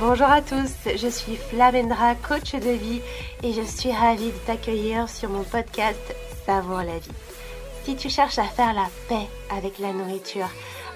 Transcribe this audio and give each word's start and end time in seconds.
Bonjour 0.00 0.26
à 0.26 0.42
tous, 0.42 0.72
je 0.84 1.08
suis 1.08 1.36
Flamendra, 1.36 2.14
coach 2.14 2.54
de 2.54 2.70
vie 2.70 3.00
et 3.42 3.52
je 3.52 3.62
suis 3.62 3.92
ravie 3.92 4.32
de 4.32 4.46
t'accueillir 4.46 5.08
sur 5.08 5.28
mon 5.28 5.44
podcast 5.44 6.14
Savour 6.44 6.78
la 6.78 6.98
vie. 6.98 7.10
Si 7.84 7.96
tu 7.96 8.08
cherches 8.08 8.38
à 8.38 8.44
faire 8.44 8.72
la 8.72 8.88
paix 9.08 9.28
avec 9.50 9.78
la 9.78 9.92
nourriture, 9.92 10.48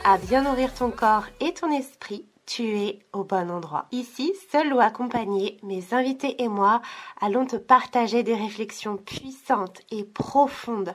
à 0.04 0.18
bien 0.18 0.42
nourrir 0.42 0.72
ton 0.74 0.90
corps 0.90 1.24
et 1.40 1.52
ton 1.52 1.70
esprit, 1.70 2.26
tu 2.46 2.78
es 2.78 3.00
au 3.12 3.24
bon 3.24 3.50
endroit. 3.50 3.86
Ici, 3.92 4.32
seul 4.50 4.72
ou 4.72 4.80
accompagné, 4.80 5.58
mes 5.62 5.84
invités 5.92 6.42
et 6.42 6.48
moi 6.48 6.80
allons 7.20 7.46
te 7.46 7.56
partager 7.56 8.22
des 8.22 8.34
réflexions 8.34 8.96
puissantes 8.96 9.82
et 9.90 10.04
profondes 10.04 10.94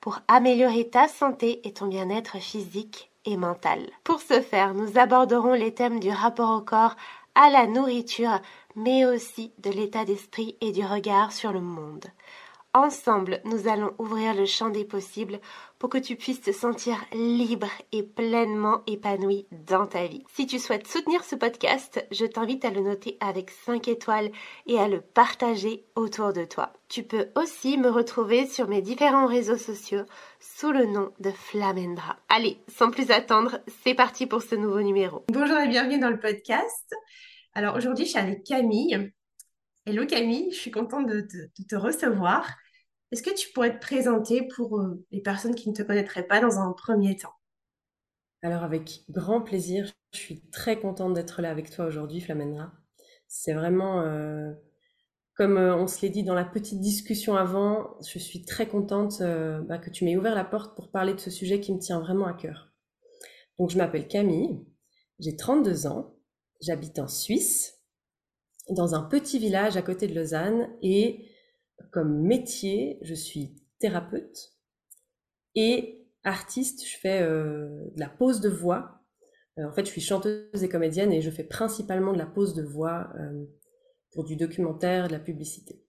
pour 0.00 0.20
améliorer 0.26 0.88
ta 0.88 1.06
santé 1.06 1.60
et 1.66 1.72
ton 1.72 1.86
bien-être 1.86 2.38
physique 2.38 3.11
et. 3.26 3.90
Pour 4.04 4.20
ce 4.20 4.40
faire, 4.40 4.74
nous 4.74 4.98
aborderons 4.98 5.54
les 5.54 5.74
thèmes 5.74 6.00
du 6.00 6.10
rapport 6.10 6.50
au 6.50 6.60
corps, 6.60 6.96
à 7.34 7.50
la 7.50 7.66
nourriture, 7.66 8.40
mais 8.76 9.04
aussi 9.04 9.52
de 9.58 9.70
l'état 9.70 10.04
d'esprit 10.04 10.56
et 10.60 10.72
du 10.72 10.84
regard 10.84 11.32
sur 11.32 11.52
le 11.52 11.60
monde. 11.60 12.06
Ensemble, 12.74 13.42
nous 13.44 13.68
allons 13.68 13.92
ouvrir 13.98 14.32
le 14.32 14.46
champ 14.46 14.70
des 14.70 14.86
possibles 14.86 15.40
pour 15.78 15.90
que 15.90 15.98
tu 15.98 16.16
puisses 16.16 16.40
te 16.40 16.52
sentir 16.52 16.96
libre 17.12 17.68
et 17.92 18.02
pleinement 18.02 18.80
épanoui 18.86 19.46
dans 19.50 19.86
ta 19.86 20.06
vie. 20.06 20.24
Si 20.32 20.46
tu 20.46 20.58
souhaites 20.58 20.86
soutenir 20.86 21.22
ce 21.22 21.36
podcast, 21.36 22.02
je 22.10 22.24
t'invite 22.24 22.64
à 22.64 22.70
le 22.70 22.80
noter 22.80 23.18
avec 23.20 23.50
5 23.50 23.88
étoiles 23.88 24.30
et 24.66 24.78
à 24.78 24.88
le 24.88 25.02
partager 25.02 25.84
autour 25.96 26.32
de 26.32 26.46
toi. 26.46 26.72
Tu 26.88 27.02
peux 27.02 27.28
aussi 27.36 27.76
me 27.76 27.90
retrouver 27.90 28.46
sur 28.46 28.68
mes 28.68 28.80
différents 28.80 29.26
réseaux 29.26 29.58
sociaux 29.58 30.06
sous 30.40 30.72
le 30.72 30.86
nom 30.86 31.12
de 31.20 31.30
Flamendra. 31.30 32.16
Allez, 32.30 32.56
sans 32.68 32.90
plus 32.90 33.10
attendre, 33.10 33.60
c'est 33.84 33.94
parti 33.94 34.26
pour 34.26 34.42
ce 34.42 34.54
nouveau 34.54 34.80
numéro. 34.80 35.26
Bonjour 35.28 35.58
et 35.58 35.68
bienvenue 35.68 35.98
dans 35.98 36.10
le 36.10 36.18
podcast. 36.18 36.94
Alors 37.52 37.76
aujourd'hui, 37.76 38.06
je 38.06 38.12
suis 38.12 38.18
avec 38.18 38.44
Camille. 38.44 39.12
Hello 39.84 40.06
Camille, 40.06 40.52
je 40.52 40.56
suis 40.56 40.70
contente 40.70 41.06
de 41.06 41.20
te, 41.68 41.76
recevoir. 41.76 42.48
Est-ce 43.12 43.22
que 43.22 43.34
tu 43.34 43.52
pourrais 43.52 43.74
te 43.74 43.80
présenter 43.80 44.48
pour 44.56 44.80
euh, 44.80 45.04
les 45.10 45.20
personnes 45.20 45.54
qui 45.54 45.68
ne 45.68 45.74
te 45.74 45.82
connaîtraient 45.82 46.26
pas 46.26 46.40
dans 46.40 46.58
un 46.58 46.72
premier 46.72 47.14
temps? 47.14 47.34
Alors 48.40 48.62
avec 48.62 49.04
grand 49.10 49.42
plaisir, 49.42 49.92
je 50.14 50.18
suis 50.18 50.40
très 50.50 50.80
contente 50.80 51.12
d'être 51.12 51.42
là 51.42 51.50
avec 51.50 51.70
toi 51.70 51.84
aujourd'hui 51.84 52.22
Flamendra. 52.22 52.72
C'est 53.28 53.52
vraiment, 53.52 54.00
euh, 54.00 54.50
comme 55.34 55.58
euh, 55.58 55.76
on 55.76 55.86
se 55.86 56.00
l'est 56.00 56.08
dit 56.08 56.24
dans 56.24 56.34
la 56.34 56.46
petite 56.46 56.80
discussion 56.80 57.36
avant, 57.36 57.98
je 58.00 58.18
suis 58.18 58.46
très 58.46 58.66
contente 58.66 59.20
bah, 59.20 59.76
que 59.76 59.90
tu 59.90 60.06
m'aies 60.06 60.16
ouvert 60.16 60.34
la 60.34 60.44
porte 60.44 60.74
pour 60.74 60.90
parler 60.90 61.12
de 61.12 61.20
ce 61.20 61.30
sujet 61.30 61.60
qui 61.60 61.74
me 61.74 61.78
tient 61.78 62.00
vraiment 62.00 62.26
à 62.26 62.32
cœur. 62.32 62.72
Donc 63.58 63.68
je 63.68 63.76
m'appelle 63.76 64.08
Camille, 64.08 64.64
j'ai 65.18 65.36
32 65.36 65.86
ans, 65.86 66.16
j'habite 66.62 66.98
en 66.98 67.08
Suisse 67.08 67.78
dans 68.70 68.94
un 68.94 69.02
petit 69.02 69.38
village 69.38 69.76
à 69.76 69.82
côté 69.82 70.06
de 70.06 70.14
Lausanne 70.14 70.70
et 70.80 71.28
comme 71.90 72.22
métier, 72.22 72.98
je 73.02 73.14
suis 73.14 73.56
thérapeute 73.78 74.52
et 75.54 76.06
artiste. 76.24 76.86
Je 76.86 76.96
fais 76.98 77.22
euh, 77.22 77.68
de 77.94 78.00
la 78.00 78.08
pose 78.08 78.40
de 78.40 78.48
voix. 78.48 79.02
Euh, 79.58 79.68
en 79.68 79.72
fait, 79.72 79.84
je 79.84 79.90
suis 79.90 80.00
chanteuse 80.00 80.62
et 80.62 80.68
comédienne 80.68 81.12
et 81.12 81.20
je 81.20 81.30
fais 81.30 81.44
principalement 81.44 82.12
de 82.12 82.18
la 82.18 82.26
pose 82.26 82.54
de 82.54 82.62
voix 82.62 83.12
euh, 83.18 83.44
pour 84.12 84.24
du 84.24 84.36
documentaire, 84.36 85.08
de 85.08 85.12
la 85.12 85.18
publicité. 85.18 85.84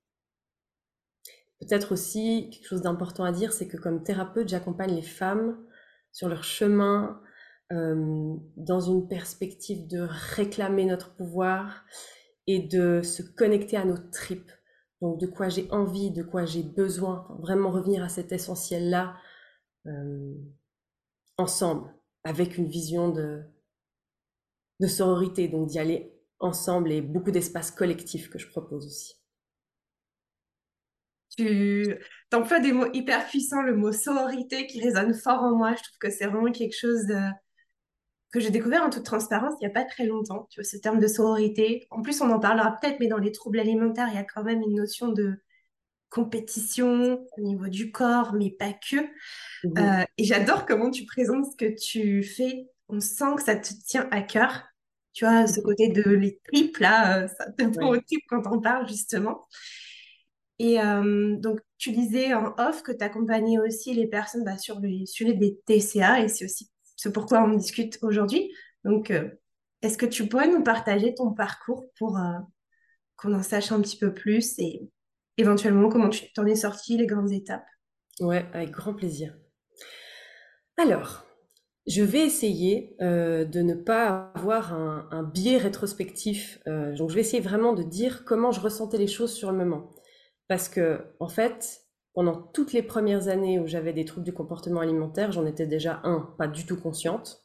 Peut-être 1.60 1.94
aussi 1.94 2.50
quelque 2.52 2.68
chose 2.68 2.82
d'important 2.82 3.24
à 3.24 3.32
dire, 3.32 3.54
c'est 3.54 3.68
que 3.68 3.78
comme 3.78 4.04
thérapeute, 4.04 4.50
j'accompagne 4.50 4.96
les 4.96 5.02
femmes 5.02 5.64
sur 6.12 6.28
leur 6.30 6.44
chemin 6.44 7.22
dans 7.72 8.82
une 8.82 9.08
perspective 9.08 9.88
de 9.88 10.06
réclamer 10.36 10.86
notre 10.86 11.16
pouvoir 11.16 11.86
et 12.46 12.60
de 12.60 13.02
se 13.02 13.24
connecter 13.24 13.78
à 13.78 13.86
nos 13.86 13.98
tripes. 13.98 14.52
Donc 15.04 15.20
de 15.20 15.28
quoi 15.28 15.50
j'ai 15.50 15.70
envie, 15.70 16.12
de 16.12 16.24
quoi 16.24 16.46
j'ai 16.46 16.64
besoin, 16.64 17.28
vraiment 17.42 17.72
revenir 17.72 18.02
à 18.06 18.08
cet 18.08 18.32
essentiel-là 18.32 19.18
euh, 19.86 20.34
ensemble, 21.38 21.94
avec 22.24 22.58
une 22.58 22.70
vision 22.70 23.10
de, 23.10 23.42
de 24.80 24.88
sororité, 24.88 25.50
donc 25.50 25.68
d'y 25.68 25.78
aller 25.78 26.14
ensemble 26.40 26.90
et 26.94 27.02
beaucoup 27.02 27.32
d'espace 27.32 27.70
collectif 27.70 28.30
que 28.30 28.40
je 28.40 28.48
propose 28.48 28.86
aussi. 28.86 29.16
Tu 31.36 31.98
emploies 32.32 32.62
des 32.62 32.72
mots 32.72 32.88
hyper 32.94 33.28
puissants, 33.28 33.62
le 33.62 33.76
mot 33.76 33.92
sororité 33.92 34.68
qui 34.68 34.82
résonne 34.82 35.14
fort 35.14 35.44
en 35.44 35.54
moi. 35.54 35.76
Je 35.76 35.84
trouve 35.84 35.98
que 36.00 36.12
c'est 36.12 36.28
vraiment 36.28 36.54
quelque 36.54 36.78
chose 36.78 37.08
de, 37.08 37.20
que 38.34 38.40
j'ai 38.40 38.50
découvert 38.50 38.84
en 38.84 38.90
toute 38.90 39.06
transparence 39.06 39.54
il 39.62 39.66
n'y 39.66 39.72
a 39.72 39.74
pas 39.74 39.86
très 39.86 40.06
longtemps, 40.06 40.48
tu 40.50 40.60
vois, 40.60 40.68
ce 40.68 40.76
terme 40.78 41.00
de 41.00 41.08
sororité. 41.08 41.86
En 41.92 42.02
plus, 42.02 42.20
on 42.20 42.32
en 42.32 42.40
parlera 42.40 42.76
peut-être, 42.82 43.00
mais 43.00 43.08
dans 43.08 43.20
les 43.20 43.32
troubles 43.32 43.60
alimentaires, 43.60 44.08
il 44.10 44.16
y 44.16 44.20
a 44.20 44.24
quand 44.24 44.44
même 44.44 44.62
une 44.62 44.76
notion 44.76 45.10
de 45.10 45.36
compétition 46.10 47.26
au 47.38 47.42
niveau 47.42 47.68
du 47.68 47.92
corps, 47.92 48.34
mais 48.34 48.50
pas 48.50 48.74
que. 48.74 48.98
Mmh. 49.64 49.78
Euh, 49.78 50.04
et 50.18 50.24
j'adore 50.24 50.66
comment 50.66 50.90
tu 50.90 51.06
présentes 51.06 51.46
ce 51.52 51.56
que 51.56 51.76
tu 51.76 52.24
fais. 52.24 52.70
On 52.90 53.00
sent 53.00 53.36
que 53.38 53.44
ça 53.44 53.56
te 53.56 53.70
tient 53.86 54.08
à 54.12 54.22
cœur. 54.22 54.64
Tu 55.14 55.26
vois, 55.26 55.46
ce 55.46 55.60
mmh. 55.60 55.64
côté 55.64 55.88
de 55.90 56.10
les 56.10 56.40
tripes, 56.46 56.78
là, 56.78 57.20
euh, 57.20 57.28
ça 57.28 57.52
te 57.52 57.78
prend 57.78 57.90
au 57.90 57.98
type 57.98 58.24
quand 58.28 58.42
on 58.52 58.60
parle, 58.60 58.88
justement. 58.88 59.48
Et 60.58 60.82
euh, 60.82 61.36
donc, 61.38 61.60
tu 61.78 61.92
disais 61.92 62.34
en 62.34 62.56
off 62.58 62.82
que 62.82 62.92
tu 62.92 63.04
accompagnais 63.04 63.60
aussi 63.60 63.94
les 63.94 64.08
personnes 64.08 64.44
bah, 64.44 64.58
sur 64.58 64.80
le 64.80 65.06
sujet 65.06 65.34
des 65.34 65.60
TCA, 65.68 66.22
et 66.22 66.28
c'est 66.28 66.46
aussi 66.46 66.70
pourquoi 67.12 67.44
on 67.44 67.50
discute 67.50 68.00
aujourd'hui. 68.02 68.54
Donc, 68.84 69.12
euh, 69.12 69.30
est-ce 69.82 69.98
que 69.98 70.06
tu 70.06 70.28
pourrais 70.28 70.48
nous 70.48 70.64
partager 70.64 71.14
ton 71.14 71.34
parcours 71.34 71.86
pour 71.98 72.18
euh, 72.18 72.40
qu'on 73.16 73.34
en 73.34 73.44
sache 73.44 73.72
un 73.72 73.82
petit 73.82 73.98
peu 73.98 74.14
plus 74.14 74.58
et 74.60 74.90
éventuellement 75.38 75.90
comment 75.90 76.10
tu 76.10 76.32
t'en 76.34 76.46
es 76.46 76.56
sorti, 76.56 76.98
les 76.98 77.08
grandes 77.08 77.32
étapes? 77.32 77.66
Ouais, 78.20 78.46
avec 78.54 78.72
grand 78.72 78.94
plaisir. 78.94 79.36
Alors, 80.78 81.26
je 81.88 82.04
vais 82.04 82.26
essayer 82.26 82.96
euh, 83.02 83.44
de 83.44 83.62
ne 83.62 83.74
pas 83.74 84.32
avoir 84.36 84.74
un, 84.74 85.24
biais 85.24 85.58
rétrospectif. 85.58 86.60
donc, 86.66 87.10
je 87.10 87.16
vais 87.16 87.22
essayer 87.22 87.42
vraiment 87.42 87.74
de 87.74 87.84
dire 87.84 88.24
comment 88.26 88.52
je 88.52 88.62
ressentais 88.62 88.98
les 88.98 89.08
choses 89.08 89.34
sur 89.34 89.52
le 89.52 89.58
moment. 89.58 89.92
Parce 90.48 90.70
que, 90.70 91.02
en 91.20 91.30
fait, 91.30 91.83
pendant 92.14 92.36
toutes 92.36 92.74
les 92.74 92.84
premières 92.84 93.28
années 93.28 93.60
où 93.60 93.68
j'avais 93.68 93.94
des 93.94 94.06
troubles 94.06 94.26
du 94.26 94.34
comportement 94.34 94.82
alimentaire, 94.82 95.32
j'en 95.32 95.46
étais 95.46 95.66
déjà, 95.66 96.00
un, 96.04 96.34
pas 96.38 96.48
du 96.48 96.66
tout 96.66 96.80
consciente, 96.80 97.44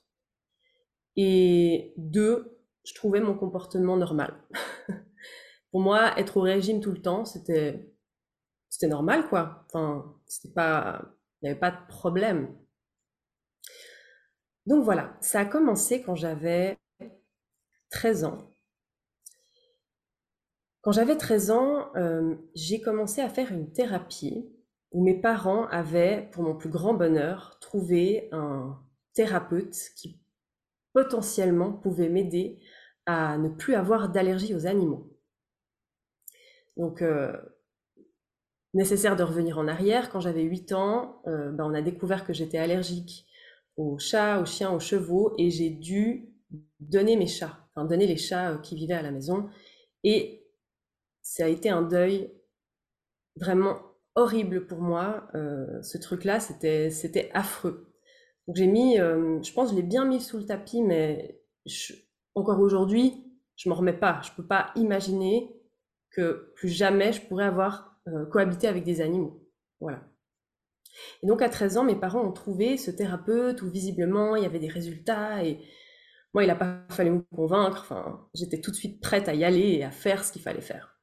et 1.16 1.94
deux, 1.96 2.60
je 2.84 2.94
trouvais 2.94 3.20
mon 3.20 3.34
comportement 3.34 3.96
normal. 3.96 4.34
Pour 5.72 5.80
moi, 5.80 6.18
être 6.18 6.36
au 6.36 6.42
régime 6.42 6.80
tout 6.80 6.92
le 6.92 7.02
temps, 7.02 7.24
c'était, 7.24 7.90
normal, 8.82 9.28
quoi. 9.28 9.64
Enfin, 9.66 10.14
c'était 10.26 10.52
pas, 10.54 11.02
il 11.40 11.46
n'y 11.46 11.50
avait 11.50 11.58
pas 11.58 11.70
de 11.70 11.86
problème. 11.88 12.54
Donc 14.66 14.84
voilà, 14.84 15.16
ça 15.20 15.40
a 15.40 15.44
commencé 15.46 16.02
quand 16.02 16.14
j'avais 16.14 16.78
13 17.90 18.24
ans. 18.24 18.38
Quand 20.82 20.92
j'avais 20.92 21.16
13 21.16 21.50
ans, 21.50 21.90
euh, 21.96 22.36
j'ai 22.54 22.80
commencé 22.80 23.20
à 23.22 23.28
faire 23.28 23.50
une 23.50 23.72
thérapie 23.72 24.48
où 24.92 25.04
mes 25.04 25.20
parents 25.20 25.66
avaient, 25.68 26.28
pour 26.32 26.42
mon 26.42 26.56
plus 26.56 26.70
grand 26.70 26.94
bonheur, 26.94 27.58
trouvé 27.60 28.28
un 28.32 28.78
thérapeute 29.14 29.76
qui 29.96 30.20
potentiellement 30.92 31.72
pouvait 31.72 32.08
m'aider 32.08 32.58
à 33.06 33.38
ne 33.38 33.48
plus 33.48 33.74
avoir 33.74 34.08
d'allergie 34.08 34.54
aux 34.54 34.66
animaux. 34.66 35.10
Donc, 36.76 37.02
euh, 37.02 37.32
nécessaire 38.74 39.16
de 39.16 39.22
revenir 39.22 39.58
en 39.58 39.68
arrière, 39.68 40.10
quand 40.10 40.20
j'avais 40.20 40.42
8 40.42 40.72
ans, 40.72 41.20
euh, 41.26 41.50
ben, 41.50 41.64
on 41.64 41.74
a 41.74 41.82
découvert 41.82 42.24
que 42.24 42.32
j'étais 42.32 42.58
allergique 42.58 43.26
aux 43.76 43.98
chats, 43.98 44.40
aux 44.40 44.46
chiens, 44.46 44.72
aux 44.72 44.80
chevaux, 44.80 45.34
et 45.38 45.50
j'ai 45.50 45.70
dû 45.70 46.32
donner 46.80 47.16
mes 47.16 47.26
chats, 47.26 47.58
enfin 47.74 47.86
donner 47.86 48.06
les 48.06 48.16
chats 48.16 48.52
euh, 48.52 48.58
qui 48.58 48.74
vivaient 48.76 48.94
à 48.94 49.02
la 49.02 49.10
maison. 49.10 49.48
Et 50.04 50.46
ça 51.22 51.44
a 51.44 51.48
été 51.48 51.68
un 51.70 51.82
deuil 51.82 52.32
vraiment 53.36 53.87
horrible 54.18 54.66
pour 54.66 54.80
moi. 54.80 55.28
Euh, 55.34 55.80
ce 55.82 55.96
truc-là, 55.96 56.40
c'était, 56.40 57.30
affreux. 57.32 57.92
Donc 58.46 58.56
j'ai 58.56 58.66
mis, 58.66 58.98
euh, 58.98 59.40
je 59.42 59.52
pense, 59.52 59.70
je 59.70 59.76
l'ai 59.76 59.82
bien 59.82 60.04
mis 60.04 60.20
sous 60.20 60.38
le 60.38 60.46
tapis, 60.46 60.82
mais 60.82 61.40
encore 62.34 62.60
aujourd'hui, 62.60 63.24
je 63.56 63.68
m'en 63.68 63.76
remets 63.76 63.92
pas. 63.92 64.20
Je 64.24 64.30
peux 64.36 64.46
pas 64.46 64.72
imaginer 64.74 65.54
que 66.10 66.52
plus 66.56 66.68
jamais 66.68 67.12
je 67.12 67.20
pourrais 67.22 67.44
avoir 67.44 68.00
euh, 68.08 68.26
cohabité 68.26 68.66
avec 68.66 68.84
des 68.84 69.00
animaux. 69.00 69.46
Voilà. 69.80 70.02
Et 71.22 71.26
donc 71.26 71.42
à 71.42 71.48
13 71.48 71.76
ans, 71.76 71.84
mes 71.84 71.94
parents 71.94 72.24
ont 72.24 72.32
trouvé 72.32 72.76
ce 72.76 72.90
thérapeute 72.90 73.62
où 73.62 73.70
visiblement 73.70 74.34
il 74.34 74.42
y 74.42 74.46
avait 74.46 74.58
des 74.58 74.68
résultats 74.68 75.44
et 75.44 75.60
moi 76.34 76.42
il 76.42 76.48
n'a 76.48 76.56
pas 76.56 76.82
fallu 76.88 77.10
me 77.10 77.20
convaincre. 77.36 77.82
Enfin, 77.82 78.26
j'étais 78.34 78.60
tout 78.60 78.70
de 78.72 78.76
suite 78.76 79.00
prête 79.00 79.28
à 79.28 79.34
y 79.34 79.44
aller 79.44 79.74
et 79.74 79.84
à 79.84 79.90
faire 79.90 80.24
ce 80.24 80.32
qu'il 80.32 80.42
fallait 80.42 80.60
faire. 80.60 80.98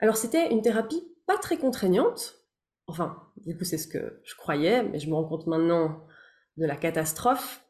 Alors 0.00 0.16
c'était 0.16 0.50
une 0.50 0.62
thérapie 0.62 1.04
pas 1.30 1.38
très 1.38 1.58
contraignante. 1.58 2.42
Enfin, 2.88 3.22
du 3.36 3.56
coup, 3.56 3.62
c'est 3.62 3.78
ce 3.78 3.86
que 3.86 4.20
je 4.24 4.34
croyais, 4.34 4.82
mais 4.82 4.98
je 4.98 5.08
me 5.08 5.14
rends 5.14 5.28
compte 5.28 5.46
maintenant 5.46 6.04
de 6.56 6.66
la 6.66 6.74
catastrophe. 6.74 7.64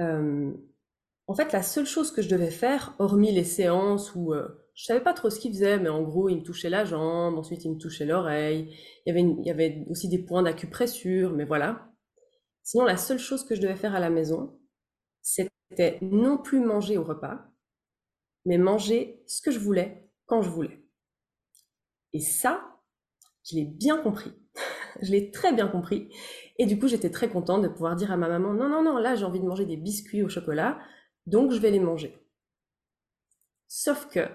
en 0.00 1.34
fait, 1.36 1.52
la 1.52 1.62
seule 1.62 1.84
chose 1.84 2.10
que 2.10 2.22
je 2.22 2.30
devais 2.30 2.50
faire, 2.50 2.94
hormis 2.98 3.32
les 3.32 3.44
séances 3.44 4.14
où 4.14 4.32
je 4.74 4.84
savais 4.84 5.02
pas 5.02 5.12
trop 5.12 5.28
ce 5.28 5.38
qu'il 5.38 5.52
faisait, 5.52 5.78
mais 5.78 5.90
en 5.90 6.02
gros, 6.02 6.30
il 6.30 6.36
me 6.36 6.42
touchait 6.42 6.70
la 6.70 6.86
jambe, 6.86 7.36
ensuite 7.36 7.66
il 7.66 7.74
me 7.74 7.78
touchait 7.78 8.06
l'oreille. 8.06 8.74
Il 9.04 9.10
y 9.10 9.10
avait, 9.10 9.28
il 9.28 9.46
y 9.46 9.50
avait 9.50 9.84
aussi 9.90 10.08
des 10.08 10.24
points 10.24 10.42
d'acupressure, 10.42 11.34
mais 11.34 11.44
voilà. 11.44 11.92
Sinon, 12.62 12.84
la 12.84 12.96
seule 12.96 13.18
chose 13.18 13.44
que 13.44 13.56
je 13.56 13.60
devais 13.60 13.76
faire 13.76 13.94
à 13.94 14.00
la 14.00 14.08
maison, 14.08 14.58
c'était 15.20 15.98
non 16.00 16.38
plus 16.38 16.60
manger 16.60 16.96
au 16.96 17.04
repas, 17.04 17.44
mais 18.46 18.56
manger 18.56 19.22
ce 19.26 19.42
que 19.42 19.50
je 19.50 19.58
voulais 19.58 20.10
quand 20.24 20.40
je 20.40 20.48
voulais. 20.48 20.87
Et 22.12 22.20
ça, 22.20 22.80
je 23.44 23.56
l'ai 23.56 23.64
bien 23.64 23.98
compris. 23.98 24.32
je 25.02 25.10
l'ai 25.10 25.30
très 25.30 25.52
bien 25.52 25.68
compris. 25.68 26.08
Et 26.58 26.66
du 26.66 26.78
coup, 26.78 26.88
j'étais 26.88 27.10
très 27.10 27.28
contente 27.28 27.62
de 27.62 27.68
pouvoir 27.68 27.96
dire 27.96 28.10
à 28.10 28.16
ma 28.16 28.28
maman, 28.28 28.52
non, 28.52 28.68
non, 28.68 28.82
non, 28.82 28.98
là, 28.98 29.14
j'ai 29.14 29.24
envie 29.24 29.40
de 29.40 29.46
manger 29.46 29.66
des 29.66 29.76
biscuits 29.76 30.22
au 30.22 30.28
chocolat, 30.28 30.78
donc 31.26 31.52
je 31.52 31.58
vais 31.58 31.70
les 31.70 31.80
manger. 31.80 32.16
Sauf 33.68 34.08
que 34.08 34.26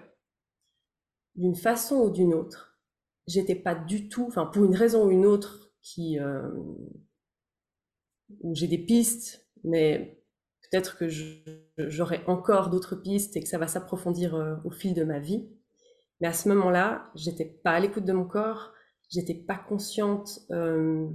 d'une 1.36 1.56
façon 1.56 1.96
ou 1.98 2.10
d'une 2.12 2.34
autre, 2.34 2.80
j'étais 3.28 3.56
pas 3.56 3.76
du 3.76 4.10
tout, 4.10 4.26
enfin 4.28 4.46
pour 4.46 4.64
une 4.66 4.76
raison 4.76 5.06
ou 5.06 5.12
une 5.12 5.26
autre, 5.26 5.74
qui 5.82 6.20
euh, 6.20 6.48
où 8.42 8.56
j'ai 8.56 8.68
des 8.68 8.78
pistes, 8.78 9.48
mais 9.64 10.24
peut-être 10.62 10.98
que 10.98 11.08
j'aurai 11.78 12.22
encore 12.28 12.70
d'autres 12.70 12.96
pistes 12.96 13.36
et 13.36 13.42
que 13.42 13.48
ça 13.48 13.58
va 13.58 13.68
s'approfondir 13.68 14.36
euh, 14.36 14.56
au 14.66 14.72
fil 14.72 14.94
de 14.94 15.04
ma 15.04 15.20
vie. 15.20 15.48
Mais 16.24 16.30
à 16.30 16.34
ce 16.34 16.48
moment-là, 16.48 17.12
j'étais 17.16 17.44
pas 17.44 17.72
à 17.72 17.82
l'écoute 17.82 18.06
de 18.06 18.14
mon 18.14 18.24
corps, 18.24 18.72
j'étais 19.10 19.34
pas 19.34 19.58
consciente 19.58 20.40
euh, 20.52 21.10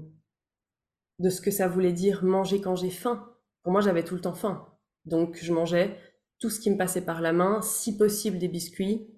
de 1.19 1.31
ce 1.31 1.41
que 1.41 1.51
ça 1.51 1.67
voulait 1.67 1.95
dire 1.95 2.25
manger 2.25 2.61
quand 2.61 2.77
j'ai 2.77 2.91
faim. 2.91 3.35
Pour 3.63 3.73
moi, 3.73 3.81
j'avais 3.81 4.05
tout 4.05 4.15
le 4.15 4.21
temps 4.21 4.35
faim, 4.35 4.69
donc 5.07 5.39
je 5.41 5.51
mangeais 5.51 5.99
tout 6.39 6.51
ce 6.51 6.61
qui 6.61 6.71
me 6.71 6.77
passait 6.77 7.07
par 7.07 7.23
la 7.23 7.33
main, 7.33 7.63
si 7.63 7.97
possible 7.97 8.39
des 8.39 8.49
biscuits, 8.49 9.09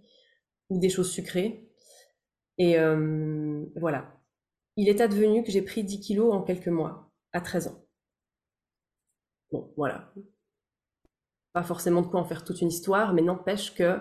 ou 0.68 0.78
des 0.78 0.90
choses 0.90 1.10
sucrées. 1.10 1.68
Et 2.56 2.78
euh, 2.78 3.64
voilà. 3.74 4.16
Il 4.76 4.88
est 4.88 5.00
advenu 5.00 5.42
que 5.42 5.50
j'ai 5.50 5.62
pris 5.62 5.82
10 5.82 5.98
kilos 5.98 6.32
en 6.32 6.42
quelques 6.42 6.68
mois, 6.68 7.10
à 7.32 7.40
13 7.40 7.66
ans. 7.66 7.84
Bon, 9.50 9.74
voilà. 9.76 10.14
Pas 11.52 11.64
forcément 11.64 12.02
de 12.02 12.06
quoi 12.06 12.20
en 12.20 12.24
faire 12.24 12.44
toute 12.44 12.60
une 12.60 12.68
histoire, 12.68 13.12
mais 13.12 13.22
n'empêche 13.22 13.74
que 13.74 13.98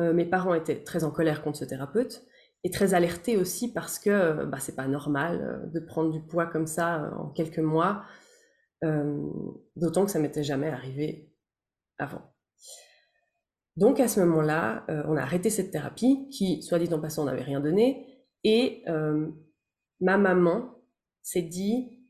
euh, 0.00 0.12
mes 0.12 0.24
parents 0.24 0.54
étaient 0.54 0.82
très 0.82 1.04
en 1.04 1.10
colère 1.10 1.42
contre 1.42 1.58
ce 1.58 1.64
thérapeute 1.64 2.24
et 2.64 2.70
très 2.70 2.94
alertés 2.94 3.36
aussi 3.36 3.72
parce 3.72 3.98
que 3.98 4.10
euh, 4.10 4.46
bah, 4.46 4.58
c'est 4.60 4.76
pas 4.76 4.86
normal 4.88 5.70
de 5.72 5.80
prendre 5.80 6.10
du 6.10 6.20
poids 6.20 6.46
comme 6.46 6.66
ça 6.66 7.12
en 7.18 7.28
quelques 7.28 7.58
mois, 7.58 8.04
d'autant 9.76 10.04
que 10.04 10.10
ça 10.10 10.18
m'était 10.18 10.44
jamais 10.44 10.68
arrivé 10.68 11.32
avant. 11.98 12.34
Donc 13.76 13.98
à 13.98 14.08
ce 14.08 14.20
moment-là, 14.20 14.84
euh, 14.88 15.02
on 15.08 15.16
a 15.16 15.22
arrêté 15.22 15.50
cette 15.50 15.70
thérapie 15.70 16.28
qui, 16.30 16.62
soit 16.62 16.78
dit 16.78 16.92
en 16.92 17.00
passant, 17.00 17.24
n'avait 17.24 17.42
rien 17.42 17.60
donné. 17.60 18.06
Et 18.44 18.82
euh, 18.88 19.28
ma 20.00 20.16
maman 20.16 20.76
s'est 21.22 21.42
dit, 21.42 22.00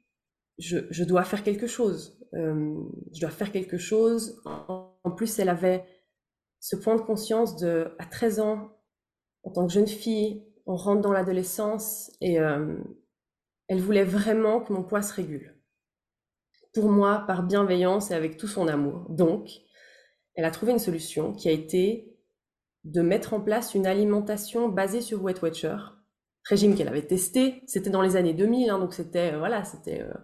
je, 0.59 1.05
dois 1.05 1.25
faire 1.25 1.43
quelque 1.43 1.67
chose. 1.67 2.21
Euh, 2.35 2.75
je 3.15 3.21
dois 3.21 3.31
faire 3.31 3.51
quelque 3.51 3.79
chose. 3.79 4.43
En, 4.45 5.11
plus, 5.17 5.39
elle 5.39 5.49
avait 5.49 5.85
ce 6.65 6.77
point 6.77 6.97
de 6.97 7.03
conscience 7.03 7.57
de, 7.57 7.95
à 7.99 8.07
13 8.07 8.41
ans, 8.41 8.71
en 9.43 9.51
tant 9.51 9.67
que 9.67 9.73
jeune 9.75 9.87
fille, 9.87 10.47
on 10.65 10.77
rentre 10.77 11.03
dans 11.03 11.13
l'adolescence 11.13 12.11
et 12.23 12.37
elle 12.37 13.81
voulait 13.81 14.03
vraiment 14.03 14.63
que 14.63 14.73
mon 14.73 14.83
poids 14.83 15.03
se 15.03 15.13
régule. 15.13 15.61
Pour 16.73 16.89
moi, 16.89 17.25
par 17.27 17.43
bienveillance 17.43 18.11
et 18.11 18.15
avec 18.15 18.39
tout 18.39 18.47
son 18.47 18.67
amour. 18.67 19.05
Donc, 19.11 19.51
elle 20.37 20.47
a 20.47 20.51
trouvé 20.51 20.73
une 20.73 20.79
solution 20.79 21.35
qui 21.35 21.51
a 21.51 21.53
été 21.53 22.17
de 22.85 23.03
mettre 23.03 23.35
en 23.35 23.43
place 23.43 23.75
une 23.75 23.87
alimentation 23.87 24.71
basée 24.71 25.03
sur 25.03 25.23
Weight 25.23 25.43
Watcher, 25.43 25.77
régime 26.45 26.77
qu'elle 26.77 26.89
avait 26.89 27.07
testé. 27.07 27.63
C'était 27.67 27.91
dans 27.91 28.01
les 28.01 28.17
années 28.17 28.33
2000, 28.33 28.71
hein, 28.71 28.79
donc 28.79 28.95
c'était 28.95 29.35
euh, 29.35 29.39
voilà, 29.39 29.65
c'était 29.65 30.01
euh, 30.01 30.15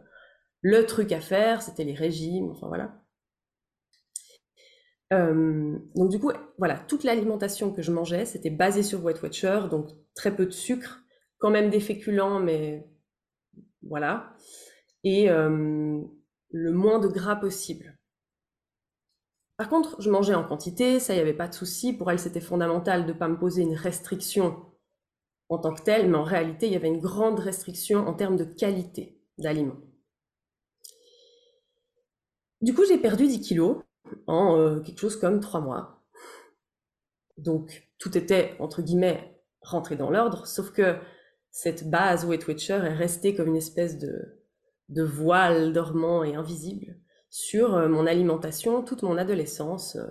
le 0.63 0.87
truc 0.87 1.13
à 1.13 1.21
faire, 1.21 1.61
c'était 1.61 1.85
les 1.85 1.93
régimes, 1.95 2.49
enfin 2.53 2.69
voilà. 2.69 3.00
Euh, 5.13 5.79
donc 5.95 6.11
du 6.11 6.19
coup, 6.19 6.31
voilà, 6.59 6.79
toute 6.89 7.05
l'alimentation 7.05 7.73
que 7.73 7.83
je 7.83 7.91
mangeais, 7.91 8.27
c'était 8.27 8.51
basé 8.51 8.83
sur 8.83 9.03
Weight 9.05 9.23
Watcher, 9.23 9.63
donc 9.71 9.89
très 10.15 10.35
peu 10.35 10.47
de 10.47 10.53
sucre, 10.53 11.01
quand 11.39 11.51
même 11.51 11.71
des 11.71 11.81
féculents, 11.81 12.39
mais 12.41 12.89
voilà, 13.83 14.35
et 15.05 15.29
le 15.29 16.73
moins 16.73 16.99
de 16.99 17.09
gras 17.09 17.37
possible. 17.37 17.97
Par 19.61 19.69
contre, 19.69 20.01
je 20.01 20.09
mangeais 20.09 20.35
en 20.35 20.43
quantité, 20.43 20.99
ça, 21.01 21.13
il 21.13 21.17
n'y 21.17 21.23
avait 21.23 21.35
pas 21.35 21.47
de 21.47 21.53
souci. 21.53 21.93
Pour 21.93 22.11
elle, 22.11 22.19
c'était 22.19 22.41
fondamental 22.41 23.05
de 23.05 23.13
ne 23.13 23.19
pas 23.19 23.29
me 23.29 23.39
poser 23.39 23.61
une 23.61 23.75
restriction 23.75 24.57
en 25.51 25.59
tant 25.59 25.75
que 25.75 25.83
telle, 25.83 26.09
mais 26.09 26.17
en 26.17 26.23
réalité, 26.23 26.67
il 26.67 26.73
y 26.73 26.77
avait 26.77 26.89
une 26.89 27.01
grande 27.01 27.39
restriction 27.39 28.07
en 28.07 28.15
termes 28.15 28.39
de 28.39 28.45
qualité 28.45 29.21
d'aliments. 29.37 29.77
Du 32.63 32.73
coup, 32.73 32.87
j'ai 32.89 32.97
perdu 32.97 33.27
10 33.27 33.41
kilos 33.43 33.83
en 34.27 34.57
euh, 34.59 34.81
quelque 34.81 34.99
chose 34.99 35.17
comme 35.17 35.41
3 35.41 35.61
mois. 35.61 36.03
Donc, 37.37 37.89
tout 37.99 38.17
était, 38.17 38.57
entre 38.59 38.83
guillemets, 38.83 39.43
rentré 39.63 39.97
dans 39.97 40.11
l'ordre, 40.11 40.47
sauf 40.47 40.71
que 40.73 40.97
cette 41.51 41.89
base 41.89 42.25
Weight 42.25 42.47
Watcher 42.47 42.75
est 42.75 42.95
restée 42.95 43.35
comme 43.35 43.49
une 43.49 43.57
espèce 43.57 43.99
de, 43.99 44.37
voile 45.03 45.73
dormant 45.73 46.25
et 46.25 46.35
invisible 46.35 46.99
sur 47.31 47.75
euh, 47.77 47.89
mon 47.89 48.07
alimentation 48.07 48.83
toute 48.83 49.03
mon 49.03 49.17
adolescence, 49.17 49.97
euh, 49.97 50.07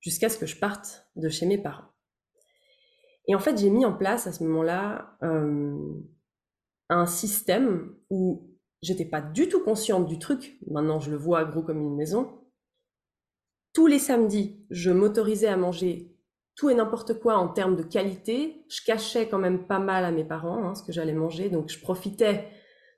jusqu'à 0.00 0.28
ce 0.28 0.38
que 0.38 0.46
je 0.46 0.58
parte 0.58 1.06
de 1.16 1.28
chez 1.28 1.46
mes 1.46 1.58
parents. 1.58 1.88
Et 3.28 3.34
en 3.34 3.38
fait, 3.38 3.56
j'ai 3.58 3.70
mis 3.70 3.84
en 3.84 3.92
place 3.92 4.26
à 4.26 4.32
ce 4.32 4.42
moment-là 4.42 5.16
un 6.88 7.06
système 7.06 7.94
où 8.10 8.52
j'étais 8.82 9.04
pas 9.04 9.20
du 9.20 9.48
tout 9.48 9.62
consciente 9.62 10.06
du 10.06 10.18
truc. 10.18 10.58
Maintenant, 10.70 10.98
je 10.98 11.10
le 11.10 11.16
vois 11.16 11.44
gros 11.44 11.62
comme 11.62 11.80
une 11.80 11.96
maison. 11.96 12.41
Tous 13.72 13.86
les 13.86 13.98
samedis, 13.98 14.64
je 14.70 14.90
m'autorisais 14.90 15.48
à 15.48 15.56
manger 15.56 16.12
tout 16.54 16.68
et 16.68 16.74
n'importe 16.74 17.18
quoi 17.18 17.36
en 17.36 17.48
termes 17.48 17.76
de 17.76 17.82
qualité. 17.82 18.64
Je 18.68 18.84
cachais 18.84 19.28
quand 19.28 19.38
même 19.38 19.66
pas 19.66 19.78
mal 19.78 20.04
à 20.04 20.10
mes 20.10 20.24
parents 20.24 20.68
hein, 20.68 20.74
ce 20.74 20.82
que 20.82 20.92
j'allais 20.92 21.14
manger, 21.14 21.48
donc 21.48 21.70
je 21.70 21.80
profitais 21.80 22.48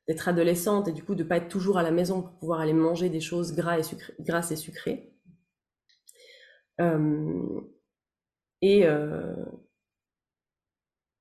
d'être 0.08 0.28
adolescente 0.28 0.88
et 0.88 0.92
du 0.92 1.04
coup 1.04 1.14
de 1.14 1.24
pas 1.24 1.36
être 1.36 1.48
toujours 1.48 1.78
à 1.78 1.82
la 1.82 1.90
maison 1.90 2.22
pour 2.22 2.38
pouvoir 2.38 2.60
aller 2.60 2.72
manger 2.72 3.08
des 3.08 3.20
choses 3.20 3.54
grasses 3.54 4.50
et 4.50 4.56
sucrées. 4.56 5.14
Euh, 6.80 7.60
et, 8.60 8.86
euh, 8.86 9.34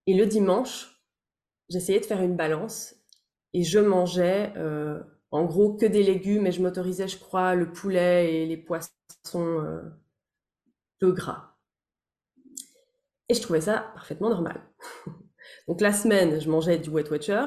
et 0.07 0.15
le 0.15 0.25
dimanche, 0.25 1.00
j'essayais 1.69 2.00
de 2.00 2.05
faire 2.05 2.22
une 2.22 2.36
balance 2.36 2.95
et 3.53 3.63
je 3.63 3.79
mangeais 3.79 4.51
euh, 4.57 5.00
en 5.33 5.45
gros 5.45 5.73
que 5.75 5.85
des 5.85 6.03
légumes 6.03 6.47
et 6.47 6.51
je 6.51 6.61
m'autorisais, 6.61 7.07
je 7.07 7.17
crois, 7.17 7.55
le 7.55 7.71
poulet 7.71 8.33
et 8.35 8.45
les 8.45 8.57
poissons 8.57 8.91
peu 10.99 11.11
gras. 11.11 11.55
Et 13.29 13.33
je 13.33 13.41
trouvais 13.41 13.61
ça 13.61 13.91
parfaitement 13.95 14.29
normal. 14.29 14.61
Donc 15.67 15.81
la 15.81 15.93
semaine, 15.93 16.39
je 16.39 16.49
mangeais 16.49 16.77
du 16.77 16.89
Wet 16.89 17.09
Watcher. 17.09 17.45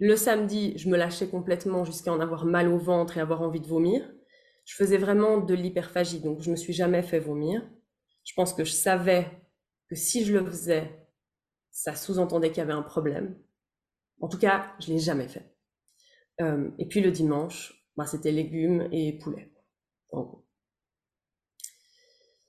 Le 0.00 0.16
samedi, 0.16 0.76
je 0.78 0.88
me 0.88 0.96
lâchais 0.96 1.28
complètement 1.28 1.84
jusqu'à 1.84 2.12
en 2.12 2.20
avoir 2.20 2.44
mal 2.44 2.68
au 2.68 2.78
ventre 2.78 3.16
et 3.18 3.20
avoir 3.20 3.42
envie 3.42 3.60
de 3.60 3.66
vomir. 3.66 4.10
Je 4.64 4.74
faisais 4.74 4.96
vraiment 4.96 5.38
de 5.38 5.54
l'hyperphagie, 5.54 6.20
donc 6.20 6.40
je 6.42 6.50
me 6.50 6.56
suis 6.56 6.72
jamais 6.72 7.02
fait 7.02 7.18
vomir. 7.18 7.62
Je 8.24 8.32
pense 8.34 8.54
que 8.54 8.64
je 8.64 8.72
savais 8.72 9.30
que 9.88 9.96
si 9.96 10.24
je 10.24 10.32
le 10.32 10.44
faisais, 10.44 11.06
ça 11.70 11.94
sous-entendait 11.94 12.50
qu'il 12.50 12.58
y 12.58 12.62
avait 12.62 12.72
un 12.72 12.82
problème. 12.82 13.36
En 14.20 14.28
tout 14.28 14.38
cas, 14.38 14.72
je 14.80 14.88
l'ai 14.88 14.98
jamais 14.98 15.28
fait. 15.28 15.51
Euh, 16.40 16.70
et 16.78 16.86
puis 16.86 17.00
le 17.00 17.10
dimanche, 17.10 17.84
bah, 17.96 18.06
c'était 18.06 18.32
légumes 18.32 18.88
et 18.92 19.18
poulet. 19.18 19.50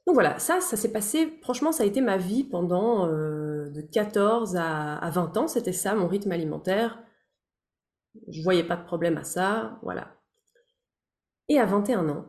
Donc 0.06 0.16
voilà, 0.16 0.38
ça, 0.38 0.60
ça 0.60 0.76
s'est 0.76 0.92
passé, 0.92 1.40
franchement, 1.42 1.72
ça 1.72 1.84
a 1.84 1.86
été 1.86 2.02
ma 2.02 2.18
vie 2.18 2.44
pendant 2.44 3.08
euh, 3.08 3.70
de 3.70 3.82
14 3.82 4.58
à, 4.58 4.98
à 4.98 5.10
20 5.10 5.38
ans, 5.38 5.48
c'était 5.48 5.72
ça 5.72 5.96
mon 5.96 6.08
rythme 6.08 6.32
alimentaire. 6.32 7.02
Je 8.28 8.42
voyais 8.44 8.66
pas 8.66 8.76
de 8.76 8.84
problème 8.84 9.18
à 9.18 9.24
ça, 9.24 9.80
voilà. 9.82 10.18
Et 11.48 11.58
à 11.58 11.66
21 11.66 12.10
ans, 12.10 12.26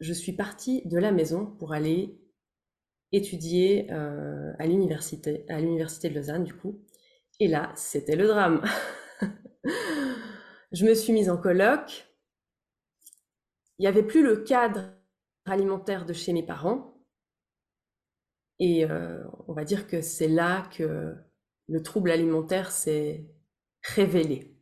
je 0.00 0.12
suis 0.12 0.32
partie 0.32 0.82
de 0.86 0.98
la 0.98 1.12
maison 1.12 1.46
pour 1.46 1.72
aller 1.72 2.20
étudier 3.12 3.90
euh, 3.92 4.52
à 4.58 4.66
l'université, 4.66 5.44
à 5.48 5.60
l'université 5.60 6.10
de 6.10 6.16
Lausanne 6.16 6.44
du 6.44 6.54
coup. 6.54 6.80
Et 7.40 7.48
là, 7.48 7.72
c'était 7.76 8.16
le 8.16 8.26
drame. 8.26 8.62
je 10.72 10.84
me 10.84 10.94
suis 10.94 11.12
mise 11.12 11.30
en 11.30 11.36
colloque. 11.36 12.06
Il 13.78 13.82
n'y 13.82 13.88
avait 13.88 14.02
plus 14.02 14.22
le 14.22 14.38
cadre 14.38 14.92
alimentaire 15.44 16.06
de 16.06 16.12
chez 16.12 16.32
mes 16.32 16.42
parents. 16.42 16.94
Et 18.58 18.84
euh, 18.84 19.22
on 19.48 19.52
va 19.52 19.64
dire 19.64 19.86
que 19.86 20.00
c'est 20.00 20.28
là 20.28 20.68
que 20.76 21.14
le 21.68 21.82
trouble 21.82 22.10
alimentaire 22.10 22.70
s'est 22.70 23.26
révélé. 23.82 24.56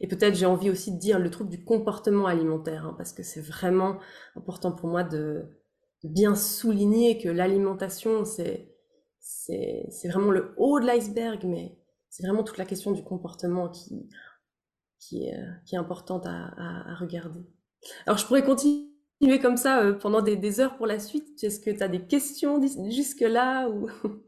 Et 0.00 0.08
peut-être 0.08 0.34
j'ai 0.34 0.46
envie 0.46 0.70
aussi 0.70 0.92
de 0.92 0.98
dire 0.98 1.18
le 1.18 1.30
trouble 1.30 1.50
du 1.50 1.64
comportement 1.64 2.26
alimentaire, 2.26 2.86
hein, 2.86 2.94
parce 2.96 3.12
que 3.12 3.22
c'est 3.22 3.40
vraiment 3.40 3.98
important 4.34 4.72
pour 4.72 4.88
moi 4.88 5.04
de, 5.04 5.44
bien 6.02 6.34
souligner 6.34 7.18
que 7.18 7.28
l'alimentation, 7.28 8.24
c'est 8.24 8.68
vraiment 10.04 10.30
le 10.30 10.54
haut 10.58 10.78
de 10.78 10.86
l'iceberg, 10.86 11.44
mais 11.44 11.78
c'est 12.10 12.26
vraiment 12.26 12.44
toute 12.44 12.58
la 12.58 12.66
question 12.66 12.92
du 12.92 13.02
comportement 13.02 13.68
qui, 13.70 14.08
qui, 14.98 15.24
est, 15.28 15.38
qui 15.66 15.74
est 15.74 15.78
importante 15.78 16.26
à, 16.26 16.94
regarder. 16.98 17.40
Alors 18.06 18.18
je 18.18 18.26
pourrais 18.26 18.44
continuer 18.44 19.40
comme 19.40 19.56
ça 19.56 19.82
euh, 19.82 19.94
pendant 19.94 20.22
des, 20.22 20.36
des, 20.36 20.60
heures 20.60 20.76
pour 20.76 20.86
la 20.86 20.98
suite. 20.98 21.42
Est-ce 21.42 21.60
que 21.60 21.70
tu 21.70 21.82
as 21.82 21.88
des 21.88 22.06
questions 22.06 22.60
jusque-là 22.90 23.68
ou... 23.68 23.88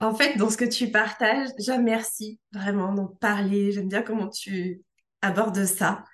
En 0.00 0.14
fait, 0.14 0.36
dans 0.36 0.48
ce 0.48 0.56
que 0.56 0.64
tu 0.64 0.92
partages, 0.92 1.52
déjà 1.56 1.76
merci 1.76 2.38
vraiment 2.52 2.94
d'en 2.94 3.08
parler. 3.08 3.72
J'aime 3.72 3.88
bien 3.88 4.02
comment 4.02 4.28
tu 4.28 4.84
abordes 5.22 5.64
ça. 5.64 6.04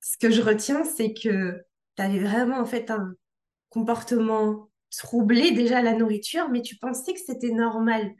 Ce 0.00 0.16
que 0.16 0.30
je 0.30 0.40
retiens, 0.40 0.84
c'est 0.84 1.12
que 1.12 1.60
tu 1.96 2.02
avais 2.02 2.20
vraiment 2.20 2.58
en 2.58 2.66
fait 2.66 2.88
un 2.90 3.14
comportement 3.68 4.70
troublé 4.96 5.50
déjà 5.52 5.78
à 5.78 5.82
la 5.82 5.94
nourriture, 5.94 6.48
mais 6.50 6.62
tu 6.62 6.76
pensais 6.76 7.12
que 7.12 7.20
c'était 7.20 7.50
normal 7.50 8.14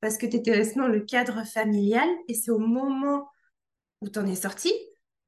parce 0.00 0.16
que 0.16 0.26
tu 0.26 0.36
étais 0.36 0.52
resté 0.52 0.80
dans 0.80 0.88
le 0.88 1.00
cadre 1.00 1.44
familial 1.46 2.08
et 2.28 2.34
c'est 2.34 2.50
au 2.50 2.58
moment 2.58 3.28
où 4.00 4.08
tu 4.08 4.18
en 4.18 4.26
es 4.26 4.34
sorti 4.34 4.72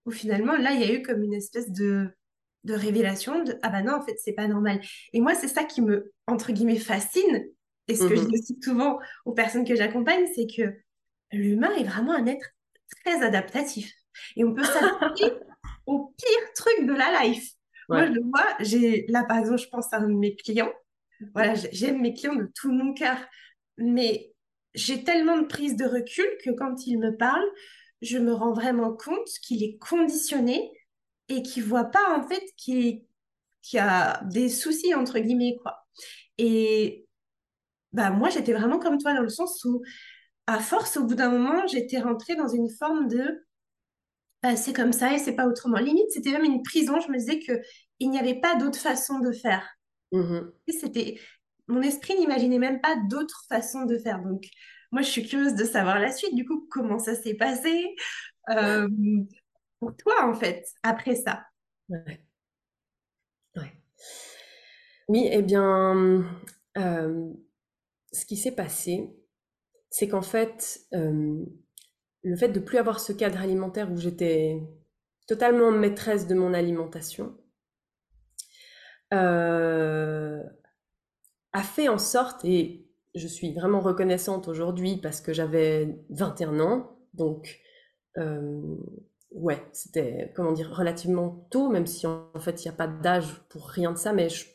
où 0.04 0.10
finalement 0.10 0.56
là 0.56 0.72
il 0.72 0.80
y 0.80 0.84
a 0.84 0.92
eu 0.92 1.02
comme 1.02 1.22
une 1.22 1.34
espèce 1.34 1.70
de 1.70 2.08
de 2.64 2.74
révélation 2.74 3.42
de 3.42 3.58
ah 3.62 3.70
bah 3.70 3.82
non 3.82 3.94
en 3.94 4.02
fait 4.02 4.16
c'est 4.22 4.32
pas 4.32 4.48
normal. 4.48 4.80
Et 5.12 5.20
moi 5.20 5.34
c'est 5.34 5.48
ça 5.48 5.64
qui 5.64 5.82
me 5.82 6.12
entre 6.26 6.52
guillemets 6.52 6.78
fascine 6.78 7.44
et 7.88 7.94
ce 7.94 8.04
que 8.04 8.16
je 8.16 8.22
mhm. 8.22 8.30
dis 8.30 8.58
souvent 8.62 8.98
aux 9.24 9.32
personnes 9.32 9.66
que 9.66 9.74
j'accompagne, 9.74 10.26
c'est 10.34 10.46
que 10.46 10.74
l'humain 11.32 11.72
est 11.76 11.84
vraiment 11.84 12.12
un 12.12 12.26
être 12.26 12.46
très 13.04 13.22
adaptatif. 13.22 13.92
Et 14.36 14.44
on 14.44 14.54
peut 14.54 14.64
s'adapter 14.64 15.32
au 15.86 16.14
pire 16.16 16.52
truc 16.54 16.86
de 16.86 16.92
la 16.92 17.22
life. 17.22 17.52
Moi, 17.88 18.06
je 18.06 18.12
le 18.12 18.22
vois, 18.22 18.46
j'ai, 18.60 19.04
là, 19.08 19.24
par 19.24 19.38
exemple, 19.38 19.58
je 19.58 19.68
pense 19.68 19.92
à 19.92 19.98
un 19.98 20.08
de 20.08 20.14
mes 20.14 20.34
clients. 20.34 20.72
Voilà, 21.34 21.54
j'aime 21.54 22.00
mes 22.00 22.14
clients 22.14 22.36
de 22.36 22.50
tout 22.54 22.72
mon 22.72 22.94
cœur. 22.94 23.18
Mais 23.76 24.32
j'ai 24.74 25.04
tellement 25.04 25.36
de 25.36 25.46
prise 25.46 25.76
de 25.76 25.84
recul 25.84 26.24
que 26.42 26.50
quand 26.50 26.86
il 26.86 26.98
me 26.98 27.14
parle, 27.14 27.44
je 28.02 28.18
me 28.18 28.32
rends 28.32 28.52
vraiment 28.52 28.92
compte 28.92 29.28
qu'il 29.42 29.62
est 29.62 29.78
conditionné 29.78 30.70
et 31.28 31.42
qu'il 31.42 31.64
voit 31.64 31.84
pas, 31.84 32.18
en 32.18 32.26
fait, 32.26 32.42
qu'il 32.56 33.04
y 33.72 33.78
a 33.78 34.22
des 34.24 34.48
soucis, 34.48 34.94
entre 34.94 35.18
guillemets, 35.18 35.56
quoi. 35.62 35.86
Et 36.38 37.06
bah, 37.92 38.10
moi, 38.10 38.28
j'étais 38.28 38.52
vraiment 38.52 38.78
comme 38.78 38.98
toi 38.98 39.14
dans 39.14 39.22
le 39.22 39.28
sens 39.28 39.64
où, 39.64 39.82
à 40.46 40.58
force, 40.58 40.96
au 40.96 41.04
bout 41.04 41.14
d'un 41.14 41.30
moment, 41.30 41.66
j'étais 41.66 42.00
rentrée 42.00 42.34
dans 42.34 42.48
une 42.48 42.68
forme 42.68 43.08
de 43.08 43.44
bah, 44.42 44.56
c'est 44.56 44.72
comme 44.72 44.92
ça 44.92 45.14
et 45.14 45.18
c'est 45.18 45.36
pas 45.36 45.46
autrement. 45.46 45.78
Limite, 45.78 46.10
c'était 46.10 46.32
même 46.32 46.44
une 46.44 46.62
prison. 46.62 46.98
Je 47.00 47.08
me 47.08 47.18
disais 47.18 47.38
que 47.38 47.52
il 48.00 48.10
n'y 48.10 48.18
avait 48.18 48.40
pas 48.40 48.56
d'autre 48.56 48.78
façon 48.78 49.20
de 49.20 49.32
faire. 49.32 49.64
Mmh 50.10 50.40
c'était 50.68 51.18
mon 51.68 51.80
esprit 51.80 52.18
n'imaginait 52.18 52.58
même 52.58 52.80
pas 52.80 52.96
d'autre 53.08 53.44
façon 53.48 53.84
de 53.84 53.96
faire. 53.98 54.20
Donc, 54.20 54.44
moi, 54.92 55.02
je 55.02 55.08
suis 55.08 55.26
curieuse 55.26 55.54
de 55.54 55.64
savoir 55.64 55.98
la 55.98 56.12
suite. 56.12 56.34
Du 56.34 56.44
coup, 56.46 56.68
comment 56.70 56.98
ça 56.98 57.14
s'est 57.14 57.34
passé 57.34 57.96
euh, 58.50 58.88
pour 59.80 59.96
toi, 59.96 60.26
en 60.28 60.34
fait, 60.34 60.66
après 60.82 61.16
ça? 61.16 61.44
Ouais. 61.88 62.22
Oui, 65.08 65.28
eh 65.30 65.42
bien, 65.42 66.24
ce 68.12 68.24
qui 68.26 68.36
s'est 68.36 68.52
passé, 68.54 69.10
c'est 69.90 70.08
qu'en 70.08 70.22
fait, 70.22 70.80
le 70.92 72.36
fait 72.36 72.48
de 72.48 72.58
plus 72.58 72.78
avoir 72.78 72.98
ce 72.98 73.12
cadre 73.12 73.40
alimentaire 73.40 73.90
où 73.92 73.96
j'étais 73.96 74.60
totalement 75.28 75.70
maîtresse 75.70 76.26
de 76.26 76.34
mon 76.34 76.52
alimentation, 76.54 77.36
euh, 79.12 80.42
a 81.54 81.62
fait 81.62 81.88
en 81.88 81.96
sorte, 81.98 82.44
et 82.44 82.81
je 83.14 83.26
suis 83.26 83.52
vraiment 83.52 83.80
reconnaissante 83.80 84.48
aujourd'hui 84.48 84.96
parce 84.96 85.20
que 85.20 85.32
j'avais 85.32 85.98
21 86.10 86.60
ans, 86.60 86.96
donc 87.14 87.60
euh, 88.18 88.76
ouais, 89.30 89.62
c'était 89.72 90.32
comment 90.34 90.52
dire 90.52 90.70
relativement 90.74 91.46
tôt, 91.50 91.68
même 91.68 91.86
si 91.86 92.06
en, 92.06 92.30
fait 92.40 92.64
il 92.64 92.68
n'y 92.68 92.74
a 92.74 92.76
pas 92.76 92.86
d'âge 92.88 93.42
pour 93.50 93.68
rien 93.68 93.92
de 93.92 93.98
ça, 93.98 94.12
mais 94.12 94.28
je, 94.28 94.46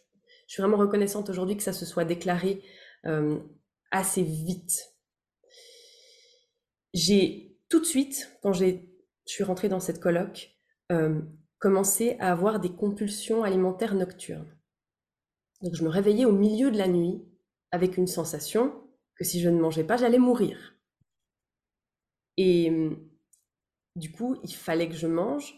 suis 0.47 0.61
vraiment 0.61 0.77
reconnaissante 0.77 1.29
aujourd'hui 1.29 1.57
que 1.57 1.63
ça 1.63 1.73
se 1.73 1.85
soit 1.85 2.05
déclaré 2.05 2.63
euh, 3.05 3.37
assez 3.91 4.23
vite. 4.23 4.93
J'ai 6.93 7.59
tout 7.69 7.81
de 7.81 7.85
suite, 7.85 8.31
quand 8.41 8.53
je 8.53 8.77
suis 9.25 9.43
rentrée 9.43 9.67
dans 9.67 9.81
cette 9.81 9.99
coloc, 9.99 10.55
euh, 10.93 11.21
commencé 11.59 12.15
à 12.19 12.31
avoir 12.31 12.61
des 12.61 12.71
compulsions 12.71 13.43
alimentaires 13.43 13.93
nocturnes. 13.93 14.47
Donc 15.61 15.75
je 15.75 15.83
me 15.83 15.89
réveillais 15.89 16.23
au 16.23 16.31
milieu 16.31 16.71
de 16.71 16.77
la 16.77 16.87
nuit 16.87 17.21
avec 17.71 17.97
une 17.97 18.07
sensation 18.07 18.73
que 19.15 19.23
si 19.23 19.39
je 19.41 19.49
ne 19.49 19.59
mangeais 19.59 19.83
pas, 19.83 19.97
j'allais 19.97 20.19
mourir. 20.19 20.75
Et 22.37 22.71
du 23.95 24.11
coup, 24.11 24.37
il 24.43 24.53
fallait 24.53 24.89
que 24.89 24.95
je 24.95 25.07
mange. 25.07 25.55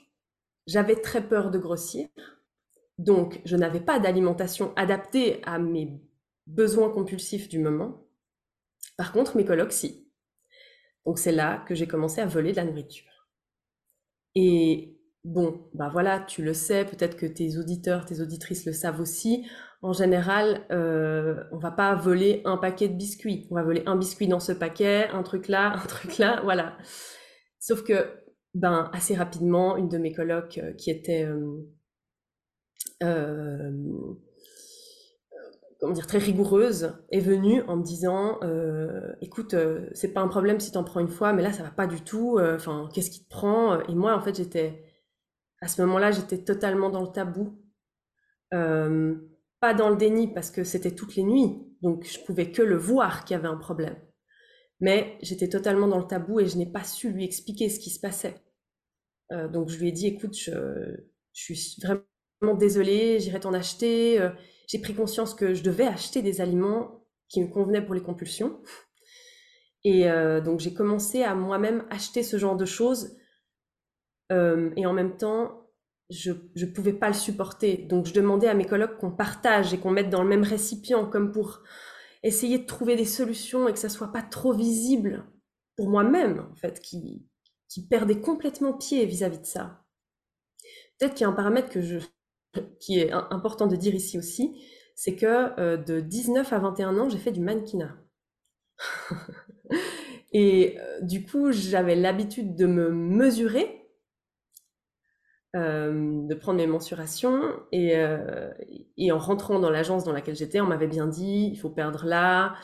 J'avais 0.68 0.96
très 0.96 1.28
peur 1.28 1.52
de 1.52 1.60
grossir. 1.60 2.08
Donc, 2.98 3.42
je 3.46 3.56
n'avais 3.56 3.80
pas 3.80 4.00
d'alimentation 4.00 4.74
adaptée 4.76 5.42
à 5.44 5.60
mes 5.60 6.02
besoin 6.48 6.90
compulsif 6.90 7.48
du 7.48 7.60
moment. 7.60 8.06
Par 8.98 9.14
contre, 9.14 9.38
mes 9.38 9.46
colocs, 9.46 9.72
si. 9.72 10.10
Donc 11.06 11.18
c'est 11.18 11.32
là 11.32 11.64
que 11.68 11.76
j'ai 11.76 11.88
commencé 11.88 12.22
à 12.22 12.26
voler 12.26 12.52
de 12.52 12.58
la 12.58 12.66
nourriture. 12.66 13.30
Et 14.36 14.98
bon, 15.24 15.70
bah 15.74 15.90
voilà, 15.92 16.20
tu 16.20 16.44
le 16.44 16.54
sais, 16.54 16.86
peut-être 16.86 17.18
que 17.18 17.26
tes 17.26 17.58
auditeurs, 17.58 18.06
tes 18.06 18.22
auditrices 18.22 18.66
le 18.66 18.74
savent 18.74 19.00
aussi. 19.00 19.48
En 19.82 19.94
général, 19.94 20.66
euh, 20.72 21.42
on 21.54 21.58
va 21.58 21.72
pas 21.72 21.96
voler 21.96 22.42
un 22.44 22.58
paquet 22.58 22.90
de 22.90 22.96
biscuits. 22.96 23.48
On 23.50 23.56
va 23.56 23.64
voler 23.64 23.84
un 23.86 23.96
biscuit 23.96 24.28
dans 24.28 24.42
ce 24.42 24.52
paquet, 24.52 25.08
un 25.10 25.24
truc 25.24 25.48
là, 25.48 25.74
un 25.84 25.86
truc 25.88 26.18
là, 26.18 26.42
voilà. 26.44 26.78
Sauf 27.60 27.84
que, 27.84 28.10
ben, 28.54 28.90
assez 28.94 29.16
rapidement, 29.16 29.78
une 29.78 29.88
de 29.88 29.98
mes 29.98 30.12
colocs 30.12 30.58
euh, 30.58 30.74
qui 30.74 30.92
était 30.92 31.26
euh, 31.26 31.62
euh 33.04 33.72
comment 35.80 35.94
dire, 35.94 36.08
très 36.08 36.18
rigoureuse, 36.18 36.92
est 37.10 37.22
venue 37.22 37.62
en 37.62 37.78
me 37.78 37.84
disant 37.84 38.38
écoute, 39.22 39.56
c'est 39.94 40.12
pas 40.12 40.20
un 40.20 40.28
problème 40.28 40.60
si 40.60 40.74
t'en 40.74 40.84
prends 40.84 41.00
une 41.00 41.08
fois, 41.08 41.32
mais 41.32 41.42
là 41.42 41.54
ça 41.54 41.64
va 41.64 41.70
pas 41.72 41.88
du 41.88 42.02
tout. 42.02 42.38
Enfin, 42.38 42.90
qu'est-ce 42.94 43.10
qui 43.10 43.24
te 43.24 43.30
prend? 43.30 43.80
Et 43.88 43.96
moi, 43.96 44.14
en 44.14 44.20
fait, 44.20 44.36
j'étais 44.36 44.84
à 45.62 45.70
ce 45.70 45.82
moment-là, 45.84 46.12
j'étais 46.12 46.44
totalement 46.44 46.90
dans 46.90 47.02
le 47.02 47.08
tabou, 47.08 47.58
pas 49.60 49.74
dans 49.74 49.90
le 49.90 49.98
déni 49.98 50.34
parce 50.34 50.52
que 50.52 50.64
c'était 50.64 50.96
toutes 50.96 51.16
les 51.16 51.24
nuits, 51.24 51.56
donc 51.82 52.06
je 52.06 52.20
pouvais 52.20 52.52
que 52.52 52.62
le 52.62 52.78
voir 52.78 53.26
qu'il 53.26 53.36
y 53.36 53.40
avait 53.40 53.48
un 53.48 53.58
problème. 53.58 53.98
Mais 54.80 55.18
j'étais 55.22 55.50
totalement 55.50 55.88
dans 55.88 56.00
le 56.00 56.08
tabou 56.08 56.40
et 56.40 56.48
je 56.48 56.58
n'ai 56.58 56.72
pas 56.72 56.84
su 56.84 57.12
lui 57.12 57.26
expliquer 57.26 57.70
ce 57.70 57.80
qui 57.80 57.90
se 57.90 58.00
passait. 58.00 58.36
donc 59.30 59.70
je 59.70 59.78
lui 59.78 59.90
ai 59.90 59.92
dit 59.92 60.08
écoute, 60.08 60.36
je, 60.36 60.96
suis 61.34 61.76
vraiment 61.82 62.58
désolée, 62.58 63.20
j'irai 63.20 63.42
t'en 63.42 63.54
acheter 63.54 64.20
j'ai 64.70 64.78
pris 64.78 64.94
conscience 64.94 65.34
que 65.34 65.56
je 65.56 65.64
devais 65.64 65.88
acheter 65.88 66.22
des 66.22 66.42
aliments 66.42 67.04
qui 67.28 67.42
me 67.42 67.48
convenaient 67.48 67.84
pour 67.84 67.96
les 67.96 68.04
compulsions. 68.04 68.62
Et 69.84 70.10
euh, 70.10 70.42
donc 70.42 70.60
j'ai 70.60 70.74
commencé 70.74 71.24
à 71.24 71.34
moi-même 71.34 71.86
acheter 71.90 72.22
ce 72.22 72.38
genre 72.38 72.56
de 72.56 72.66
choses. 72.66 73.18
Euh, 74.32 74.70
et 74.76 74.86
en 74.86 74.94
même 74.94 75.18
temps, 75.18 75.69
je 76.10 76.32
ne 76.32 76.66
pouvais 76.66 76.94
pas 76.94 77.08
le 77.08 77.14
supporter. 77.14 77.78
Donc 77.78 78.06
je 78.06 78.14
demandais 78.14 78.48
à 78.48 78.54
mes 78.54 78.66
collègues 78.66 78.98
qu'on 79.00 79.12
partage 79.12 79.74
et 79.74 79.80
qu'on 79.80 79.92
mette 79.92 80.10
dans 80.10 80.24
le 80.24 80.30
même 80.30 80.44
récipient, 80.44 81.06
comme 81.06 81.32
pour 81.32 81.62
essayer 82.24 82.60
de 82.60 82.66
trouver 82.66 82.96
des 82.96 83.06
solutions 83.06 83.68
et 83.68 83.74
que 83.74 83.80
ça 83.80 83.90
soit 83.90 84.12
pas 84.12 84.22
trop 84.24 84.54
visible 84.54 85.26
pour 85.78 85.90
moi-même, 85.90 86.46
en 86.52 86.56
fait, 86.56 86.82
qui, 86.82 87.26
qui 87.70 87.88
perdait 87.88 88.20
complètement 88.20 88.74
pied 88.74 89.06
vis-à-vis 89.06 89.38
-vis 89.38 89.42
de 89.42 89.46
ça. 89.46 89.86
Peut-être 90.98 91.14
qu'il 91.14 91.24
y 91.24 91.26
a 91.26 91.30
un 91.30 91.34
paramètre 91.34 91.70
que 91.70 91.82
je 91.82 92.00
qui 92.80 93.00
est 93.00 93.12
important 93.12 93.68
de 93.68 93.76
dire 93.76 93.94
ici 93.94 94.18
aussi, 94.18 94.60
c'est 94.96 95.16
que 95.16 95.60
euh, 95.60 95.78
de 95.78 96.00
19 96.02 96.52
à 96.52 96.60
21 96.60 96.98
ans, 96.98 97.10
j'ai 97.10 97.18
fait 97.18 97.32
du 97.32 97.42
mannequinat. 97.42 97.96
et 100.34 100.78
euh, 100.80 101.02
du 101.02 101.26
coup, 101.26 101.52
j'avais 101.52 101.96
l'habitude 101.96 102.56
de 102.56 102.66
me 102.66 102.90
mesurer, 102.90 103.79
euh, 105.56 106.28
de 106.28 106.36
prendre 106.36 106.58
mes 106.58 106.68
mensurations, 106.68 107.42
et, 107.72 107.94
et 108.98 109.12
en 109.12 109.18
rentrant 109.18 109.60
dans 109.60 109.70
l'agence 109.70 110.04
dans 110.04 110.14
laquelle 110.14 110.36
j'étais, 110.36 110.62
on 110.62 110.68
m'avait 110.68 110.88
bien 110.88 111.08
dit, 111.08 111.50
il 111.52 111.58
faut 111.58 111.70
perdre 111.70 112.06
là, 112.06 112.56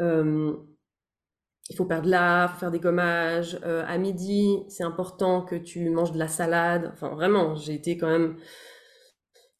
il 0.00 1.76
faut 1.76 1.86
perdre 1.86 2.08
là, 2.08 2.48
faut 2.48 2.60
faire 2.60 2.70
des 2.70 2.80
gommages, 2.80 3.58
à 3.64 3.96
midi, 3.98 4.64
c'est 4.68 4.84
important 4.84 5.42
que 5.42 5.56
tu 5.56 5.88
manges 5.90 6.12
de 6.12 6.18
la 6.18 6.28
salade, 6.28 6.90
enfin 6.92 7.08
vraiment, 7.08 7.54
j'ai 7.54 7.74
été 7.74 7.96
quand 7.96 8.08
même 8.08 8.36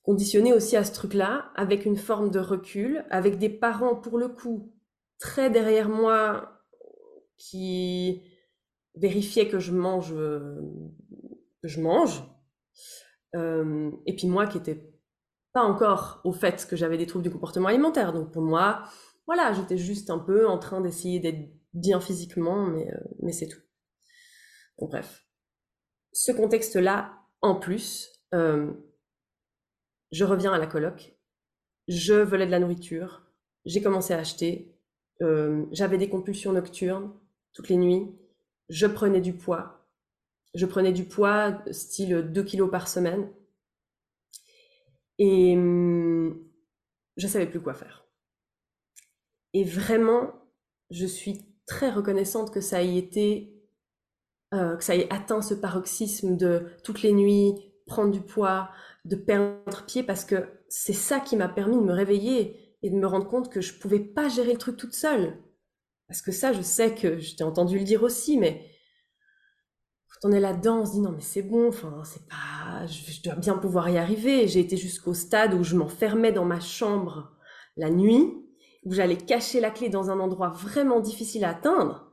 conditionné 0.03 0.53
aussi 0.53 0.77
à 0.77 0.85
ce 0.85 0.93
truc-là, 0.93 1.51
avec 1.57 1.87
une 1.87 1.97
forme 1.97 2.31
de 2.31 2.39
recul, 2.39 3.05
avec 3.11 3.39
des 3.39 3.49
parents, 3.49 3.97
pour 3.97 4.19
le 4.19 4.29
coup, 4.29 4.75
très 5.19 5.49
derrière 5.49 5.89
moi, 5.89 6.61
qui 7.39 8.23
vérifiait 8.95 9.49
que 9.49 9.59
je 9.59 9.73
mange, 9.73 10.15
que 10.15 11.69
je 11.69 11.81
mange. 11.81 12.23
Et 13.35 14.17
puis 14.17 14.27
moi 14.27 14.47
qui 14.47 14.59
n'étais 14.59 14.93
pas 15.53 15.63
encore 15.63 16.21
au 16.25 16.33
fait 16.33 16.67
que 16.69 16.77
j'avais 16.77 16.99
des 16.99 17.07
troubles 17.07 17.25
du 17.25 17.31
comportement 17.31 17.69
alimentaire. 17.69 18.13
Donc 18.13 18.33
pour 18.33 18.43
moi, 18.43 18.85
voilà, 19.27 19.53
j'étais 19.53 19.77
juste 19.77 20.11
un 20.11 20.19
peu 20.19 20.47
en 20.49 20.59
train 20.59 20.81
d'essayer 20.81 21.21
d'être 21.21 21.51
bien 21.73 22.01
physiquement, 22.01 22.67
mais, 22.67 22.89
mais 23.21 23.33
c'est 23.33 23.49
tout. 23.49 23.61
Bref. 24.79 25.27
Ce 26.13 26.31
contexte-là, 26.33 27.13
en 27.41 27.57
plus, 27.57 28.09
je 28.33 30.25
reviens 30.25 30.53
à 30.53 30.59
la 30.59 30.67
coloc, 30.67 31.17
je 31.89 32.15
volais 32.15 32.47
de 32.47 32.51
la 32.51 32.61
nourriture, 32.61 33.27
j'ai 33.65 33.83
commencé 33.83 34.15
à 34.15 34.19
acheter, 34.19 34.77
j'avais 35.73 35.99
des 35.99 36.09
compulsions 36.09 36.53
nocturnes 36.53 37.13
toutes 37.53 37.69
les 37.69 37.77
nuits, 37.77 38.09
je 38.69 38.87
prenais 38.87 39.21
du 39.21 39.33
poids, 39.33 39.74
je 40.55 40.67
prenais 40.67 40.93
du 40.93 41.05
poids 41.05 41.63
style 41.71 42.31
2 42.33 42.43
kilos 42.45 42.71
par 42.71 42.89
semaine, 42.89 43.31
et 45.19 45.55
je 47.17 47.27
savais 47.27 47.47
plus 47.47 47.61
quoi 47.61 47.75
faire. 47.75 48.07
Et 49.53 49.65
vraiment, 49.65 50.33
je 50.91 51.07
suis 51.07 51.47
très 51.67 51.91
reconnaissante 51.91 52.53
que 52.53 52.61
ça 52.61 52.83
ait 52.83 52.97
été, 52.97 53.63
que 54.51 54.83
ça 54.83 54.97
ait 54.97 55.13
atteint 55.13 55.43
ce 55.43 55.55
paroxysme 55.55 56.37
de 56.37 56.67
toutes 56.83 57.03
les 57.03 57.13
nuits, 57.13 57.55
prendre 57.87 58.11
du 58.11 58.21
poids, 58.21 58.71
de 59.05 59.17
perdre 59.17 59.85
pied 59.87 60.03
parce 60.03 60.25
que 60.25 60.49
c'est 60.69 60.93
ça 60.93 61.21
qui 61.21 61.37
m'a 61.37 61.49
permis 61.49 61.77
de 61.77 61.83
me 61.83 61.93
réveiller 61.93 62.77
et 62.83 62.91
de 62.91 62.97
me 62.97 63.07
rendre 63.07 63.29
compte 63.29 63.53
que 63.53 63.61
je 63.61 63.79
pouvais 63.79 64.01
pas 64.01 64.29
gérer 64.29 64.53
le 64.53 64.59
truc 64.59 64.77
toute 64.77 64.95
seule. 64.95 65.39
Parce 66.09 66.21
que 66.21 66.33
ça, 66.33 66.53
je 66.53 66.63
sais 66.63 66.95
que 66.95 67.19
je 67.19 67.37
t'ai 67.37 67.45
entendu 67.45 67.79
le 67.79 67.85
dire 67.85 68.03
aussi, 68.03 68.39
mais 68.39 68.69
quand 70.21 70.29
on 70.29 70.33
est 70.33 70.41
là-dedans, 70.41 70.81
on 70.81 70.85
se 70.87 70.93
dit 70.93 71.01
non 71.01 71.13
mais 71.13 71.21
c'est 71.21 71.43
bon, 71.43 71.69
enfin 71.69 72.03
c'est 72.05 72.27
pas, 72.27 72.87
je, 72.87 73.23
dois 73.23 73.35
bien 73.35 73.59
pouvoir 73.59 73.89
y 73.91 73.99
arriver. 73.99 74.49
J'ai 74.49 74.61
été 74.61 74.77
jusqu'au 74.77 75.15
stade 75.15 75.55
où 75.55 75.65
je 75.65 75.77
m'enfermais 75.77 76.33
dans 76.33 76.45
ma 76.45 76.61
chambre 76.61 77.33
la 77.77 77.91
nuit, 77.91 78.33
où 78.85 78.93
j'allais 78.93 79.17
cacher 79.17 79.61
la 79.61 79.71
clé 79.71 79.89
dans 79.89 80.11
un 80.11 80.21
endroit 80.21 80.51
vraiment 80.51 81.01
difficile 81.01 81.45
à 81.45 81.51
atteindre. 81.51 82.13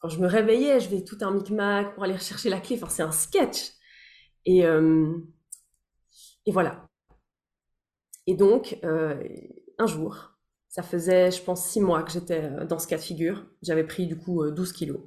Quand 0.00 0.08
je 0.08 0.20
me 0.20 0.26
réveillais, 0.26 0.80
je 0.80 0.88
vais 0.90 1.02
tout 1.02 1.18
un 1.22 1.32
micmac 1.32 1.94
pour 1.94 2.04
aller 2.04 2.14
rechercher 2.14 2.50
la 2.50 2.60
clé. 2.60 2.76
Enfin 2.76 2.88
c'est 2.88 3.02
un 3.02 3.12
sketch. 3.12 3.72
Et 4.44 4.64
euh, 4.64 5.12
voilà. 6.52 6.88
Et 8.26 8.34
donc, 8.34 8.78
euh, 8.84 9.22
un 9.78 9.86
jour, 9.86 10.32
ça 10.68 10.82
faisait, 10.82 11.30
je 11.30 11.42
pense, 11.42 11.66
six 11.66 11.80
mois 11.80 12.02
que 12.02 12.12
j'étais 12.12 12.44
euh, 12.44 12.66
dans 12.66 12.78
ce 12.78 12.86
cas 12.86 12.96
de 12.96 13.02
figure. 13.02 13.46
J'avais 13.62 13.84
pris 13.84 14.06
du 14.06 14.18
coup 14.18 14.48
12 14.50 14.68
euh, 14.68 14.72
kilos. 14.74 15.00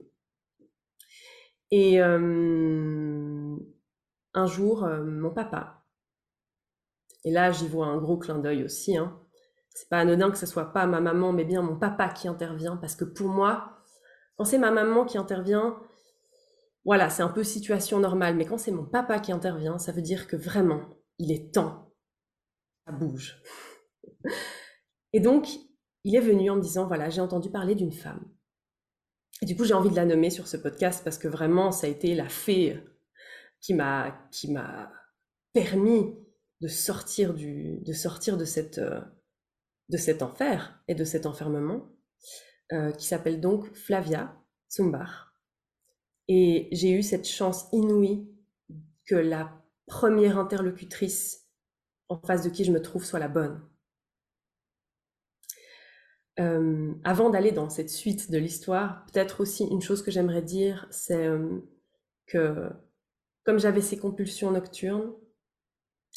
Et 1.71 1.99
un 2.01 3.57
jour, 4.45 4.87
mon 4.87 5.31
papa, 5.31 5.83
et 7.23 7.31
là 7.31 7.51
j'y 7.51 7.67
vois 7.67 7.87
un 7.87 7.97
gros 7.97 8.17
clin 8.17 8.39
d'œil 8.39 8.63
aussi, 8.63 8.97
hein, 8.97 9.19
c'est 9.69 9.89
pas 9.89 9.99
anodin 9.99 10.31
que 10.31 10.37
ce 10.37 10.45
soit 10.45 10.73
pas 10.73 10.85
ma 10.85 10.99
maman, 10.99 11.31
mais 11.31 11.45
bien 11.45 11.61
mon 11.61 11.77
papa 11.77 12.09
qui 12.09 12.27
intervient, 12.27 12.77
parce 12.77 12.95
que 12.95 13.05
pour 13.05 13.29
moi, 13.29 13.77
quand 14.37 14.45
c'est 14.45 14.57
ma 14.57 14.71
maman 14.71 15.05
qui 15.05 15.17
intervient, 15.17 15.79
voilà, 16.83 17.09
c'est 17.09 17.23
un 17.23 17.29
peu 17.29 17.43
situation 17.43 17.99
normale, 17.99 18.35
mais 18.35 18.45
quand 18.45 18.57
c'est 18.57 18.71
mon 18.71 18.85
papa 18.85 19.19
qui 19.19 19.31
intervient, 19.31 19.77
ça 19.77 19.91
veut 19.91 20.01
dire 20.01 20.27
que 20.27 20.35
vraiment, 20.35 20.81
il 21.19 21.31
est 21.31 21.53
temps, 21.53 21.93
ça 22.85 22.91
bouge. 22.91 23.41
Et 25.13 25.19
donc, 25.19 25.47
il 26.03 26.15
est 26.15 26.21
venu 26.21 26.49
en 26.49 26.55
me 26.55 26.61
disant, 26.61 26.87
voilà, 26.87 27.09
j'ai 27.09 27.21
entendu 27.21 27.51
parler 27.51 27.75
d'une 27.75 27.91
femme. 27.91 28.25
Du 29.41 29.55
coup, 29.55 29.65
j'ai 29.65 29.73
envie 29.73 29.89
de 29.89 29.95
la 29.95 30.05
nommer 30.05 30.29
sur 30.29 30.47
ce 30.47 30.55
podcast 30.55 31.03
parce 31.03 31.17
que 31.17 31.27
vraiment, 31.27 31.71
ça 31.71 31.87
a 31.87 31.89
été 31.89 32.13
la 32.13 32.29
fée 32.29 32.79
qui 33.59 33.73
m'a, 33.73 34.15
permis 35.53 36.15
de 36.61 36.67
sortir, 36.67 37.33
cette, 38.45 38.79
de 39.89 39.97
cet 39.97 40.21
enfer 40.21 40.79
et 40.87 40.93
de 40.93 41.03
cet 41.03 41.25
enfermement, 41.25 41.89
euh, 42.71 42.91
qui 42.91 43.07
s'appelle 43.07 43.41
donc 43.41 43.73
Flavia 43.73 44.35
Zumbar. 44.71 45.33
Et 46.27 46.69
j'ai 46.71 46.91
eu 46.91 47.01
cette 47.01 47.27
chance 47.27 47.65
inouïe 47.73 48.29
que 49.05 49.15
la 49.15 49.61
première 49.87 50.37
interlocutrice 50.37 51.47
en 52.09 52.19
face 52.19 52.43
de 52.43 52.49
qui 52.49 52.63
je 52.63 52.71
me 52.71 52.81
trouve 52.81 53.03
soit 53.03 53.19
la 53.19 53.27
bonne. 53.27 53.61
Euh, 56.41 56.93
avant 57.03 57.29
d'aller 57.29 57.51
dans 57.51 57.69
cette 57.69 57.89
suite 57.89 58.31
de 58.31 58.37
l'histoire, 58.37 59.05
peut-être 59.05 59.41
aussi 59.41 59.65
une 59.65 59.81
chose 59.81 60.01
que 60.01 60.09
j'aimerais 60.09 60.41
dire, 60.41 60.87
c'est 60.89 61.27
euh, 61.27 61.59
que 62.25 62.69
comme 63.45 63.59
j'avais 63.59 63.81
ces 63.81 63.97
compulsions 63.97 64.51
nocturnes 64.51 65.11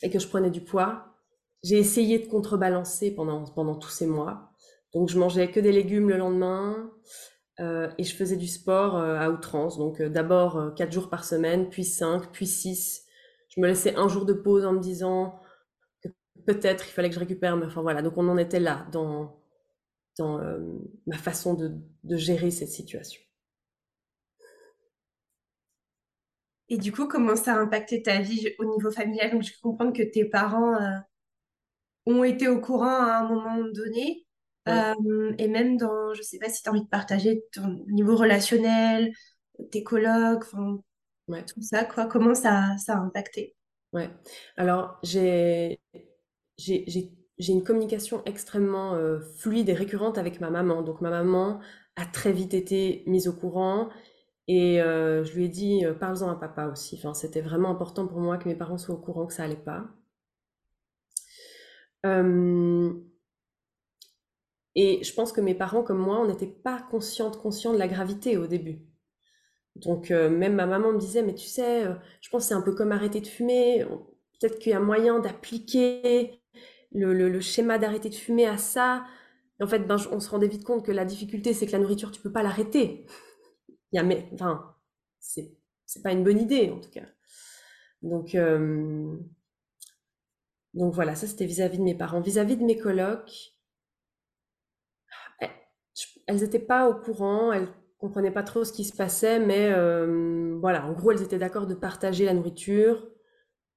et 0.03 0.11
que 0.11 0.19
je 0.19 0.29
prenais 0.29 0.51
du 0.51 0.63
poids, 0.63 1.15
j'ai 1.63 1.79
essayé 1.79 2.19
de 2.19 2.27
contrebalancer 2.27 3.15
pendant, 3.15 3.45
pendant 3.45 3.75
tous 3.75 3.91
ces 3.91 4.07
mois. 4.07 4.53
Donc 4.95 5.09
je 5.09 5.19
mangeais 5.19 5.51
que 5.51 5.61
des 5.61 5.73
légumes 5.73 6.09
le 6.09 6.17
lendemain 6.17 6.91
euh, 7.61 7.91
et 7.99 8.05
je 8.05 8.15
faisais 8.15 8.37
du 8.37 8.47
sport 8.47 8.97
à 8.97 9.31
outrance. 9.31 9.77
Donc 9.77 10.01
d'abord 10.01 10.75
4 10.75 10.93
jours 10.93 11.11
par 11.11 11.25
semaine, 11.25 11.69
puis 11.69 11.85
5, 11.85 12.31
puis 12.33 12.47
6, 12.47 13.05
je 13.49 13.61
me 13.61 13.67
laissais 13.67 13.95
un 13.97 14.09
jour 14.09 14.25
de 14.25 14.33
pause 14.33 14.65
en 14.65 14.73
me 14.73 14.81
disant 14.81 15.41
que 16.03 16.09
peut-être 16.47 16.87
il 16.87 16.93
fallait 16.93 17.09
que 17.09 17.15
je 17.15 17.21
récupère. 17.21 17.57
Mais 17.57 17.67
enfin 17.67 17.83
voilà, 17.83 18.03
donc 18.03 18.17
on 18.17 18.29
en 18.29 18.37
était 18.37 18.61
là 18.61 18.87
dans, 18.93 19.44
dans 20.19 20.39
euh, 20.41 20.59
ma 21.07 21.19
façon 21.19 21.55
de, 21.55 21.73
de, 22.05 22.17
gérer 22.17 22.51
cette 22.51 22.69
situation. 22.69 23.21
Et 26.69 26.79
du 26.79 26.93
coup, 26.93 27.07
comment 27.07 27.37
ça 27.37 27.55
a 27.55 27.59
impacté 27.59 28.03
ta 28.03 28.21
vie 28.21 28.49
au 28.59 28.65
niveau 28.65 28.91
familial? 28.91 29.33
Donc, 29.33 29.43
je 29.43 29.53
comprends 29.61 29.93
que 29.93 30.03
tes 30.03 30.25
parents 30.25 30.75
euh, 30.75 30.99
ont 32.07 32.25
été 32.25 32.49
au 32.49 32.61
courant 32.61 32.87
à 32.87 33.19
un 33.19 33.29
moment 33.29 33.59
donné. 33.73 34.27
Euh, 34.67 35.35
et 35.37 35.47
même 35.47 35.77
dans, 35.77 36.15
je 36.15 36.23
sais 36.23 36.39
pas 36.39 36.49
si 36.49 36.63
tu 36.63 36.69
as 36.69 36.73
envie 36.73 36.85
de 36.85 36.89
partager 36.89 37.45
ton 37.53 37.85
niveau 37.89 38.17
relationnel, 38.17 39.13
tes 39.71 39.83
colocs, 39.83 40.45
ouais. 41.29 41.45
tout 41.45 41.61
ça, 41.61 41.85
quoi. 41.85 42.07
Comment 42.07 42.35
ça, 42.35 42.77
ça 42.79 42.95
a 42.95 42.99
impacté? 42.99 43.55
Ouais. 43.93 44.11
Alors, 44.57 44.99
j'ai, 45.03 45.81
j'ai, 47.39 47.53
une 47.53 47.65
communication 47.65 48.23
extrêmement 48.27 48.95
euh, 48.95 49.21
fluide 49.21 49.69
et 49.69 49.75
récurrente 49.75 50.19
avec 50.19 50.41
ma 50.41 50.51
maman. 50.51 50.83
Donc, 50.83 51.01
ma 51.01 51.11
maman 51.11 51.61
a 51.97 52.07
très 52.07 52.33
vite 52.33 52.55
été 52.55 53.03
mise 53.07 53.29
au 53.29 53.33
courant 53.33 53.89
et 54.49 54.83
euh, 54.83 55.25
je 55.25 55.35
lui 55.35 55.45
ai 55.47 55.49
dit, 55.49 55.85
euh, 55.85 55.95
parle-en 55.95 56.31
à 56.31 56.37
papa 56.37 56.67
aussi. 56.67 57.01
C'était 57.15 57.41
vraiment 57.41 57.71
important 57.71 58.07
pour 58.07 58.21
moi 58.21 58.39
que 58.39 58.49
mes 58.49 58.55
parents 58.55 58.79
soient 58.79 58.95
au 58.95 58.99
courant 58.99 59.27
que 59.27 59.33
ça 59.33 59.45
allait 59.45 59.57
pas. 59.57 59.85
et 64.77 65.03
je 65.05 65.15
pense 65.15 65.33
que 65.33 65.41
mes 65.41 65.55
parents, 65.55 65.83
comme 65.83 65.99
moi, 65.99 66.21
on 66.21 66.27
n'était 66.27 66.47
pas 66.47 66.81
conscientes, 66.91 67.39
conscients 67.41 67.73
de 67.73 67.79
la 67.79 67.89
gravité 67.89 68.37
au 68.37 68.47
début. 68.47 68.81
Donc 69.77 70.11
même 70.11 70.55
ma 70.55 70.67
maman 70.67 70.93
me 70.93 70.99
disait, 70.99 71.23
mais 71.23 71.35
tu 71.35 71.47
sais, 71.47 71.85
je 72.21 72.31
pense 72.31 72.47
c'est 72.47 72.55
un 72.55 72.61
peu 72.63 72.75
comme 72.75 72.93
arrêter 72.93 73.21
de 73.21 73.27
fumer. 73.27 73.85
Peut-être 74.41 74.59
qu'il 74.59 74.73
y 74.73 74.75
a 74.75 74.81
moyen 74.81 75.21
d'appliquer 75.21 76.44
le, 76.95 77.41
schéma 77.41 77.79
d'arrêter 77.79 78.09
de 78.09 78.15
fumer 78.15 78.47
à 78.47 78.59
ça. 78.59 79.05
en 79.61 79.67
fait, 79.67 79.81
ben, 79.81 79.97
on 80.13 80.21
se 80.21 80.31
rendait 80.31 80.49
vite 80.49 80.65
compte 80.65 80.85
que 80.85 80.93
la 80.93 81.05
difficulté, 81.05 81.53
c'est 81.55 81.67
que 81.67 81.73
la 81.73 81.79
nourriture, 81.79 82.11
tu 82.11 82.21
peux 82.21 82.33
pas 82.33 82.43
l'arrêter. 82.43 83.07
Il 83.93 83.97
y 83.97 83.99
a, 83.99 84.03
mais, 84.03 84.29
enfin, 84.35 84.75
c'est, 85.21 85.53
c'est 85.87 86.03
pas 86.03 86.13
une 86.13 86.25
bonne 86.25 86.41
idée 86.41 86.71
en 86.71 86.81
tout 86.81 86.91
cas. 86.91 87.07
Donc, 88.03 88.35
euh, 88.35 89.17
donc 90.75 90.93
voilà, 90.95 91.15
ça 91.15 91.27
c'était 91.27 91.47
vis-à-vis 91.47 91.79
de 91.79 91.83
mes 91.85 91.95
parents. 91.95 92.21
Vis-à-vis 92.21 92.57
de 92.57 92.65
mes 92.65 92.79
colocs, 92.79 93.55
eh, 95.41 95.47
elles 96.27 96.41
n'étaient 96.41 96.59
pas 96.59 96.89
au 96.89 96.95
courant, 96.95 97.53
elles 97.53 97.69
comprenaient 97.99 98.31
pas 98.31 98.43
trop 98.43 98.65
ce 98.65 98.73
qui 98.73 98.85
se 98.85 98.95
passait, 98.95 99.39
mais 99.41 99.73
euh, 99.73 100.59
voilà, 100.61 100.85
en 100.87 100.93
gros, 100.93 101.13
elles 101.13 101.23
étaient 101.23 101.39
d'accord 101.39 101.67
de 101.67 101.75
partager 101.75 102.25
la 102.25 102.35
nourriture 102.35 103.09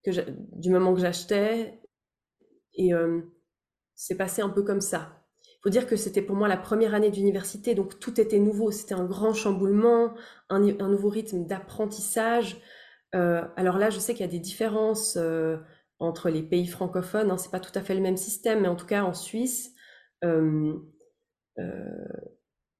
du 0.06 0.70
moment 0.70 0.94
que 0.94 1.02
j'achetais. 1.02 1.80
Et 2.78 2.94
euh, 2.94 3.22
c'est 3.96 4.16
passé 4.16 4.42
un 4.42 4.50
peu 4.50 4.64
comme 4.64 4.82
ça. 4.82 5.24
Il 5.44 5.60
faut 5.64 5.70
dire 5.70 5.88
que 5.88 5.96
c'était 5.96 6.22
pour 6.22 6.36
moi 6.36 6.48
la 6.48 6.58
première 6.58 6.94
année 6.94 7.12
d'université, 7.12 7.76
donc 7.76 8.00
tout 8.00 8.22
était 8.22 8.40
nouveau. 8.40 8.72
C'était 8.72 8.94
un 8.94 9.04
grand 9.04 9.34
chamboulement, 9.34 10.14
un, 10.50 10.60
nouveau 10.60 11.10
rythme 11.10 11.46
d'apprentissage. 11.46 12.62
Euh, 13.16 13.44
alors 13.56 13.78
là, 13.78 13.90
je 13.90 14.00
sais 14.00 14.14
qu'il 14.14 14.26
y 14.26 14.30
a 14.30 14.32
des 14.32 14.40
différences 14.40 15.18
entre 16.00 16.30
les 16.30 16.44
pays 16.44 16.68
francophones. 16.68 17.32
Hein, 17.32 17.38
c'est 17.38 17.52
pas 17.52 17.60
tout 17.60 17.72
à 17.76 17.82
fait 17.82 17.96
le 17.96 18.02
même 18.02 18.18
système, 18.18 18.62
mais 18.62 18.68
en 18.68 18.76
tout 18.76 18.86
cas 18.86 19.04
en 19.04 19.14
Suisse, 19.14 19.74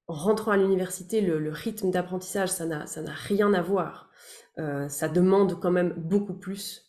en 0.08 0.14
rentrant 0.14 0.52
à 0.52 0.56
l'université, 0.56 1.20
le, 1.20 1.50
rythme 1.50 1.90
d'apprentissage, 1.90 2.48
ça 2.48 2.66
n'a, 2.66 2.86
rien 3.12 3.52
à 3.52 3.60
voir. 3.60 4.10
Euh, 4.58 4.88
ça 4.88 5.08
demande 5.08 5.60
quand 5.60 5.70
même 5.70 5.92
beaucoup 5.96 6.34
plus. 6.34 6.87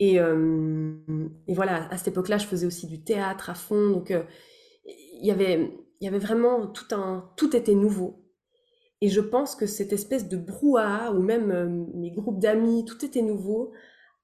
Et, 0.00 0.18
euh, 0.18 0.96
et, 1.46 1.54
voilà, 1.54 1.88
à 1.90 1.96
cette 1.96 2.08
époque-là, 2.08 2.38
je 2.38 2.46
faisais 2.46 2.66
aussi 2.66 2.86
du 2.86 3.02
théâtre 3.02 3.50
à 3.50 3.54
fond. 3.54 3.90
Donc, 3.90 4.10
euh, 4.10 4.24
il 4.84 5.24
y 5.24 5.30
avait, 5.30 5.72
il 6.00 6.04
y 6.04 6.08
avait 6.08 6.18
vraiment 6.18 6.66
tout 6.66 6.94
un, 6.94 7.30
tout 7.36 7.54
était 7.54 7.74
nouveau. 7.74 8.24
Et 9.00 9.08
je 9.08 9.20
pense 9.20 9.54
que 9.54 9.66
cette 9.66 9.92
espèce 9.92 10.28
de 10.28 10.36
brouhaha, 10.36 11.12
ou 11.12 11.22
même 11.22 11.50
euh, 11.50 11.68
mes 11.94 12.10
groupes 12.10 12.40
d'amis, 12.40 12.84
tout 12.84 13.04
était 13.04 13.22
nouveau, 13.22 13.72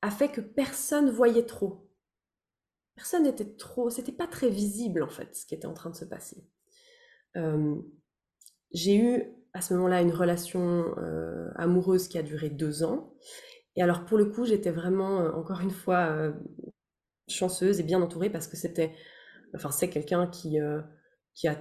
a 0.02 0.11
fait 0.11 0.28
que 0.28 0.40
personne 0.40 1.11
voyait 1.11 1.46
trop. 1.46 1.88
Personne 2.96 3.24
n'était 3.24 3.56
trop, 3.56 3.90
c'était 3.90 4.12
pas 4.12 4.26
très 4.26 4.50
visible 4.50 5.02
en 5.02 5.09
fait 5.09 5.35
ce 5.35 5.46
qui 5.46 5.54
était 5.54 5.66
en 5.66 5.74
train 5.74 5.90
de 5.90 5.96
se 5.96 6.04
passer. 6.04 6.44
Euh, 7.37 7.76
j'ai 8.72 8.96
eu 8.96 9.24
à 9.54 9.61
ce 9.62 9.74
moment-là 9.74 10.02
une 10.02 10.12
relation 10.12 10.94
amoureuse 11.56 12.09
qui 12.09 12.18
a 12.18 12.22
duré 12.22 12.50
deux 12.50 12.85
ans. 12.85 13.14
Et 13.76 13.83
alors 13.83 14.04
pour 14.04 14.18
le 14.18 14.26
coup, 14.26 14.44
j'étais 14.44 14.70
vraiment, 14.70 15.18
encore 15.37 15.61
une 15.61 15.70
fois, 15.70 16.33
chanceuse 17.28 17.80
et 17.80 17.83
bien 17.83 18.02
entourée 18.02 18.30
parce 18.30 18.48
que 18.48 18.56
c'était, 18.56 18.92
enfin 19.54 19.70
c'est 19.70 19.88
quelqu'un 19.88 20.26
qui, 20.26 20.59
qui 21.35 21.48
a 21.48 21.56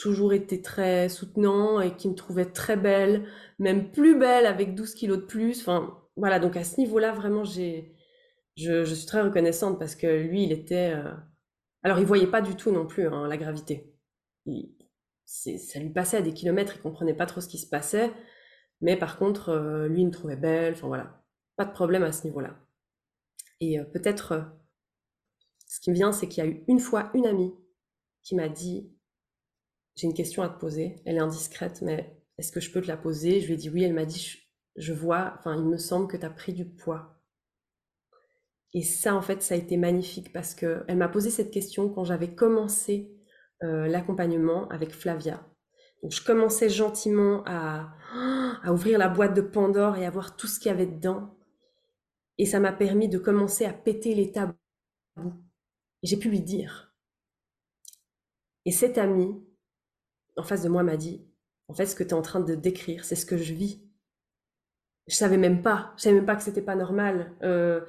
toujours 0.00 0.32
été 0.32 0.62
très 0.62 1.08
soutenant 1.08 1.80
et 1.80 1.96
qui 1.96 2.08
me 2.08 2.14
trouvait 2.14 2.46
très 2.46 2.76
belle, 2.76 3.26
même 3.58 3.90
plus 3.90 4.18
belle 4.18 4.46
avec 4.46 4.74
12 4.74 4.94
kilos 4.94 5.18
de 5.18 5.24
plus. 5.24 5.60
Enfin, 5.60 5.98
voilà, 6.16 6.38
donc 6.40 6.56
à 6.56 6.64
ce 6.64 6.78
niveau-là, 6.80 7.12
vraiment, 7.12 7.44
j'ai, 7.44 7.94
je, 8.56 8.84
suis 8.84 9.06
très 9.06 9.22
reconnaissante 9.22 9.78
parce 9.78 9.94
que 9.94 10.06
lui, 10.06 10.44
il 10.44 10.52
était. 10.52 10.94
Euh, 10.94 11.12
alors, 11.82 11.98
il 11.98 12.06
voyait 12.06 12.26
pas 12.26 12.42
du 12.42 12.56
tout 12.56 12.72
non 12.72 12.86
plus 12.86 13.06
hein, 13.06 13.26
la 13.28 13.36
gravité. 13.36 13.94
ça 15.24 15.80
lui 15.80 15.90
passait 15.90 16.18
à 16.18 16.22
des 16.22 16.34
kilomètres, 16.34 16.74
il 16.76 16.82
comprenait 16.82 17.14
pas 17.14 17.26
trop 17.26 17.40
ce 17.40 17.48
qui 17.48 17.58
se 17.58 17.68
passait. 17.68 18.10
Mais 18.80 18.96
par 18.96 19.18
contre, 19.18 19.50
euh, 19.50 19.88
lui, 19.88 20.02
il 20.02 20.06
me 20.06 20.10
trouvait 20.12 20.36
belle. 20.36 20.74
Enfin, 20.74 20.88
voilà. 20.88 21.19
De 21.64 21.72
problème 21.72 22.02
à 22.02 22.12
ce 22.12 22.24
niveau-là. 22.24 22.56
Et 23.60 23.78
euh, 23.78 23.84
peut-être, 23.84 24.44
ce 25.66 25.80
qui 25.80 25.90
me 25.90 25.94
vient, 25.94 26.12
c'est 26.12 26.28
qu'il 26.28 26.44
y 26.44 26.46
a 26.46 26.50
eu 26.50 26.64
une 26.68 26.80
fois 26.80 27.10
une 27.14 27.26
amie 27.26 27.54
qui 28.22 28.34
m'a 28.34 28.48
dit 28.48 28.90
j'ai 29.96 30.06
une 30.06 30.14
question 30.14 30.42
à 30.42 30.48
te 30.48 30.58
poser. 30.58 30.96
Elle 31.04 31.16
est 31.16 31.20
indiscrète, 31.20 31.82
mais 31.82 32.16
est-ce 32.38 32.52
que 32.52 32.60
je 32.60 32.70
peux 32.70 32.80
te 32.80 32.86
la 32.86 32.96
poser? 32.96 33.40
Je 33.40 33.48
lui 33.48 33.54
ai 33.54 33.56
dit 33.56 33.68
oui. 33.68 33.82
Elle 33.82 33.92
m'a 33.92 34.06
dit, 34.06 34.38
je, 34.76 34.92
vois, 34.92 35.34
enfin, 35.38 35.56
il 35.56 35.64
me 35.64 35.76
semble 35.76 36.08
que 36.08 36.16
tu 36.16 36.24
as 36.24 36.30
pris 36.30 36.52
du 36.52 36.64
poids. 36.64 37.20
Et 38.72 38.82
ça, 38.82 39.14
en 39.14 39.20
fait, 39.20 39.42
ça 39.42 39.54
a 39.54 39.58
été 39.58 39.76
magnifique 39.76 40.32
parce 40.32 40.54
qu'elle 40.54 40.96
m'a 40.96 41.08
posé 41.08 41.28
cette 41.28 41.50
question 41.50 41.90
quand 41.90 42.04
j'avais 42.04 42.34
commencé 42.34 43.12
euh, 43.62 43.88
l'accompagnement 43.88 44.68
avec 44.68 44.92
Flavia. 44.92 45.44
Donc, 46.02 46.12
je 46.12 46.24
commençais 46.24 46.70
gentiment 46.70 47.42
à, 47.44 47.92
à 48.62 48.72
ouvrir 48.72 48.98
la 48.98 49.08
boîte 49.08 49.34
de 49.34 49.42
Pandore 49.42 49.98
et 49.98 50.06
à 50.06 50.10
voir 50.10 50.36
tout 50.36 50.46
ce 50.46 50.58
qu'il 50.58 50.68
y 50.68 50.74
avait 50.74 50.86
dedans. 50.86 51.36
Et 52.40 52.46
ça 52.46 52.58
m'a 52.58 52.72
permis 52.72 53.06
de 53.06 53.18
commencer 53.18 53.66
à 53.66 53.72
péter 53.74 54.14
les 54.14 54.32
tabous. 54.32 54.54
J'ai 56.02 56.16
pu 56.16 56.30
lui 56.30 56.40
dire. 56.40 56.94
Et 58.64 58.70
cette 58.72 58.96
amie, 58.96 59.38
en 60.38 60.42
face 60.42 60.62
de 60.62 60.70
moi 60.70 60.82
m'a 60.82 60.96
dit 60.96 61.22
En 61.68 61.74
fait, 61.74 61.84
ce 61.84 61.94
que 61.94 62.02
tu 62.02 62.08
es 62.08 62.14
en 62.14 62.22
train 62.22 62.40
de 62.40 62.54
décrire, 62.54 63.04
c'est 63.04 63.14
ce 63.14 63.26
que 63.26 63.36
je 63.36 63.52
vis. 63.52 63.82
Je 65.06 65.16
savais 65.16 65.36
même 65.36 65.60
pas. 65.60 65.92
Je 65.98 66.04
savais 66.04 66.16
même 66.16 66.24
pas 66.24 66.34
que 66.34 66.42
c'était 66.42 66.62
pas 66.62 66.76
normal. 66.76 67.36
Euh, 67.42 67.82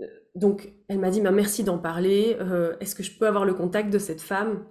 euh, 0.00 0.06
donc, 0.34 0.74
elle 0.88 0.98
m'a 0.98 1.10
dit 1.10 1.20
bah, 1.20 1.30
Merci 1.30 1.62
d'en 1.62 1.78
parler. 1.78 2.36
Euh, 2.40 2.76
est-ce 2.80 2.96
que 2.96 3.04
je 3.04 3.16
peux 3.16 3.28
avoir 3.28 3.44
le 3.44 3.54
contact 3.54 3.90
de 3.90 4.00
cette 4.00 4.20
femme? 4.20 4.66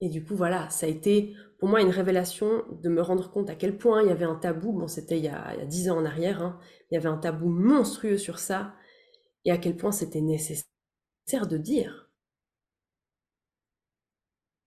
Et 0.00 0.08
du 0.08 0.24
coup, 0.24 0.36
voilà, 0.36 0.70
ça 0.70 0.86
a 0.86 0.88
été 0.88 1.34
pour 1.58 1.68
moi 1.68 1.80
une 1.80 1.90
révélation 1.90 2.64
de 2.82 2.88
me 2.88 3.02
rendre 3.02 3.30
compte 3.30 3.50
à 3.50 3.54
quel 3.54 3.76
point 3.76 4.02
il 4.02 4.08
y 4.08 4.12
avait 4.12 4.24
un 4.24 4.36
tabou. 4.36 4.72
Bon, 4.72 4.86
c'était 4.86 5.18
il 5.18 5.24
y 5.24 5.28
a 5.28 5.56
dix 5.66 5.90
ans 5.90 5.98
en 5.98 6.04
arrière. 6.04 6.42
Hein, 6.42 6.58
il 6.90 6.94
y 6.94 6.96
avait 6.96 7.08
un 7.08 7.18
tabou 7.18 7.48
monstrueux 7.48 8.16
sur 8.16 8.38
ça. 8.38 8.74
Et 9.44 9.50
à 9.50 9.58
quel 9.58 9.76
point 9.76 9.92
c'était 9.92 10.20
nécessaire 10.20 10.66
de 11.48 11.56
dire. 11.56 12.08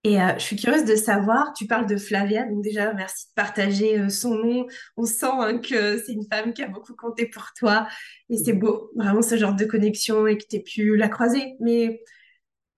Et 0.04 0.19
euh, 0.19 0.34
je 0.39 0.43
suis 0.43 0.56
curieuse 0.56 0.86
de 0.86 0.95
savoir, 0.95 1.54
tu 1.54 1.67
parles 1.67 1.86
de 1.86 1.95
Flavia, 1.95 2.45
donc 2.47 2.63
déjà 2.63 2.91
merci 2.93 3.27
de 3.27 3.34
partager 3.36 3.99
euh, 3.99 4.10
son 4.10 4.34
nom. 4.34 4.65
On 4.97 5.06
sent 5.06 5.27
hein, 5.30 5.60
que 5.60 5.99
c'est 5.99 6.13
une 6.13 6.25
femme 6.25 6.54
qui 6.54 6.63
a 6.63 6.67
beaucoup 6.67 6.95
compté 6.95 7.27
pour 7.27 7.45
toi 7.56 7.88
et 8.30 8.38
c'est 8.38 8.54
beau, 8.54 8.91
vraiment 8.95 9.21
ce 9.21 9.38
genre 9.38 9.54
de 9.56 9.63
connexion 9.65 10.25
et 10.25 10.39
que 10.39 10.45
tu 10.49 10.56
aies 10.56 10.63
pu 10.63 10.97
la 10.97 11.08
croiser. 11.08 11.56
Mais 11.60 12.01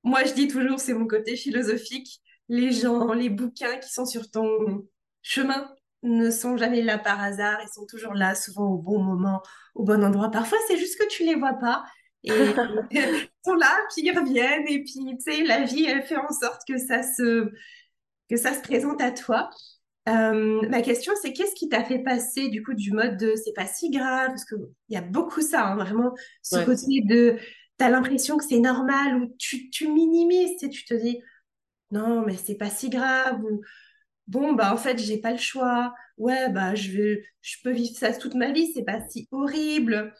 moi 0.04 0.26
je 0.26 0.34
dis 0.34 0.49
toujours, 0.49 0.82
c'est 0.82 0.93
mon 0.93 1.08
côté 1.08 1.38
philosophique, 1.38 2.21
les 2.49 2.71
gens, 2.71 3.13
les 3.13 3.29
bouquins 3.29 3.77
qui 3.77 3.89
sont 3.89 4.06
sur 4.06 4.29
ton 4.29 4.86
chemin 5.21 5.69
ne 6.03 6.29
sont 6.32 6.58
jamais 6.58 6.82
là 6.82 6.97
par 6.97 7.21
hasard, 7.21 7.60
ils 7.63 7.73
sont 7.73 7.86
toujours 7.86 8.13
là, 8.13 8.36
souvent 8.36 8.67
au 8.71 8.77
bon 8.77 9.01
moment, 9.01 9.41
au 9.75 9.84
bon 9.84 10.03
endroit. 10.03 10.29
Parfois 10.29 10.58
c'est 10.67 10.77
juste 10.77 10.99
que 10.99 11.08
tu 11.08 11.23
les 11.23 11.36
vois 11.36 11.53
pas 11.53 11.84
et 12.23 12.32
ils 12.91 13.27
sont 13.45 13.56
là, 13.56 13.77
puis 13.93 14.06
ils 14.06 14.17
reviennent, 14.17 14.67
et 14.67 14.84
puis, 14.84 14.93
tu 14.93 15.15
sais, 15.19 15.43
la 15.43 15.63
vie, 15.63 15.86
elle 15.86 16.03
fait 16.03 16.17
en 16.17 16.32
sorte 16.32 16.62
que 16.67 16.77
ça 16.77 17.03
se, 17.03 17.49
que 18.29 18.38
ça 18.38 18.53
se 18.53 18.62
présente 18.62 19.01
à 19.01 19.12
toi. 19.12 19.49
Euh, 20.10 20.67
ma 20.69 20.82
question, 20.82 21.13
c'est 21.21 21.34
qu'est-ce 21.34 21.56
qui 21.56 21.69
t'a 21.69 21.84
fait 21.84 21.99
passer 21.99 22.49
du 22.49 22.62
coup 22.62 22.73
du 22.73 22.91
mode 22.91 23.17
de 23.17 23.36
c'est 23.36 23.53
pas 23.53 23.65
si 23.65 23.89
grave, 23.89 24.29
parce 24.29 24.45
qu'il 24.45 24.58
y 24.89 24.97
a 24.97 25.01
beaucoup 25.01 25.41
ça, 25.41 25.67
hein, 25.67 25.75
vraiment, 25.75 26.13
ce 26.41 26.60
côté 26.60 27.01
de 27.01 27.38
t'as 27.77 27.89
l'impression 27.89 28.38
que 28.38 28.43
c'est 28.43 28.60
normal, 28.60 29.21
ou 29.21 29.36
tu, 29.38 29.69
tu 29.69 29.89
minimises, 29.89 30.58
tu 30.60 30.86
te 30.86 30.93
dis 30.93 31.19
non, 31.93 32.25
mais 32.25 32.36
c'est 32.38 32.56
pas 32.56 32.69
si 32.69 32.89
grave, 32.89 33.43
ou 33.43 33.62
bon, 34.27 34.53
bah 34.53 34.73
en 34.73 34.77
fait, 34.77 34.97
j'ai 34.97 35.19
pas 35.19 35.32
le 35.32 35.38
choix, 35.38 35.93
ouais, 36.17 36.49
bah 36.49 36.75
je, 36.75 36.91
vais, 36.91 37.25
je 37.41 37.58
peux 37.63 37.71
vivre 37.71 37.97
ça 37.97 38.13
toute 38.13 38.36
ma 38.36 38.51
vie, 38.51 38.71
c'est 38.73 38.84
pas 38.84 39.08
si 39.08 39.27
horrible. 39.32 40.13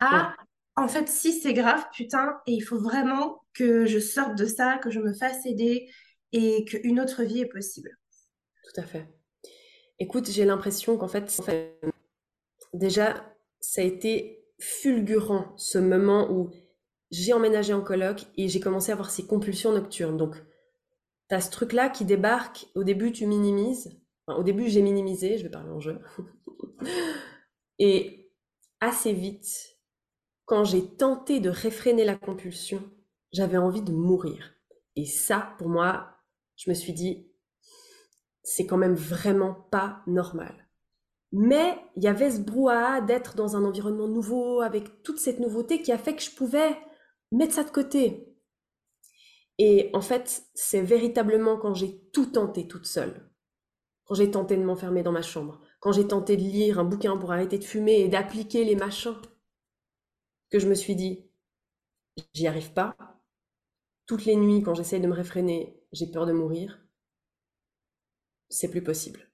Ah, 0.00 0.34
en 0.76 0.88
fait, 0.88 1.08
si 1.08 1.32
c'est 1.32 1.54
grave, 1.54 1.84
putain, 1.92 2.36
et 2.46 2.52
il 2.52 2.60
faut 2.60 2.78
vraiment 2.78 3.42
que 3.54 3.86
je 3.86 3.98
sorte 3.98 4.36
de 4.36 4.46
ça, 4.46 4.78
que 4.78 4.90
je 4.90 5.00
me 5.00 5.14
fasse 5.14 5.46
aider 5.46 5.88
et 6.32 6.64
qu'une 6.64 7.00
autre 7.00 7.22
vie 7.22 7.40
est 7.40 7.48
possible. 7.48 7.90
Tout 8.64 8.80
à 8.80 8.84
fait. 8.84 9.08
Écoute, 10.00 10.28
j'ai 10.28 10.44
l'impression 10.44 10.96
qu'en 10.98 11.06
fait, 11.06 11.40
déjà, 12.72 13.14
ça 13.60 13.80
a 13.80 13.84
été 13.84 14.44
fulgurant 14.58 15.54
ce 15.56 15.78
moment 15.78 16.30
où 16.32 16.50
j'ai 17.10 17.32
emménagé 17.32 17.72
en 17.72 17.80
coloc 17.80 18.26
et 18.36 18.48
j'ai 18.48 18.58
commencé 18.60 18.90
à 18.90 18.94
avoir 18.94 19.10
ces 19.10 19.26
compulsions 19.26 19.72
nocturnes. 19.72 20.16
Donc, 20.16 20.34
tu 21.28 21.34
as 21.34 21.40
ce 21.40 21.50
truc-là 21.50 21.88
qui 21.88 22.04
débarque. 22.04 22.66
Au 22.74 22.84
début, 22.84 23.12
tu 23.12 23.26
minimises. 23.26 24.00
au 24.28 24.42
début, 24.42 24.68
j'ai 24.68 24.82
minimisé, 24.82 25.38
je 25.38 25.44
vais 25.44 25.50
parler 25.50 25.70
en 25.70 25.80
jeu. 25.80 26.00
et 27.78 28.30
assez 28.80 29.12
vite, 29.12 29.78
quand 30.44 30.64
j'ai 30.64 30.86
tenté 30.96 31.40
de 31.40 31.50
réfréner 31.50 32.04
la 32.04 32.16
compulsion, 32.16 32.82
j'avais 33.32 33.56
envie 33.56 33.82
de 33.82 33.92
mourir. 33.92 34.54
Et 34.96 35.06
ça, 35.06 35.54
pour 35.58 35.68
moi, 35.68 36.14
je 36.56 36.70
me 36.70 36.74
suis 36.74 36.92
dit, 36.92 37.30
c'est 38.42 38.66
quand 38.66 38.76
même 38.76 38.94
vraiment 38.94 39.54
pas 39.70 40.02
normal. 40.06 40.54
Mais 41.32 41.76
il 41.96 42.04
y 42.04 42.08
avait 42.08 42.30
ce 42.30 42.40
brouhaha 42.40 43.00
d'être 43.00 43.34
dans 43.34 43.56
un 43.56 43.64
environnement 43.64 44.06
nouveau, 44.06 44.60
avec 44.60 45.02
toute 45.02 45.18
cette 45.18 45.40
nouveauté 45.40 45.82
qui 45.82 45.90
a 45.90 45.98
fait 45.98 46.14
que 46.14 46.22
je 46.22 46.30
pouvais 46.30 46.78
mettre 47.32 47.54
ça 47.54 47.64
de 47.64 47.70
côté. 47.70 48.33
Et 49.58 49.90
en 49.92 50.00
fait, 50.00 50.44
c'est 50.54 50.82
véritablement 50.82 51.56
quand 51.56 51.74
j'ai 51.74 51.98
tout 52.12 52.26
tenté 52.26 52.66
toute 52.66 52.86
seule, 52.86 53.30
quand 54.04 54.14
j'ai 54.14 54.30
tenté 54.30 54.56
de 54.56 54.64
m'enfermer 54.64 55.02
dans 55.02 55.12
ma 55.12 55.22
chambre, 55.22 55.60
quand 55.80 55.92
j'ai 55.92 56.06
tenté 56.06 56.36
de 56.36 56.42
lire 56.42 56.78
un 56.78 56.84
bouquin 56.84 57.16
pour 57.16 57.32
arrêter 57.32 57.58
de 57.58 57.64
fumer 57.64 58.00
et 58.00 58.08
d'appliquer 58.08 58.64
les 58.64 58.76
machins, 58.76 59.16
que 60.50 60.58
je 60.58 60.68
me 60.68 60.74
suis 60.74 60.96
dit, 60.96 61.24
j'y 62.32 62.46
arrive 62.46 62.72
pas. 62.72 62.96
Toutes 64.06 64.24
les 64.24 64.36
nuits, 64.36 64.62
quand 64.62 64.74
j'essaye 64.74 65.00
de 65.00 65.06
me 65.06 65.14
réfréner, 65.14 65.80
j'ai 65.92 66.06
peur 66.06 66.26
de 66.26 66.32
mourir. 66.32 66.80
C'est 68.48 68.70
plus 68.70 68.82
possible. 68.82 69.28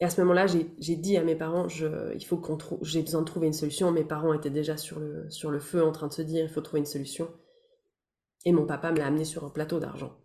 Et 0.00 0.04
à 0.04 0.10
ce 0.10 0.20
moment-là, 0.22 0.46
j'ai 0.46 0.96
dit 0.96 1.16
à 1.18 1.24
mes 1.24 1.36
parents, 1.36 1.66
il 1.68 2.24
faut 2.24 2.38
qu'on 2.38 2.56
j'ai 2.82 3.02
besoin 3.02 3.20
de 3.20 3.26
trouver 3.26 3.48
une 3.48 3.52
solution. 3.52 3.92
Mes 3.92 4.04
parents 4.04 4.32
étaient 4.32 4.48
déjà 4.48 4.76
sur 4.76 4.98
le 4.98 5.60
feu 5.60 5.84
en 5.84 5.92
train 5.92 6.08
de 6.08 6.12
se 6.12 6.22
dire, 6.22 6.42
il 6.44 6.48
faut 6.48 6.62
trouver 6.62 6.80
une 6.80 6.86
solution. 6.86 7.30
Et 8.44 8.52
mon 8.52 8.66
papa 8.66 8.90
me 8.92 8.98
l'a 8.98 9.06
amené 9.06 9.24
sur 9.24 9.44
un 9.44 9.50
plateau 9.50 9.80
d'argent. 9.80 10.16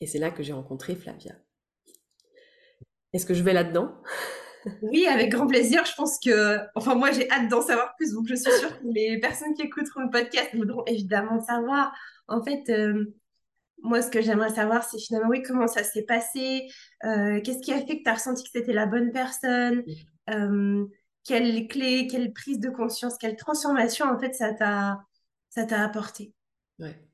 Et 0.00 0.06
c'est 0.06 0.18
là 0.18 0.30
que 0.30 0.42
j'ai 0.42 0.52
rencontré 0.52 0.94
Flavia. 0.94 1.34
Est-ce 3.12 3.26
que 3.26 3.34
je 3.34 3.42
vais 3.42 3.52
là-dedans? 3.52 3.94
Oui, 4.82 5.06
avec 5.06 5.30
grand 5.30 5.46
plaisir. 5.46 5.84
Je 5.86 5.94
pense 5.94 6.18
que, 6.18 6.58
enfin, 6.74 6.94
moi, 6.94 7.10
j'ai 7.12 7.30
hâte 7.30 7.48
d'en 7.48 7.62
savoir 7.62 7.94
plus. 7.96 8.12
Donc, 8.12 8.26
je 8.26 8.34
suis 8.34 8.50
sûre 8.50 8.78
que 8.80 8.84
les 8.92 9.18
personnes 9.18 9.54
qui 9.54 9.62
écouteront 9.62 10.02
le 10.02 10.10
podcast 10.10 10.50
voudront 10.54 10.84
évidemment 10.86 11.40
savoir. 11.40 11.94
En 12.26 12.42
fait, 12.42 12.68
euh, 12.68 13.04
moi, 13.82 14.02
ce 14.02 14.10
que 14.10 14.20
j'aimerais 14.20 14.50
savoir, 14.50 14.84
c'est 14.84 14.98
finalement, 14.98 15.28
oui, 15.30 15.42
comment 15.42 15.68
ça 15.68 15.84
s'est 15.84 16.02
passé 16.02 16.68
euh, 17.04 17.40
Qu'est-ce 17.40 17.60
qui 17.60 17.72
a 17.72 17.78
fait 17.78 17.98
que 17.98 18.02
tu 18.02 18.10
as 18.10 18.14
ressenti 18.14 18.42
que 18.42 18.50
c'était 18.52 18.72
la 18.72 18.86
bonne 18.86 19.12
personne 19.12 19.84
euh, 20.28 20.84
Quelle 21.24 21.68
clé, 21.68 22.08
quelle 22.10 22.32
prise 22.32 22.58
de 22.58 22.68
conscience, 22.68 23.16
quelle 23.16 23.36
transformation, 23.36 24.06
en 24.06 24.18
fait, 24.18 24.34
ça 24.34 24.52
t'a, 24.52 24.98
ça 25.50 25.64
t'a 25.64 25.84
apporté 25.84 26.34
Ouais. 26.78 27.08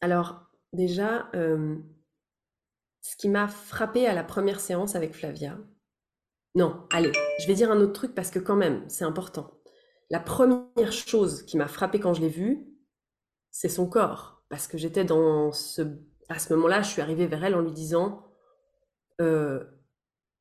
Alors, 0.00 0.50
déjà, 0.72 1.30
ce 1.32 3.16
qui 3.16 3.28
m'a 3.28 3.48
frappé 3.48 4.06
à 4.06 4.14
la 4.14 4.24
première 4.24 4.60
séance 4.60 4.96
avec 4.96 5.14
Flavia, 5.14 5.58
non, 6.54 6.86
allez, 6.92 7.12
je 7.40 7.46
vais 7.46 7.54
dire 7.54 7.70
un 7.70 7.80
autre 7.80 7.92
truc 7.92 8.14
parce 8.14 8.30
que 8.30 8.40
quand 8.40 8.56
même, 8.56 8.84
c'est 8.88 9.04
important. 9.04 9.60
La 10.10 10.18
première 10.18 10.92
chose 10.92 11.44
qui 11.44 11.56
m'a 11.56 11.68
frappé 11.68 12.00
quand 12.00 12.12
je 12.12 12.20
l'ai 12.20 12.28
vue, 12.28 12.66
c'est 13.52 13.68
son 13.68 13.88
corps. 13.88 14.42
Parce 14.48 14.66
que 14.66 14.76
j'étais 14.76 15.04
dans 15.04 15.52
ce... 15.52 15.82
À 16.28 16.38
ce 16.38 16.52
moment-là, 16.54 16.82
je 16.82 16.88
suis 16.90 17.02
arrivée 17.02 17.26
vers 17.26 17.44
elle 17.44 17.54
en 17.54 17.60
lui 17.60 17.72
disant 17.72 18.24
euh, 19.20 19.64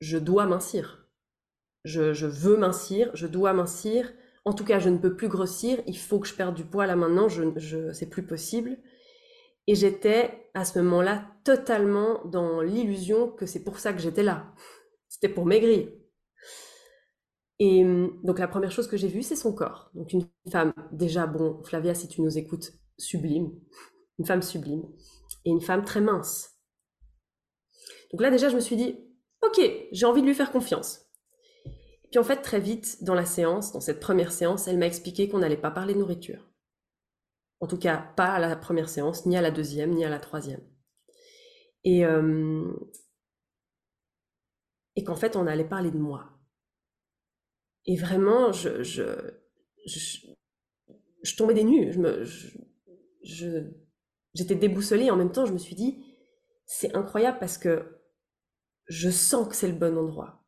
je 0.01 0.17
dois 0.17 0.45
mincir. 0.45 1.07
Je, 1.83 2.13
je 2.13 2.25
veux 2.25 2.57
mincir, 2.57 3.11
je 3.13 3.27
dois 3.27 3.53
mincir. 3.53 4.11
En 4.49 4.53
tout 4.53 4.65
cas, 4.65 4.79
je 4.79 4.89
ne 4.89 4.97
peux 4.97 5.15
plus 5.15 5.27
grossir. 5.27 5.79
Il 5.85 5.95
faut 5.95 6.17
que 6.17 6.27
je 6.27 6.33
perde 6.33 6.55
du 6.55 6.63
poids 6.63 6.87
là 6.87 6.95
maintenant. 6.95 7.27
C'est 7.93 8.09
plus 8.09 8.25
possible. 8.25 8.79
Et 9.67 9.75
j'étais 9.75 10.49
à 10.55 10.65
ce 10.65 10.79
moment-là 10.79 11.23
totalement 11.43 12.25
dans 12.25 12.59
l'illusion 12.59 13.29
que 13.29 13.45
c'est 13.45 13.63
pour 13.63 13.77
ça 13.77 13.93
que 13.93 13.99
j'étais 13.99 14.23
là. 14.23 14.51
C'était 15.07 15.29
pour 15.29 15.45
maigrir. 15.45 15.87
Et 17.59 17.83
donc 18.23 18.39
la 18.39 18.47
première 18.47 18.71
chose 18.71 18.87
que 18.87 18.97
j'ai 18.97 19.07
vue, 19.07 19.21
c'est 19.21 19.35
son 19.35 19.53
corps. 19.53 19.91
Donc 19.93 20.13
une 20.13 20.25
femme, 20.51 20.73
déjà, 20.91 21.27
bon, 21.27 21.61
Flavia, 21.63 21.93
si 21.93 22.07
tu 22.07 22.23
nous 22.23 22.39
écoutes, 22.39 22.71
sublime, 22.97 23.51
une 24.17 24.25
femme 24.25 24.41
sublime, 24.41 24.81
et 25.45 25.51
une 25.51 25.61
femme 25.61 25.85
très 25.85 26.01
mince. 26.01 26.57
Donc 28.11 28.21
là, 28.21 28.31
déjà, 28.31 28.49
je 28.49 28.55
me 28.55 28.61
suis 28.61 28.77
dit, 28.77 28.97
ok, 29.43 29.61
j'ai 29.91 30.05
envie 30.07 30.23
de 30.23 30.27
lui 30.27 30.33
faire 30.33 30.51
confiance. 30.51 31.05
Puis 32.09 32.19
en 32.19 32.23
fait, 32.23 32.41
très 32.41 32.59
vite, 32.59 33.03
dans 33.03 33.13
la 33.13 33.25
séance, 33.25 33.71
dans 33.71 33.81
cette 33.81 33.99
première 33.99 34.31
séance, 34.31 34.67
elle 34.67 34.77
m'a 34.77 34.87
expliqué 34.87 35.29
qu'on 35.29 35.39
n'allait 35.39 35.57
pas 35.57 35.71
parler 35.71 35.93
de 35.93 35.99
nourriture. 35.99 36.49
En 37.59 37.67
tout 37.67 37.77
cas, 37.77 37.97
pas 38.15 38.33
à 38.33 38.39
la 38.39 38.55
première 38.55 38.89
séance, 38.89 39.25
ni 39.25 39.37
à 39.37 39.41
la 39.41 39.51
deuxième, 39.51 39.91
ni 39.91 40.05
à 40.05 40.09
la 40.09 40.19
troisième. 40.19 40.61
Et, 41.83 42.03
et 44.95 45.03
qu'en 45.03 45.15
fait, 45.15 45.35
on 45.35 45.47
allait 45.47 45.67
parler 45.67 45.91
de 45.91 45.97
moi. 45.97 46.39
Et 47.85 47.95
vraiment, 47.95 48.51
je, 48.51 48.93
tombais 51.37 51.53
des 51.53 51.63
nues. 51.63 51.93
Je 53.23 53.69
j'étais 54.33 54.55
déboussolée. 54.55 55.09
En 55.11 55.15
même 55.15 55.31
temps, 55.31 55.45
je 55.45 55.53
me 55.53 55.57
suis 55.57 55.75
dit, 55.75 56.03
c'est 56.65 56.95
incroyable 56.95 57.39
parce 57.39 57.57
que 57.57 57.99
je 58.87 59.09
sens 59.09 59.47
que 59.47 59.55
c'est 59.55 59.67
le 59.67 59.73
bon 59.73 59.97
endroit. 59.97 60.38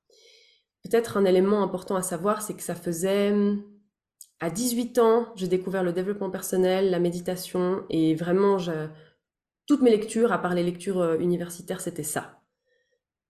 Peut-être 0.84 1.18
un 1.18 1.26
élément 1.26 1.64
important 1.64 1.96
à 1.96 2.02
savoir, 2.02 2.42
c'est 2.42 2.56
que 2.56 2.64
ça 2.64 2.76
faisait 2.76 3.34
à 4.40 4.50
18 4.50 4.98
ans, 4.98 5.32
j'ai 5.36 5.48
découvert 5.48 5.84
le 5.84 5.94
développement 5.94 6.32
personnel, 6.32 6.90
la 6.90 7.00
méditation, 7.00 7.86
et 7.90 8.16
vraiment, 8.16 8.58
toutes 9.68 9.82
mes 9.82 9.92
lectures, 9.92 10.32
à 10.32 10.42
part 10.42 10.56
les 10.56 10.64
lectures 10.64 11.00
euh, 11.00 11.18
universitaires, 11.20 11.80
c'était 11.80 12.04
ça. 12.04 12.42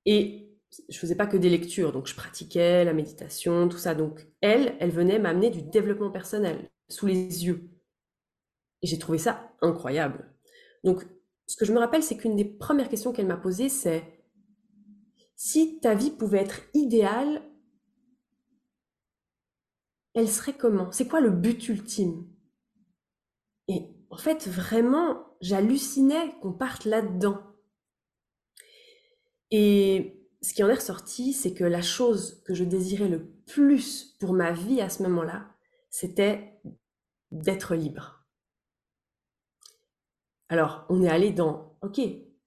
Et 0.05 0.49
je 0.89 0.97
faisais 0.97 1.15
pas 1.15 1.27
que 1.27 1.37
des 1.37 1.49
lectures, 1.49 1.91
donc 1.91 2.07
je 2.07 2.15
pratiquais 2.15 2.85
la 2.85 2.93
méditation, 2.93 3.67
tout 3.67 3.77
ça. 3.77 3.93
Donc 3.93 4.27
elle, 4.41 4.75
elle 4.79 4.91
venait 4.91 5.19
m'amener 5.19 5.49
du 5.49 5.61
développement 5.61 6.11
personnel 6.11 6.69
sous 6.89 7.05
les 7.05 7.45
yeux. 7.45 7.69
Et 8.81 8.87
j'ai 8.87 8.97
trouvé 8.97 9.17
ça 9.17 9.51
incroyable. 9.61 10.33
Donc 10.83 11.05
ce 11.45 11.57
que 11.57 11.65
je 11.65 11.73
me 11.73 11.79
rappelle, 11.79 12.03
c'est 12.03 12.17
qu'une 12.17 12.35
des 12.35 12.45
premières 12.45 12.89
questions 12.89 13.11
qu'elle 13.11 13.27
m'a 13.27 13.37
posées, 13.37 13.69
c'est 13.69 14.20
si 15.43 15.79
ta 15.79 15.95
vie 15.95 16.11
pouvait 16.11 16.37
être 16.43 16.61
idéale, 16.75 17.41
elle 20.13 20.29
serait 20.29 20.55
comment? 20.55 20.91
C'est 20.91 21.07
quoi 21.07 21.19
le 21.19 21.31
but 21.31 21.67
ultime? 21.67 22.31
Et 23.67 23.89
en 24.11 24.17
fait, 24.17 24.47
vraiment, 24.47 25.35
j'hallucinais 25.41 26.35
qu'on 26.41 26.53
parte 26.53 26.85
là-dedans. 26.85 27.41
Et 29.49 30.23
ce 30.43 30.53
qui 30.53 30.63
en 30.63 30.69
est 30.69 30.75
ressorti, 30.75 31.33
c'est 31.33 31.55
que 31.55 31.63
la 31.63 31.81
chose 31.81 32.43
que 32.45 32.53
je 32.53 32.63
désirais 32.63 33.09
le 33.09 33.25
plus 33.47 34.15
pour 34.19 34.33
ma 34.33 34.51
vie 34.51 34.79
à 34.79 34.89
ce 34.89 35.01
moment-là, 35.01 35.55
c'était 35.89 36.61
d'être 37.31 37.73
libre. 37.73 38.27
Alors, 40.49 40.85
on 40.89 41.01
est 41.01 41.09
allé 41.09 41.31
dans, 41.31 41.79
ok, 41.81 41.99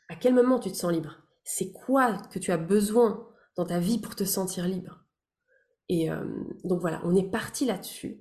à 0.09 0.15
quel 0.15 0.33
moment 0.33 0.61
tu 0.61 0.71
te 0.71 0.77
sens 0.77 0.93
libre? 0.93 1.24
C'est 1.45 1.73
quoi 1.73 2.19
que 2.33 2.39
tu 2.39 2.53
as 2.53 2.57
besoin 2.57 3.29
dans 3.57 3.67
ta 3.67 3.79
vie 3.79 3.99
pour 4.01 4.17
te 4.17 4.25
sentir 4.25 4.67
libre? 4.67 5.05
Et 5.89 6.11
euh, 6.11 6.25
donc 6.65 6.81
voilà, 6.81 7.01
on 7.05 7.15
est 7.15 7.31
parti 7.31 7.67
là-dessus. 7.67 8.21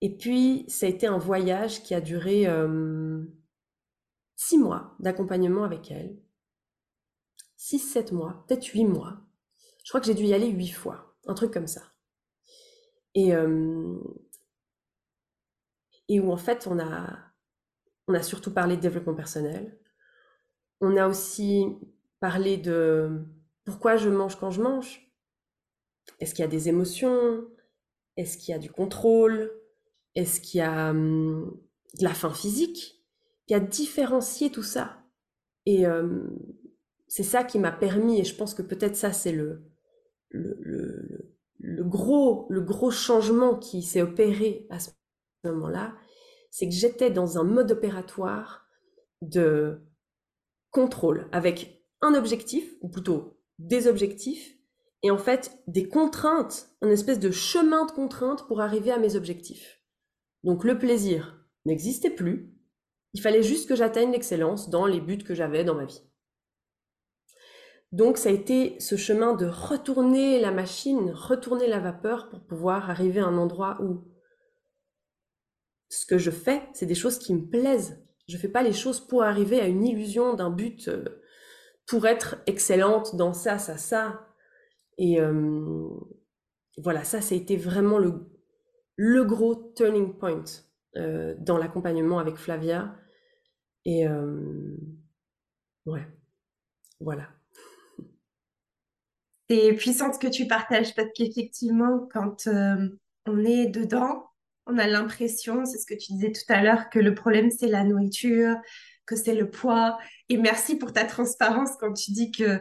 Et 0.00 0.16
puis, 0.16 0.64
ça 0.68 0.86
a 0.86 0.88
été 0.88 1.06
un 1.06 1.18
voyage 1.18 1.82
qui 1.82 1.94
a 1.94 2.00
duré 2.00 2.46
euh, 2.46 3.24
six 4.36 4.58
mois 4.58 4.96
d'accompagnement 4.98 5.64
avec 5.64 5.90
elle 5.90 6.16
6-7 7.62 8.12
mois, 8.12 8.44
peut-être 8.46 8.66
8 8.66 8.84
mois. 8.84 9.20
Je 9.84 9.90
crois 9.90 10.00
que 10.00 10.06
j'ai 10.06 10.14
dû 10.14 10.24
y 10.24 10.34
aller 10.34 10.48
8 10.48 10.68
fois, 10.70 11.14
un 11.26 11.34
truc 11.34 11.52
comme 11.52 11.68
ça. 11.68 11.82
Et, 13.14 13.34
euh, 13.34 13.98
et 16.08 16.18
où 16.18 16.32
en 16.32 16.36
fait 16.36 16.66
on 16.66 16.80
a, 16.80 17.18
on 18.08 18.14
a 18.14 18.22
surtout 18.22 18.52
parlé 18.52 18.76
de 18.76 18.80
développement 18.80 19.14
personnel. 19.14 19.78
On 20.82 20.96
a 20.96 21.08
aussi 21.08 21.64
parlé 22.18 22.56
de 22.56 23.24
pourquoi 23.64 23.96
je 23.96 24.10
mange 24.10 24.36
quand 24.36 24.50
je 24.50 24.60
mange. 24.60 25.08
Est-ce 26.18 26.34
qu'il 26.34 26.42
y 26.42 26.46
a 26.46 26.50
des 26.50 26.68
émotions? 26.68 27.46
Est-ce 28.16 28.36
qu'il 28.36 28.50
y 28.52 28.54
a 28.54 28.58
du 28.58 28.70
contrôle? 28.70 29.52
Est-ce 30.16 30.40
qu'il 30.40 30.58
y 30.58 30.62
a 30.62 30.90
hum, 30.90 31.56
de 31.98 32.04
la 32.04 32.12
faim 32.12 32.34
physique? 32.34 33.00
Il 33.46 33.52
y 33.52 33.54
a 33.54 33.60
différencier 33.60 34.50
tout 34.50 34.64
ça. 34.64 34.98
Et, 35.66 35.86
euh, 35.86 36.26
c'est 37.06 37.22
ça 37.22 37.44
qui 37.44 37.60
m'a 37.60 37.72
permis, 37.72 38.20
et 38.20 38.24
je 38.24 38.34
pense 38.34 38.54
que 38.54 38.62
peut-être 38.62 38.96
ça 38.96 39.12
c'est 39.12 39.32
le 39.32 39.62
gros 41.84 42.90
changement 42.90 43.56
qui 43.56 43.82
s'est 43.82 44.02
opéré 44.02 44.66
à 44.70 44.80
ce 44.80 44.90
moment-là, 45.44 45.94
c'est 46.50 46.68
que 46.68 46.74
j'étais 46.74 47.10
dans 47.10 47.38
un 47.38 47.44
mode 47.44 47.70
opératoire 47.70 48.66
de 49.20 49.78
contrôle 50.72 51.28
avec 51.30 51.84
un 52.00 52.14
objectif, 52.14 52.68
ou 52.80 52.88
plutôt 52.88 53.38
des 53.58 53.86
objectifs, 53.86 54.58
et 55.04 55.10
en 55.10 55.18
fait 55.18 55.56
des 55.68 55.88
contraintes, 55.88 56.70
un 56.80 56.88
espèce 56.88 57.20
de 57.20 57.30
chemin 57.30 57.86
de 57.86 57.92
contraintes 57.92 58.46
pour 58.48 58.60
arriver 58.60 58.90
à 58.90 58.98
mes 58.98 59.14
objectifs. 59.14 59.80
Donc 60.42 60.64
le 60.64 60.78
plaisir 60.78 61.46
n'existait 61.64 62.10
plus, 62.10 62.52
il 63.14 63.20
fallait 63.20 63.42
juste 63.42 63.68
que 63.68 63.76
j'atteigne 63.76 64.10
l'excellence 64.10 64.70
dans 64.70 64.86
les 64.86 65.00
buts 65.00 65.18
que 65.18 65.34
j'avais 65.34 65.64
dans 65.64 65.74
ma 65.74 65.84
vie. 65.84 66.02
Donc 67.92 68.16
ça 68.16 68.30
a 68.30 68.32
été 68.32 68.80
ce 68.80 68.96
chemin 68.96 69.34
de 69.34 69.46
retourner 69.46 70.40
la 70.40 70.50
machine, 70.50 71.10
retourner 71.10 71.68
la 71.68 71.78
vapeur 71.78 72.30
pour 72.30 72.40
pouvoir 72.40 72.88
arriver 72.88 73.20
à 73.20 73.26
un 73.26 73.36
endroit 73.36 73.78
où 73.82 74.08
ce 75.90 76.06
que 76.06 76.16
je 76.16 76.30
fais, 76.30 76.62
c'est 76.72 76.86
des 76.86 76.94
choses 76.94 77.18
qui 77.18 77.34
me 77.34 77.46
plaisent. 77.46 78.02
Je 78.28 78.36
fais 78.36 78.48
pas 78.48 78.62
les 78.62 78.72
choses 78.72 79.00
pour 79.00 79.22
arriver 79.22 79.60
à 79.60 79.66
une 79.66 79.84
illusion 79.84 80.34
d'un 80.34 80.50
but 80.50 80.88
euh, 80.88 81.04
pour 81.86 82.06
être 82.06 82.36
excellente 82.46 83.16
dans 83.16 83.32
ça, 83.32 83.58
ça, 83.58 83.76
ça. 83.76 84.26
Et 84.98 85.20
euh, 85.20 85.88
voilà, 86.78 87.04
ça, 87.04 87.20
ça 87.20 87.34
a 87.34 87.38
été 87.38 87.56
vraiment 87.56 87.98
le, 87.98 89.24
gros 89.24 89.72
turning 89.76 90.16
point 90.16 90.44
euh, 90.96 91.34
dans 91.38 91.58
l'accompagnement 91.58 92.18
avec 92.18 92.36
Flavia. 92.36 92.94
Et 93.84 94.06
ouais, 95.86 96.06
voilà 97.00 97.28
c'est 99.50 99.72
puissant 99.74 100.12
ce 100.12 100.18
que 100.18 100.28
tu 100.28 100.46
partages 100.46 100.94
parce 100.94 101.08
qu'effectivement, 101.14 102.08
quand 102.12 102.48
on 103.26 103.44
est 103.44 103.66
dedans, 103.66 104.31
on 104.66 104.78
a 104.78 104.86
l'impression, 104.86 105.64
c'est 105.64 105.78
ce 105.78 105.86
que 105.86 105.94
tu 105.94 106.12
disais 106.12 106.32
tout 106.32 106.52
à 106.52 106.62
l'heure, 106.62 106.90
que 106.90 106.98
le 106.98 107.14
problème 107.14 107.50
c'est 107.50 107.68
la 107.68 107.84
nourriture, 107.84 108.56
que 109.06 109.16
c'est 109.16 109.34
le 109.34 109.50
poids. 109.50 109.98
Et 110.28 110.36
merci 110.36 110.76
pour 110.76 110.92
ta 110.92 111.04
transparence 111.04 111.70
quand 111.80 111.92
tu 111.92 112.12
dis 112.12 112.30
que 112.30 112.60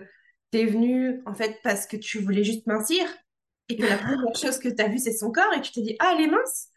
tu 0.52 0.60
es 0.60 0.66
venu 0.66 1.22
en 1.26 1.34
fait 1.34 1.60
parce 1.64 1.86
que 1.86 1.98
tu 1.98 2.20
voulais 2.20 2.44
juste 2.44 2.66
mincir 2.68 3.06
et 3.70 3.78
que 3.78 3.84
la 3.84 3.98
première 3.98 4.36
chose 4.36 4.58
que 4.60 4.70
tu 4.70 4.82
as 4.82 4.88
vue 4.88 5.00
c'est 5.00 5.14
son 5.14 5.32
corps 5.32 5.54
et 5.56 5.62
tu 5.62 5.72
t'es 5.72 5.82
dit 5.82 5.96
ah 6.00 6.14
elle 6.16 6.26
est 6.26 6.32
mince. 6.32 6.70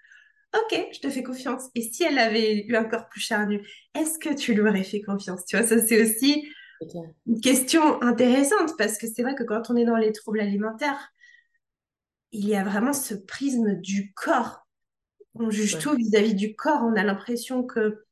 Ok, 0.55 0.89
je 0.93 1.01
te 1.01 1.11
fais 1.11 1.25
confiance. 1.25 1.65
Et 1.75 1.83
si 1.83 2.05
elle 2.05 2.19
avait 2.19 2.65
eu 2.65 2.77
un 2.77 2.85
corps 2.85 3.09
plus 3.09 3.21
charnu, 3.21 3.67
est-ce 3.95 4.21
que 4.21 4.33
tu 4.33 4.55
lui 4.55 4.61
aurais 4.61 4.85
fait 4.85 5.03
confiance? 5.03 5.45
Tu 5.47 5.57
vois, 5.57 5.67
ça 5.67 5.85
c'est 5.85 6.01
aussi 6.01 6.49
une 7.27 7.41
question 7.41 8.01
intéressante 8.03 8.77
parce 8.79 8.99
que 8.99 9.07
c'est 9.07 9.23
vrai 9.23 9.35
que 9.35 9.43
quand 9.43 9.71
on 9.71 9.77
est 9.77 9.85
dans 9.85 9.97
les 9.97 10.13
troubles 10.13 10.41
alimentaires, 10.41 11.13
il 12.33 12.49
y 12.49 12.55
a 12.57 12.65
vraiment 12.65 12.93
ce 12.93 13.15
prisme 13.15 13.75
du 13.77 14.13
corps. 14.13 14.64
On 15.35 15.51
juge 15.51 15.79
tout 15.79 15.95
vis-à-vis 15.95 16.35
du 16.35 16.55
corps. 16.55 16.83
On 16.83 16.97
a 16.97 17.03
l'impression 17.03 17.65
que 17.65 18.05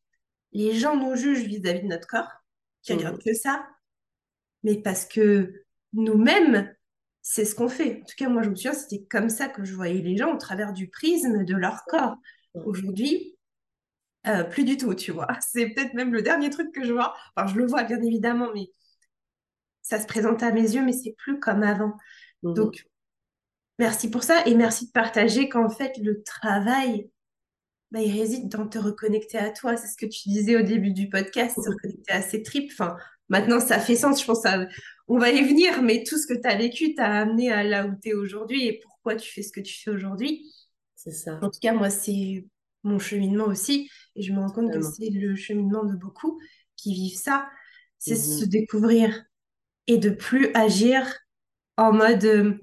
les 0.53 0.75
gens 0.75 0.97
nous 0.97 1.17
jugent 1.17 1.45
vis-à-vis 1.45 1.83
de 1.83 1.87
notre 1.87 2.07
corps, 2.07 2.31
qui 2.83 2.93
regarde 2.93 3.17
mhm. 3.17 3.23
que 3.23 3.35
ça, 3.35 3.67
mais 4.63 4.81
parce 4.81 5.07
que 5.07 5.65
nous-mêmes, 5.93 6.75
c'est 7.23 7.45
ce 7.45 7.55
qu'on 7.55 7.69
fait. 7.69 8.01
En 8.03 8.05
tout 8.05 8.15
cas, 8.17 8.29
moi, 8.29 8.43
je 8.43 8.51
me 8.51 8.55
souviens, 8.55 8.75
c'était 8.75 9.05
comme 9.05 9.29
ça 9.29 9.49
que 9.49 9.65
je 9.65 9.75
voyais 9.75 10.03
les 10.03 10.17
gens 10.17 10.35
au 10.35 10.39
travers 10.39 10.73
du 10.73 10.89
prisme 10.89 11.45
de 11.45 11.57
leur 11.57 11.85
corps. 11.85 12.17
Aujourd'hui, 12.55 13.39
euh, 14.27 14.45
plus 14.45 14.65
du 14.65 14.77
tout, 14.77 14.95
tu 14.95 15.13
vois. 15.13 15.29
C'est 15.41 15.69
peut-être 15.69 15.95
même 15.95 16.13
le 16.13 16.23
dernier 16.23 16.51
truc 16.51 16.73
que 16.73 16.85
je 16.85 16.93
vois. 16.93 17.15
Enfin, 17.35 17.47
je 17.47 17.59
le 17.59 17.67
vois 17.67 17.85
bien 17.85 18.01
évidemment, 18.03 18.51
mais 18.55 18.69
ça 19.83 20.01
se 20.01 20.07
présente 20.07 20.43
à 20.43 20.53
mes 20.53 20.63
yeux, 20.75 20.85
mais 20.85 20.93
c'est 20.93 21.15
plus 21.19 21.41
comme 21.41 21.63
avant. 21.63 21.97
Mhm. 22.43 22.55
Donc, 22.55 22.85
merci 23.79 24.11
pour 24.11 24.23
ça 24.23 24.45
et 24.47 24.55
merci 24.55 24.87
de 24.87 24.93
partager 24.93 25.49
qu'en 25.49 25.69
fait, 25.69 25.97
le 25.99 26.23
travail, 26.23 27.11
bah, 27.91 28.01
il 28.01 28.13
réside 28.19 28.49
dans 28.49 28.67
te 28.67 28.79
reconnecter 28.79 29.39
à 29.39 29.51
toi. 29.51 29.77
C'est 29.77 29.89
ce 29.89 29.97
que 29.97 30.07
tu 30.07 30.29
disais 30.29 30.57
au 30.57 30.63
début 30.63 30.93
du 30.93 31.09
podcast, 31.09 31.57
se 31.57 31.69
reconnecter 31.69 32.13
à 32.13 32.23
ses 32.23 32.43
tripes. 32.43 32.71
Enfin, 32.73 32.97
maintenant, 33.29 33.61
ça 33.61 33.79
fait 33.79 33.97
sens. 33.97 34.21
Je 34.21 34.27
pense 34.27 34.43
que 34.43 34.67
on 35.09 35.19
va 35.19 35.31
y 35.31 35.43
venir, 35.43 35.83
mais 35.83 36.05
tout 36.05 36.17
ce 36.17 36.27
que 36.27 36.35
tu 36.35 36.49
as 36.49 36.57
vécu 36.57 36.95
t'a 36.95 37.07
amené 37.07 37.53
à 37.53 37.65
là 37.65 37.87
où 37.87 37.93
tu 38.01 38.11
es 38.11 38.15
aujourd'hui 38.15 38.67
et 38.67 38.81
pourquoi 38.83 39.17
tu 39.17 39.31
fais 39.31 39.43
ce 39.43 39.53
que 39.53 39.61
tu 39.61 39.83
fais 39.83 39.91
aujourd'hui. 39.91 40.51
C'est 40.95 41.13
ça. 41.13 41.39
En 41.43 41.51
tout 41.51 41.59
cas, 41.61 41.73
moi, 41.73 41.91
c'est 41.91 42.47
mon 42.85 42.99
cheminement 42.99 43.47
aussi. 43.47 43.91
Et 44.17 44.23
je 44.23 44.33
me 44.33 44.41
rends 44.41 44.51
compte 44.51 44.73
que 44.73 44.81
c'est 44.81 45.11
le 45.11 45.35
cheminement 45.35 45.85
de 45.85 45.97
beaucoup 45.97 46.41
qui 46.77 46.95
vivent 46.95 47.19
ça. 47.19 47.49
C'est 47.99 48.15
Mhm. 48.15 48.39
se 48.41 48.45
découvrir 48.47 49.25
et 49.87 49.99
de 49.99 50.11
plus 50.11 50.51
agir 50.55 51.13
en 51.77 51.93
mode. 51.93 52.59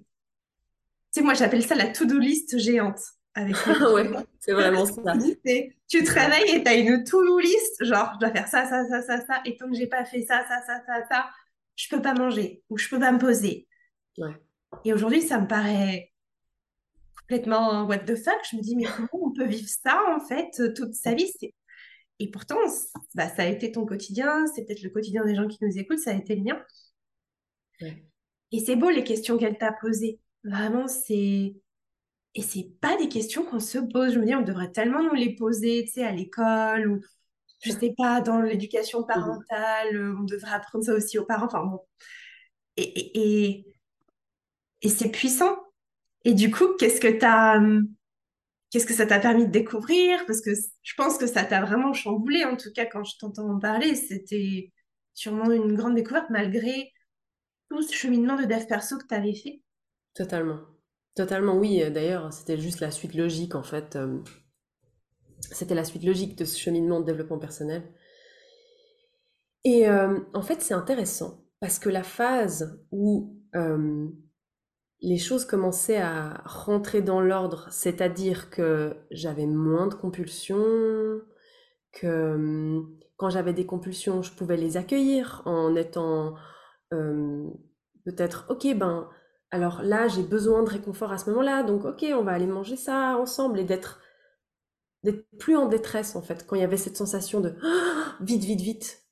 Tu 1.11 1.19
sais, 1.19 1.21
moi, 1.21 1.33
j'appelle 1.33 1.65
ça 1.65 1.75
la 1.75 1.87
to-do 1.87 2.17
list 2.19 2.57
géante. 2.57 2.99
Avec 3.35 3.55
le... 3.65 3.93
ouais, 3.93 4.25
c'est 4.39 4.53
vraiment 4.53 4.85
ça. 4.85 5.01
Tu 5.87 6.03
te 6.03 6.11
réveilles 6.11 6.55
et 6.55 6.63
tu 6.63 6.69
as 6.69 6.75
une 6.75 7.03
to-do 7.03 7.39
list, 7.39 7.83
genre, 7.83 8.11
je 8.15 8.19
dois 8.19 8.31
faire 8.31 8.47
ça, 8.47 8.67
ça, 8.67 8.87
ça, 8.87 9.01
ça, 9.01 9.25
ça, 9.25 9.41
et 9.45 9.57
tant 9.57 9.67
que 9.67 9.75
j'ai 9.75 9.87
pas 9.87 10.05
fait 10.05 10.21
ça, 10.21 10.45
ça, 10.47 10.61
ça, 10.67 10.83
ça, 10.85 11.07
ça, 11.09 11.29
je 11.75 11.89
peux 11.89 12.01
pas 12.01 12.13
manger 12.13 12.63
ou 12.69 12.77
je 12.77 12.87
peux 12.89 12.99
pas 12.99 13.11
me 13.11 13.17
poser. 13.17 13.67
Ouais. 14.19 14.35
Et 14.85 14.93
aujourd'hui, 14.93 15.21
ça 15.21 15.39
me 15.39 15.47
paraît 15.47 16.11
complètement 17.21 17.85
what 17.85 17.99
the 17.99 18.15
fuck. 18.15 18.39
Je 18.51 18.57
me 18.57 18.61
dis, 18.61 18.75
mais 18.75 18.85
comment 18.95 19.27
on 19.27 19.31
peut 19.31 19.47
vivre 19.47 19.69
ça, 19.69 19.99
en 20.15 20.19
fait, 20.19 20.59
euh, 20.59 20.73
toute 20.73 20.93
sa 20.93 21.13
vie? 21.13 21.31
Et 22.19 22.29
pourtant, 22.29 22.59
bah, 23.15 23.29
ça 23.29 23.43
a 23.43 23.45
été 23.47 23.71
ton 23.71 23.85
quotidien, 23.85 24.45
c'est 24.47 24.65
peut-être 24.65 24.83
le 24.83 24.89
quotidien 24.89 25.23
des 25.25 25.35
gens 25.35 25.47
qui 25.47 25.57
nous 25.61 25.77
écoutent, 25.77 25.99
ça 25.99 26.11
a 26.11 26.15
été 26.15 26.35
le 26.35 26.43
mien. 26.43 26.61
Ouais. 27.81 28.03
Et 28.51 28.59
c'est 28.59 28.75
beau 28.75 28.89
les 28.89 29.03
questions 29.03 29.37
qu'elle 29.37 29.57
t'a 29.57 29.71
posées. 29.71 30.19
Vraiment, 30.43 30.87
c'est... 30.87 31.55
Et 32.35 32.43
c'est 32.43 32.71
pas 32.81 32.97
des 32.97 33.09
questions 33.09 33.45
qu'on 33.45 33.59
se 33.59 33.79
pose. 33.79 34.13
Je 34.13 34.19
me 34.19 34.25
dis, 34.25 34.35
on 34.35 34.41
devrait 34.43 34.71
tellement 34.71 35.03
nous 35.03 35.15
les 35.15 35.35
poser, 35.35 35.85
tu 35.85 35.93
sais, 35.93 36.03
à 36.05 36.11
l'école 36.11 36.89
ou, 36.89 37.01
je 37.63 37.71
sais 37.71 37.93
pas, 37.97 38.21
dans 38.21 38.41
l'éducation 38.41 39.01
Mhm. 39.01 39.07
parentale. 39.07 39.95
euh, 39.97 40.15
On 40.19 40.23
devrait 40.23 40.51
apprendre 40.53 40.85
ça 40.85 40.93
aussi 40.95 41.19
aux 41.19 41.25
parents. 41.25 41.47
Enfin 41.47 41.65
bon. 41.65 41.79
Et, 42.77 42.83
et, 42.83 43.49
et, 43.49 43.75
et 44.81 44.89
c'est 44.89 45.09
puissant. 45.11 45.57
Et 46.25 46.33
du 46.33 46.51
coup, 46.51 46.67
qu'est-ce 46.79 47.01
que 47.01 47.07
t'as, 47.19 47.57
hum, 47.57 47.87
qu'est-ce 48.71 48.87
que 48.87 48.93
ça 48.95 49.05
t'a 49.07 49.19
permis 49.19 49.45
de 49.47 49.51
découvrir? 49.51 50.25
Parce 50.27 50.41
que 50.41 50.51
je 50.83 50.93
pense 50.97 51.17
que 51.19 51.27
ça 51.27 51.45
t'a 51.45 51.61
vraiment 51.61 51.93
chamboulé, 51.93 52.45
en 52.45 52.57
tout 52.57 52.71
cas, 52.75 52.85
quand 52.87 53.03
je 53.03 53.17
t'entends 53.19 53.49
en 53.51 53.59
parler. 53.59 53.95
C'était 53.95 54.71
sûrement 55.13 55.51
une 55.51 55.75
grande 55.75 55.95
découverte 55.95 56.29
malgré 56.31 56.91
tout 57.69 57.81
ce 57.83 57.93
cheminement 57.95 58.37
de 58.37 58.45
dev 58.45 58.65
perso 58.67 58.97
que 58.97 59.07
tu 59.07 59.15
avais 59.15 59.35
fait. 59.35 59.61
Totalement. 60.13 60.59
Totalement, 61.15 61.57
oui. 61.57 61.81
Euh, 61.81 61.89
D'ailleurs, 61.89 62.31
c'était 62.31 62.57
juste 62.59 62.79
la 62.79 62.91
suite 62.91 63.15
logique, 63.15 63.55
en 63.55 63.63
fait. 63.63 63.95
euh, 63.95 64.19
C'était 65.51 65.75
la 65.75 65.83
suite 65.83 66.03
logique 66.05 66.37
de 66.37 66.43
ce 66.45 66.57
cheminement 66.57 67.01
de 67.01 67.05
développement 67.05 67.37
personnel. 67.37 67.83
Et 69.63 69.87
euh, 69.89 70.19
en 70.33 70.41
fait, 70.41 70.61
c'est 70.61 70.73
intéressant 70.73 71.43
parce 71.59 71.79
que 71.79 71.89
la 71.89 72.03
phase 72.03 72.79
où 72.91 73.35
les 75.01 75.17
choses 75.17 75.45
commençaient 75.45 75.97
à 76.01 76.41
rentrer 76.45 77.01
dans 77.01 77.21
l'ordre, 77.21 77.67
c'est-à-dire 77.71 78.49
que 78.49 78.95
j'avais 79.11 79.45
moins 79.45 79.87
de 79.87 79.93
compulsions, 79.95 81.21
que 81.91 82.07
euh, 82.07 82.81
quand 83.17 83.29
j'avais 83.29 83.53
des 83.53 83.65
compulsions, 83.65 84.21
je 84.21 84.31
pouvais 84.33 84.57
les 84.57 84.77
accueillir 84.77 85.41
en 85.45 85.75
étant 85.75 86.35
peut-être, 88.05 88.45
ok, 88.49 88.67
ben, 88.75 89.09
alors 89.51 89.81
là, 89.81 90.07
j'ai 90.07 90.23
besoin 90.23 90.63
de 90.63 90.69
réconfort 90.69 91.11
à 91.11 91.17
ce 91.17 91.29
moment-là, 91.29 91.63
donc 91.63 91.85
ok, 91.85 92.05
on 92.13 92.23
va 92.23 92.33
aller 92.33 92.47
manger 92.47 92.75
ça 92.75 93.17
ensemble 93.17 93.59
et 93.59 93.63
d'être 93.63 93.99
plus 95.39 95.55
en 95.55 95.67
détresse 95.67 96.15
en 96.15 96.21
fait, 96.21 96.45
quand 96.45 96.55
il 96.55 96.61
y 96.61 96.65
avait 96.65 96.77
cette 96.77 96.97
sensation 96.97 97.39
de 97.41 97.55
vite, 98.21 98.43
vite, 98.43 98.61
vite. 98.61 99.05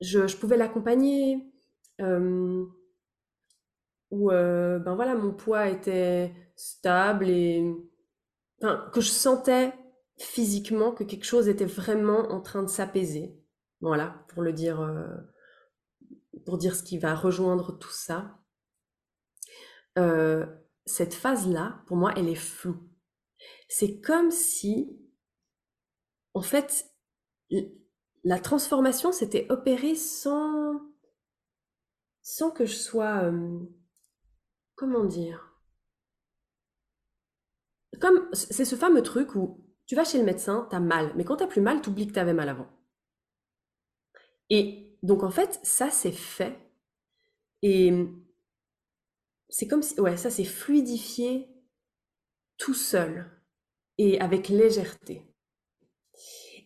Je, 0.00 0.36
pouvais 0.36 0.56
l'accompagner, 0.56 1.50
euh, 2.00 2.64
ou 4.10 4.30
euh, 4.30 4.78
ben 4.78 4.94
voilà, 4.94 5.14
mon 5.14 5.32
poids 5.32 5.68
était 5.68 6.32
stable 6.54 7.28
et 7.28 7.64
que 8.60 9.00
je 9.00 9.08
sentais 9.08 9.72
physiquement 10.18 10.92
que 10.92 11.04
quelque 11.04 11.24
chose 11.24 11.48
était 11.48 11.66
vraiment 11.66 12.30
en 12.30 12.40
train 12.40 12.62
de 12.62 12.68
s'apaiser. 12.68 13.38
Voilà, 13.80 14.24
pour 14.28 14.42
le 14.42 14.52
dire, 14.52 14.80
euh, 14.80 15.06
pour 16.44 16.58
dire 16.58 16.74
ce 16.74 16.82
qui 16.82 16.98
va 16.98 17.14
rejoindre 17.14 17.78
tout 17.78 17.92
ça. 17.92 18.38
Euh, 19.98 20.46
cette 20.84 21.14
phase-là, 21.14 21.82
pour 21.86 21.96
moi, 21.96 22.12
elle 22.16 22.28
est 22.28 22.34
floue. 22.34 22.78
C'est 23.68 24.00
comme 24.00 24.30
si, 24.30 24.98
en 26.34 26.42
fait, 26.42 26.86
la 28.24 28.38
transformation 28.40 29.12
s'était 29.12 29.46
opérée 29.50 29.94
sans, 29.94 30.80
sans 32.22 32.50
que 32.50 32.66
je 32.66 32.74
sois, 32.76 33.24
euh, 33.24 33.58
comment 34.74 35.04
dire, 35.04 35.56
comme 38.00 38.28
c'est 38.32 38.64
ce 38.64 38.76
fameux 38.76 39.02
truc 39.02 39.34
où 39.34 39.64
tu 39.86 39.94
vas 39.94 40.04
chez 40.04 40.18
le 40.18 40.24
médecin, 40.24 40.66
t'as 40.70 40.80
mal, 40.80 41.12
mais 41.16 41.24
quand 41.24 41.36
t'as 41.36 41.46
plus 41.46 41.60
mal, 41.60 41.80
t'oublies 41.80 42.06
que 42.06 42.12
t'avais 42.12 42.34
mal 42.34 42.48
avant. 42.48 42.68
Et 44.50 44.96
donc 45.02 45.22
en 45.22 45.30
fait, 45.30 45.58
ça 45.62 45.90
c'est 45.90 46.12
fait, 46.12 46.58
et 47.62 47.92
c'est 49.48 49.66
comme 49.68 49.82
si, 49.82 50.00
ouais, 50.00 50.16
ça 50.16 50.30
s'est 50.30 50.44
fluidifié 50.44 51.48
tout 52.58 52.74
seul 52.74 53.30
et 53.98 54.20
avec 54.20 54.48
légèreté. 54.48 55.22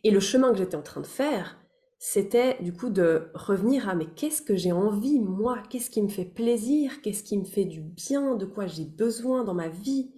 Et 0.05 0.11
le 0.11 0.21
chemin 0.21 0.53
que 0.53 0.59
j'étais 0.59 0.77
en 0.77 0.83
train 0.83 1.01
de 1.01 1.07
faire, 1.07 1.59
c'était 1.99 2.57
du 2.63 2.73
coup 2.73 2.89
de 2.91 3.31
revenir 3.35 3.89
à 3.89 3.95
mais 3.95 4.07
qu'est-ce 4.07 4.43
que 4.43 4.57
j'ai 4.57 4.73
envie, 4.73 5.19
moi? 5.21 5.63
Qu'est-ce 5.69 5.91
qui 5.91 6.03
me 6.03 6.09
fait 6.09 6.25
plaisir? 6.25 7.03
Qu'est-ce 7.03 7.23
qui 7.23 7.39
me 7.39 7.45
fait 7.45 7.67
du 7.67 7.81
bien? 7.83 8.35
De 8.37 8.47
quoi 8.47 8.67
j'ai 8.67 8.85
besoin 8.87 9.45
dans 9.45 9.55
ma 9.55 9.69
vie? 9.69 10.11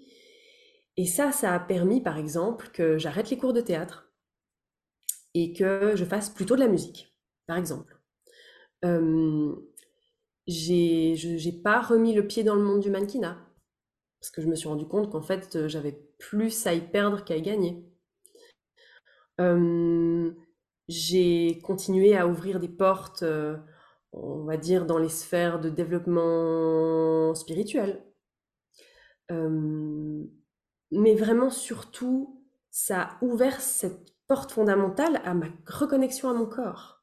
Et 0.97 1.05
ça, 1.07 1.33
ça 1.33 1.53
a 1.55 1.61
permis 1.61 2.01
par 2.01 2.17
exemple 2.17 2.71
que 2.73 2.97
j'arrête 2.97 3.29
les 3.29 3.37
cours 3.37 3.53
de 3.53 3.61
théâtre 3.61 4.11
et 5.35 5.53
que 5.53 5.93
je 5.97 6.05
fasse 6.05 6.31
plutôt 6.31 6.55
de 6.57 6.61
la 6.61 6.69
musique, 6.69 7.15
par 7.47 7.57
exemple. 7.57 7.99
J'ai, 10.47 11.61
pas 11.63 11.81
remis 11.81 12.15
le 12.15 12.27
pied 12.27 12.45
dans 12.45 12.55
le 12.55 12.63
monde 12.63 12.81
du 12.81 12.91
mannequinat 12.91 13.39
parce 14.21 14.31
que 14.31 14.43
je 14.43 14.47
me 14.47 14.55
suis 14.55 14.69
rendu 14.69 14.87
compte 14.87 15.11
qu'en 15.11 15.21
fait, 15.21 15.57
euh, 15.57 15.67
j'avais 15.67 15.99
plus 16.19 16.67
à 16.69 16.75
y 16.75 16.81
perdre 16.81 17.25
qu'à 17.25 17.37
y 17.37 17.43
gagner. 17.43 17.85
J'ai 20.89 21.61
continué 21.65 22.17
à 22.17 22.29
ouvrir 22.29 22.61
des 22.61 22.69
portes, 22.69 23.25
euh, 23.25 23.57
on 24.13 24.45
va 24.45 24.57
dire, 24.57 24.87
dans 24.87 24.99
les 24.99 25.09
sphères 25.09 25.59
de 25.59 25.71
développement 25.71 27.35
spirituel. 27.35 28.05
Mais 30.93 31.15
vraiment, 31.15 31.51
surtout, 31.51 32.43
ça 32.71 33.03
a 33.03 33.25
ouvert 33.25 33.61
cette 33.61 34.15
porte 34.27 34.53
fondamentale 34.53 35.21
à 35.25 35.35
ma 35.35 35.47
reconnexion 35.67 36.29
à 36.29 36.35
mon 36.35 36.47
corps. 36.47 37.03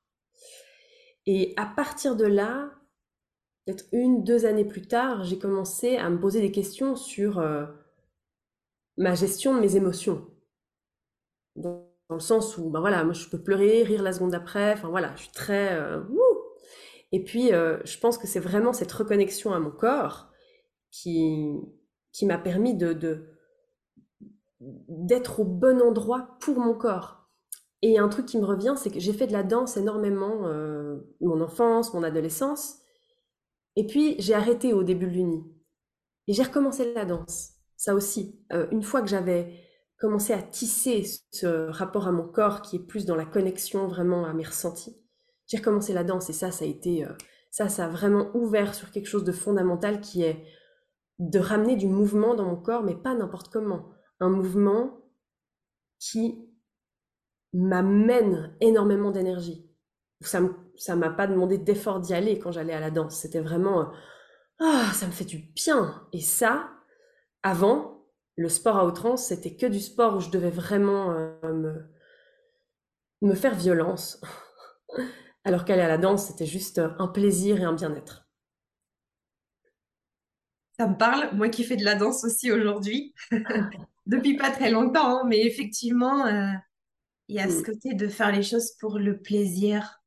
Et 1.25 1.53
à 1.57 1.65
partir 1.65 2.15
de 2.15 2.25
là, 2.25 2.71
peut-être 3.69 3.85
une, 3.91 4.23
deux 4.23 4.45
années 4.45 4.65
plus 4.65 4.87
tard, 4.87 5.23
j'ai 5.23 5.37
commencé 5.37 5.97
à 5.97 6.09
me 6.09 6.19
poser 6.19 6.41
des 6.41 6.51
questions 6.51 6.95
sur 6.95 7.37
euh, 7.37 7.65
ma 8.97 9.13
gestion 9.13 9.53
de 9.53 9.59
mes 9.59 9.75
émotions. 9.75 10.27
Dans, 11.55 11.87
le 12.09 12.19
sens 12.19 12.57
où, 12.57 12.71
ben 12.71 12.79
voilà, 12.79 13.07
je 13.11 13.29
peux 13.29 13.37
pleurer, 13.37 13.83
rire 13.83 14.01
la 14.01 14.11
seconde 14.11 14.31
d'après, 14.31 14.73
enfin 14.73 14.89
voilà, 14.89 15.15
je 15.15 15.21
suis 15.23 15.31
très... 15.31 15.73
euh, 15.73 16.01
et 17.11 17.23
puis, 17.23 17.53
euh, 17.53 17.77
je 17.85 17.99
pense 17.99 18.17
que 18.17 18.25
c'est 18.25 18.39
vraiment 18.39 18.73
cette 18.73 18.91
reconnexion 18.91 19.53
à 19.53 19.59
mon 19.59 19.69
corps 19.69 20.31
qui, 20.89 21.59
m'a 22.23 22.39
permis 22.39 22.75
de, 22.75 23.27
d'être 24.59 25.41
au 25.41 25.43
bon 25.43 25.81
endroit 25.83 26.37
pour 26.39 26.57
mon 26.59 26.73
corps. 26.73 27.29
Et 27.83 27.99
un 27.99 28.09
truc 28.09 28.25
qui 28.25 28.39
me 28.39 28.45
revient, 28.45 28.73
c'est 28.75 28.89
que 28.89 28.99
j'ai 28.99 29.13
fait 29.13 29.27
de 29.27 29.33
la 29.33 29.43
danse 29.43 29.77
énormément, 29.77 30.51
mon 31.21 31.41
enfance, 31.41 31.93
mon 31.93 32.03
adolescence, 32.03 32.79
et 33.79 33.87
puis 33.87 34.17
j'ai 34.19 34.33
arrêté 34.33 34.73
au 34.73 34.83
début 34.83 35.07
de 35.07 35.13
l'uni. 35.13 35.41
Et 36.27 36.33
j'ai 36.33 36.43
recommencé 36.43 36.93
la 36.93 37.05
danse, 37.05 37.53
ça 37.77 37.95
aussi. 37.95 38.37
Euh, 38.51 38.67
une 38.71 38.83
fois 38.83 39.01
que 39.01 39.07
j'avais 39.07 39.53
commencé 39.97 40.33
à 40.33 40.41
tisser 40.41 41.05
ce 41.31 41.69
rapport 41.69 42.05
à 42.05 42.11
mon 42.11 42.27
corps 42.27 42.61
qui 42.61 42.75
est 42.75 42.85
plus 42.85 43.05
dans 43.05 43.15
la 43.15 43.23
connexion 43.23 43.87
vraiment 43.87 44.25
à 44.25 44.33
mes 44.33 44.43
ressentis, 44.43 45.01
j'ai 45.47 45.59
recommencé 45.59 45.93
la 45.93 46.03
danse 46.03 46.29
et 46.29 46.33
ça, 46.33 46.51
ça 46.51 46.65
a 46.65 46.67
été, 46.67 47.05
euh, 47.05 47.13
ça, 47.51 47.69
ça 47.69 47.85
a 47.85 47.87
vraiment 47.87 48.29
ouvert 48.33 48.75
sur 48.75 48.91
quelque 48.91 49.07
chose 49.07 49.23
de 49.23 49.31
fondamental 49.31 50.01
qui 50.01 50.23
est 50.23 50.43
de 51.19 51.39
ramener 51.39 51.77
du 51.77 51.87
mouvement 51.87 52.35
dans 52.35 52.47
mon 52.47 52.57
corps, 52.57 52.83
mais 52.83 52.95
pas 52.95 53.15
n'importe 53.15 53.47
comment. 53.47 53.91
Un 54.19 54.29
mouvement 54.29 55.05
qui 55.99 56.49
m'amène 57.53 58.57
énormément 58.59 59.11
d'énergie. 59.11 59.68
Ça 60.21 60.41
ne 60.41 60.49
ça 60.75 60.95
m'a 60.95 61.09
pas 61.09 61.27
demandé 61.27 61.57
d'effort 61.57 61.99
d'y 61.99 62.13
aller 62.13 62.39
quand 62.39 62.51
j'allais 62.51 62.73
à 62.73 62.79
la 62.79 62.91
danse. 62.91 63.19
C'était 63.19 63.39
vraiment, 63.41 63.81
euh, 63.81 63.85
ah, 64.59 64.91
ça 64.93 65.07
me 65.07 65.11
fait 65.11 65.25
du 65.25 65.39
bien. 65.39 66.07
Et 66.13 66.21
ça, 66.21 66.69
avant, 67.43 68.05
le 68.37 68.49
sport 68.49 68.77
à 68.77 68.85
outrance, 68.85 69.27
c'était 69.27 69.55
que 69.55 69.65
du 69.65 69.79
sport 69.79 70.17
où 70.17 70.19
je 70.21 70.29
devais 70.29 70.49
vraiment 70.51 71.11
euh, 71.11 71.53
me, 71.53 71.89
me 73.21 73.35
faire 73.35 73.55
violence. 73.55 74.21
Alors 75.45 75.65
qu'aller 75.65 75.81
à 75.81 75.87
la 75.87 75.97
danse, 75.97 76.27
c'était 76.27 76.45
juste 76.45 76.79
un 76.99 77.07
plaisir 77.07 77.61
et 77.61 77.63
un 77.63 77.73
bien-être. 77.73 78.27
Ça 80.77 80.87
me 80.87 80.97
parle, 80.97 81.35
moi 81.35 81.49
qui 81.49 81.63
fais 81.63 81.75
de 81.75 81.83
la 81.83 81.95
danse 81.95 82.23
aussi 82.23 82.51
aujourd'hui, 82.51 83.13
depuis 84.05 84.37
pas 84.37 84.51
très 84.51 84.71
longtemps, 84.71 85.19
hein, 85.19 85.23
mais 85.27 85.45
effectivement, 85.45 86.25
euh, 86.25 86.51
il 87.29 87.35
y 87.35 87.39
a 87.39 87.49
ce 87.49 87.61
Mm. 87.61 87.63
côté 87.63 87.93
de 87.93 88.07
faire 88.07 88.31
les 88.31 88.43
choses 88.43 88.73
pour 88.79 88.99
le 88.99 89.19
plaisir, 89.21 89.98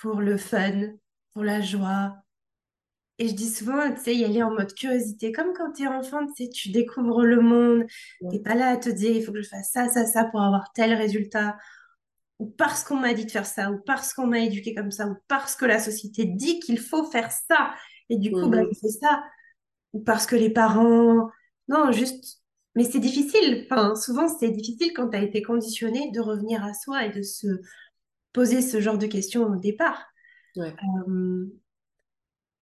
pour 0.00 0.20
le 0.20 0.36
fun, 0.38 0.94
pour 1.32 1.44
la 1.44 1.60
joie. 1.60 2.16
Et 3.18 3.28
je 3.28 3.34
dis 3.34 3.48
souvent, 3.50 3.92
tu 3.92 4.00
sais, 4.00 4.14
y 4.16 4.24
aller 4.24 4.42
en 4.42 4.50
mode 4.52 4.72
curiosité, 4.74 5.32
comme 5.32 5.52
quand 5.52 5.72
t'es 5.72 5.88
enfant, 5.88 6.24
tu 6.26 6.44
sais, 6.44 6.50
tu 6.50 6.70
découvres 6.70 7.24
le 7.24 7.40
monde, 7.40 7.84
t'es 8.28 8.38
Ouais. 8.38 8.40
pas 8.40 8.54
là 8.54 8.68
à 8.70 8.76
te 8.76 8.88
dire, 8.88 9.10
il 9.10 9.24
faut 9.24 9.32
que 9.32 9.42
je 9.42 9.48
fasse 9.48 9.72
ça, 9.72 9.88
ça, 9.88 10.06
ça 10.06 10.24
pour 10.26 10.40
avoir 10.40 10.72
tel 10.72 10.94
résultat, 10.94 11.56
ou 12.38 12.46
parce 12.50 12.84
qu'on 12.84 12.96
m'a 12.96 13.14
dit 13.14 13.26
de 13.26 13.30
faire 13.32 13.46
ça, 13.46 13.72
ou 13.72 13.78
parce 13.86 14.14
qu'on 14.14 14.26
m'a 14.28 14.40
éduqué 14.40 14.74
comme 14.74 14.92
ça, 14.92 15.08
ou 15.08 15.16
parce 15.28 15.56
que 15.56 15.66
la 15.66 15.80
société 15.80 16.26
dit 16.26 16.60
qu'il 16.60 16.78
faut 16.80 17.04
faire 17.10 17.30
ça, 17.32 17.74
et 18.10 18.18
du 18.18 18.32
coup, 18.32 18.48
bah, 18.48 18.58
Mhm. 18.58 18.72
je 18.72 18.78
fais 18.80 18.88
ça, 18.90 19.24
ou 19.92 20.00
parce 20.02 20.26
que 20.26 20.36
les 20.36 20.50
parents... 20.50 21.30
Non, 21.68 21.92
juste... 21.92 22.42
Mais 22.76 22.84
c'est 22.84 23.00
difficile, 23.00 23.66
enfin, 23.70 23.96
souvent 23.96 24.28
c'est 24.28 24.50
difficile 24.50 24.92
quand 24.94 25.08
t'as 25.10 25.22
été 25.22 25.42
conditionné 25.42 26.10
de 26.12 26.20
revenir 26.20 26.64
à 26.64 26.74
soi 26.74 27.06
et 27.06 27.10
de 27.12 27.22
se 27.22 27.48
poser 28.32 28.62
ce 28.62 28.80
genre 28.80 28.98
de 28.98 29.06
questions 29.06 29.44
au 29.44 29.56
départ. 29.56 30.06
Ouais. 30.56 30.74
Euh, 31.08 31.46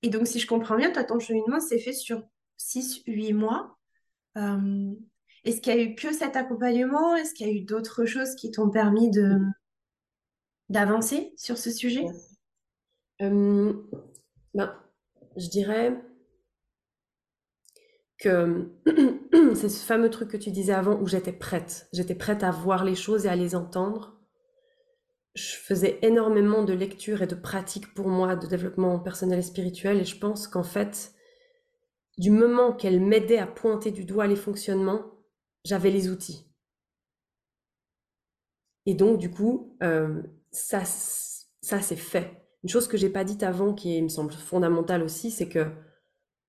et 0.03 0.09
donc, 0.09 0.27
si 0.27 0.39
je 0.39 0.47
comprends 0.47 0.77
bien, 0.77 0.93
toi, 0.93 1.05
ton 1.05 1.19
cheminement 1.19 1.61
s'est 1.61 1.79
fait 1.79 1.93
sur 1.93 2.23
six 2.57 3.03
huit 3.07 3.33
mois. 3.33 3.77
Euh, 4.37 4.93
est-ce 5.45 5.61
qu'il 5.61 5.75
y 5.75 5.79
a 5.79 5.83
eu 5.83 5.95
que 5.95 6.13
cet 6.13 6.37
accompagnement? 6.37 7.15
Est-ce 7.17 7.35
qu'il 7.35 7.47
y 7.47 7.51
a 7.51 7.53
eu 7.53 7.61
d'autres 7.61 8.05
choses 8.05 8.35
qui 8.35 8.51
t'ont 8.51 8.71
permis 8.71 9.11
de 9.11 9.39
d'avancer 10.69 11.33
sur 11.37 11.57
ce 11.57 11.71
sujet? 11.71 12.03
Ouais. 12.03 12.13
Euh, 13.23 13.73
ben, 14.55 14.77
je 15.37 15.49
dirais 15.49 15.97
que 18.19 18.71
c'est 19.55 19.69
ce 19.69 19.85
fameux 19.85 20.11
truc 20.11 20.31
que 20.31 20.37
tu 20.37 20.51
disais 20.51 20.73
avant 20.73 21.01
où 21.01 21.07
j'étais 21.07 21.33
prête. 21.33 21.89
J'étais 21.93 22.15
prête 22.15 22.43
à 22.43 22.51
voir 22.51 22.85
les 22.85 22.95
choses 22.95 23.27
et 23.27 23.29
à 23.29 23.37
les 23.37 23.55
entendre. 23.55 24.16
Je 25.37 25.55
faisais 25.55 25.99
énormément 26.01 26.65
de 26.65 26.73
lectures 26.73 27.21
et 27.21 27.27
de 27.27 27.35
pratiques 27.35 27.93
pour 27.93 28.09
moi, 28.09 28.37
de 28.37 28.47
développement 28.47 28.99
personnel 28.99 29.41
et 29.41 29.43
spirituel, 29.43 30.01
et 30.01 30.05
je 30.05 30.19
pense 30.19 30.49
qu'en 30.49 30.63
fait, 30.63 31.13
du 32.17 32.31
moment 32.31 32.73
qu'elle 32.73 33.01
m'aidait 33.01 33.37
à 33.37 33.47
pointer 33.47 33.91
du 33.91 34.07
doigt 34.07 34.27
les 34.27 34.35
fonctionnements, 34.35 35.03
j'avais 35.63 35.91
les 35.91 36.09
outils. 36.09 36.51
Et 38.87 38.95
donc, 38.95 39.19
du 39.19 39.31
coup, 39.31 39.77
euh, 39.83 40.23
ça, 40.53 40.87
ça 40.87 41.83
c'est 41.83 41.97
fait. 41.97 42.43
Une 42.63 42.71
chose 42.71 42.89
que 42.89 42.97
j'ai 42.97 43.11
pas 43.11 43.25
dite 43.25 43.43
avant, 43.43 43.75
qui 43.75 44.01
me 44.01 44.09
semble 44.09 44.33
fondamentale 44.33 45.03
aussi, 45.03 45.31
c'est 45.31 45.51
que 45.51 45.67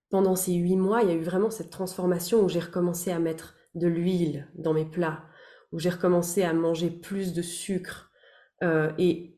pendant 0.10 0.38
ces 0.38 0.54
huit 0.54 0.78
mois, 0.78 1.02
il 1.02 1.10
y 1.10 1.12
a 1.12 1.16
eu 1.16 1.24
vraiment 1.24 1.50
cette 1.50 1.72
transformation 1.72 2.42
où 2.42 2.48
j'ai 2.48 2.62
recommencé 2.62 3.12
à 3.12 3.20
mettre 3.20 3.56
de 3.76 3.88
l'huile 3.88 4.50
dans 4.56 4.74
mes 4.74 4.86
plats, 4.86 5.26
où 5.74 5.80
j'ai 5.80 5.90
recommencé 5.90 6.44
à 6.44 6.54
manger 6.54 6.90
plus 6.90 7.34
de 7.34 7.42
sucre, 7.42 8.07
euh, 8.64 8.92
et 8.98 9.38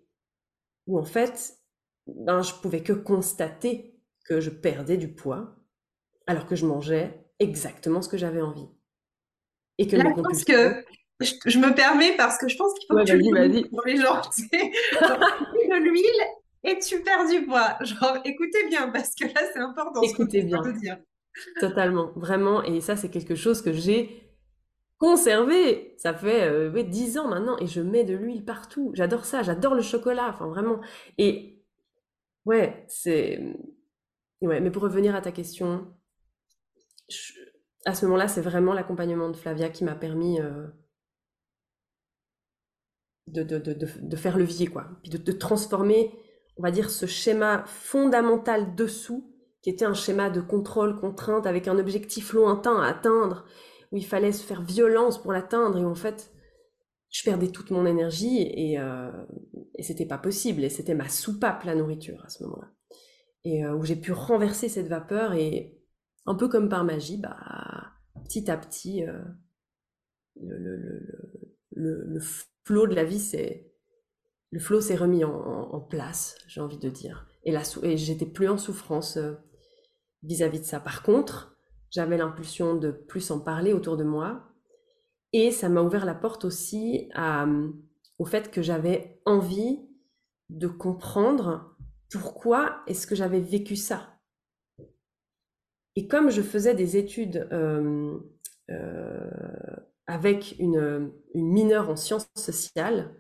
où 0.88 0.97
en 0.99 1.03
fait, 1.05 1.57
ben, 2.07 2.41
je 2.41 2.53
pouvais 2.55 2.82
que 2.84 2.93
constater 2.93 3.99
que 4.26 4.39
je 4.41 4.49
perdais 4.49 4.97
du 4.97 5.07
poids, 5.13 5.55
alors 6.28 6.45
que 6.47 6.55
je 6.55 6.65
mangeais 6.65 7.26
exactement 7.39 8.01
ce 8.01 8.09
que 8.09 8.17
j'avais 8.17 8.41
envie. 8.41 8.67
Et 9.78 9.88
que 9.88 9.95
Là, 9.95 10.03
je 10.15 10.22
pense 10.22 10.43
que 10.43 10.84
je, 11.20 11.34
je 11.45 11.59
me 11.59 11.74
permets 11.74 12.15
parce 12.17 12.38
que 12.38 12.47
je 12.47 12.57
pense 12.57 12.74
qu'il 12.76 12.88
faut 12.88 12.95
Ouais, 12.95 13.05
que 13.05 13.11
tu 13.11 13.17
le 13.17 13.32
vas-y. 13.32 13.70
pour 13.70 13.82
les 13.86 13.97
gens. 13.97 14.22
tu 14.22 14.43
sais. 14.47 14.72
De 15.01 15.76
l'huile 15.84 16.24
et 16.63 16.80
tu 16.80 17.01
perds 17.03 17.28
du 17.30 17.45
poids. 17.45 17.78
Genre, 17.82 18.17
écoutez 18.26 18.67
bien 18.67 18.89
parce 18.89 19.15
que 19.15 19.26
là, 19.26 19.41
c'est 19.53 19.59
important 19.59 20.01
ce 20.03 20.13
Écoutez 20.13 20.41
vient 20.41 20.61
bien, 20.61 20.61
de 20.61 20.72
dire. 20.72 20.97
totalement, 21.59 22.11
vraiment. 22.15 22.63
Et 22.63 22.82
ça, 22.82 22.95
c'est 22.95 23.09
quelque 23.09 23.36
chose 23.36 23.61
que 23.61 23.74
j'ai 23.74 24.29
conservé. 25.00 25.95
Ça 25.97 26.14
fait 26.14 26.43
euh, 26.43 26.72
ouais, 26.72 26.84
10 26.84 27.18
ans 27.18 27.28
maintenant 27.28 27.58
et 27.60 27.68
je 27.68 27.82
mets 27.82 28.04
de 28.04 28.14
l'huile 28.16 28.45
partout. 28.45 28.91
J'adore 28.93 29.26
ça, 29.26 29.41
j'adore 29.41 29.74
le 29.74 29.82
chocolat, 29.82 30.28
enfin 30.30 30.47
vraiment. 30.47 30.80
Et 31.18 31.64
ouais, 32.45 32.86
c'est... 32.88 33.56
Mais 34.41 34.72
pour 34.72 34.84
revenir 34.84 35.16
à 35.16 35.22
ta 35.22 35.34
question, 35.34 35.88
à 37.86 37.93
ce 37.93 38.06
moment-là, 38.06 38.28
c'est 38.30 38.41
vraiment 38.41 38.74
l'accompagnement 38.74 39.30
de 39.30 39.36
Flavia 39.36 39.70
qui 39.70 39.84
m'a 39.84 39.95
permis 39.95 40.39
euh, 40.39 40.68
de, 43.28 43.43
de, 43.43 43.58
de, 43.58 43.74
de, 43.74 44.16
faire 44.16 44.38
levier, 44.38 44.68
quoi. 44.68 44.86
Puis 45.04 45.12
de 45.12 45.32
transformer, 45.34 46.14
on 46.56 46.64
va 46.64 46.72
dire, 46.72 46.89
ce 46.89 47.06
schéma 47.06 47.66
fondamental 47.66 48.76
dessous, 48.76 49.30
qui 49.62 49.70
était 49.70 49.84
un 49.84 49.93
schéma 49.93 50.30
de 50.30 50.39
contrôle, 50.39 50.97
contrainte, 50.97 51.45
avec 51.45 51.68
un 51.68 51.78
objectif 51.78 52.32
lointain 52.32 52.82
à 52.82 52.88
atteindre, 52.88 53.45
où 53.92 53.98
il 53.98 54.06
fallait 54.06 54.32
se 54.32 54.44
faire 54.44 54.62
violence 54.62 55.22
pour 55.22 55.32
l'atteindre, 55.32 55.78
et 55.78 55.86
en 55.86 55.96
fait, 55.96 56.32
je 57.10 57.24
perdais 57.24 57.50
toute 57.50 57.72
mon 57.72 57.86
énergie, 57.86 58.42
et, 58.42 58.80
euh, 58.80 59.12
et 59.76 59.84
c'était 59.84 60.06
pas 60.06 60.18
possible, 60.18 60.64
et 60.64 60.70
c'était 60.70 60.96
ma 60.96 61.10
soupape, 61.10 61.64
la 61.64 61.76
nourriture, 61.76 62.24
à 62.26 62.30
ce 62.30 62.44
moment-là. 62.44 62.70
Et 63.46 63.66
euh, 63.66 63.74
où 63.76 63.84
j'ai 63.84 63.96
pu 63.96 64.12
renverser 64.12 64.70
cette 64.70 64.88
vapeur, 64.88 65.34
et 65.34 65.80
un 66.26 66.36
peu 66.36 66.48
comme 66.48 66.70
par 66.70 66.84
magie, 66.84 67.18
bah, 67.18 67.94
petit 68.26 68.52
à 68.52 68.58
petit, 68.58 69.04
euh, 69.06 69.22
le, 70.42 72.20
flot 72.64 72.88
de 72.88 72.96
la 72.96 73.04
vie 73.04 73.20
s'est 73.20 73.66
le 74.52 74.60
flot 74.60 74.82
s'est 74.82 74.96
remis 74.96 75.24
en 75.24 75.80
place, 75.80 76.36
j'ai 76.48 76.60
envie 76.60 76.80
de 76.80 76.90
dire. 76.90 77.30
Et, 77.44 77.52
la, 77.52 77.64
et 77.84 77.98
j'étais 77.98 78.26
plus 78.26 78.48
en 78.48 78.58
souffrance 78.58 79.18
euh, 79.18 79.34
vis-à-vis 80.24 80.60
de 80.60 80.66
ça. 80.66 80.80
Par 80.80 81.04
contre, 81.04 81.58
j'avais 81.92 82.18
l'impulsion 82.18 82.76
de 82.76 82.92
plus 82.92 83.32
en 83.32 83.40
parler 83.40 83.74
autour 83.74 83.98
de 83.98 84.04
moi. 84.04 84.44
Et 85.34 85.52
ça 85.52 85.70
m'a 85.70 85.82
ouvert 85.82 86.06
la 86.06 86.16
porte 86.16 86.46
aussi 86.46 87.10
à, 87.14 87.48
au 88.18 88.26
fait 88.26 88.52
que 88.52 88.62
j'avais 88.62 89.22
envie 89.26 89.80
de 90.50 90.68
comprendre 90.68 91.76
pourquoi 92.12 92.82
est-ce 92.88 93.06
que 93.06 93.16
j'avais 93.16 93.40
vécu 93.40 93.76
ça. 93.76 94.20
Et 95.96 96.08
comme 96.08 96.30
je 96.30 96.42
faisais 96.42 96.76
des 96.76 96.98
études 96.98 97.48
euh, 97.52 98.18
euh, 98.70 99.30
avec 100.08 100.56
une, 100.60 101.12
une 101.36 101.52
mineure 101.52 101.90
en 101.90 101.96
sciences 101.96 102.30
sociales, 102.36 103.14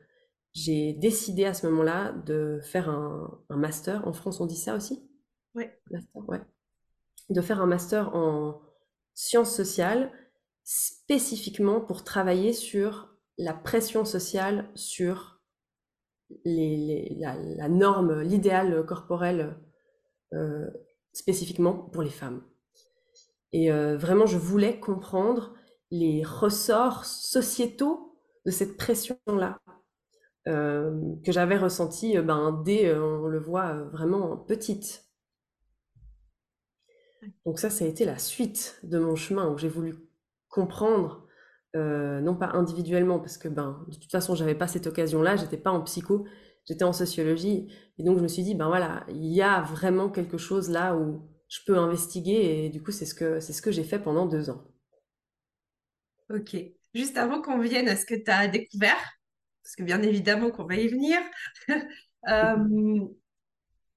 j'ai 0.53 0.93
décidé 0.93 1.45
à 1.45 1.53
ce 1.53 1.67
moment-là 1.67 2.13
de 2.25 2.59
faire 2.63 2.89
un, 2.89 3.39
un, 3.49 3.57
master. 3.57 4.07
En 4.07 4.13
France, 4.13 4.39
on 4.41 4.45
dit 4.45 4.57
ça 4.57 4.75
aussi? 4.75 5.07
Oui. 5.55 5.65
Master, 5.91 6.29
ouais. 6.29 6.41
De 7.29 7.41
faire 7.41 7.61
un 7.61 7.67
master 7.67 8.15
en 8.15 8.61
sciences 9.13 9.55
sociales 9.55 10.11
spécifiquement 10.63 11.81
pour 11.81 12.03
travailler 12.03 12.53
sur 12.53 13.09
la 13.37 13.53
pression 13.53 14.05
sociale 14.05 14.69
sur 14.75 15.39
la, 16.45 17.69
norme, 17.69 18.21
l'idéal 18.21 18.85
corporel 18.85 19.57
euh, 20.33 20.69
spécifiquement 21.13 21.73
pour 21.73 22.03
les 22.03 22.09
femmes. 22.09 22.43
Et 23.51 23.71
euh, 23.71 23.97
vraiment, 23.97 24.27
je 24.27 24.37
voulais 24.37 24.79
comprendre 24.79 25.55
les 25.89 26.23
ressorts 26.23 27.05
sociétaux 27.05 28.15
de 28.45 28.51
cette 28.51 28.77
pression-là. 28.77 29.59
Euh, 30.47 31.15
que 31.25 31.31
j'avais 31.31 31.57
ressenti 31.57 32.17
ben, 32.17 32.61
dès, 32.63 32.95
on 32.95 33.27
le 33.27 33.39
voit, 33.39 33.73
vraiment 33.91 34.37
petite. 34.37 35.08
Donc 37.45 37.59
ça, 37.59 37.69
ça 37.69 37.85
a 37.85 37.87
été 37.87 38.05
la 38.05 38.17
suite 38.17 38.79
de 38.83 38.99
mon 38.99 39.15
chemin 39.15 39.49
où 39.49 39.57
j'ai 39.57 39.67
voulu 39.67 39.95
comprendre, 40.47 41.27
euh, 41.75 42.21
non 42.21 42.35
pas 42.35 42.47
individuellement, 42.53 43.19
parce 43.19 43.37
que 43.37 43.47
ben, 43.47 43.85
de 43.87 43.95
toute 43.95 44.11
façon, 44.11 44.35
j'avais 44.35 44.55
pas 44.55 44.67
cette 44.67 44.87
occasion-là, 44.87 45.35
j'étais 45.35 45.57
pas 45.57 45.71
en 45.71 45.81
psycho, 45.81 46.25
j'étais 46.65 46.83
en 46.83 46.93
sociologie, 46.93 47.71
et 47.97 48.03
donc 48.03 48.17
je 48.17 48.23
me 48.23 48.27
suis 48.27 48.43
dit, 48.43 48.55
ben 48.55 48.67
voilà, 48.67 49.05
il 49.09 49.33
y 49.33 49.41
a 49.41 49.61
vraiment 49.61 50.09
quelque 50.09 50.37
chose 50.37 50.69
là 50.69 50.95
où 50.95 51.27
je 51.47 51.59
peux 51.65 51.77
investiguer, 51.77 52.65
et 52.65 52.69
du 52.69 52.81
coup, 52.81 52.91
c'est 52.91 53.05
ce 53.05 53.15
que, 53.15 53.39
c'est 53.39 53.53
ce 53.53 53.61
que 53.61 53.71
j'ai 53.71 53.83
fait 53.83 53.99
pendant 53.99 54.25
deux 54.25 54.49
ans. 54.49 54.63
Ok. 56.29 56.55
Juste 56.93 57.17
avant 57.17 57.41
qu'on 57.41 57.59
vienne 57.59 57.87
à 57.87 57.95
ce 57.95 58.05
que 58.05 58.15
tu 58.15 58.31
as 58.31 58.47
découvert, 58.47 58.97
parce 59.63 59.75
que 59.75 59.83
bien 59.83 60.01
évidemment 60.01 60.51
qu'on 60.51 60.65
va 60.65 60.75
y 60.75 60.87
venir, 60.87 61.19
euh, 62.27 63.07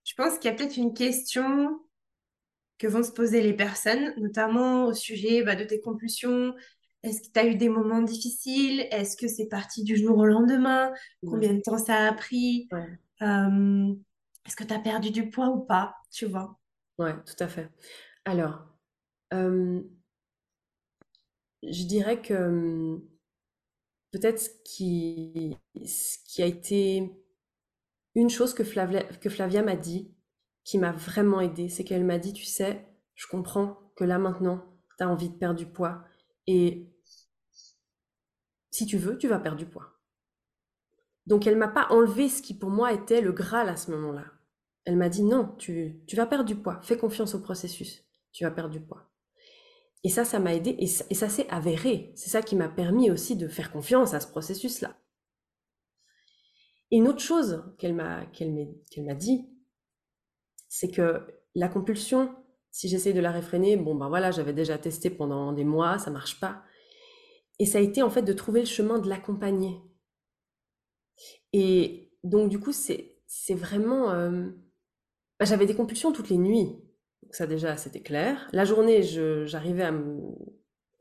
je 0.04 0.14
pense 0.14 0.38
qu'il 0.38 0.50
y 0.50 0.54
a 0.54 0.56
peut-être 0.56 0.76
une 0.76 0.94
question 0.94 1.80
que 2.78 2.86
vont 2.86 3.02
se 3.02 3.12
poser 3.12 3.42
les 3.42 3.54
personnes, 3.54 4.14
notamment 4.18 4.86
au 4.86 4.92
sujet 4.94 5.42
bah, 5.42 5.54
de 5.56 5.64
tes 5.64 5.80
compulsions. 5.80 6.54
Est-ce 7.02 7.20
que 7.22 7.32
tu 7.32 7.40
as 7.40 7.46
eu 7.46 7.56
des 7.56 7.68
moments 7.68 8.02
difficiles? 8.02 8.86
Est-ce 8.90 9.16
que 9.16 9.28
c'est 9.28 9.46
parti 9.48 9.84
du 9.84 9.96
jour 9.96 10.18
au 10.18 10.26
lendemain? 10.26 10.92
Combien 11.24 11.52
de 11.54 11.60
temps 11.60 11.78
ça 11.78 12.08
a 12.08 12.12
pris? 12.12 12.68
Ouais. 12.72 12.98
euh, 13.22 13.94
Est-ce 14.46 14.56
que 14.56 14.64
tu 14.64 14.74
as 14.74 14.78
perdu 14.78 15.10
du 15.10 15.30
poids 15.30 15.48
ou 15.48 15.60
pas 15.60 15.94
Tu 16.10 16.26
vois? 16.26 16.58
Ouais, 16.98 17.14
tout 17.24 17.34
à 17.42 17.48
fait. 17.48 17.70
Alors, 18.24 18.66
euh, 19.34 19.82
je 21.62 21.84
dirais 21.86 22.20
que 22.22 23.00
peut-être 24.10 24.38
ce 24.40 24.50
qui, 24.64 25.56
ce 25.84 26.18
qui 26.26 26.42
a 26.42 26.46
été 26.46 27.10
une 28.14 28.30
chose 28.30 28.54
que 28.54 28.64
Flavia, 28.64 29.02
que 29.04 29.28
Flavia 29.30 29.62
m'a 29.62 29.76
dit, 29.76 30.10
qui 30.64 30.78
m'a 30.78 30.92
vraiment 30.92 31.40
aidée, 31.40 31.68
c'est 31.68 31.84
qu'elle 31.84 32.04
m'a 32.04 32.18
dit, 32.18 32.32
tu 32.32 32.44
sais, 32.44 32.86
je 33.14 33.26
comprends 33.26 33.92
que 33.96 34.04
là 34.04 34.18
maintenant, 34.18 34.64
tu 34.96 35.04
as 35.04 35.08
envie 35.08 35.28
de 35.28 35.34
perdre 35.34 35.58
du 35.58 35.66
poids. 35.66 36.04
Et 36.46 36.88
si 38.70 38.86
tu 38.86 38.96
veux, 38.96 39.18
tu 39.18 39.28
vas 39.28 39.38
perdre 39.38 39.58
du 39.58 39.66
poids. 39.66 39.92
Donc 41.26 41.46
elle 41.46 41.56
m'a 41.56 41.68
pas 41.68 41.86
enlevé 41.90 42.28
ce 42.28 42.42
qui 42.42 42.54
pour 42.54 42.70
moi 42.70 42.92
était 42.92 43.20
le 43.20 43.32
Graal 43.32 43.68
à 43.68 43.76
ce 43.76 43.90
moment-là. 43.92 44.24
Elle 44.84 44.96
m'a 44.96 45.08
dit 45.08 45.22
non, 45.22 45.54
tu, 45.58 46.02
vas 46.14 46.26
perdre 46.26 46.44
du 46.44 46.56
poids, 46.56 46.80
fais 46.82 46.96
confiance 46.96 47.34
au 47.34 47.40
processus, 47.40 48.04
tu 48.32 48.44
vas 48.44 48.50
perdre 48.50 48.70
du 48.70 48.80
poids. 48.80 49.08
Et 50.04 50.08
ça, 50.08 50.24
ça 50.24 50.40
m'a 50.40 50.52
aidé 50.52 50.74
et 50.80 50.86
ça, 50.88 51.28
s'est 51.28 51.48
avéré. 51.48 52.12
C'est 52.16 52.30
ça 52.30 52.42
qui 52.42 52.56
m'a 52.56 52.68
permis 52.68 53.08
aussi 53.08 53.36
de 53.36 53.46
faire 53.46 53.70
confiance 53.70 54.14
à 54.14 54.20
ce 54.20 54.26
processus-là. 54.26 54.96
Et 56.90 56.96
une 56.96 57.06
autre 57.06 57.20
chose 57.20 57.62
qu'elle 57.78 57.94
m'a 57.94 58.26
dit, 59.14 59.48
c'est 60.74 60.90
que 60.90 61.20
la 61.54 61.68
compulsion, 61.68 62.34
si 62.70 62.88
j'essaye 62.88 63.12
de 63.12 63.20
la 63.20 63.30
réfréner, 63.30 63.76
bon 63.76 63.94
ben 63.94 64.08
voilà, 64.08 64.30
j'avais 64.30 64.54
déjà 64.54 64.78
testé 64.78 65.10
pendant 65.10 65.52
des 65.52 65.64
mois, 65.64 65.98
ça 65.98 66.10
marche 66.10 66.40
pas. 66.40 66.62
Et 67.58 67.66
ça 67.66 67.76
a 67.76 67.82
été 67.82 68.02
en 68.02 68.08
fait 68.08 68.22
de 68.22 68.32
trouver 68.32 68.60
le 68.60 68.66
chemin 68.66 68.98
de 68.98 69.06
l'accompagner. 69.06 69.82
Et 71.52 72.10
donc 72.24 72.48
du 72.48 72.58
coup, 72.58 72.72
c'est 72.72 73.18
vraiment 73.50 74.12
euh, 74.12 74.48
bah, 75.38 75.44
j'avais 75.44 75.66
des 75.66 75.74
compulsions 75.74 76.10
toutes 76.10 76.30
les 76.30 76.38
nuits. 76.38 76.80
Donc 77.22 77.34
ça 77.34 77.46
déjà, 77.46 77.76
c'était 77.76 78.00
clair. 78.02 78.48
La 78.54 78.64
journée, 78.64 79.02
j'arrivais 79.02 79.84
à 79.84 79.92
me 79.92 80.22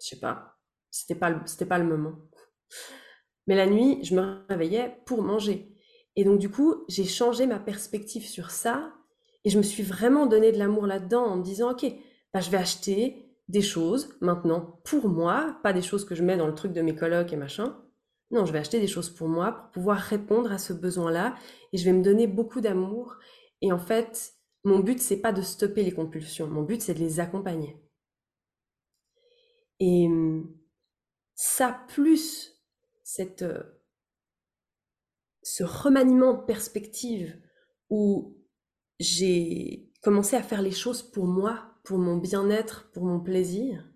je 0.01 0.07
sais 0.09 0.19
pas, 0.19 0.59
c'était 0.89 1.15
pas 1.15 1.41
c'était 1.45 1.65
pas 1.65 1.79
le 1.79 1.85
moment. 1.87 2.17
Mais 3.47 3.55
la 3.55 3.67
nuit, 3.67 4.03
je 4.03 4.15
me 4.15 4.45
réveillais 4.49 4.97
pour 5.05 5.21
manger. 5.21 5.73
Et 6.17 6.25
donc 6.25 6.39
du 6.39 6.49
coup, 6.49 6.83
j'ai 6.89 7.05
changé 7.05 7.47
ma 7.47 7.57
perspective 7.57 8.27
sur 8.27 8.51
ça 8.51 8.93
et 9.43 9.49
je 9.49 9.57
me 9.57 9.63
suis 9.63 9.83
vraiment 9.83 10.25
donné 10.25 10.51
de 10.51 10.57
l'amour 10.57 10.85
là-dedans 10.85 11.25
en 11.25 11.37
me 11.37 11.43
disant, 11.43 11.71
OK, 11.71 11.85
bah, 12.33 12.39
je 12.39 12.49
vais 12.49 12.57
acheter 12.57 13.25
des 13.47 13.61
choses 13.61 14.15
maintenant 14.21 14.79
pour 14.85 15.09
moi, 15.09 15.57
pas 15.63 15.73
des 15.73 15.81
choses 15.81 16.05
que 16.05 16.15
je 16.15 16.23
mets 16.23 16.37
dans 16.37 16.47
le 16.47 16.55
truc 16.55 16.73
de 16.73 16.81
mes 16.81 16.95
colocs 16.95 17.33
et 17.33 17.37
machin. 17.37 17.77
Non, 18.29 18.45
je 18.45 18.53
vais 18.53 18.59
acheter 18.59 18.79
des 18.79 18.87
choses 18.87 19.09
pour 19.09 19.27
moi 19.27 19.51
pour 19.51 19.71
pouvoir 19.71 19.97
répondre 19.97 20.51
à 20.51 20.57
ce 20.57 20.71
besoin-là 20.71 21.35
et 21.73 21.77
je 21.77 21.83
vais 21.83 21.91
me 21.91 22.03
donner 22.03 22.27
beaucoup 22.27 22.61
d'amour. 22.61 23.17
Et 23.61 23.73
en 23.73 23.79
fait, 23.79 24.33
mon 24.63 24.79
but, 24.79 24.99
c'est 24.99 25.19
pas 25.19 25.33
de 25.33 25.41
stopper 25.41 25.83
les 25.83 25.91
compulsions. 25.91 26.47
Mon 26.47 26.61
but, 26.61 26.81
c'est 26.81 26.93
de 26.93 26.99
les 26.99 27.19
accompagner. 27.19 27.75
Et 29.79 30.07
ça, 31.35 31.83
plus 31.87 32.61
cette, 33.03 33.41
euh, 33.41 33.63
ce 35.41 35.63
remaniement 35.63 36.33
de 36.33 36.45
perspective 36.45 37.35
où 37.89 38.40
j'ai 39.01 39.91
commencé 40.01 40.35
à 40.35 40.43
faire 40.43 40.61
les 40.61 40.71
choses 40.71 41.03
pour 41.03 41.25
moi, 41.25 41.75
pour 41.83 41.97
mon 41.97 42.17
bien-être, 42.17 42.91
pour 42.91 43.03
mon 43.03 43.19
plaisir, 43.19 43.87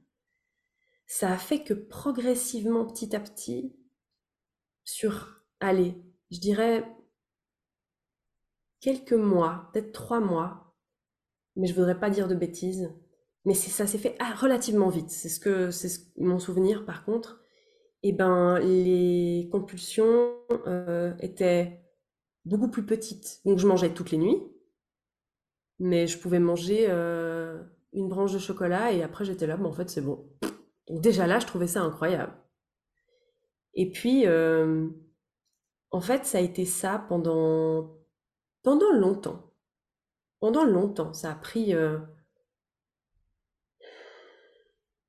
ça 1.07 1.31
a 1.31 1.37
fait 1.37 1.63
que 1.63 1.73
progressivement, 1.73 2.85
petit 2.85 3.15
à 3.15 3.19
petit, 3.19 3.75
sur, 4.83 5.41
allez, 5.59 5.95
je 6.31 6.39
dirais 6.39 6.85
quelques 8.79 9.13
mois, 9.13 9.69
peut-être 9.71 9.91
trois 9.91 10.19
mois, 10.19 10.75
mais 11.55 11.67
je 11.67 11.73
voudrais 11.73 11.99
pas 11.99 12.09
dire 12.09 12.27
de 12.27 12.35
bêtises, 12.35 12.91
mais 13.45 13.53
ça 13.53 13.87
s'est 13.87 13.97
fait 13.97 14.15
ah, 14.19 14.33
relativement 14.35 14.89
vite. 14.89 15.09
C'est 15.09 15.29
ce 15.29 15.39
que 15.39 15.71
c'est 15.71 16.11
mon 16.17 16.39
souvenir 16.39 16.85
par 16.85 17.05
contre. 17.05 17.41
Eh 18.03 18.11
ben 18.11 18.59
les 18.59 19.49
compulsions 19.51 20.35
euh, 20.67 21.15
étaient 21.19 21.83
beaucoup 22.45 22.69
plus 22.69 22.85
petites. 22.85 23.41
Donc 23.45 23.59
je 23.59 23.67
mangeais 23.67 23.93
toutes 23.93 24.11
les 24.11 24.17
nuits, 24.17 24.41
mais 25.79 26.07
je 26.07 26.17
pouvais 26.17 26.39
manger 26.39 26.85
euh, 26.89 27.61
une 27.93 28.09
branche 28.09 28.33
de 28.33 28.39
chocolat 28.39 28.91
et 28.91 29.03
après 29.03 29.25
j'étais 29.25 29.47
là, 29.47 29.57
bon 29.57 29.69
en 29.69 29.73
fait 29.73 29.89
c'est 29.89 30.01
bon. 30.01 30.27
Donc 30.87 31.01
déjà 31.01 31.27
là, 31.27 31.39
je 31.39 31.47
trouvais 31.47 31.67
ça 31.67 31.81
incroyable. 31.81 32.33
Et 33.75 33.91
puis, 33.91 34.25
euh, 34.25 34.87
en 35.91 36.01
fait, 36.01 36.25
ça 36.25 36.37
a 36.37 36.41
été 36.41 36.65
ça 36.65 37.05
pendant, 37.09 37.97
pendant 38.63 38.91
longtemps. 38.93 39.53
Pendant 40.39 40.65
longtemps, 40.65 41.13
ça 41.13 41.31
a 41.31 41.35
pris, 41.35 41.73
euh, 41.73 41.99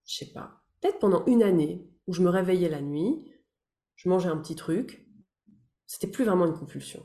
je 0.07 0.17
sais 0.17 0.33
pas, 0.33 0.63
peut-être 0.81 0.99
pendant 0.99 1.25
une 1.27 1.43
année 1.43 1.89
où 2.07 2.13
je 2.13 2.23
me 2.23 2.29
réveillais 2.29 2.69
la 2.69 2.81
nuit, 2.81 3.33
je 3.97 4.09
mangeais 4.09 4.29
un 4.29 4.37
petit 4.37 4.57
truc, 4.57 5.07
c'était 5.87 6.07
plus 6.07 6.25
vraiment 6.25 6.47
une 6.47 6.59
compulsion. 6.59 7.05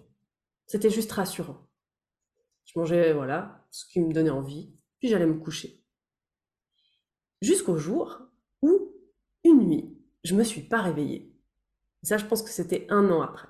C'était 0.65 0.89
juste 0.89 1.11
rassurant. 1.11 1.67
Je 2.65 2.79
mangeais, 2.79 3.13
voilà, 3.13 3.65
ce 3.71 3.85
qui 3.85 3.99
me 3.99 4.13
donnait 4.13 4.29
envie, 4.29 4.73
puis 4.99 5.09
j'allais 5.09 5.25
me 5.25 5.39
coucher. 5.39 5.83
Jusqu'au 7.41 7.77
jour 7.77 8.21
où, 8.61 8.93
une 9.43 9.67
nuit, 9.67 9.97
je 10.23 10.35
me 10.35 10.43
suis 10.43 10.61
pas 10.61 10.81
réveillée. 10.81 11.35
Ça, 12.03 12.17
je 12.17 12.25
pense 12.25 12.41
que 12.41 12.49
c'était 12.49 12.87
un 12.89 13.09
an 13.09 13.21
après. 13.21 13.47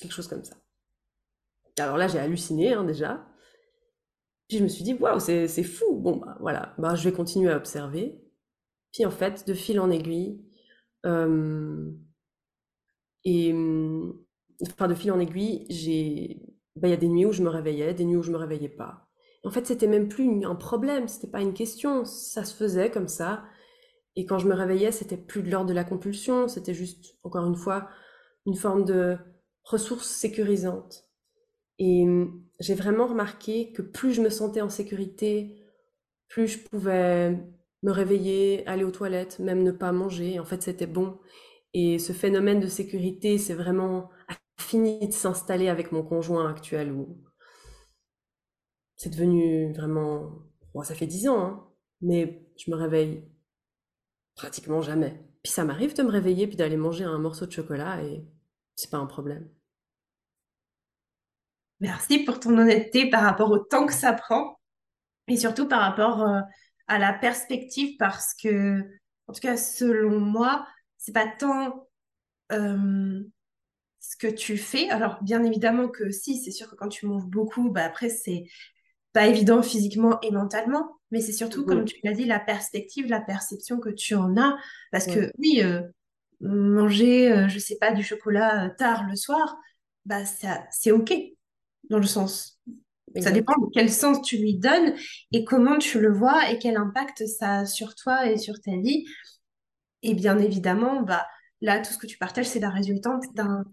Quelque 0.00 0.12
chose 0.12 0.28
comme 0.28 0.44
ça. 0.44 0.56
Alors 1.78 1.96
là, 1.96 2.08
j'ai 2.08 2.18
halluciné, 2.18 2.72
hein, 2.72 2.84
déjà. 2.84 3.26
Puis 4.48 4.58
je 4.58 4.62
me 4.62 4.68
suis 4.68 4.84
dit, 4.84 4.94
waouh, 4.94 5.20
c'est 5.20 5.62
fou. 5.62 5.96
Bon, 5.96 6.16
bah 6.16 6.36
voilà, 6.40 6.74
bah, 6.78 6.94
je 6.94 7.08
vais 7.08 7.14
continuer 7.14 7.50
à 7.50 7.56
observer. 7.56 8.20
Puis 8.92 9.04
en 9.04 9.10
fait, 9.10 9.46
de 9.46 9.54
fil 9.54 9.78
en 9.78 9.90
aiguille, 9.90 10.44
euh, 11.06 11.90
et 13.24 13.52
de 13.52 14.94
fil 14.94 15.12
en 15.12 15.20
aiguille, 15.20 15.66
j'ai 15.68 16.42
bah, 16.80 16.88
il 16.88 16.90
y 16.92 16.94
a 16.94 16.98
des 16.98 17.08
nuits 17.08 17.26
où 17.26 17.32
je 17.32 17.42
me 17.42 17.48
réveillais, 17.50 17.94
des 17.94 18.04
nuits 18.04 18.16
où 18.16 18.22
je 18.22 18.32
me 18.32 18.36
réveillais 18.36 18.68
pas. 18.68 19.08
en 19.44 19.50
fait, 19.50 19.66
c'était 19.66 19.86
même 19.86 20.08
plus 20.08 20.44
un 20.44 20.54
problème, 20.54 21.08
c'était 21.08 21.30
pas 21.30 21.40
une 21.42 21.54
question, 21.54 22.04
ça 22.04 22.44
se 22.44 22.54
faisait 22.54 22.90
comme 22.90 23.08
ça. 23.08 23.44
Et 24.16 24.26
quand 24.26 24.38
je 24.38 24.48
me 24.48 24.54
réveillais, 24.54 24.92
c'était 24.92 25.16
plus 25.16 25.42
de 25.42 25.50
l'ordre 25.50 25.68
de 25.68 25.74
la 25.74 25.84
compulsion, 25.84 26.48
c'était 26.48 26.74
juste, 26.74 27.16
encore 27.22 27.46
une 27.46 27.56
fois, 27.56 27.88
une 28.46 28.56
forme 28.56 28.84
de 28.84 29.16
ressource 29.64 30.08
sécurisante. 30.08 31.04
Et 31.78 32.02
hum, 32.04 32.44
j'ai 32.60 32.74
vraiment 32.74 33.06
remarqué 33.06 33.72
que 33.72 33.82
plus 33.82 34.12
je 34.12 34.22
me 34.22 34.30
sentais 34.30 34.60
en 34.60 34.68
sécurité, 34.68 35.56
plus 36.28 36.48
je 36.48 36.58
pouvais 36.58 37.38
me 37.82 37.90
réveiller, 37.92 38.66
aller 38.66 38.84
aux 38.84 38.90
toilettes, 38.90 39.38
même 39.38 39.62
ne 39.62 39.70
pas 39.72 39.92
manger. 39.92 40.38
En 40.40 40.44
fait, 40.44 40.62
c'était 40.62 40.86
bon. 40.86 41.18
Et 41.74 41.98
ce 41.98 42.12
phénomène 42.12 42.60
de 42.60 42.66
sécurité, 42.66 43.38
c'est 43.38 43.54
vraiment 43.54 44.10
fini 44.58 45.06
de 45.06 45.12
s'installer 45.12 45.68
avec 45.68 45.92
mon 45.92 46.02
conjoint 46.02 46.50
actuel 46.50 46.92
où 46.92 47.22
c'est 48.96 49.10
devenu 49.10 49.72
vraiment. 49.72 50.42
Bon, 50.74 50.82
ça 50.82 50.94
fait 50.94 51.06
dix 51.06 51.28
ans, 51.28 51.40
hein, 51.40 51.68
mais 52.00 52.46
je 52.56 52.70
me 52.70 52.76
réveille 52.76 53.24
pratiquement 54.34 54.82
jamais. 54.82 55.24
Puis 55.42 55.52
ça 55.52 55.64
m'arrive 55.64 55.94
de 55.96 56.02
me 56.02 56.10
réveiller 56.10 56.46
puis 56.46 56.56
d'aller 56.56 56.76
manger 56.76 57.04
un 57.04 57.18
morceau 57.18 57.46
de 57.46 57.52
chocolat 57.52 58.02
et 58.02 58.26
c'est 58.74 58.90
pas 58.90 58.98
un 58.98 59.06
problème. 59.06 59.48
Merci 61.80 62.24
pour 62.24 62.40
ton 62.40 62.58
honnêteté 62.58 63.08
par 63.08 63.22
rapport 63.22 63.50
au 63.50 63.58
temps 63.58 63.86
que 63.86 63.92
ça 63.92 64.12
prend 64.12 64.58
et 65.28 65.36
surtout 65.36 65.68
par 65.68 65.80
rapport 65.80 66.22
euh, 66.22 66.40
à 66.88 66.98
la 66.98 67.12
perspective 67.12 67.96
parce 67.98 68.34
que, 68.34 68.80
en 69.28 69.32
tout 69.32 69.40
cas, 69.40 69.56
selon 69.56 70.18
moi, 70.18 70.66
c'est 70.96 71.12
pas 71.12 71.28
tant 71.28 71.88
euh, 72.50 73.22
que 74.18 74.26
tu 74.26 74.56
fais. 74.56 74.88
Alors, 74.90 75.18
bien 75.22 75.42
évidemment 75.44 75.88
que 75.88 76.10
si, 76.10 76.38
c'est 76.38 76.50
sûr 76.50 76.68
que 76.68 76.74
quand 76.74 76.88
tu 76.88 77.06
manges 77.06 77.26
beaucoup, 77.26 77.70
bah 77.70 77.84
après, 77.84 78.08
c'est 78.08 78.46
pas 79.12 79.26
évident 79.26 79.62
physiquement 79.62 80.20
et 80.20 80.30
mentalement, 80.30 80.98
mais 81.10 81.20
c'est 81.20 81.32
surtout, 81.32 81.64
comme 81.64 81.84
tu 81.84 81.96
l'as 82.04 82.12
dit, 82.12 82.24
la 82.24 82.40
perspective, 82.40 83.06
la 83.06 83.20
perception 83.20 83.80
que 83.80 83.88
tu 83.88 84.14
en 84.14 84.36
as. 84.36 84.56
Parce 84.92 85.06
que 85.06 85.32
oui, 85.38 85.62
euh, 85.62 85.80
manger, 86.40 87.32
euh, 87.32 87.48
je 87.48 87.58
sais 87.58 87.76
pas, 87.78 87.92
du 87.92 88.02
chocolat 88.02 88.66
euh, 88.66 88.70
tard 88.76 89.06
le 89.08 89.16
soir, 89.16 89.56
bah 90.04 90.24
ça, 90.24 90.64
c'est 90.70 90.90
OK, 90.90 91.14
dans 91.90 91.98
le 91.98 92.06
sens. 92.06 92.60
Ça 93.20 93.30
dépend 93.30 93.54
de 93.58 93.70
quel 93.72 93.90
sens 93.90 94.20
tu 94.20 94.36
lui 94.36 94.54
donnes 94.58 94.94
et 95.32 95.44
comment 95.44 95.78
tu 95.78 95.98
le 95.98 96.12
vois 96.12 96.50
et 96.50 96.58
quel 96.58 96.76
impact 96.76 97.26
ça 97.26 97.60
a 97.60 97.66
sur 97.66 97.94
toi 97.94 98.30
et 98.30 98.36
sur 98.36 98.60
ta 98.60 98.72
vie. 98.76 99.06
Et 100.02 100.14
bien 100.14 100.38
évidemment, 100.38 101.00
bah, 101.02 101.26
là, 101.62 101.80
tout 101.80 101.92
ce 101.92 101.98
que 101.98 102.06
tu 102.06 102.18
partages, 102.18 102.46
c'est 102.46 102.60
la 102.60 102.70
résultante 102.70 103.24
d'un 103.34 103.64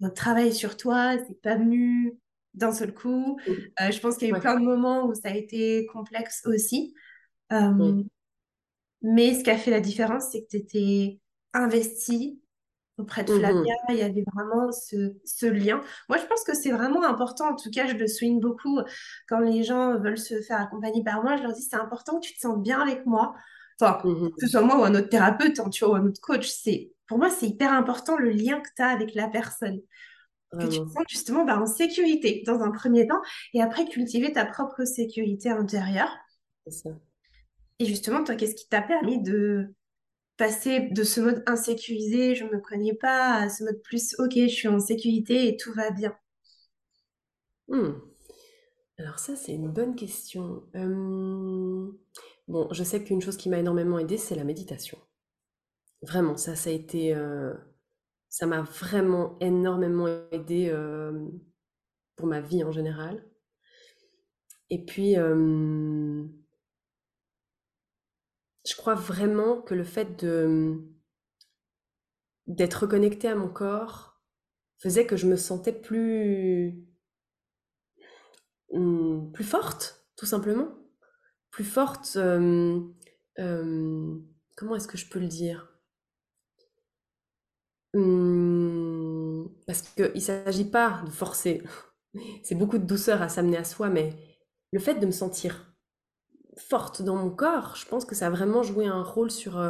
notre 0.00 0.14
travail 0.14 0.52
sur 0.52 0.76
toi, 0.76 1.16
c'est 1.26 1.40
pas 1.42 1.56
venu 1.56 2.14
d'un 2.54 2.72
seul 2.72 2.92
coup. 2.92 3.38
Euh, 3.48 3.90
je 3.90 4.00
pense 4.00 4.16
qu'il 4.16 4.28
y 4.28 4.32
a 4.32 4.36
eu 4.36 4.40
plein 4.40 4.58
de 4.58 4.64
moments 4.64 5.06
où 5.06 5.14
ça 5.14 5.28
a 5.28 5.34
été 5.34 5.86
complexe 5.86 6.42
aussi. 6.46 6.94
Euh, 7.52 8.02
mais 9.02 9.34
ce 9.34 9.44
qui 9.44 9.50
a 9.50 9.56
fait 9.56 9.70
la 9.70 9.80
différence, 9.80 10.30
c'est 10.32 10.42
que 10.42 10.48
tu 10.48 10.56
étais 10.56 11.20
investi 11.52 12.40
auprès 12.98 13.24
de 13.24 13.32
Flavia. 13.32 13.60
Mm-hmm. 13.60 13.90
Il 13.90 13.96
y 13.96 14.02
avait 14.02 14.24
vraiment 14.34 14.70
ce, 14.72 15.14
ce, 15.24 15.46
lien. 15.46 15.80
Moi, 16.08 16.18
je 16.18 16.26
pense 16.26 16.44
que 16.44 16.54
c'est 16.54 16.70
vraiment 16.70 17.04
important. 17.04 17.50
En 17.50 17.56
tout 17.56 17.70
cas, 17.70 17.86
je 17.86 17.94
le 17.94 18.06
souligne 18.06 18.40
beaucoup 18.40 18.78
quand 19.28 19.40
les 19.40 19.62
gens 19.62 19.98
veulent 19.98 20.18
se 20.18 20.40
faire 20.42 20.60
accompagner 20.60 21.02
par 21.02 21.22
moi. 21.22 21.36
Je 21.36 21.42
leur 21.42 21.52
dis 21.52 21.62
c'est 21.62 21.76
important 21.76 22.20
que 22.20 22.26
tu 22.26 22.34
te 22.34 22.40
sentes 22.40 22.62
bien 22.62 22.80
avec 22.80 23.06
moi. 23.06 23.34
Enfin, 23.80 23.98
mm-hmm. 24.04 24.30
que 24.34 24.40
ce 24.40 24.48
soit 24.48 24.62
moi 24.62 24.78
ou 24.78 24.84
un 24.84 24.94
autre 24.94 25.08
thérapeute, 25.08 25.58
hein, 25.60 25.70
tu 25.70 25.84
vois, 25.84 25.94
ou 25.94 25.96
un 25.96 26.06
autre 26.06 26.20
coach, 26.20 26.48
c'est 26.48 26.92
pour 27.06 27.18
moi, 27.18 27.28
c'est 27.28 27.46
hyper 27.46 27.72
important 27.72 28.16
le 28.16 28.30
lien 28.30 28.60
que 28.60 28.68
tu 28.76 28.82
as 28.82 28.88
avec 28.88 29.14
la 29.14 29.28
personne. 29.28 29.80
que 30.52 30.64
tu 30.64 30.80
te 30.80 30.88
sens 30.88 31.04
justement 31.08 31.44
bah, 31.44 31.58
en 31.58 31.66
sécurité 31.66 32.42
dans 32.46 32.60
un 32.60 32.70
premier 32.70 33.06
temps 33.06 33.20
et 33.52 33.62
après 33.62 33.84
cultiver 33.86 34.32
ta 34.32 34.44
propre 34.44 34.84
sécurité 34.84 35.50
intérieure. 35.50 36.10
Ça. 36.68 36.90
Et 37.80 37.86
justement, 37.86 38.22
toi, 38.22 38.36
qu'est-ce 38.36 38.54
qui 38.54 38.68
t'a 38.68 38.82
permis 38.82 39.20
de 39.20 39.74
passer 40.36 40.88
de 40.90 41.02
ce 41.02 41.20
mode 41.20 41.42
insécurisé, 41.46 42.34
je 42.34 42.44
ne 42.44 42.50
me 42.50 42.60
connais 42.60 42.94
pas, 42.94 43.34
à 43.34 43.48
ce 43.48 43.64
mode 43.64 43.82
plus, 43.82 44.14
ok, 44.18 44.32
je 44.34 44.46
suis 44.46 44.68
en 44.68 44.78
sécurité 44.78 45.48
et 45.48 45.56
tout 45.56 45.72
va 45.72 45.90
bien? 45.90 46.14
Hmm. 47.68 47.92
Alors 48.98 49.18
ça, 49.18 49.34
c'est 49.34 49.52
une 49.52 49.68
bonne 49.68 49.96
question. 49.96 50.62
Bon, 52.50 52.68
je 52.70 52.84
sais 52.84 53.02
qu'une 53.02 53.22
chose 53.22 53.38
qui 53.38 53.48
m'a 53.48 53.60
énormément 53.60 53.98
aidé, 53.98 54.18
c'est 54.18 54.34
la 54.34 54.44
méditation. 54.44 54.98
Vraiment, 56.02 56.36
ça, 56.36 56.56
ça 56.56 56.70
a 56.70 56.72
été... 56.72 57.14
Euh, 57.14 57.54
ça 58.28 58.46
m'a 58.46 58.62
vraiment 58.62 59.36
énormément 59.40 60.06
aidé 60.30 60.68
euh, 60.70 61.28
pour 62.16 62.26
ma 62.28 62.40
vie 62.40 62.64
en 62.64 62.72
général. 62.72 63.24
Et 64.70 64.84
puis, 64.84 65.14
je 65.16 66.24
crois 68.76 68.94
vraiment 68.94 69.60
que 69.60 69.74
le 69.74 69.84
fait 69.84 70.24
d'être 72.46 72.82
reconnecté 72.82 73.28
à 73.28 73.34
mon 73.34 73.48
corps 73.48 74.20
faisait 74.78 75.06
que 75.06 75.16
je 75.16 75.26
me 75.26 75.36
sentais 75.36 75.72
plus 75.72 76.84
Mmh, 78.72 79.30
plus 79.32 79.44
forte, 79.44 80.06
tout 80.16 80.26
simplement. 80.26 80.68
Forte. 81.64 82.16
comment 84.56 84.76
est-ce 84.76 84.86
que 84.86 84.96
je 84.96 85.06
peux 85.08 85.18
le 85.18 85.26
dire? 85.26 85.68
Mmh, 87.94 89.48
Parce 89.66 89.82
qu'il 89.82 90.12
ne 90.14 90.20
s'agit 90.20 90.64
pas 90.70 91.02
de 91.04 91.10
forcer. 91.10 91.62
C'est 92.42 92.54
beaucoup 92.54 92.78
de 92.78 92.86
douceur 92.86 93.22
à 93.22 93.28
s'amener 93.28 93.56
à 93.56 93.64
soi, 93.64 93.88
mais 93.88 94.16
le 94.72 94.80
fait 94.80 94.94
de 94.94 95.06
me 95.06 95.10
sentir 95.12 95.74
forte 96.58 97.02
dans 97.02 97.16
mon 97.16 97.30
corps, 97.30 97.76
je 97.76 97.86
pense 97.86 98.04
que 98.04 98.14
ça 98.14 98.28
a 98.28 98.30
vraiment 98.30 98.62
joué 98.62 98.86
un 98.86 99.02
rôle 99.02 99.30
sur 99.30 99.60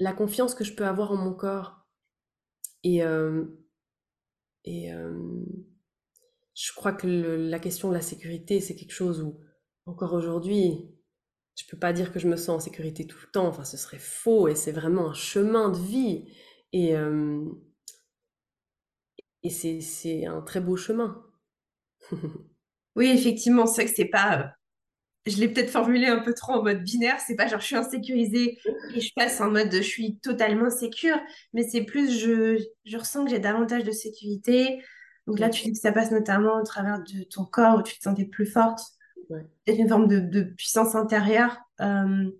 la 0.00 0.12
confiance 0.12 0.54
que 0.54 0.64
je 0.64 0.74
peux 0.74 0.86
avoir 0.86 1.12
en 1.12 1.16
mon 1.16 1.32
corps. 1.32 1.86
Et, 2.84 3.02
et 4.64 4.90
je 6.54 6.72
crois 6.74 6.92
que 6.92 7.06
la 7.06 7.58
question 7.58 7.88
de 7.88 7.94
la 7.94 8.00
sécurité, 8.00 8.60
c'est 8.60 8.74
quelque 8.76 8.92
chose 8.92 9.22
où, 9.22 9.38
encore 9.86 10.12
aujourd'hui, 10.14 10.90
je 11.56 11.64
peux 11.70 11.78
pas 11.78 11.92
dire 11.92 12.12
que 12.12 12.18
je 12.18 12.28
me 12.28 12.36
sens 12.36 12.48
en 12.50 12.60
sécurité 12.60 13.06
tout 13.06 13.18
le 13.22 13.30
temps, 13.30 13.46
enfin 13.46 13.64
ce 13.64 13.76
serait 13.76 13.98
faux, 13.98 14.48
et 14.48 14.54
c'est 14.54 14.72
vraiment 14.72 15.10
un 15.10 15.14
chemin 15.14 15.70
de 15.70 15.78
vie. 15.78 16.32
Et, 16.72 16.96
euh, 16.96 17.44
et 19.42 19.50
c'est 19.50 20.26
un 20.26 20.40
très 20.40 20.60
beau 20.60 20.76
chemin. 20.76 21.22
oui, 22.96 23.08
effectivement, 23.08 23.66
c'est 23.66 23.82
vrai 23.82 23.90
que 23.90 23.96
c'est 23.96 24.04
pas. 24.06 24.38
Euh, 24.40 24.44
je 25.26 25.38
l'ai 25.38 25.48
peut-être 25.48 25.70
formulé 25.70 26.06
un 26.06 26.20
peu 26.20 26.34
trop 26.34 26.54
en 26.54 26.62
mode 26.64 26.82
binaire, 26.82 27.20
c'est 27.20 27.36
pas 27.36 27.46
genre 27.46 27.60
je 27.60 27.66
suis 27.66 27.76
insécurisée 27.76 28.58
et 28.94 29.00
je 29.00 29.12
passe 29.14 29.40
en 29.40 29.50
mode 29.50 29.72
je 29.72 29.80
suis 29.82 30.18
totalement 30.18 30.70
sécure, 30.70 31.18
mais 31.52 31.62
c'est 31.62 31.84
plus 31.84 32.18
je, 32.18 32.58
je 32.84 32.96
ressens 32.98 33.24
que 33.24 33.30
j'ai 33.30 33.38
davantage 33.38 33.84
de 33.84 33.92
sécurité, 33.92 34.82
donc 35.26 35.38
là, 35.38 35.50
tu 35.50 35.62
dis 35.64 35.72
que 35.72 35.78
ça 35.78 35.92
passe 35.92 36.10
notamment 36.10 36.58
au 36.60 36.64
travers 36.64 37.00
de 37.02 37.22
ton 37.24 37.44
corps 37.44 37.78
où 37.78 37.82
tu 37.82 37.96
te 37.96 38.02
sentais 38.02 38.24
plus 38.24 38.46
forte. 38.46 38.80
C'est 39.66 39.76
une 39.76 39.88
forme 39.88 40.08
de, 40.08 40.42
puissance 40.42 40.94
intérieure. 40.94 41.56
Euh, 41.80 42.30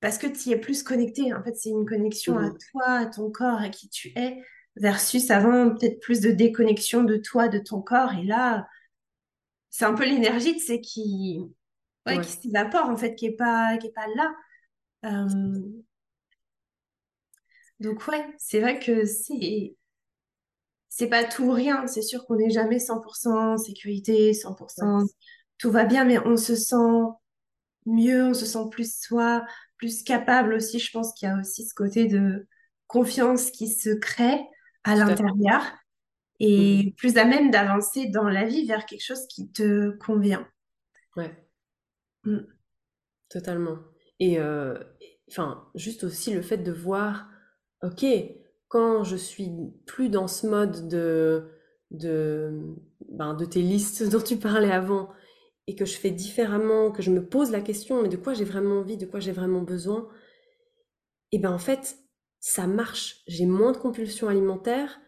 parce 0.00 0.18
que 0.18 0.26
tu 0.26 0.48
y 0.48 0.52
es 0.52 0.56
plus 0.56 0.82
connecté. 0.82 1.32
En 1.34 1.42
fait, 1.42 1.54
c'est 1.54 1.70
une 1.70 1.86
connexion 1.86 2.38
à 2.38 2.50
toi, 2.50 2.88
à 2.88 3.06
ton 3.06 3.30
corps, 3.30 3.58
à 3.60 3.68
qui 3.68 3.88
tu 3.88 4.12
es, 4.16 4.40
versus 4.76 5.30
avant, 5.30 5.70
peut-être 5.70 6.00
plus 6.00 6.20
de 6.20 6.30
déconnexion 6.30 7.04
de 7.04 7.16
toi, 7.16 7.48
de 7.48 7.58
ton 7.58 7.82
corps. 7.82 8.12
Et 8.14 8.24
là, 8.24 8.66
c'est 9.68 9.84
un 9.84 9.94
peu 9.94 10.04
l'énergie, 10.04 10.54
tu 10.54 10.60
sais, 10.60 10.80
qui, 10.80 11.40
qui 12.06 12.28
s'évapore, 12.28 12.88
en 12.88 12.96
fait, 12.96 13.14
qui 13.14 13.28
n'est 13.28 13.36
pas, 13.36 13.76
qui 13.76 13.88
est 13.88 13.92
pas 13.92 14.06
là. 14.16 14.34
Euh, 15.04 15.60
donc, 17.78 18.06
ouais, 18.08 18.26
c'est 18.38 18.60
vrai 18.60 18.78
que 18.78 19.04
c'est 19.04 19.74
c'est 20.90 21.08
pas 21.08 21.24
tout 21.24 21.44
ou 21.44 21.52
rien. 21.52 21.86
C'est 21.86 22.02
sûr 22.02 22.26
qu'on 22.26 22.36
n'est 22.36 22.50
jamais 22.50 22.78
100% 22.78 23.28
en 23.28 23.56
sécurité, 23.56 24.32
100% 24.32 25.06
tout 25.60 25.70
va 25.70 25.84
bien, 25.84 26.04
mais 26.04 26.18
on 26.26 26.36
se 26.36 26.56
sent 26.56 27.04
mieux, 27.84 28.24
on 28.24 28.34
se 28.34 28.46
sent 28.46 28.68
plus 28.70 28.98
soi, 28.98 29.44
plus 29.76 30.02
capable 30.02 30.54
aussi. 30.54 30.78
Je 30.78 30.90
pense 30.90 31.12
qu'il 31.12 31.28
y 31.28 31.30
a 31.30 31.38
aussi 31.38 31.66
ce 31.66 31.74
côté 31.74 32.06
de 32.06 32.48
confiance 32.86 33.50
qui 33.50 33.68
se 33.68 33.90
crée 33.90 34.40
à 34.84 34.96
l'intérieur 34.96 35.62
et 36.40 36.86
mm. 36.86 36.92
plus 36.94 37.18
à 37.18 37.26
même 37.26 37.50
d'avancer 37.50 38.06
dans 38.06 38.28
la 38.28 38.46
vie 38.46 38.66
vers 38.66 38.86
quelque 38.86 39.04
chose 39.04 39.26
qui 39.28 39.52
te 39.52 39.90
convient. 39.98 40.48
Ouais. 41.16 41.30
Mm. 42.24 42.38
Totalement. 43.28 43.78
Et 44.18 44.38
euh, 44.38 44.78
enfin, 45.28 45.68
juste 45.74 46.04
aussi 46.04 46.32
le 46.32 46.42
fait 46.42 46.58
de 46.58 46.72
voir, 46.72 47.28
ok, 47.82 48.04
quand 48.68 49.04
je 49.04 49.16
suis 49.16 49.50
plus 49.84 50.08
dans 50.08 50.26
ce 50.26 50.46
mode 50.46 50.88
de, 50.88 51.50
de, 51.90 52.76
ben, 53.10 53.34
de 53.34 53.44
tes 53.44 53.62
listes 53.62 54.02
dont 54.10 54.22
tu 54.22 54.38
parlais 54.38 54.72
avant, 54.72 55.10
et 55.70 55.76
que 55.76 55.86
je 55.86 55.96
fais 55.96 56.10
différemment, 56.10 56.90
que 56.90 57.00
je 57.02 57.12
me 57.12 57.24
pose 57.24 57.52
la 57.52 57.60
question, 57.60 58.02
mais 58.02 58.08
de 58.10 58.16
quoi 58.16 58.34
j'ai 58.34 58.44
vraiment 58.44 58.80
envie, 58.80 58.96
de 58.98 59.06
quoi 59.06 59.20
j'ai 59.20 59.32
vraiment 59.32 59.62
besoin, 59.62 60.08
et 61.32 61.38
ben 61.38 61.52
en 61.52 61.58
fait, 61.58 61.96
ça 62.40 62.66
marche. 62.66 63.22
J'ai 63.26 63.46
moins 63.46 63.72
de 63.72 63.78
compulsions 63.78 64.28
alimentaires, 64.28 65.00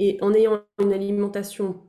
et 0.00 0.18
en 0.22 0.34
ayant 0.34 0.64
une 0.80 0.92
alimentation 0.92 1.88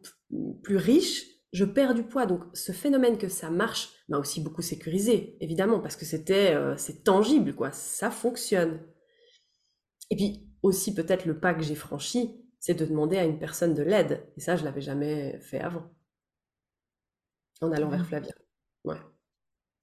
plus 0.63 0.77
riche, 0.77 1.25
je 1.53 1.65
perds 1.65 1.95
du 1.95 2.03
poids. 2.03 2.25
Donc 2.25 2.43
ce 2.53 2.71
phénomène 2.73 3.17
que 3.17 3.29
ça 3.29 3.49
marche 3.51 3.89
m'a 4.09 4.19
aussi 4.19 4.41
beaucoup 4.41 4.61
sécurisé, 4.61 5.37
évidemment, 5.41 5.79
parce 5.81 5.97
que 5.97 6.05
c'était 6.05 6.53
euh, 6.55 6.77
c'est 6.77 7.03
tangible, 7.03 7.55
quoi. 7.55 7.71
Ça 7.71 8.11
fonctionne. 8.11 8.81
Et 10.09 10.15
puis 10.15 10.49
aussi 10.63 10.95
peut-être 10.95 11.25
le 11.25 11.39
pas 11.39 11.53
que 11.53 11.61
j'ai 11.63 11.75
franchi, 11.75 12.41
c'est 12.59 12.73
de 12.73 12.85
demander 12.85 13.17
à 13.17 13.25
une 13.25 13.37
personne 13.39 13.73
de 13.75 13.83
l'aide. 13.83 14.25
Et 14.37 14.41
ça, 14.41 14.55
je 14.55 14.63
l'avais 14.63 14.81
jamais 14.81 15.39
fait 15.41 15.59
avant. 15.59 15.94
En 17.61 17.71
allant 17.71 17.89
vers. 17.89 18.05
Flavia. 18.05 18.33
Ouais. 18.83 18.97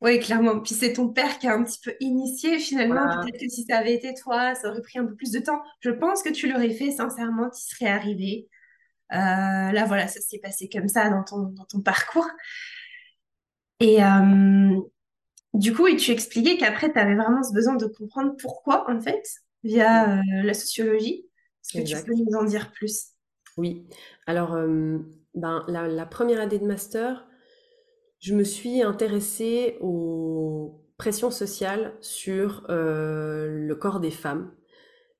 Oui, 0.02 0.18
clairement. 0.18 0.58
Puis 0.58 0.74
c'est 0.74 0.94
ton 0.94 1.08
père 1.08 1.38
qui 1.38 1.46
a 1.46 1.54
un 1.54 1.62
petit 1.62 1.78
peu 1.82 1.94
initié 2.00 2.58
finalement. 2.58 3.22
Peut-être 3.22 3.40
que 3.40 3.48
si 3.48 3.64
ça 3.64 3.78
avait 3.78 3.94
été 3.94 4.12
toi, 4.14 4.54
ça 4.56 4.68
aurait 4.68 4.82
pris 4.82 4.98
un 4.98 5.06
peu 5.06 5.14
plus 5.14 5.30
de 5.30 5.38
temps. 5.38 5.62
Je 5.80 5.90
pense 5.90 6.24
que 6.24 6.30
tu 6.30 6.50
l'aurais 6.50 6.74
fait 6.74 6.90
sincèrement, 6.90 7.48
tu 7.50 7.62
serais 7.62 7.88
arrivé. 7.88 8.48
Euh, 9.12 9.16
là, 9.16 9.84
voilà, 9.86 10.08
ça 10.08 10.20
s'est 10.20 10.40
passé 10.40 10.68
comme 10.68 10.88
ça 10.88 11.08
dans 11.08 11.22
ton, 11.22 11.42
dans 11.50 11.64
ton 11.66 11.80
parcours. 11.82 12.26
Et 13.78 14.02
euh, 14.02 14.80
du 15.54 15.72
coup, 15.72 15.86
et 15.86 15.96
tu 15.96 16.10
expliquais 16.10 16.56
qu'après, 16.56 16.92
tu 16.92 16.98
avais 16.98 17.14
vraiment 17.14 17.44
ce 17.44 17.52
besoin 17.52 17.76
de 17.76 17.86
comprendre 17.86 18.34
pourquoi, 18.40 18.90
en 18.90 19.00
fait, 19.00 19.22
via 19.62 20.16
euh, 20.16 20.42
la 20.42 20.54
sociologie. 20.54 21.26
Est-ce 21.74 21.78
que 21.78 22.00
tu 22.00 22.04
peux 22.04 22.14
nous 22.14 22.36
en 22.36 22.42
dire 22.42 22.72
plus? 22.72 23.10
Oui. 23.56 23.86
Alors, 24.26 24.56
ben, 25.34 25.62
la, 25.68 26.06
première 26.06 26.40
année 26.40 26.58
de 26.58 26.66
master, 26.66 27.24
je 28.22 28.34
me 28.34 28.44
suis 28.44 28.82
intéressée 28.82 29.76
aux 29.80 30.80
pressions 30.96 31.32
sociales 31.32 31.92
sur 32.00 32.64
euh, 32.70 33.48
le 33.48 33.74
corps 33.74 33.98
des 33.98 34.12
femmes 34.12 34.52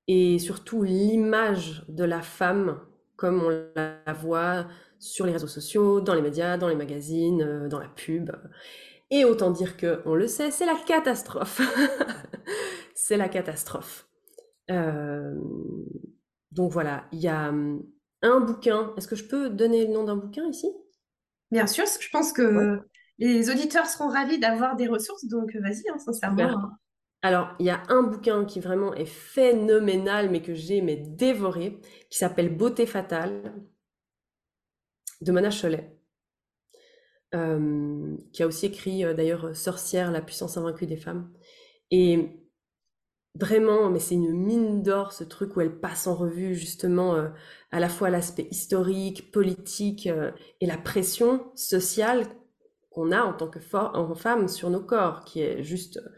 et 0.07 0.39
surtout 0.39 0.85
l'image 0.85 1.85
de 1.89 2.05
la 2.05 2.23
femme 2.23 2.81
comme 3.17 3.43
on 3.43 3.51
la 3.77 4.13
voit 4.13 4.67
sur 4.99 5.27
les 5.27 5.33
réseaux 5.33 5.49
sociaux, 5.49 6.01
dans 6.01 6.15
les 6.15 6.23
médias, 6.23 6.57
dans 6.57 6.69
les 6.69 6.77
magazines, 6.77 7.69
dans 7.69 7.79
la 7.81 7.89
pub. 7.89 8.31
Et 9.11 9.25
autant 9.25 9.51
dire 9.51 9.77
que, 9.77 10.01
on 10.07 10.15
le 10.15 10.27
sait, 10.27 10.51
c'est 10.51 10.67
la 10.67 10.77
catastrophe. 10.87 11.61
c'est 12.95 13.17
la 13.17 13.29
catastrophe. 13.29 14.09
Euh, 14.71 15.35
donc 16.53 16.73
voilà, 16.73 17.05
il 17.13 17.21
y 17.21 17.29
a 17.29 17.49
hum, 17.49 17.85
un 18.23 18.41
bouquin. 18.41 18.93
Est-ce 18.97 19.09
que 19.09 19.17
je 19.17 19.25
peux 19.25 19.51
donner 19.51 19.87
le 19.87 19.93
nom 19.93 20.05
d'un 20.05 20.17
bouquin 20.17 20.47
ici? 20.47 20.69
Bien 21.51 21.67
sûr, 21.67 21.85
je 22.01 22.09
pense 22.11 22.33
que 22.33 22.81
les 23.19 23.51
auditeurs 23.51 23.87
seront 23.87 24.09
ravis 24.09 24.39
d'avoir 24.39 24.77
des 24.77 24.89
ressources, 24.89 25.27
donc 25.27 25.55
vas-y, 25.57 25.89
hein, 25.89 25.99
sincèrement. 25.99 26.43
Hein. 26.43 26.79
Alors, 27.23 27.55
il 27.61 27.67
y 27.67 27.71
a 27.71 27.83
un 27.89 28.03
bouquin 28.03 28.45
qui 28.45 28.59
vraiment 28.59 28.95
est 28.95 29.07
phénoménal, 29.07 30.31
mais 30.31 30.43
que 30.43 30.55
j'ai 30.55 30.83
mais 30.83 30.97
dévoré, 30.97 31.79
qui 32.11 32.19
s'appelle 32.19 32.57
Beauté 32.57 32.85
fatale, 32.85 33.55
de 35.21 35.31
Mona 35.31 35.51
Cholet, 35.51 35.97
euh, 37.35 38.17
qui 38.33 38.43
a 38.43 38.47
aussi 38.47 38.67
écrit 38.67 39.05
euh, 39.05 39.15
d'ailleurs 39.15 39.55
Sorcière, 39.55 40.11
la 40.11 40.21
puissance 40.21 40.57
invaincue 40.57 40.87
des 40.87 40.97
femmes. 40.97 41.33
Et 41.93 42.43
Vraiment, 43.35 43.89
mais 43.89 43.99
c'est 43.99 44.15
une 44.15 44.33
mine 44.33 44.83
d'or 44.83 45.15
ce 45.15 45.25
truc 45.25 45.57
où 45.57 45.63
elle 45.63 45.81
passe 45.81 46.07
en 46.07 46.15
revue 46.15 46.55
justement 46.55 47.15
euh, 47.15 47.29
à 47.71 47.81
la 47.81 47.89
fois 47.89 48.11
l'aspect 48.11 48.47
historique, 48.51 49.33
politique 49.33 50.07
euh, 50.07 50.33
et 50.61 50.67
la 50.67 50.77
pression 50.77 51.51
sociale 51.55 52.27
qu'on 52.93 53.13
a 53.13 53.23
en 53.23 53.33
tant 53.33 53.49
que 53.49 53.61
femme 53.61 54.49
sur 54.49 54.71
nos 54.71 54.83
corps, 54.83 55.25
qui 55.25 55.41
est 55.43 55.63
juste 55.63 55.99
euh, 55.99 56.09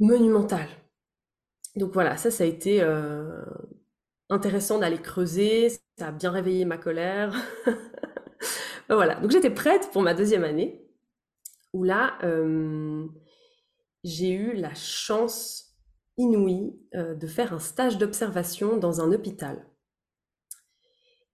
monumentale. 0.00 0.68
Donc 1.76 1.92
voilà, 1.92 2.16
ça, 2.16 2.30
ça 2.30 2.44
a 2.44 2.46
été 2.46 2.82
un 2.82 3.44
intéressant 4.30 4.78
d'aller 4.78 4.98
creuser, 4.98 5.70
ça 5.98 6.08
a 6.08 6.12
bien 6.12 6.30
réveillé 6.30 6.64
ma 6.64 6.78
colère. 6.78 7.34
voilà, 8.88 9.16
donc 9.16 9.30
j'étais 9.30 9.50
prête 9.50 9.90
pour 9.92 10.02
ma 10.02 10.14
deuxième 10.14 10.44
année, 10.44 10.86
où 11.72 11.84
là, 11.84 12.18
euh, 12.22 13.06
j'ai 14.02 14.32
eu 14.32 14.54
la 14.54 14.74
chance 14.74 15.76
inouïe 16.16 16.78
euh, 16.94 17.14
de 17.14 17.26
faire 17.26 17.52
un 17.52 17.58
stage 17.58 17.98
d'observation 17.98 18.76
dans 18.76 19.00
un 19.00 19.12
hôpital 19.12 19.66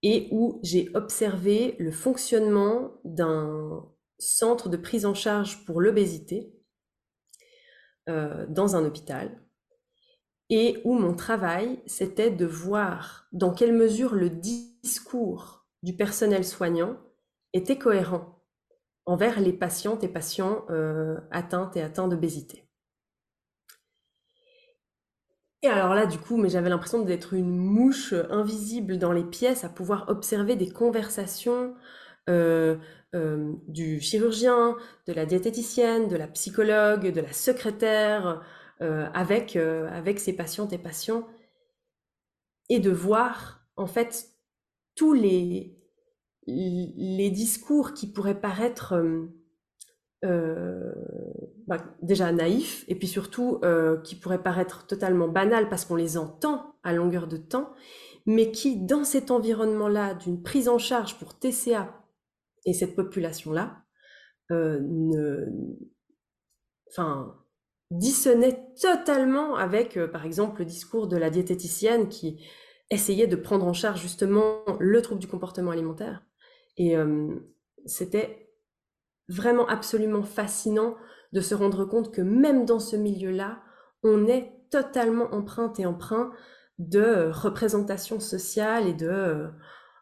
et 0.03 0.27
où 0.31 0.59
j'ai 0.63 0.89
observé 0.93 1.75
le 1.79 1.91
fonctionnement 1.91 2.91
d'un 3.03 3.85
centre 4.19 4.69
de 4.69 4.77
prise 4.77 5.05
en 5.05 5.13
charge 5.13 5.65
pour 5.65 5.81
l'obésité 5.81 6.53
euh, 8.09 8.45
dans 8.47 8.75
un 8.75 8.85
hôpital 8.85 9.41
et 10.51 10.81
où 10.83 10.93
mon 10.93 11.15
travail, 11.15 11.81
c'était 11.85 12.29
de 12.29 12.45
voir 12.45 13.27
dans 13.31 13.53
quelle 13.53 13.73
mesure 13.73 14.13
le 14.13 14.29
discours 14.29 15.65
du 15.81 15.95
personnel 15.95 16.43
soignant 16.43 16.97
était 17.53 17.77
cohérent 17.77 18.43
envers 19.05 19.39
les 19.39 19.53
patientes 19.53 20.03
et 20.03 20.09
patients 20.09 20.65
euh, 20.69 21.17
atteintes 21.31 21.77
et 21.77 21.81
atteints 21.81 22.09
d'obésité. 22.09 22.67
Et 25.63 25.67
alors 25.67 25.93
là, 25.93 26.05
du 26.07 26.17
coup, 26.17 26.37
mais 26.37 26.49
j'avais 26.49 26.69
l'impression 26.69 27.03
d'être 27.03 27.33
une 27.33 27.55
mouche 27.55 28.13
invisible 28.31 28.97
dans 28.97 29.11
les 29.11 29.23
pièces, 29.23 29.63
à 29.63 29.69
pouvoir 29.69 30.09
observer 30.09 30.55
des 30.55 30.71
conversations 30.71 31.75
euh, 32.29 32.77
euh, 33.13 33.53
du 33.67 33.99
chirurgien, 34.01 34.75
de 35.07 35.13
la 35.13 35.25
diététicienne, 35.25 36.07
de 36.07 36.15
la 36.15 36.27
psychologue, 36.27 37.11
de 37.11 37.21
la 37.21 37.33
secrétaire, 37.33 38.41
euh, 38.81 39.07
avec, 39.13 39.55
avec 39.55 40.19
ses 40.19 40.33
patientes 40.33 40.73
et 40.73 40.79
patients, 40.79 41.27
et 42.69 42.79
de 42.79 42.89
voir 42.89 43.63
en 43.75 43.85
fait 43.85 44.29
tous 44.95 45.13
les, 45.13 45.77
les 46.47 47.29
discours 47.29 47.93
qui 47.93 48.11
pourraient 48.11 48.39
paraître 48.39 48.95
euh, 50.23 50.93
bah, 51.65 51.83
déjà 52.03 52.31
naïfs 52.31 52.85
et 52.87 52.93
puis 52.93 53.07
surtout 53.07 53.59
euh, 53.63 53.99
qui 54.01 54.15
pourraient 54.15 54.43
paraître 54.43 54.85
totalement 54.85 55.27
banals 55.27 55.67
parce 55.67 55.83
qu'on 55.83 55.95
les 55.95 56.15
entend 56.15 56.75
à 56.83 56.93
longueur 56.93 57.27
de 57.27 57.37
temps, 57.37 57.73
mais 58.27 58.51
qui, 58.51 58.77
dans 58.85 59.03
cet 59.03 59.31
environnement-là, 59.31 60.13
d'une 60.13 60.43
prise 60.43 60.69
en 60.69 60.77
charge 60.77 61.17
pour 61.17 61.39
TCA 61.39 62.03
et 62.65 62.73
cette 62.73 62.95
population-là, 62.95 63.83
euh, 64.51 65.45
enfin, 66.89 67.35
dissonait 67.89 68.59
totalement 68.79 69.55
avec, 69.55 69.99
par 70.11 70.25
exemple, 70.25 70.59
le 70.59 70.65
discours 70.65 71.07
de 71.07 71.17
la 71.17 71.31
diététicienne 71.31 72.09
qui 72.09 72.45
essayait 72.91 73.27
de 73.27 73.35
prendre 73.35 73.65
en 73.65 73.73
charge 73.73 74.01
justement 74.01 74.63
le 74.79 75.01
trouble 75.01 75.19
du 75.19 75.27
comportement 75.27 75.71
alimentaire. 75.71 76.23
Et 76.77 76.95
c'était 77.85 78.50
vraiment 79.29 79.67
absolument 79.67 80.23
fascinant 80.23 80.95
de 81.31 81.41
se 81.41 81.55
rendre 81.55 81.85
compte 81.85 82.13
que 82.13 82.21
même 82.21 82.65
dans 82.65 82.79
ce 82.79 82.95
milieu-là, 82.95 83.59
on 84.03 84.27
est 84.27 84.51
totalement 84.69 85.33
empreinte 85.33 85.79
et 85.79 85.85
emprunt 85.85 86.31
de 86.79 87.29
représentation 87.31 88.19
sociale 88.19 88.87
et 88.87 88.93
de 88.93 89.07
euh, 89.07 89.47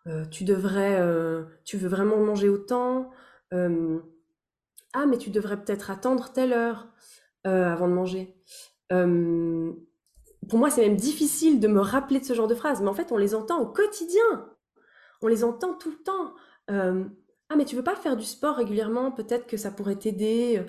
euh, 0.07 0.25
tu 0.25 0.45
devrais, 0.45 0.99
euh, 1.01 1.43
tu 1.65 1.77
veux 1.77 1.89
vraiment 1.89 2.17
manger 2.17 2.49
autant, 2.49 3.11
ah 3.51 5.05
mais 5.05 5.17
tu 5.17 5.29
devrais 5.29 5.61
peut-être 5.61 5.91
attendre 5.91 6.31
telle 6.31 6.53
heure 6.53 6.87
avant 7.43 7.87
de 7.87 7.93
manger. 7.93 8.35
pour 8.89 10.59
moi, 10.59 10.69
c'est 10.69 10.87
même 10.87 10.95
difficile 10.97 11.59
de 11.59 11.67
me 11.67 11.79
rappeler 11.79 12.19
de 12.19 12.25
ce 12.25 12.33
genre 12.33 12.47
de 12.47 12.55
phrases, 12.55 12.81
mais 12.81 12.89
en 12.89 12.93
fait, 12.93 13.11
on 13.11 13.17
les 13.17 13.35
entend 13.35 13.59
au 13.59 13.67
quotidien. 13.67 14.49
On 15.21 15.27
les 15.27 15.43
entend 15.43 15.73
tout 15.73 15.91
le 15.91 16.03
temps. 16.03 16.35
Ah, 17.49 17.55
mais 17.55 17.65
tu 17.65 17.75
veux 17.75 17.83
pas 17.83 17.95
faire 17.95 18.15
du 18.15 18.25
sport 18.25 18.57
régulièrement? 18.57 19.11
Peut-être 19.11 19.47
que 19.47 19.57
ça 19.57 19.71
pourrait 19.71 19.97
t'aider. 19.97 20.63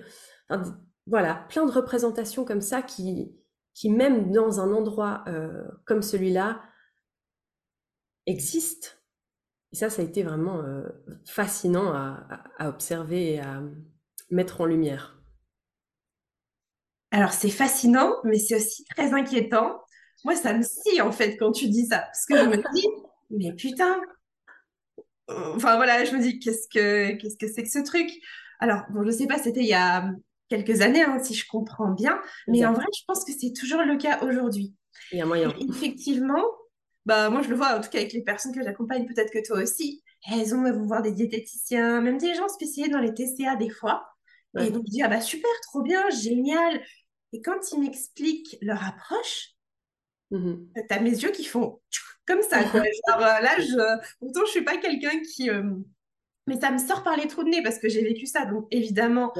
voilà, 1.06 1.46
plein 1.48 1.66
de 1.66 1.72
représentations 1.72 2.44
comme 2.44 2.62
ça 2.62 2.82
qui, 2.82 3.34
qui 3.74 3.90
même 3.90 4.30
dans 4.32 4.60
un 4.60 4.72
endroit 4.72 5.24
euh, 5.28 5.62
comme 5.84 6.02
celui-là, 6.02 6.62
existent. 8.26 8.88
Et 9.72 9.76
ça, 9.76 9.90
ça 9.90 10.02
a 10.02 10.04
été 10.04 10.22
vraiment 10.22 10.60
euh, 10.60 10.82
fascinant 11.26 11.92
à, 11.92 12.68
observer 12.68 13.34
et 13.34 13.40
à 13.40 13.62
mettre 14.30 14.60
en 14.60 14.66
lumière. 14.66 15.16
Alors, 17.12 17.32
c'est 17.32 17.50
fascinant, 17.50 18.14
mais 18.24 18.38
c'est 18.38 18.56
aussi 18.56 18.84
très 18.84 19.14
inquiétant. 19.14 19.80
Moi, 20.24 20.36
ça 20.36 20.52
me 20.52 20.62
scie, 20.62 21.00
en 21.00 21.12
fait, 21.12 21.36
quand 21.36 21.52
tu 21.52 21.68
dis 21.68 21.86
ça. 21.86 22.00
Parce 22.00 22.26
que 22.26 22.36
je 22.36 22.44
me 22.44 22.74
dis, 22.74 22.86
mais 23.30 23.52
putain, 23.54 24.00
Enfin 25.54 25.76
voilà, 25.76 26.04
je 26.04 26.14
me 26.14 26.20
dis 26.20 26.38
qu'est-ce 26.38 26.68
que 26.68 27.12
qu'est-ce 27.16 27.36
que 27.36 27.48
c'est 27.48 27.62
que 27.62 27.70
ce 27.70 27.84
truc? 27.84 28.10
Alors 28.58 28.82
bon, 28.90 29.04
je 29.04 29.10
sais 29.10 29.26
pas, 29.26 29.38
c'était 29.38 29.60
il 29.60 29.68
y 29.68 29.74
a 29.74 30.10
quelques 30.48 30.80
années, 30.80 31.02
hein, 31.02 31.18
si 31.22 31.34
je 31.34 31.46
comprends 31.46 31.92
bien, 31.92 32.20
mais 32.48 32.64
en 32.64 32.72
vrai, 32.72 32.84
je 32.96 33.04
pense 33.06 33.24
que 33.24 33.32
c'est 33.32 33.52
toujours 33.52 33.82
le 33.82 33.96
cas 33.96 34.20
aujourd'hui. 34.22 34.74
Il 35.12 35.18
y 35.18 35.22
a 35.22 35.26
moyen. 35.26 35.52
effectivement, 35.58 36.44
bah 37.06 37.30
moi 37.30 37.42
je 37.42 37.48
le 37.48 37.56
vois 37.56 37.78
en 37.78 37.80
tout 37.80 37.88
cas 37.88 37.98
avec 37.98 38.12
les 38.12 38.22
personnes 38.22 38.54
que 38.54 38.62
j'accompagne, 38.62 39.06
peut-être 39.06 39.32
que 39.32 39.44
toi 39.46 39.60
aussi, 39.62 40.02
elles 40.30 40.54
ont 40.54 40.62
vont 40.62 40.86
voir 40.86 41.02
des 41.02 41.12
diététiciens, 41.12 42.00
même 42.00 42.18
des 42.18 42.34
gens 42.34 42.48
spécialisés 42.48 42.92
dans 42.92 43.00
les 43.00 43.14
TCA 43.14 43.56
des 43.56 43.70
fois. 43.70 44.06
Et 44.58 44.70
donc 44.70 44.82
je 44.86 44.90
dis 44.90 45.02
ah 45.02 45.08
bah 45.08 45.20
super, 45.20 45.50
trop 45.68 45.82
bien, 45.82 46.10
génial. 46.10 46.82
Et 47.32 47.40
quand 47.40 47.72
ils 47.72 47.80
m'expliquent 47.80 48.58
leur 48.60 48.84
approche, 48.84 49.54
mmh 50.30 50.54
tu 50.74 50.94
as 50.94 51.00
mes 51.00 51.10
yeux 51.10 51.30
qui 51.30 51.44
font 51.44 51.80
comme 52.30 52.42
ça. 52.42 52.62
Quoi. 52.64 52.82
Genre, 53.08 53.18
euh, 53.18 53.40
là, 53.40 53.56
je... 53.58 54.16
pourtant, 54.18 54.40
je 54.46 54.50
suis 54.50 54.64
pas 54.64 54.76
quelqu'un 54.76 55.20
qui. 55.20 55.50
Euh, 55.50 55.74
mais 56.46 56.58
ça 56.58 56.70
me 56.70 56.78
sort 56.78 57.02
par 57.02 57.16
les 57.16 57.26
trous 57.26 57.44
de 57.44 57.50
nez 57.50 57.62
parce 57.62 57.78
que 57.78 57.88
j'ai 57.88 58.02
vécu 58.02 58.26
ça. 58.26 58.46
Donc, 58.46 58.66
évidemment, 58.70 59.32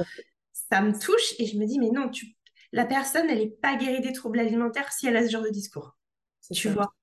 ça 0.53 0.81
me 0.81 0.97
touche 0.97 1.33
et 1.39 1.45
je 1.45 1.57
me 1.57 1.65
dis, 1.65 1.79
mais 1.79 1.89
non, 1.89 2.09
tu... 2.09 2.35
la 2.71 2.85
personne, 2.85 3.29
elle 3.29 3.39
n'est 3.39 3.49
pas 3.49 3.75
guérie 3.75 4.01
des 4.01 4.13
troubles 4.13 4.39
alimentaires 4.39 4.91
si 4.91 5.07
elle 5.07 5.17
a 5.17 5.25
ce 5.25 5.31
genre 5.31 5.43
de 5.43 5.49
discours. 5.49 5.97
Tu 6.53 6.69
vois. 6.69 6.93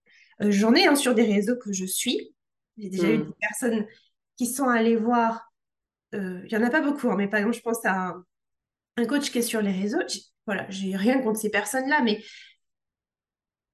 Euh, 0.42 0.50
j'en 0.50 0.74
ai 0.74 0.86
un 0.86 0.94
sur 0.94 1.14
des 1.14 1.24
réseaux 1.24 1.56
que 1.56 1.72
je 1.72 1.84
suis. 1.84 2.34
J'ai 2.76 2.90
déjà 2.90 3.10
eu 3.10 3.18
hmm. 3.18 3.26
des 3.26 3.34
personnes 3.40 3.86
qui 4.36 4.46
sont 4.46 4.68
allées 4.68 4.96
voir. 4.96 5.52
Il 6.12 6.48
y 6.48 6.56
en 6.56 6.62
a 6.62 6.70
pas 6.70 6.80
beaucoup, 6.80 7.10
hein, 7.10 7.16
mais 7.18 7.28
par 7.28 7.38
exemple, 7.40 7.56
je 7.56 7.60
pense 7.60 7.84
à 7.84 7.92
un, 7.92 8.24
un 8.96 9.04
coach 9.04 9.30
qui 9.30 9.38
est 9.38 9.42
sur 9.42 9.60
les 9.60 9.72
réseaux. 9.72 10.00
Voilà, 10.46 10.64
j'ai 10.70 10.96
rien 10.96 11.20
contre 11.20 11.38
ces 11.38 11.50
personnes-là, 11.50 12.00
mais 12.02 12.22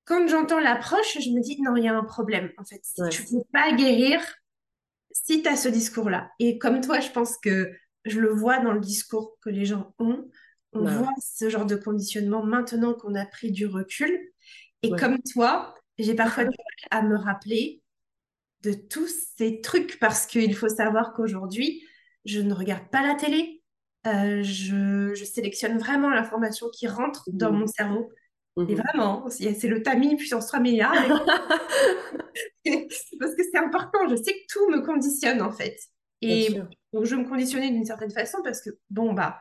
quand 0.04 0.26
j'entends 0.28 0.60
l'approche, 0.60 1.18
je 1.20 1.30
me 1.30 1.40
dis 1.40 1.60
non, 1.62 1.76
il 1.76 1.84
y 1.84 1.88
a 1.88 1.96
un 1.96 2.04
problème 2.04 2.50
en 2.58 2.64
fait. 2.64 2.82
Tu 3.10 3.22
ne 3.34 3.40
peux 3.40 3.48
pas 3.52 3.72
guérir 3.72 4.20
si 5.12 5.42
tu 5.42 5.48
as 5.48 5.56
ce 5.56 5.68
discours-là. 5.68 6.30
Et 6.38 6.58
comme 6.58 6.80
toi, 6.80 7.00
je 7.00 7.10
pense 7.10 7.38
que 7.38 7.72
je 8.04 8.20
le 8.20 8.30
vois 8.30 8.58
dans 8.58 8.72
le 8.72 8.80
discours 8.80 9.38
que 9.40 9.50
les 9.50 9.64
gens 9.64 9.94
ont. 9.98 10.28
On 10.72 10.84
voit 10.84 11.12
ce 11.22 11.48
genre 11.48 11.66
de 11.66 11.76
conditionnement 11.76 12.44
maintenant 12.44 12.94
qu'on 12.94 13.14
a 13.14 13.24
pris 13.24 13.52
du 13.52 13.66
recul. 13.66 14.18
Et 14.82 14.90
comme 14.90 15.18
toi, 15.32 15.74
j'ai 15.98 16.14
parfois 16.14 16.44
du 16.44 16.50
mal 16.50 16.88
à 16.90 17.02
me 17.02 17.16
rappeler 17.16 17.80
de 18.62 18.72
tous 18.72 19.12
ces 19.38 19.60
trucs 19.60 19.98
parce 20.00 20.26
qu'il 20.26 20.54
faut 20.56 20.68
savoir 20.68 21.12
qu'aujourd'hui, 21.12 21.82
je 22.24 22.40
ne 22.40 22.52
regarde 22.52 22.88
pas 22.90 23.06
la 23.06 23.14
télé. 23.14 23.62
Euh, 24.06 24.42
je, 24.42 25.14
sélectionne 25.24 25.78
vraiment 25.78 26.10
l'information 26.10 26.68
qui 26.70 26.88
rentre 26.88 27.24
dans 27.32 27.52
mmh. 27.52 27.58
mon 27.58 27.66
cerveau. 27.66 28.10
Et 28.56 28.60
mhm. 28.60 28.74
vraiment, 28.76 29.26
c'est 29.28 29.68
le 29.68 29.82
tamis 29.82 30.16
puissance 30.16 30.46
3 30.46 30.60
milliards. 30.60 30.94
Parce 32.64 33.34
que 33.34 33.42
c'est 33.50 33.58
important, 33.58 34.08
je 34.08 34.16
sais 34.16 34.32
que 34.32 34.46
tout 34.48 34.70
me 34.70 34.80
conditionne 34.80 35.42
en 35.42 35.52
fait. 35.52 35.76
Et 36.22 36.60
donc 36.92 37.04
je 37.04 37.16
me 37.16 37.28
conditionnais 37.28 37.70
d'une 37.70 37.84
certaine 37.84 38.10
façon 38.10 38.38
parce 38.42 38.62
que, 38.62 38.70
bon, 38.88 39.12
bah, 39.12 39.40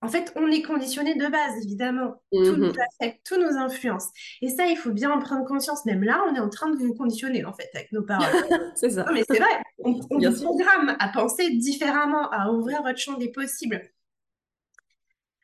en 0.00 0.08
fait, 0.08 0.32
on 0.34 0.48
est 0.48 0.62
conditionné 0.62 1.14
de 1.14 1.26
base, 1.28 1.64
évidemment. 1.64 2.20
Tout 2.32 2.56
nous 2.56 2.72
affecte, 2.72 3.24
tout 3.24 3.40
nous 3.40 3.56
influence. 3.56 4.08
Et 4.40 4.48
ça, 4.48 4.66
il 4.66 4.76
faut 4.76 4.90
bien 4.90 5.12
en 5.12 5.20
prendre 5.20 5.46
conscience. 5.46 5.84
Même 5.86 6.02
là, 6.02 6.24
on 6.28 6.34
est 6.34 6.40
en 6.40 6.48
train 6.48 6.70
de 6.70 6.76
vous 6.76 6.92
conditionner, 6.94 7.44
en 7.44 7.52
fait, 7.52 7.70
avec 7.74 7.92
nos 7.92 8.02
paroles. 8.02 8.26
c'est 8.74 8.90
ça. 8.90 9.04
Non, 9.04 9.12
mais 9.12 9.22
c'est 9.30 9.38
vrai. 9.38 9.62
On, 9.78 10.00
on 10.10 10.18
vous 10.18 10.42
programme 10.42 10.96
à 10.98 11.08
penser 11.08 11.50
différemment, 11.50 12.28
à 12.30 12.50
ouvrir 12.50 12.82
votre 12.82 12.98
champ 12.98 13.16
des 13.16 13.30
possibles. 13.30 13.80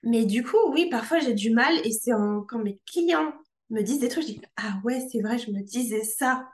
Mais 0.03 0.25
du 0.25 0.45
coup, 0.45 0.57
oui, 0.73 0.89
parfois 0.91 1.19
j'ai 1.19 1.35
du 1.35 1.51
mal 1.51 1.75
et 1.85 1.91
c'est 1.93 2.13
quand 2.49 2.59
mes 2.59 2.81
clients 2.87 3.33
me 3.71 3.83
disent 3.83 4.01
des 4.01 4.09
trucs, 4.09 4.25
je 4.25 4.33
dis 4.33 4.41
Ah 4.57 4.81
ouais, 4.85 5.07
c'est 5.11 5.21
vrai, 5.21 5.39
je 5.39 5.51
me 5.51 5.63
disais 5.63 6.05
ça. 6.05 6.49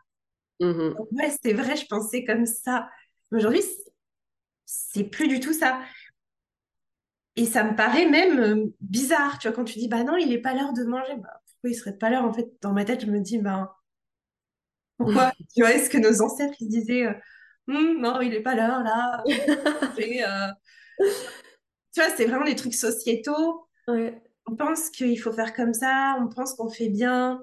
Mmh 0.60 0.94
ouais, 1.12 1.36
c'est 1.42 1.52
vrai, 1.52 1.76
je 1.76 1.86
pensais 1.86 2.24
comme 2.24 2.46
ça. 2.46 2.88
Aujourd'hui, 3.32 3.62
c'est 4.64 5.04
plus 5.04 5.28
du 5.28 5.40
tout 5.40 5.52
ça. 5.52 5.80
Et 7.36 7.46
ça 7.46 7.64
me 7.64 7.74
paraît 7.74 8.06
même 8.08 8.38
euh, 8.38 8.66
bizarre, 8.80 9.38
tu 9.38 9.48
vois, 9.48 9.56
quand 9.56 9.64
tu 9.64 9.78
dis 9.78 9.88
Bah 9.88 10.04
non, 10.04 10.16
il 10.16 10.28
n'est 10.28 10.38
pas 10.38 10.54
l'heure 10.54 10.72
de 10.72 10.84
manger. 10.84 11.16
Bah, 11.16 11.40
pourquoi 11.46 11.70
il 11.70 11.74
serait 11.74 11.96
pas 11.96 12.10
l'heure 12.10 12.24
En 12.24 12.32
fait, 12.32 12.48
dans 12.62 12.72
ma 12.72 12.84
tête, 12.84 13.00
je 13.04 13.10
me 13.10 13.20
dis 13.20 13.38
Bah 13.38 13.76
pourquoi 14.96 15.32
Tu 15.54 15.62
vois, 15.62 15.72
est-ce 15.72 15.90
que 15.90 15.98
nos 15.98 16.22
ancêtres, 16.22 16.54
ils 16.60 16.68
disaient 16.68 17.06
euh, 17.06 17.12
hum, 17.68 18.00
Non, 18.00 18.20
il 18.20 18.30
n'est 18.30 18.42
pas 18.42 18.54
l'heure 18.54 18.82
là. 18.82 19.22
et, 19.98 20.24
euh, 20.24 20.48
tu 21.94 22.00
vois, 22.00 22.10
c'est 22.16 22.26
vraiment 22.26 22.44
des 22.44 22.56
trucs 22.56 22.74
sociétaux. 22.74 23.68
On 23.88 24.56
pense 24.56 24.90
qu'il 24.90 25.18
faut 25.18 25.32
faire 25.32 25.54
comme 25.54 25.72
ça, 25.74 26.16
on 26.20 26.28
pense 26.28 26.54
qu'on 26.54 26.68
fait 26.68 26.88
bien. 26.88 27.42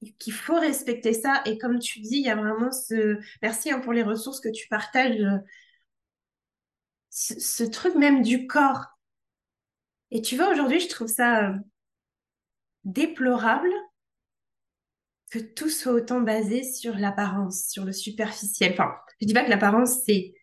Il 0.00 0.14
qu'il 0.16 0.32
faut 0.32 0.58
respecter 0.58 1.12
ça. 1.12 1.42
Et 1.46 1.58
comme 1.58 1.78
tu 1.78 2.00
dis, 2.00 2.18
il 2.18 2.26
y 2.26 2.30
a 2.30 2.36
vraiment 2.36 2.70
ce... 2.70 3.18
Merci 3.42 3.70
hein, 3.70 3.80
pour 3.80 3.92
les 3.92 4.02
ressources 4.02 4.40
que 4.40 4.50
tu 4.50 4.68
partages. 4.68 5.20
Euh, 5.20 5.38
ce, 7.10 7.40
ce 7.40 7.64
truc 7.64 7.94
même 7.96 8.22
du 8.22 8.46
corps. 8.46 8.86
Et 10.10 10.22
tu 10.22 10.36
vois, 10.36 10.50
aujourd'hui, 10.50 10.78
je 10.78 10.88
trouve 10.88 11.08
ça 11.08 11.48
euh, 11.48 11.54
déplorable 12.84 13.70
que 15.30 15.38
tout 15.38 15.68
soit 15.68 15.92
autant 15.92 16.20
basé 16.20 16.62
sur 16.62 16.94
l'apparence, 16.96 17.68
sur 17.68 17.84
le 17.84 17.92
superficiel. 17.92 18.72
Enfin, 18.72 18.94
je 19.20 19.26
dis 19.26 19.34
pas 19.34 19.44
que 19.44 19.50
l'apparence, 19.50 20.02
c'est 20.06 20.34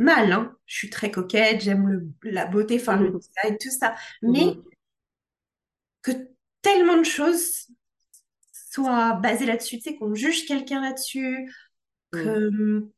mal, 0.00 0.32
hein. 0.32 0.56
Je 0.66 0.76
suis 0.78 0.90
très 0.90 1.10
coquette, 1.12 1.62
j'aime 1.62 2.12
la 2.22 2.46
beauté, 2.46 2.78
enfin, 2.80 2.98
le 2.98 3.10
Mhm. 3.10 3.20
design, 3.20 3.58
tout 3.60 3.70
ça. 3.70 3.94
Mais 4.22 4.58
Mhm. 4.58 4.70
que 6.02 6.10
tellement 6.62 6.96
de 6.98 7.04
choses 7.04 7.66
soient 8.52 9.14
basées 9.14 9.46
là-dessus, 9.46 9.78
tu 9.78 9.82
sais, 9.90 9.96
qu'on 9.96 10.14
juge 10.14 10.46
quelqu'un 10.46 10.80
là-dessus, 10.82 11.52
que 12.12 12.48
hum, 12.48 12.90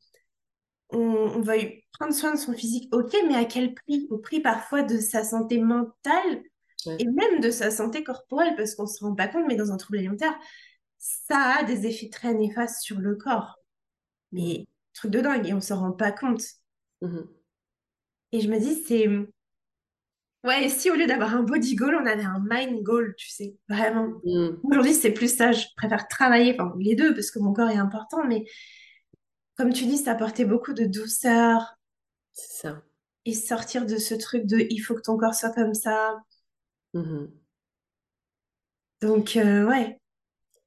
on, 0.91 0.99
on 0.99 1.41
veuille 1.41 1.83
prendre 1.93 2.13
soin 2.13 2.33
de 2.33 2.39
son 2.39 2.53
physique, 2.53 2.93
ok, 2.95 3.15
mais 3.27 3.35
à 3.35 3.45
quel 3.45 3.73
prix? 3.73 4.07
Au 4.11 4.17
prix 4.17 4.41
parfois 4.41 4.83
de 4.83 4.99
sa 4.99 5.23
santé 5.23 5.59
mentale 5.59 6.43
Ouais. 6.85 6.99
et 6.99 7.05
même 7.07 7.41
de 7.41 7.51
sa 7.51 7.71
santé 7.71 8.03
corporelle, 8.03 8.55
parce 8.57 8.75
qu'on 8.75 8.87
se 8.87 9.03
rend 9.03 9.15
pas 9.15 9.27
compte, 9.27 9.45
mais 9.47 9.55
dans 9.57 9.71
un 9.71 9.77
trouble 9.77 9.99
alimentaire, 9.99 10.35
ça 10.99 11.57
a 11.59 11.63
des 11.65 11.87
effets 11.87 12.09
très 12.09 12.33
néfastes 12.33 12.83
sur 12.83 12.99
le 12.99 13.15
corps. 13.15 13.57
Mais 14.31 14.65
truc 14.93 15.11
de 15.11 15.21
dingue, 15.21 15.47
et 15.47 15.53
on 15.53 15.61
se 15.61 15.73
rend 15.73 15.91
pas 15.93 16.11
compte. 16.11 16.43
Mhm. 17.03 17.27
Et 18.31 18.41
je 18.41 18.49
me 18.49 18.59
dis, 18.59 18.75
c'est... 18.87 19.07
Ouais, 20.43 20.65
et 20.65 20.69
si 20.69 20.91
au 20.91 20.95
lieu 20.95 21.07
d'avoir 21.07 21.33
un 21.35 21.43
body 21.43 21.75
goal, 21.75 21.95
on 21.95 22.05
avait 22.05 22.23
un 22.23 22.43
mind 22.49 22.83
goal, 22.83 23.15
tu 23.17 23.29
sais, 23.29 23.55
vraiment. 23.69 24.09
Mhm. 24.25 24.59
Aujourd'hui, 24.63 24.93
c'est 24.93 25.11
plus 25.13 25.33
ça, 25.33 25.53
je 25.53 25.65
préfère 25.77 26.07
travailler, 26.09 26.53
enfin 26.59 26.73
les 26.79 26.95
deux, 26.95 27.13
parce 27.13 27.31
que 27.31 27.39
mon 27.39 27.53
corps 27.53 27.69
est 27.69 27.77
important, 27.77 28.25
mais 28.25 28.43
comme 29.55 29.73
tu 29.73 29.85
dis, 29.85 29.97
ça 29.97 30.11
apportait 30.11 30.45
beaucoup 30.45 30.73
de 30.73 30.85
douceur 30.85 31.77
C'est 32.33 32.61
ça. 32.67 32.83
et 33.25 33.33
sortir 33.33 33.85
de 33.85 33.97
ce 33.97 34.15
truc 34.15 34.45
de 34.45 34.57
il 34.69 34.79
faut 34.79 34.95
que 34.95 35.01
ton 35.01 35.17
corps 35.17 35.35
soit 35.35 35.53
comme 35.53 35.73
ça. 35.73 36.17
Donc, 39.01 39.35
euh, 39.37 39.65
ouais, 39.67 39.99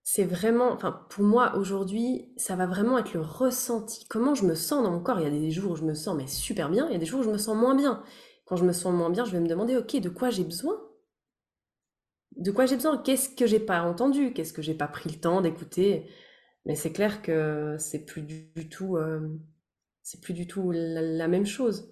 C'est 0.09 0.25
vraiment, 0.25 0.71
enfin, 0.71 1.05
pour 1.11 1.25
moi, 1.25 1.57
aujourd'hui, 1.57 2.33
ça 2.37 2.55
va 2.55 2.67
vraiment 2.67 2.97
être 2.97 3.13
le 3.13 3.21
ressenti. 3.21 4.07
Comment 4.09 4.35
je 4.37 4.45
me 4.45 4.55
sens 4.55 4.85
dans 4.85 4.93
mon 4.93 5.01
corps. 5.01 5.19
Il 5.21 5.25
y 5.25 5.27
a 5.27 5.31
des 5.31 5.51
jours 5.51 5.73
où 5.73 5.77
je 5.77 5.83
me 5.85 5.95
sens 5.95 6.17
mais 6.17 6.27
super 6.29 6.71
bien, 6.71 6.87
il 6.89 6.93
y 6.93 6.97
a 6.97 6.99
des 6.99 7.07
jours 7.07 7.21
où 7.21 7.25
je 7.25 7.31
me 7.31 7.39
sens 7.39 7.57
moins 7.57 7.75
bien. 7.75 8.03
Quand 8.47 8.55
je 8.57 8.65
me 8.65 8.73
sens 8.73 8.95
moins 8.95 9.11
bien, 9.11 9.25
je 9.25 9.33
vais 9.33 9.41
me 9.41 9.49
demander, 9.49 9.77
ok, 9.77 9.97
de 10.01 10.09
quoi 10.09 10.31
j'ai 10.31 10.45
besoin? 10.45 10.77
De 12.37 12.51
quoi 12.53 12.67
j'ai 12.67 12.77
besoin? 12.77 12.99
Qu'est-ce 12.99 13.31
que 13.31 13.47
j'ai 13.47 13.59
pas 13.61 13.83
entendu? 13.83 14.33
Qu'est-ce 14.33 14.53
que 14.53 14.63
j'ai 14.63 14.75
pas 14.75 14.89
pris 14.89 15.11
le 15.11 15.19
temps 15.21 15.41
d'écouter? 15.41 16.07
Mais 16.67 16.75
c'est 16.77 16.93
clair 16.93 17.23
que 17.23 17.77
c'est 17.79 18.05
plus 18.05 18.23
du 18.23 18.69
tout, 18.69 18.97
euh, 18.97 19.29
c'est 20.03 20.21
plus 20.23 20.35
du 20.35 20.47
tout 20.49 20.73
la, 20.73 21.03
la 21.03 21.29
même 21.29 21.47
chose. 21.47 21.91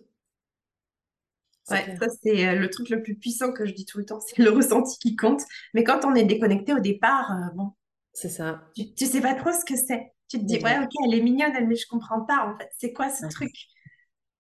C'est 1.65 1.77
ouais, 1.77 1.83
clair. 1.83 2.01
ça 2.01 2.07
c'est 2.23 2.47
euh, 2.49 2.55
le 2.59 2.71
truc 2.71 2.89
le 2.91 3.03
plus 3.03 3.17
puissant 3.17 3.53
que 3.53 3.67
je 3.67 3.73
dis 3.73 3.85
tout 3.87 3.99
le 3.99 4.05
temps, 4.07 4.21
c'est 4.27 4.43
le 4.43 4.51
ressenti 4.51 4.99
qui 4.99 5.17
compte. 5.17 5.43
Mais 5.75 5.85
quand 5.85 6.05
on 6.05 6.15
est 6.15 6.25
déconnecté 6.25 6.73
au 6.75 6.81
départ, 6.81 7.31
euh, 7.33 7.55
bon, 7.55 7.73
C'est 8.15 8.31
ça. 8.31 8.63
tu, 8.75 8.95
tu 8.95 9.07
sais 9.07 9.21
pas 9.21 9.35
trop 9.35 9.53
ce 9.53 9.65
que 9.65 9.77
c'est. 9.77 10.13
Tu 10.29 10.39
te 10.39 10.45
dis, 10.45 10.59
ouais, 10.65 10.79
ok, 10.83 10.91
elle 11.07 11.15
est 11.15 11.23
mignonne, 11.23 11.53
elle, 11.57 11.69
mais 11.69 11.77
je 11.77 11.87
comprends 11.87 12.23
pas 12.25 12.47
en 12.47 12.57
fait. 12.57 12.69
C'est 12.79 12.93
quoi 12.93 13.11
ce 13.11 13.25
Ouais, 13.25 13.29
truc? 13.29 13.53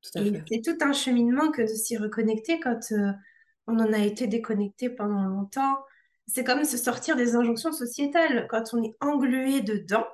tout 0.03 0.11
Et 0.15 0.33
c'est 0.51 0.63
tout 0.63 0.77
un 0.85 0.93
cheminement 0.93 1.51
que 1.51 1.63
de 1.63 1.67
s'y 1.67 1.97
reconnecter 1.97 2.61
quand 2.61 2.81
euh, 2.93 3.13
on 3.67 3.79
en 3.79 3.93
a 3.93 3.99
été 3.99 4.27
déconnecté 4.27 4.91
pendant 4.91 5.25
longtemps. 5.27 5.79
C'est 6.27 6.45
comme 6.45 6.65
se 6.65 6.77
sortir 6.79 7.17
des 7.17 7.37
injonctions 7.37 7.73
sociétales. 7.73 8.47
Quand 8.51 8.75
on 8.75 8.83
est 8.83 8.97
englué 9.01 9.61
dedans, 9.63 10.07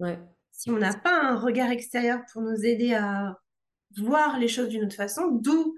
Ouais. 0.00 0.18
si 0.52 0.70
on 0.70 0.78
n'a 0.78 0.94
pas 0.94 1.22
un 1.22 1.38
regard 1.38 1.70
extérieur 1.70 2.20
pour 2.32 2.42
nous 2.42 2.64
aider 2.64 2.94
à 2.94 3.38
voir 3.98 4.38
les 4.38 4.48
choses 4.48 4.68
d'une 4.68 4.84
autre 4.84 4.96
façon, 4.96 5.28
d'où 5.32 5.74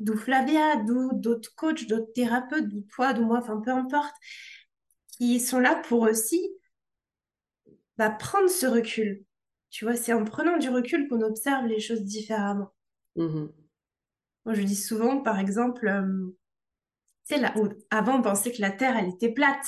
d'où 0.00 0.16
Flavia, 0.16 0.76
d'où 0.84 1.10
d'autres 1.14 1.54
coachs, 1.56 1.86
d'autres 1.88 2.12
thérapeutes, 2.14 2.68
d'où 2.68 2.82
toi, 2.94 3.14
d'où 3.14 3.24
moi, 3.24 3.38
enfin 3.40 3.60
peu 3.64 3.70
importe, 3.72 4.14
qui 5.18 5.40
sont 5.40 5.58
là 5.58 5.76
pour 5.88 6.02
aussi 6.02 6.40
bah, 7.98 8.10
prendre 8.10 8.48
ce 8.48 8.66
recul. 8.66 9.24
Tu 9.70 9.84
vois, 9.84 9.96
c'est 9.96 10.12
en 10.12 10.24
prenant 10.24 10.56
du 10.56 10.68
recul 10.70 11.08
qu'on 11.08 11.20
observe 11.20 11.66
les 11.66 11.80
choses 11.80 12.02
différemment. 12.02 12.72
Mhm. 13.16 13.52
Moi, 14.46 14.54
je 14.54 14.62
dis 14.62 14.76
souvent, 14.76 15.20
par 15.20 15.38
exemple, 15.38 15.86
euh, 15.88 16.34
tu 17.26 17.34
sais, 17.34 17.40
là, 17.40 17.52
où- 17.58 17.68
avant, 17.90 18.18
on 18.18 18.22
pensait 18.22 18.52
que 18.52 18.62
la 18.62 18.70
Terre, 18.70 18.96
elle 18.96 19.10
était 19.10 19.32
plate. 19.32 19.66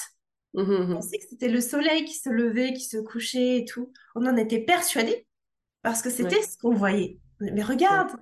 Mhm, 0.54 0.64
On 0.70 0.86
mhm. 0.86 0.94
pensait 0.94 1.18
que 1.18 1.24
c'était 1.28 1.48
le 1.48 1.60
soleil 1.60 2.04
qui 2.04 2.14
se 2.14 2.30
levait, 2.30 2.72
qui 2.72 2.84
se 2.84 2.96
couchait 2.98 3.58
et 3.58 3.64
tout. 3.64 3.92
On 4.14 4.26
en 4.26 4.36
était 4.36 4.60
persuadés 4.60 5.26
parce 5.82 6.00
que 6.02 6.08
Ouais. 6.08 6.14
c'était 6.14 6.42
ce 6.42 6.56
qu'on 6.56 6.74
voyait. 6.74 7.18
Mais 7.40 7.52
Ouais. 7.52 7.62
regarde, 7.62 8.12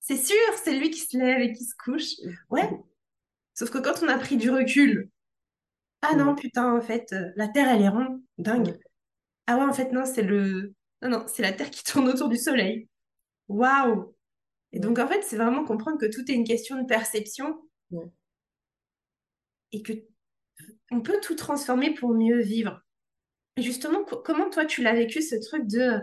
c'est 0.00 0.16
sûr, 0.16 0.36
c'est 0.62 0.78
lui 0.78 0.90
qui 0.90 1.00
se 1.00 1.16
lève 1.18 1.40
et 1.40 1.52
qui 1.52 1.64
se 1.64 1.74
couche. 1.84 2.14
Ouais, 2.50 2.70
sauf 3.54 3.70
que 3.70 3.78
quand 3.78 4.02
on 4.02 4.08
a 4.08 4.18
pris 4.18 4.36
du 4.36 4.50
recul, 4.50 5.10
ah 6.02 6.14
non, 6.16 6.34
putain, 6.34 6.74
en 6.76 6.80
fait, 6.80 7.12
euh, 7.12 7.30
la 7.36 7.48
Terre, 7.48 7.68
elle 7.68 7.82
est 7.82 7.88
ronde, 7.88 8.20
dingue. 8.38 8.78
Ah 9.46 9.56
ouais, 9.58 9.64
en 9.64 9.72
fait, 9.74 9.92
non, 9.92 10.06
c'est 10.06 10.22
le... 10.22 10.74
Non, 11.02 11.10
non, 11.10 11.26
c'est 11.28 11.42
la 11.42 11.52
Terre 11.52 11.70
qui 11.70 11.84
tourne 11.84 12.08
autour 12.08 12.28
du 12.28 12.38
soleil. 12.38 12.88
Waouh! 13.48 14.14
Et 14.72 14.80
donc, 14.80 14.98
en 15.00 15.08
fait, 15.08 15.22
c'est 15.24 15.36
vraiment 15.36 15.64
comprendre 15.64 15.98
que 15.98 16.06
tout 16.06 16.30
est 16.30 16.34
une 16.34 16.44
question 16.46 16.80
de 16.80 16.86
perception 16.86 17.58
Ouais. 17.92 18.06
et 19.72 19.82
que 19.82 19.92
on 20.90 21.00
peut 21.02 21.20
tout 21.22 21.34
transformer 21.36 21.94
pour 21.94 22.14
mieux 22.14 22.40
vivre. 22.42 22.82
Et 23.56 23.62
justement, 23.62 24.04
co- 24.04 24.18
comment 24.24 24.50
toi, 24.50 24.66
tu 24.66 24.82
l'as 24.82 24.94
vécu, 24.94 25.22
ce 25.22 25.36
truc 25.36 25.66
de... 25.68 26.00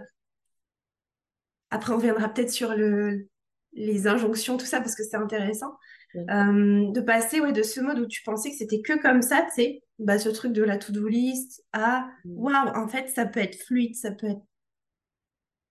Après, 1.72 1.93
on 1.93 1.98
reviendra 1.98 2.30
peut-être 2.30 2.52
sur 2.52 2.76
le... 2.76 3.28
les 3.74 4.08
injonctions, 4.08 4.58
tout 4.58 4.66
ça, 4.66 4.80
parce 4.80 4.96
que 4.96 5.04
c'est 5.04 5.18
intéressant. 5.18 5.76
Euh, 6.18 6.91
de 6.91 7.01
passer 7.01 7.41
ouais, 7.41 7.53
de 7.53 7.63
ce 7.63 7.80
mode 7.80 7.99
où 7.99 8.07
tu 8.07 8.24
pensais 8.24 8.49
que 8.51 8.57
c'était 8.57 8.82
que 8.82 9.01
comme 9.01 9.22
ça, 9.22 9.43
tu 9.43 9.61
sais, 9.61 9.84
bah, 9.99 10.20
ce 10.20 10.30
truc 10.30 10.53
de 10.53 10.63
la 10.63 10.78
to-do 10.78 11.07
list 11.07 11.63
à 11.74 12.07
Mhm. 12.26 12.38
waouh, 12.38 12.70
en 12.76 12.88
fait, 12.88 13.09
ça 13.09 13.26
peut 13.26 13.39
être 13.39 13.55
fluide, 13.63 13.95
ça 13.95 14.11
peut 14.11 14.28
être. 14.28 14.41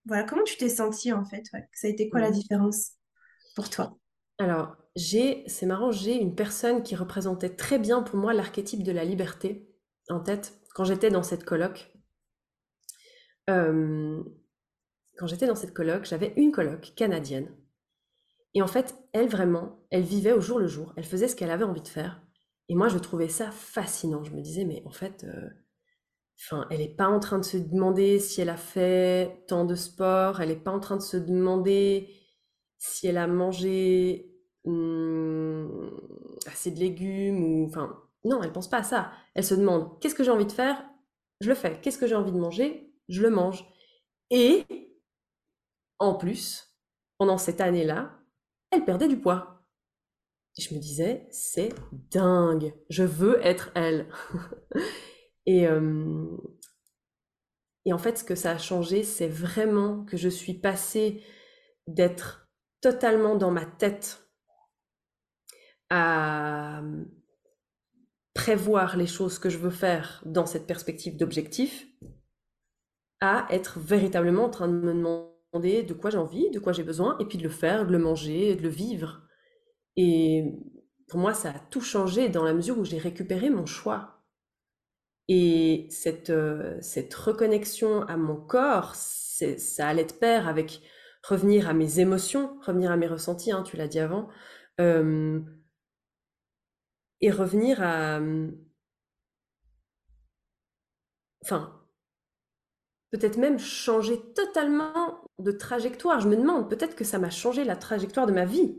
Voilà, 0.06 0.24
comment 0.24 0.44
tu 0.44 0.56
t'es 0.56 0.68
sentie 0.68 1.12
en 1.12 1.24
fait 1.24 1.44
ouais, 1.54 1.66
Ça 1.72 1.86
a 1.86 1.90
été 1.90 2.08
quoi 2.10 2.20
la 2.20 2.30
Mhm. 2.30 2.34
différence 2.34 2.92
pour 3.54 3.70
toi? 3.70 3.98
Alors, 4.38 4.76
j'ai, 4.96 5.42
c'est 5.48 5.66
marrant, 5.66 5.90
j'ai 5.90 6.14
une 6.20 6.34
personne 6.36 6.82
qui 6.82 6.94
représentait 6.96 7.50
très 7.56 7.78
bien 7.78 8.02
pour 8.02 8.16
moi 8.18 8.32
l'archétype 8.32 8.82
de 8.82 8.92
la 8.92 9.04
liberté 9.04 9.68
en 10.08 10.20
tête 10.20 10.60
quand 10.74 10.84
j'étais 10.84 11.10
dans 11.10 11.22
cette 11.24 11.44
coloc. 11.44 11.92
Euh, 13.50 14.22
quand 15.18 15.26
j'étais 15.26 15.46
dans 15.46 15.54
cette 15.56 15.74
coloc, 15.74 16.04
j'avais 16.04 16.32
une 16.36 16.52
coloc 16.52 16.92
canadienne. 16.96 17.48
Et 18.54 18.62
en 18.62 18.66
fait, 18.66 18.94
elle 19.12 19.28
vraiment, 19.28 19.84
elle 19.90 20.02
vivait 20.02 20.32
au 20.32 20.40
jour 20.40 20.58
le 20.58 20.68
jour, 20.68 20.92
elle 20.96 21.04
faisait 21.04 21.28
ce 21.28 21.36
qu'elle 21.36 21.50
avait 21.50 21.64
envie 21.64 21.82
de 21.82 21.88
faire. 21.88 22.22
Et 22.68 22.74
moi, 22.74 22.88
je 22.88 22.98
trouvais 22.98 23.28
ça 23.28 23.50
fascinant. 23.50 24.24
Je 24.24 24.30
me 24.30 24.40
disais, 24.40 24.64
mais 24.64 24.82
en 24.86 24.90
fait, 24.90 25.24
euh, 25.24 25.50
elle 26.70 26.78
n'est 26.78 26.94
pas 26.94 27.08
en 27.08 27.20
train 27.20 27.38
de 27.38 27.44
se 27.44 27.56
demander 27.56 28.18
si 28.18 28.40
elle 28.40 28.48
a 28.48 28.56
fait 28.56 29.44
tant 29.48 29.64
de 29.64 29.74
sport, 29.74 30.40
elle 30.40 30.48
n'est 30.48 30.56
pas 30.56 30.70
en 30.70 30.80
train 30.80 30.96
de 30.96 31.02
se 31.02 31.16
demander 31.16 32.08
si 32.78 33.06
elle 33.06 33.18
a 33.18 33.26
mangé 33.26 34.30
hum, 34.64 35.90
assez 36.46 36.70
de 36.70 36.78
légumes 36.80 37.44
ou 37.44 37.66
enfin 37.66 38.00
non, 38.24 38.42
elle 38.42 38.52
pense 38.52 38.68
pas 38.68 38.78
à 38.78 38.82
ça. 38.82 39.12
Elle 39.34 39.44
se 39.44 39.54
demande 39.54 40.00
qu'est-ce 40.00 40.14
que 40.14 40.24
j'ai 40.24 40.30
envie 40.30 40.46
de 40.46 40.52
faire, 40.52 40.82
je 41.40 41.48
le 41.48 41.54
fais. 41.54 41.78
Qu'est-ce 41.80 41.98
que 41.98 42.06
j'ai 42.06 42.14
envie 42.14 42.32
de 42.32 42.38
manger, 42.38 42.94
je 43.08 43.22
le 43.22 43.30
mange. 43.30 43.66
Et 44.30 44.64
en 45.98 46.14
plus, 46.14 46.74
pendant 47.18 47.38
cette 47.38 47.60
année-là, 47.60 48.18
elle 48.74 48.84
perdait 48.84 49.08
du 49.08 49.18
poids. 49.18 49.62
Je 50.58 50.74
me 50.74 50.78
disais, 50.78 51.26
c'est 51.30 51.74
dingue, 51.92 52.74
je 52.88 53.02
veux 53.02 53.44
être 53.44 53.70
elle. 53.74 54.08
et, 55.46 55.66
euh, 55.66 56.36
et 57.84 57.92
en 57.92 57.98
fait, 57.98 58.18
ce 58.18 58.24
que 58.24 58.34
ça 58.34 58.52
a 58.52 58.58
changé, 58.58 59.02
c'est 59.02 59.28
vraiment 59.28 60.04
que 60.04 60.16
je 60.16 60.28
suis 60.28 60.54
passée 60.54 61.22
d'être 61.86 62.48
totalement 62.80 63.34
dans 63.34 63.50
ma 63.50 63.66
tête 63.66 64.20
à 65.90 66.82
prévoir 68.34 68.96
les 68.96 69.06
choses 69.06 69.38
que 69.38 69.48
je 69.48 69.58
veux 69.58 69.70
faire 69.70 70.22
dans 70.24 70.46
cette 70.46 70.66
perspective 70.66 71.16
d'objectif, 71.16 71.86
à 73.20 73.46
être 73.50 73.78
véritablement 73.78 74.44
en 74.44 74.50
train 74.50 74.68
de 74.68 74.74
me 74.74 74.92
demander 74.92 75.33
de 75.58 75.92
quoi 75.92 76.10
j'ai 76.10 76.18
envie, 76.18 76.50
de 76.50 76.58
quoi 76.58 76.72
j'ai 76.72 76.82
besoin, 76.82 77.16
et 77.18 77.24
puis 77.24 77.38
de 77.38 77.42
le 77.42 77.48
faire, 77.48 77.86
de 77.86 77.92
le 77.92 77.98
manger, 77.98 78.56
de 78.56 78.62
le 78.62 78.68
vivre. 78.68 79.22
Et 79.96 80.52
pour 81.08 81.20
moi, 81.20 81.34
ça 81.34 81.50
a 81.50 81.58
tout 81.58 81.80
changé 81.80 82.28
dans 82.28 82.44
la 82.44 82.54
mesure 82.54 82.78
où 82.78 82.84
j'ai 82.84 82.98
récupéré 82.98 83.50
mon 83.50 83.66
choix. 83.66 84.22
Et 85.28 85.86
cette, 85.90 86.30
euh, 86.30 86.76
cette 86.80 87.14
reconnexion 87.14 88.02
à 88.02 88.16
mon 88.16 88.36
corps, 88.36 88.94
ça 88.94 89.88
allait 89.88 90.04
de 90.04 90.12
pair 90.12 90.48
avec 90.48 90.82
revenir 91.22 91.68
à 91.68 91.72
mes 91.72 92.00
émotions, 92.00 92.58
revenir 92.60 92.90
à 92.90 92.96
mes 92.96 93.06
ressentis, 93.06 93.52
hein, 93.52 93.62
tu 93.62 93.76
l'as 93.76 93.88
dit 93.88 94.00
avant, 94.00 94.28
euh, 94.80 95.40
et 97.20 97.30
revenir 97.30 97.82
à... 97.82 98.20
Enfin, 101.42 101.80
peut-être 103.10 103.38
même 103.38 103.58
changé 103.58 104.20
totalement 104.34 105.23
de 105.38 105.50
trajectoire. 105.50 106.20
Je 106.20 106.28
me 106.28 106.36
demande, 106.36 106.68
peut-être 106.68 106.94
que 106.94 107.04
ça 107.04 107.18
m'a 107.18 107.30
changé 107.30 107.64
la 107.64 107.76
trajectoire 107.76 108.26
de 108.26 108.32
ma 108.32 108.44
vie, 108.44 108.78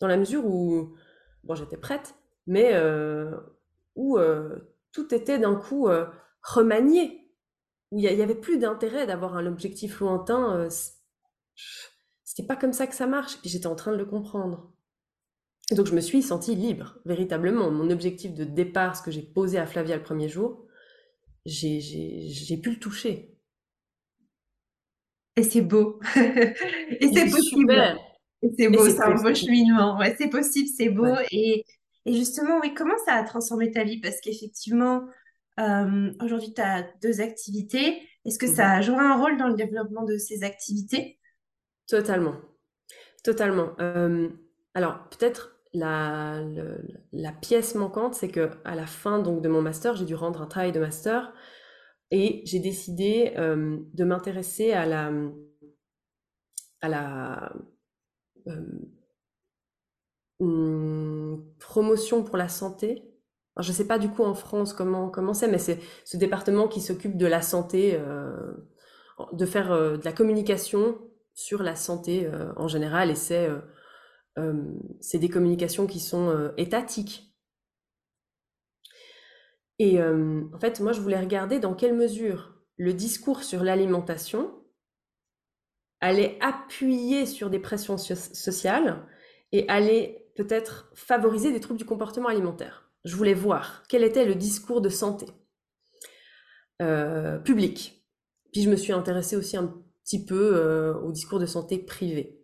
dans 0.00 0.06
la 0.06 0.16
mesure 0.16 0.46
où, 0.46 0.94
bon, 1.44 1.54
j'étais 1.54 1.76
prête, 1.76 2.14
mais 2.46 2.70
euh, 2.72 3.30
où 3.96 4.18
euh, 4.18 4.56
tout 4.92 5.14
était 5.14 5.38
d'un 5.38 5.54
coup 5.54 5.88
euh, 5.88 6.06
remanié, 6.42 7.30
où 7.90 7.98
il 7.98 8.14
n'y 8.14 8.22
avait 8.22 8.34
plus 8.34 8.58
d'intérêt 8.58 9.06
d'avoir 9.06 9.36
un 9.36 9.46
objectif 9.46 10.00
lointain. 10.00 10.68
C'était 12.24 12.46
pas 12.46 12.56
comme 12.56 12.72
ça 12.72 12.86
que 12.86 12.94
ça 12.94 13.06
marche, 13.06 13.38
et 13.44 13.48
j'étais 13.48 13.66
en 13.66 13.74
train 13.74 13.92
de 13.92 13.96
le 13.96 14.06
comprendre. 14.06 14.72
Et 15.70 15.74
donc 15.74 15.86
je 15.86 15.94
me 15.94 16.00
suis 16.00 16.22
sentie 16.22 16.54
libre, 16.54 16.98
véritablement. 17.04 17.70
Mon 17.70 17.90
objectif 17.90 18.34
de 18.34 18.44
départ, 18.44 18.96
ce 18.96 19.02
que 19.02 19.10
j'ai 19.10 19.22
posé 19.22 19.58
à 19.58 19.66
Flavia 19.66 19.96
le 19.96 20.02
premier 20.02 20.28
jour, 20.28 20.66
j'ai 21.44 22.60
pu 22.62 22.70
le 22.70 22.78
toucher. 22.78 23.29
Et 25.40 25.42
c'est 25.42 25.62
beau. 25.62 25.98
et 26.16 27.10
c'est 27.14 27.30
possible. 27.30 27.96
Et 28.42 28.50
c'est 28.58 28.68
beau, 28.68 28.86
c'est 28.86 29.00
un 29.00 29.14
beau 29.14 29.34
cheminement. 29.34 29.98
Ouais, 29.98 30.14
c'est 30.18 30.28
possible, 30.28 30.68
c'est 30.68 30.90
beau. 30.90 31.14
Et, 31.30 31.64
et, 32.04 32.12
justement, 32.12 32.58
oui, 32.62 32.74
comment 32.74 32.98
ça 33.06 33.14
a 33.14 33.24
transformé 33.24 33.70
ta 33.70 33.82
vie? 33.82 34.00
Parce 34.00 34.20
qu'effectivement, 34.20 35.06
euh, 35.58 36.12
aujourd'hui, 36.22 36.52
tu 36.52 36.60
as 36.60 36.84
deux 37.02 37.22
activités. 37.22 38.06
Est-ce 38.26 38.38
que 38.38 38.46
ça 38.46 38.66
mhm. 38.66 38.72
a 38.72 38.80
joué 38.82 38.98
un 38.98 39.16
rôle 39.16 39.38
dans 39.38 39.48
le 39.48 39.54
développement 39.54 40.04
de 40.04 40.18
ces 40.18 40.44
activités? 40.44 41.18
Totalement. 41.88 42.34
Totalement. 43.24 43.70
Euh, 43.80 44.28
alors, 44.74 45.08
peut-être 45.08 45.56
la, 45.72 46.42
la, 47.12 47.32
pièce 47.32 47.74
manquante, 47.74 48.14
c'est 48.14 48.28
que 48.28 48.50
à 48.66 48.74
la 48.74 48.86
fin 48.86 49.20
donc 49.20 49.40
de 49.40 49.48
mon 49.48 49.62
master, 49.62 49.96
j'ai 49.96 50.04
dû 50.04 50.14
rendre 50.14 50.42
un 50.42 50.46
travail 50.46 50.72
de 50.72 50.80
master 50.80 51.32
et 52.10 52.42
j'ai 52.44 52.58
décidé 52.58 53.32
euh, 53.36 53.78
de 53.94 54.04
m'intéresser 54.04 54.72
à 54.72 54.86
la 54.86 55.12
euh, 58.48 58.62
hum, 60.40 61.44
promotion 61.58 62.24
pour 62.24 62.36
la 62.36 62.48
santé. 62.48 63.04
je 63.58 63.68
ne 63.68 63.74
sais 63.74 63.86
pas 63.86 63.98
du 63.98 64.08
coup 64.08 64.24
en 64.24 64.34
France 64.34 64.72
comment 64.72 65.10
comment 65.10 65.34
c'est, 65.34 65.48
mais 65.48 65.58
c'est 65.58 65.78
ce 66.04 66.16
département 66.16 66.68
qui 66.68 66.80
s'occupe 66.80 67.16
de 67.16 67.26
la 67.26 67.42
santé, 67.42 67.94
euh, 67.94 68.52
de 69.32 69.46
faire 69.46 69.70
de 69.70 70.04
la 70.04 70.12
communication 70.12 70.98
sur 71.34 71.62
la 71.62 71.76
santé 71.76 72.28
en 72.56 72.68
général, 72.68 73.10
et 73.10 73.14
c'est 73.14 73.48
des 75.18 75.28
communications 75.28 75.86
qui 75.86 76.00
sont 76.00 76.52
étatiques. 76.56 77.29
Et 79.80 79.98
euh, 79.98 80.42
en 80.52 80.58
fait, 80.58 80.78
moi, 80.80 80.92
je 80.92 81.00
voulais 81.00 81.18
regarder 81.18 81.58
dans 81.58 81.74
quelle 81.74 81.94
mesure 81.94 82.52
le 82.76 82.92
discours 82.92 83.42
sur 83.42 83.64
l'alimentation 83.64 84.52
allait 86.02 86.36
appuyer 86.42 87.24
sur 87.24 87.48
des 87.48 87.58
pressions 87.58 87.96
sociales 87.96 89.06
et 89.52 89.66
allait 89.68 90.30
peut-être 90.36 90.92
favoriser 90.94 91.50
des 91.50 91.60
troubles 91.60 91.78
du 91.78 91.86
comportement 91.86 92.28
alimentaire. 92.28 92.90
Je 93.04 93.16
voulais 93.16 93.32
voir 93.32 93.82
quel 93.88 94.04
était 94.04 94.26
le 94.26 94.34
discours 94.34 94.82
de 94.82 94.90
santé 94.90 95.26
public. 97.44 98.02
Puis 98.52 98.62
je 98.62 98.70
me 98.70 98.76
suis 98.76 98.92
intéressée 98.92 99.36
aussi 99.36 99.58
un 99.58 99.74
petit 100.04 100.24
peu 100.24 100.94
au 101.02 101.12
discours 101.12 101.38
de 101.38 101.44
santé 101.44 101.78
privé 101.78 102.40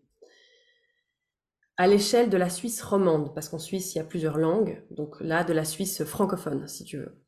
à 1.78 1.86
l'échelle 1.86 2.30
de 2.30 2.36
la 2.36 2.48
Suisse 2.48 2.82
romande, 2.82 3.34
parce 3.34 3.48
qu'en 3.48 3.58
Suisse, 3.58 3.94
il 3.94 3.98
y 3.98 4.00
a 4.00 4.04
plusieurs 4.04 4.38
langues, 4.38 4.82
donc 4.90 5.20
là, 5.20 5.44
de 5.44 5.52
la 5.52 5.64
Suisse 5.64 6.04
francophone, 6.04 6.66
si 6.68 6.84
tu 6.84 6.98
veux. 6.98 7.25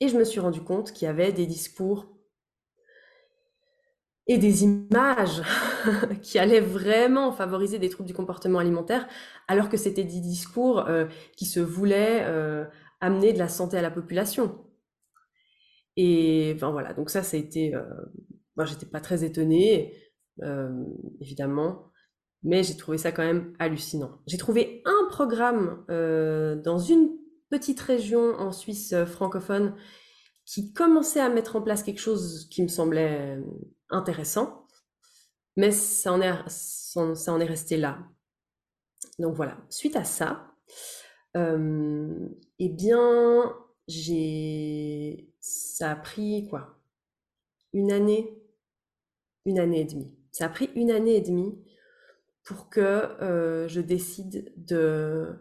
Et 0.00 0.08
je 0.08 0.16
me 0.16 0.24
suis 0.24 0.40
rendu 0.40 0.60
compte 0.60 0.92
qu'il 0.92 1.06
y 1.06 1.08
avait 1.08 1.32
des 1.32 1.46
discours 1.46 2.06
et 4.26 4.38
des 4.38 4.64
images 4.64 5.42
qui 6.22 6.38
allaient 6.38 6.60
vraiment 6.60 7.32
favoriser 7.32 7.78
des 7.78 7.88
troubles 7.88 8.06
du 8.06 8.14
comportement 8.14 8.58
alimentaire, 8.58 9.08
alors 9.48 9.68
que 9.68 9.76
c'était 9.76 10.04
des 10.04 10.20
discours 10.20 10.86
euh, 10.86 11.06
qui 11.36 11.46
se 11.46 11.60
voulaient 11.60 12.24
euh, 12.26 12.64
amener 13.00 13.32
de 13.32 13.38
la 13.38 13.48
santé 13.48 13.78
à 13.78 13.82
la 13.82 13.90
population. 13.90 14.64
Et 15.96 16.52
enfin 16.54 16.70
voilà, 16.70 16.92
donc 16.92 17.10
ça, 17.10 17.22
ça 17.22 17.36
a 17.36 17.40
été... 17.40 17.74
Euh, 17.74 17.82
moi, 18.56 18.64
j'étais 18.64 18.86
pas 18.86 19.00
très 19.00 19.24
étonnée, 19.24 19.94
évidemment 21.20 21.88
mais 22.42 22.62
j'ai 22.62 22.76
trouvé 22.76 22.98
ça 22.98 23.12
quand 23.12 23.24
même 23.24 23.52
hallucinant. 23.58 24.20
J'ai 24.26 24.38
trouvé 24.38 24.82
un 24.84 25.08
programme 25.10 25.84
euh, 25.90 26.56
dans 26.56 26.78
une 26.78 27.10
petite 27.50 27.80
région 27.80 28.34
en 28.38 28.52
Suisse 28.52 28.92
euh, 28.92 29.06
francophone 29.06 29.74
qui 30.44 30.72
commençait 30.72 31.20
à 31.20 31.28
mettre 31.28 31.56
en 31.56 31.62
place 31.62 31.82
quelque 31.82 32.00
chose 32.00 32.48
qui 32.50 32.62
me 32.62 32.68
semblait 32.68 33.36
euh, 33.36 33.42
intéressant, 33.90 34.66
mais 35.56 35.72
ça 35.72 36.12
en 36.12 36.20
est, 36.20 37.44
resté 37.44 37.76
là. 37.76 37.98
Donc 39.18 39.34
voilà, 39.34 39.58
suite 39.68 39.96
à 39.96 40.04
ça, 40.04 40.54
eh 41.34 42.68
bien, 42.68 43.54
j'ai, 43.88 45.28
ça 45.40 45.92
a 45.92 45.96
pris 45.96 46.46
quoi? 46.48 46.78
Une 47.72 47.92
année, 47.92 48.42
une 49.44 49.58
année 49.58 49.80
et 49.80 49.84
demie. 49.84 50.14
Ça 50.32 50.46
a 50.46 50.48
pris 50.48 50.70
une 50.74 50.90
année 50.90 51.16
et 51.16 51.20
demie 51.20 51.58
pour 52.44 52.68
que 52.70 52.80
euh, 52.80 53.68
je 53.68 53.80
décide 53.80 54.52
de... 54.56 55.34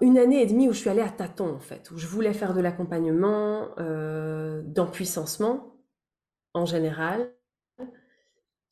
Une 0.00 0.18
année 0.18 0.40
et 0.40 0.46
demie 0.46 0.68
où 0.68 0.72
je 0.72 0.78
suis 0.78 0.90
allée 0.90 1.02
à 1.02 1.10
tâtons, 1.10 1.54
en 1.54 1.60
fait, 1.60 1.90
où 1.90 1.98
je 1.98 2.06
voulais 2.06 2.32
faire 2.32 2.54
de 2.54 2.60
l'accompagnement, 2.60 3.68
euh, 3.78 4.62
d'empuissancement, 4.64 5.76
en 6.54 6.64
général. 6.64 7.32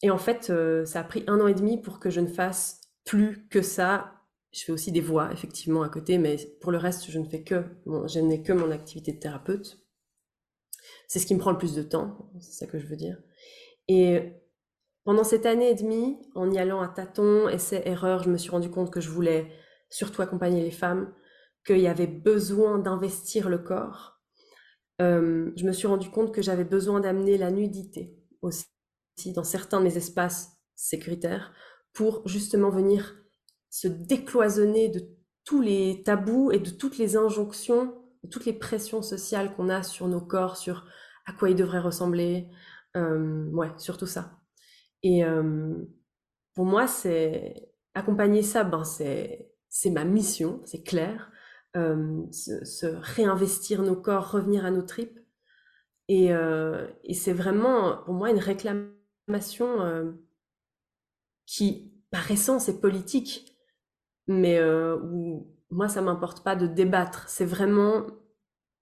Et 0.03 0.11
en 0.11 0.19
fait, 0.19 0.51
euh, 0.51 0.85
ça 0.85 1.01
a 1.01 1.05
pris 1.05 1.23
un 1.27 1.41
an 1.41 1.47
et 1.47 1.55
demi 1.55 1.81
pour 1.81 2.01
que 2.01 2.11
je 2.11 2.21
ne 2.21 2.27
fasse 2.27 2.81
plus 3.05 3.47
que 3.49 3.63
ça. 3.63 4.13
Je 4.53 4.65
fais 4.65 4.73
aussi 4.73 4.91
des 4.91 5.01
voix, 5.01 5.31
effectivement, 5.33 5.83
à 5.83 5.89
côté, 5.89 6.19
mais 6.19 6.37
pour 6.61 6.73
le 6.73 6.79
reste, 6.79 7.11
je 7.11 7.19
ne 7.19 7.25
fais 7.25 7.43
que, 7.43 7.65
je 7.87 8.21
n'ai 8.21 8.43
que 8.43 8.53
mon 8.53 8.71
activité 8.71 9.13
de 9.13 9.19
thérapeute. 9.19 9.79
C'est 11.09 11.19
ce 11.19 11.27
qui 11.27 11.35
me 11.35 11.39
prend 11.39 11.53
le 11.53 11.59
plus 11.59 11.75
de 11.75 11.83
temps, 11.83 12.31
c'est 12.41 12.53
ça 12.53 12.67
que 12.67 12.79
je 12.79 12.87
veux 12.87 12.97
dire. 12.97 13.19
Et 13.89 14.33
pendant 15.05 15.25
cette 15.25 15.47
année 15.47 15.71
et 15.71 15.75
demie, 15.75 16.19
en 16.35 16.51
y 16.51 16.59
allant 16.59 16.81
à 16.81 16.89
tâtons, 16.89 17.49
essais, 17.49 17.83
erreurs, 17.87 18.23
je 18.23 18.31
me 18.31 18.39
suis 18.39 18.51
rendu 18.51 18.71
compte 18.71 18.91
que 18.91 19.01
je 19.01 19.11
voulais 19.11 19.51
surtout 19.93 20.23
accompagner 20.23 20.63
les 20.63 20.71
femmes, 20.71 21.13
qu'il 21.65 21.79
y 21.79 21.87
avait 21.87 22.07
besoin 22.07 22.79
d'investir 22.79 23.49
le 23.49 23.59
corps. 23.59 24.21
Euh, 25.01 25.53
je 25.57 25.65
me 25.65 25.73
suis 25.73 25.87
rendu 25.87 26.11
compte 26.11 26.35
que 26.35 26.43
j'avais 26.43 26.65
besoin 26.65 27.01
d'amener 27.01 27.39
la 27.39 27.51
nudité 27.51 28.17
aussi 28.41 28.67
dans 29.35 29.45
certains 29.45 29.79
de 29.79 29.85
mes 29.85 29.97
espaces 29.97 30.57
sécuritaires 30.75 31.53
pour 31.93 32.27
justement 32.27 32.71
venir 32.71 33.17
se 33.71 33.87
décloisonner 33.87 34.89
de 34.89 35.07
tous 35.45 35.61
les 35.61 36.03
tabous 36.03 36.51
et 36.51 36.59
de 36.59 36.71
toutes 36.71 36.99
les 36.99 37.17
injonctions, 37.17 37.95
de 38.25 38.29
toutes 38.29 38.47
les 38.47 38.53
pressions 38.53 39.03
sociales 39.03 39.55
qu'on 39.55 39.69
a 39.69 39.83
sur 39.83 40.09
nos 40.09 40.21
corps, 40.21 40.57
sur 40.57 40.87
à 41.27 41.33
quoi 41.33 41.51
ils 41.51 41.57
devraient 41.57 41.81
ressembler. 41.81 42.49
Euh, 42.97 43.47
ouais, 43.51 43.71
surtout 43.77 44.07
ça. 44.07 44.39
Et 45.03 45.23
pour 46.55 46.65
moi, 46.65 46.87
c'est 46.87 47.73
accompagner 47.95 48.43
ça, 48.43 48.63
ben 48.65 48.85
c'est 48.85 49.52
c'est 49.75 49.91
ma 49.91 50.05
mission, 50.05 50.61
c'est 50.65 50.83
clair. 50.83 51.33
Se, 51.75 52.85
réinvestir 52.85 53.83
nos 53.83 53.97
corps, 53.97 54.31
revenir 54.31 54.67
à 54.67 54.71
nos 54.71 54.83
tripes. 54.83 55.19
Et, 56.09 56.27
et 56.27 57.15
c'est 57.15 57.33
vraiment 57.33 58.03
pour 58.05 58.13
moi 58.13 58.31
une 58.31 58.39
réclamation 58.39 60.15
qui, 61.47 61.95
par 62.11 62.31
essence, 62.31 62.69
est 62.69 62.83
politique, 62.83 63.57
mais 64.27 64.63
où 64.63 65.51
moi, 65.73 65.89
ça 65.89 66.03
m'importe 66.03 66.45
pas 66.45 66.55
de 66.55 66.67
débattre. 66.67 67.29
C'est 67.29 67.47
vraiment, 67.47 68.07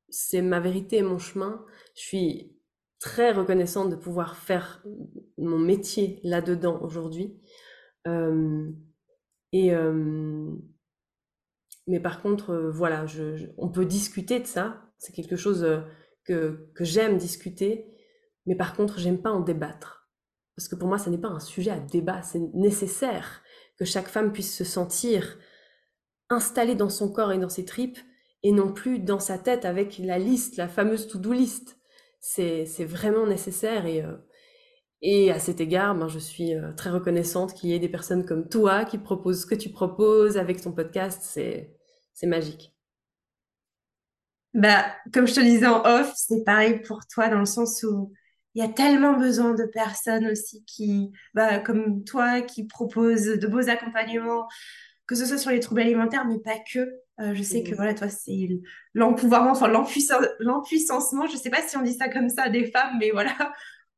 c'est 0.09 0.43
ma 0.43 0.59
vérité 0.59 0.99
et 0.99 1.03
mon 1.03 1.19
chemin. 1.19 1.65
Je 1.95 2.01
suis 2.01 2.57
très 2.99 3.33
reconnaissante 3.33 3.91
de 3.91 3.97
pouvoir 3.97 4.37
faire 4.37 4.85
mon 5.39 5.59
métier 5.59 6.21
là-dedans 6.25 6.81
aujourd'hui. 6.83 7.41
Euh, 8.07 8.69
et 9.53 9.73
euh, 9.73 10.51
mais 11.91 12.01
par 12.01 12.23
contre, 12.23 12.51
euh, 12.51 12.71
voilà, 12.71 13.05
on 13.59 13.69
peut 13.69 13.85
discuter 13.85 14.41
de 14.41 14.47
ça. 14.47 14.83
C'est 14.99 15.13
quelque 15.13 15.37
chose 15.37 15.67
que, 16.25 16.71
que 16.75 16.85
j'aime 16.85 17.17
discuter. 17.17 17.87
Mais 18.47 18.55
par 18.55 18.75
contre, 18.75 18.99
j'aime 18.99 19.21
pas 19.21 19.31
en 19.31 19.41
débattre. 19.41 20.09
Parce 20.57 20.69
que 20.69 20.77
pour 20.77 20.89
moi, 20.89 20.99
ce 20.99 21.11
n'est 21.11 21.19
pas 21.19 21.29
un 21.29 21.41
sujet 21.41 21.71
à 21.71 21.81
débat. 21.81 22.23
C'est 22.23 22.41
nécessaire 22.55 23.43
que 23.79 23.85
chaque 23.85 24.09
femme 24.09 24.33
puisse 24.33 24.55
se 24.55 24.65
sentir 24.65 25.39
installée 26.29 26.75
dans 26.75 26.91
son 26.91 27.11
corps 27.13 27.33
et 27.33 27.39
dans 27.39 27.49
ses 27.49 27.65
tripes 27.65 27.99
et 28.43 28.53
non 28.53 28.73
plus 28.73 28.99
dans 28.99 29.19
sa 29.19 29.39
tête 29.39 29.65
avec 29.65 29.99
la 29.99 30.19
liste, 30.19 30.57
la 30.57 30.69
fameuse 30.69 31.09
to-do 31.09 31.33
list 31.33 31.77
c'est 32.21 32.85
vraiment 32.85 33.27
nécessaire 33.27 33.87
et, 33.87 34.03
euh, 34.03 34.17
et 35.03 35.31
à 35.31 35.39
cet 35.39 35.61
égard, 35.61 35.95
ben, 35.95 36.09
je 36.09 36.19
suis 36.19 36.55
euh, 36.55 36.73
très 36.73 36.91
reconnaissante 36.91 37.55
qu'il 37.55 37.71
y 37.71 37.75
ait 37.75 37.79
des 37.79 37.89
personnes 37.89 38.27
comme 38.27 38.49
toi 38.49 38.85
qui 38.85 38.99
proposent 38.99 39.43
ce 39.43 39.47
que 39.47 39.55
tu 39.55 39.71
proposes 39.71 40.37
avec 40.37 40.61
ton 40.61 40.73
podcast, 40.73 41.23
c'est 41.23 41.75
magique. 42.27 42.73
Bah, 44.55 44.85
comme 45.13 45.29
je 45.29 45.35
te 45.35 45.41
disais 45.41 45.67
en 45.67 45.83
off, 45.85 46.13
c'est 46.17 46.43
pareil 46.45 46.81
pour 46.83 47.07
toi 47.07 47.29
dans 47.29 47.39
le 47.39 47.45
sens 47.47 47.83
où 47.85 48.13
il 48.55 48.63
y 48.63 48.67
a 48.67 48.69
tellement 48.69 49.13
besoin 49.17 49.55
de 49.55 49.65
personnes 49.65 50.27
aussi 50.27 50.65
qui, 50.65 51.13
bah, 51.35 51.61
comme 51.61 52.03
toi, 52.05 52.41
qui 52.43 52.67
proposent 52.67 53.27
de 53.39 53.47
beaux 53.47 53.69
accompagnements, 53.69 54.49
que 55.07 55.15
ce 55.15 55.25
soit 55.27 55.39
sur 55.39 55.51
les 55.53 55.61
troubles 55.61 55.83
alimentaires, 55.83 56.27
mais 56.27 56.39
pas 56.41 56.59
que. 56.73 56.81
Euh, 57.21 57.35
je 57.35 57.43
sais 57.43 57.63
que 57.63 57.73
Mm. 57.73 57.77
voilà, 57.77 57.95
toi, 57.95 58.09
c'est 58.09 58.49
l'empouvoirment, 58.95 59.53
enfin 59.53 59.69
l'empuissance- 59.69 60.27
l'empuissancement. 60.41 61.27
Je 61.29 61.37
sais 61.37 61.51
pas 61.51 61.63
si 61.63 61.77
on 61.77 61.83
dit 61.83 61.95
ça 61.95 62.09
comme 62.09 62.29
ça 62.29 62.49
des 62.49 62.71
femmes, 62.73 62.97
mais 62.99 63.11
voilà, 63.13 63.37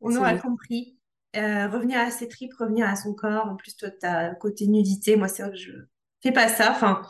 on 0.01 0.11
C'est 0.11 0.19
aura 0.19 0.35
compris. 0.37 0.99
Euh, 1.37 1.69
revenir 1.69 1.99
à 1.99 2.11
ses 2.11 2.29
tripes, 2.29 2.53
revenir 2.59 2.87
à 2.89 2.95
son 2.97 3.15
corps. 3.15 3.47
En 3.47 3.57
plus, 3.57 3.75
toi, 3.77 3.89
t'as 3.91 4.35
côté 4.35 4.67
nudité. 4.67 5.17
Moi, 5.17 5.29
c'est 5.29 5.43
vrai 5.43 5.53
que 5.53 5.59
je 5.59 5.73
fais 6.23 6.33
pas 6.33 6.49
ça. 6.49 6.73
Enfin, 6.73 7.03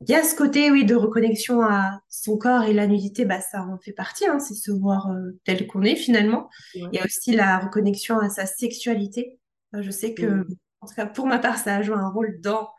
il 0.00 0.10
y 0.10 0.14
a 0.14 0.22
ce 0.24 0.34
côté, 0.34 0.70
oui, 0.70 0.84
de 0.84 0.94
reconnexion 0.94 1.60
à 1.62 2.00
son 2.08 2.38
corps 2.38 2.64
et 2.64 2.72
la 2.72 2.86
nudité, 2.86 3.24
bah, 3.26 3.40
ça 3.40 3.62
en 3.62 3.78
fait 3.78 3.92
partie, 3.92 4.26
hein, 4.26 4.38
c'est 4.38 4.54
se 4.54 4.70
voir 4.70 5.08
euh, 5.10 5.38
tel 5.44 5.66
qu'on 5.66 5.82
est 5.82 5.96
finalement. 5.96 6.48
Ouais. 6.74 6.88
Il 6.92 6.96
y 6.96 6.98
a 7.00 7.04
aussi 7.04 7.32
la 7.32 7.58
reconnexion 7.58 8.18
à 8.18 8.30
sa 8.30 8.46
sexualité. 8.46 9.38
Je 9.78 9.90
sais 9.90 10.14
que, 10.14 10.26
Mm. 10.26 10.44
en 10.80 10.86
tout 10.86 10.94
cas, 10.94 11.06
pour 11.06 11.26
ma 11.26 11.38
part, 11.38 11.58
ça 11.58 11.76
a 11.76 11.82
joué 11.82 11.96
un 11.96 12.08
rôle 12.08 12.40
dans 12.40 12.70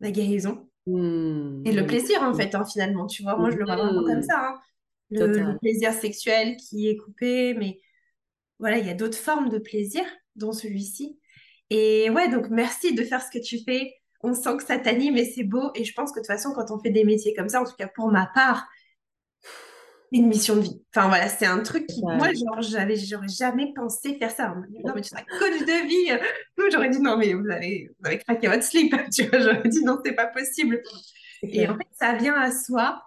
ma 0.00 0.10
guérison 0.12 0.68
et 1.64 1.72
Mm. 1.72 1.74
le 1.74 1.82
Mais 1.82 1.86
plaisir, 1.86 2.22
en 2.22 2.32
fait, 2.34 2.54
hein, 2.54 2.64
finalement. 2.64 3.06
Tu 3.06 3.22
vois, 3.22 3.36
moi, 3.36 3.50
je 3.50 3.56
le 3.56 3.64
vois 3.64 3.76
vraiment 3.76 4.04
comme 4.04 4.16
Mhm. 4.18 4.22
ça, 4.22 4.38
hein. 4.40 4.60
Le, 5.10 5.26
le 5.26 5.58
plaisir 5.58 5.92
sexuel 5.94 6.56
qui 6.56 6.88
est 6.88 6.96
coupé, 6.96 7.54
mais 7.54 7.80
voilà, 8.58 8.78
il 8.78 8.86
y 8.86 8.90
a 8.90 8.94
d'autres 8.94 9.18
formes 9.18 9.48
de 9.50 9.58
plaisir, 9.58 10.02
dont 10.36 10.52
celui-ci. 10.52 11.18
Et 11.70 12.10
ouais, 12.10 12.28
donc 12.30 12.48
merci 12.50 12.94
de 12.94 13.04
faire 13.04 13.22
ce 13.22 13.30
que 13.30 13.42
tu 13.42 13.58
fais. 13.64 13.94
On 14.20 14.34
sent 14.34 14.56
que 14.56 14.64
ça 14.64 14.78
t'anime 14.78 15.16
et 15.16 15.24
c'est 15.24 15.44
beau. 15.44 15.70
Et 15.74 15.84
je 15.84 15.94
pense 15.94 16.10
que 16.10 16.16
de 16.16 16.20
toute 16.20 16.26
façon, 16.26 16.52
quand 16.52 16.70
on 16.70 16.78
fait 16.78 16.90
des 16.90 17.04
métiers 17.04 17.34
comme 17.34 17.48
ça, 17.48 17.60
en 17.60 17.64
tout 17.64 17.76
cas 17.76 17.88
pour 17.88 18.10
ma 18.10 18.26
part, 18.26 18.66
c'est 20.10 20.18
une 20.18 20.28
mission 20.28 20.56
de 20.56 20.62
vie. 20.62 20.82
Enfin 20.94 21.08
voilà, 21.08 21.28
c'est 21.28 21.46
un 21.46 21.60
truc 21.60 21.86
qui, 21.86 22.02
moi, 22.02 22.28
Total. 22.28 22.36
genre, 22.36 22.62
j'avais, 22.62 22.96
j'aurais 22.96 23.28
jamais 23.28 23.72
pensé 23.74 24.14
faire 24.14 24.30
ça. 24.30 24.54
Non, 24.84 24.92
mais 24.94 25.02
tu 25.02 25.10
seras 25.10 25.22
coach 25.22 25.60
de 25.60 25.86
vie. 25.86 26.20
Nous, 26.56 26.64
j'aurais 26.72 26.90
dit, 26.90 27.00
non, 27.00 27.16
mais 27.16 27.34
vous 27.34 27.48
avez, 27.50 27.90
vous 27.98 28.06
avez 28.06 28.18
craqué 28.18 28.48
votre 28.48 28.62
slip. 28.62 28.94
Tu 29.12 29.24
vois, 29.24 29.40
j'aurais 29.40 29.68
dit, 29.68 29.84
non, 29.84 29.98
c'est 30.04 30.14
pas 30.14 30.26
possible. 30.26 30.82
Et 31.42 31.68
en 31.68 31.76
fait, 31.76 31.88
ça 31.92 32.14
vient 32.14 32.34
à 32.34 32.50
soi. 32.50 33.02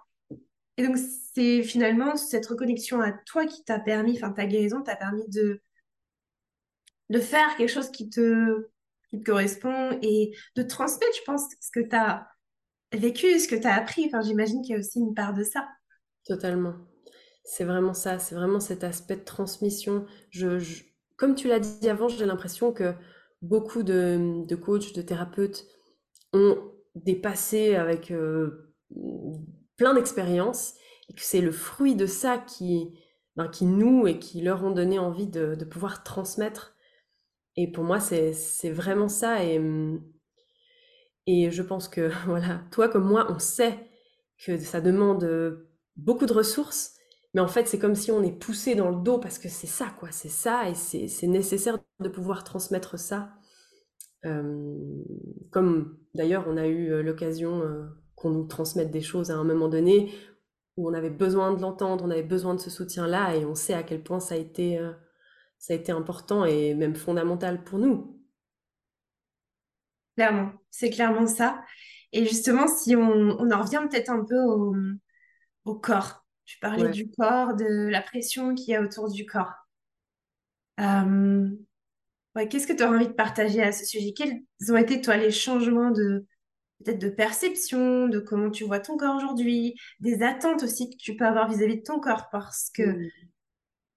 Et 0.78 0.86
donc, 0.86 0.96
c'est 1.34 1.62
finalement 1.62 2.16
cette 2.16 2.46
reconnexion 2.46 3.00
à 3.00 3.12
toi 3.12 3.46
qui 3.46 3.64
t'a 3.64 3.78
permis, 3.78 4.16
enfin, 4.16 4.30
ta 4.30 4.46
guérison 4.46 4.82
t'a 4.82 4.96
permis 4.96 5.28
de 5.28 5.60
de 7.12 7.20
faire 7.20 7.56
quelque 7.56 7.68
chose 7.68 7.90
qui 7.90 8.08
te, 8.08 8.68
qui 9.12 9.20
te 9.20 9.30
correspond 9.30 9.98
et 10.00 10.34
de 10.56 10.62
transmettre, 10.62 11.14
je 11.14 11.24
pense, 11.26 11.42
ce 11.60 11.70
que 11.70 11.86
tu 11.86 11.94
as 11.94 12.26
vécu, 12.94 13.38
ce 13.38 13.46
que 13.46 13.56
tu 13.56 13.66
as 13.66 13.74
appris. 13.74 14.06
Enfin, 14.06 14.22
j'imagine 14.22 14.62
qu'il 14.62 14.72
y 14.72 14.76
a 14.76 14.78
aussi 14.78 15.00
une 15.00 15.14
part 15.14 15.34
de 15.34 15.44
ça. 15.44 15.68
Totalement. 16.26 16.74
C'est 17.44 17.64
vraiment 17.64 17.92
ça, 17.92 18.18
c'est 18.18 18.34
vraiment 18.34 18.60
cet 18.60 18.84
aspect 18.84 19.16
de 19.16 19.24
transmission. 19.24 20.06
Je, 20.30 20.58
comme 21.16 21.34
tu 21.34 21.48
l'as 21.48 21.60
dit 21.60 21.90
avant, 21.90 22.08
j'ai 22.08 22.24
l'impression 22.24 22.72
que 22.72 22.94
beaucoup 23.42 23.82
de, 23.82 24.54
coachs, 24.54 24.94
de 24.94 25.02
thérapeutes 25.02 25.66
ont 26.32 26.56
des 26.94 27.16
passés 27.16 27.74
avec 27.74 28.10
euh, 28.12 28.72
plein 29.76 29.92
d'expériences 29.92 30.74
et 31.10 31.14
que 31.14 31.20
c'est 31.20 31.40
le 31.42 31.52
fruit 31.52 31.96
de 31.96 32.06
ça 32.06 32.38
qui, 32.38 32.98
ben, 33.36 33.48
qui 33.48 33.66
nous 33.66 34.06
et 34.06 34.18
qui 34.18 34.40
leur 34.40 34.64
ont 34.64 34.70
donné 34.70 34.98
envie 34.98 35.26
de 35.26 35.64
pouvoir 35.64 36.02
transmettre. 36.02 36.72
Et 37.56 37.70
pour 37.70 37.84
moi, 37.84 38.00
c'est, 38.00 38.70
vraiment 38.70 39.08
ça. 39.08 39.44
Et, 39.44 39.58
hum, 39.58 40.02
et 41.26 41.50
je 41.50 41.62
pense 41.62 41.88
que, 41.88 42.10
voilà, 42.26 42.62
toi 42.70 42.88
comme 42.88 43.08
moi, 43.08 43.26
on 43.30 43.38
sait 43.38 43.78
que 44.44 44.58
ça 44.58 44.80
demande 44.80 45.58
beaucoup 45.96 46.26
de 46.26 46.32
ressources, 46.32 46.94
mais 47.34 47.40
en 47.40 47.48
fait, 47.48 47.66
c'est 47.68 47.78
comme 47.78 47.94
si 47.94 48.10
on 48.10 48.22
est 48.22 48.32
poussé 48.32 48.74
dans 48.74 48.90
le 48.90 49.02
dos 49.02 49.18
parce 49.18 49.38
que 49.38 49.48
c'est 49.48 49.66
ça, 49.66 49.86
quoi, 49.98 50.10
c'est 50.10 50.28
ça, 50.28 50.68
et 50.68 50.74
c'est 50.74 51.26
nécessaire 51.26 51.78
de 52.00 52.08
pouvoir 52.08 52.44
transmettre 52.44 52.98
ça. 52.98 53.30
Comme 55.50 55.98
d'ailleurs, 56.14 56.44
on 56.48 56.56
a 56.56 56.66
eu 56.66 57.02
l'occasion 57.02 57.62
qu'on 58.16 58.30
nous 58.30 58.46
transmette 58.46 58.90
des 58.90 59.00
choses 59.00 59.30
à 59.30 59.36
un 59.36 59.44
moment 59.44 59.68
donné 59.68 60.12
où 60.76 60.88
on 60.88 60.94
avait 60.94 61.10
besoin 61.10 61.52
de 61.52 61.60
l'entendre, 61.60 62.04
on 62.04 62.10
avait 62.10 62.22
besoin 62.22 62.54
de 62.54 62.60
ce 62.60 62.70
soutien-là, 62.70 63.36
et 63.36 63.44
on 63.44 63.54
sait 63.54 63.74
à 63.74 63.82
quel 63.82 64.02
point 64.02 64.20
ça 64.20 64.34
a 64.34 64.38
été, 64.38 64.78
ça 65.62 65.72
a 65.74 65.76
été 65.78 65.92
important 65.92 66.44
et 66.44 66.74
même 66.74 66.94
fondamental 66.94 67.64
pour 67.64 67.78
nous. 67.80 68.20
Clairement, 70.16 70.52
c'est 70.70 70.90
clairement 70.90 71.26
ça. 71.26 71.62
Et 72.12 72.26
justement, 72.26 72.66
si 72.68 72.94
on, 72.96 73.02
on 73.02 73.50
en 73.50 73.62
revient 73.62 73.80
peut-être 73.90 74.10
un 74.10 74.24
peu 74.24 74.38
au, 74.42 74.74
au 75.66 75.74
corps. 75.76 76.24
Tu 76.46 76.58
parlais 76.60 76.84
Ouais. 76.84 76.90
du 76.90 77.10
corps, 77.10 77.54
de 77.56 77.88
la 77.88 78.02
pression 78.02 78.54
qu'il 78.54 78.70
y 78.70 78.76
a 78.76 78.82
autour 78.82 79.10
du 79.10 79.26
corps. 79.26 79.52
Euh, 80.80 81.48
ouais, 82.36 82.48
qu'est-ce 82.48 82.68
que 82.68 82.72
tu 82.72 82.82
aurais 82.84 82.96
envie 82.96 83.08
de 83.08 83.12
partager 83.12 83.62
à 83.62 83.72
ce 83.72 83.84
sujet? 83.86 84.14
Quels 84.16 84.42
ont 84.70 84.76
été, 84.76 85.00
toi, 85.00 85.16
les 85.16 85.30
changements 85.30 85.90
de 85.90 86.26
peut-être 86.84 87.00
de 87.00 87.10
perception, 87.10 88.08
de 88.08 88.20
comment 88.20 88.50
tu 88.50 88.64
vois 88.64 88.80
ton 88.80 88.96
corps 88.96 89.16
aujourd'hui, 89.16 89.76
des 90.00 90.22
attentes 90.22 90.62
aussi 90.64 90.90
que 90.90 90.96
tu 90.98 91.16
peux 91.16 91.26
avoir 91.26 91.48
vis-à-vis 91.50 91.78
de 91.78 91.82
ton 91.84 92.00
corps? 92.00 92.28
Parce 92.32 92.70
que 92.74 92.84
Mm. 92.84 93.31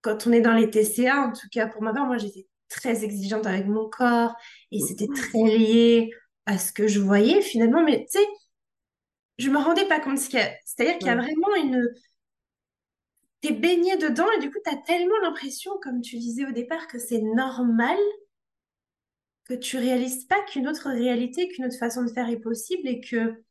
Quand 0.05 0.27
on 0.27 0.31
est 0.31 0.41
dans 0.41 0.53
les 0.53 0.69
TCA, 0.69 1.21
en 1.27 1.33
tout 1.33 1.47
cas 1.51 1.67
pour 1.67 1.81
ma 1.81 1.91
part, 1.93 2.05
moi 2.05 2.17
j'étais 2.19 2.47
très 2.69 3.03
exigeante 3.03 3.47
avec 3.47 3.65
mon 3.65 3.89
corps 3.89 4.35
et 4.71 4.79
c'était 4.79 5.07
très 5.07 5.41
lié 5.43 6.11
à 6.45 6.59
ce 6.59 6.71
que 6.71 6.87
je 6.87 6.99
voyais 6.99 7.41
finalement. 7.41 7.83
Mais 7.83 8.05
tu 8.11 8.19
sais, 8.19 8.27
je 9.39 9.49
me 9.49 9.57
rendais 9.57 9.87
pas 9.87 9.99
compte. 9.99 10.19
ce 10.19 10.29
qu'il 10.29 10.39
y 10.39 10.43
a- 10.43 10.53
C'est-à-dire 10.63 10.97
qu'il 10.99 11.07
y 11.07 11.09
a 11.09 11.15
vraiment 11.15 11.55
une... 11.57 11.89
T'es 13.41 13.51
baigné 13.51 13.97
dedans 13.97 14.27
et 14.37 14.39
du 14.41 14.51
coup 14.51 14.59
t'as 14.63 14.75
tellement 14.75 15.17
l'impression, 15.23 15.71
comme 15.81 16.01
tu 16.01 16.17
disais 16.17 16.45
au 16.45 16.51
départ, 16.51 16.87
que 16.87 16.99
c'est 16.99 17.21
normal 17.21 17.97
que 19.45 19.53
tu 19.55 19.77
réalises 19.77 20.25
pas 20.25 20.41
qu'une 20.43 20.67
autre 20.67 20.89
réalité, 20.89 21.47
qu'une 21.49 21.65
autre 21.65 21.77
façon 21.77 22.03
de 22.03 22.11
faire 22.11 22.29
est 22.29 22.39
possible 22.39 22.87
et 22.87 22.99
que 23.01 23.43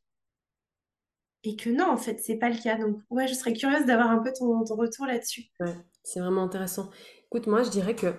et 1.45 1.55
que 1.55 1.69
non, 1.69 1.89
en 1.91 1.97
fait, 1.97 2.19
c'est 2.19 2.37
pas 2.37 2.49
le 2.49 2.61
cas. 2.61 2.77
Donc 2.77 2.97
ouais, 3.09 3.27
je 3.27 3.33
serais 3.33 3.53
curieuse 3.53 3.85
d'avoir 3.85 4.09
un 4.09 4.19
peu 4.19 4.31
ton, 4.37 4.63
retour 4.75 5.05
là-dessus. 5.05 5.45
Ouais, 5.59 5.75
c'est 6.03 6.19
vraiment 6.19 6.43
intéressant. 6.43 6.89
Écoute, 7.27 7.47
moi, 7.47 7.63
je 7.63 7.69
dirais 7.69 7.95
que 7.95 8.13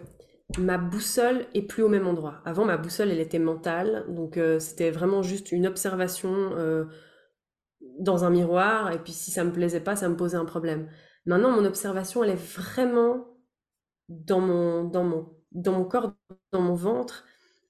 ma 0.59 0.79
boussole 0.79 1.47
est 1.55 1.63
plus 1.63 1.83
au 1.83 1.89
même 1.89 2.07
endroit. 2.07 2.41
Avant, 2.45 2.65
ma 2.65 2.77
boussole, 2.77 3.11
elle 3.11 3.21
était 3.21 3.39
mentale, 3.39 4.05
donc 4.09 4.37
euh, 4.37 4.61
c'était 4.61 4.91
vraiment 4.91 5.23
juste 5.23 5.51
une 5.51 5.67
observation 5.67 6.33
euh, 6.33 6.85
dans 7.99 8.25
un 8.25 8.31
miroir, 8.31 8.93
et 8.93 8.99
puis 8.99 9.13
si 9.13 9.31
ça 9.31 9.43
me 9.43 9.53
plaisait 9.53 9.81
pas, 9.81 9.97
ça 9.97 10.09
me 10.09 10.17
posait 10.17 10.37
un 10.37 10.45
problème. 10.45 10.89
Maintenant, 11.25 11.51
mon 11.51 11.65
observation, 11.65 12.23
elle 12.23 12.31
est 12.31 12.35
vraiment 12.35 13.27
dans 14.09 14.41
mon, 14.41 14.85
dans 14.85 15.03
mon, 15.03 15.29
dans 15.51 15.73
mon 15.73 15.85
corps, 15.85 16.13
dans 16.53 16.61
mon 16.61 16.75
ventre, 16.75 17.25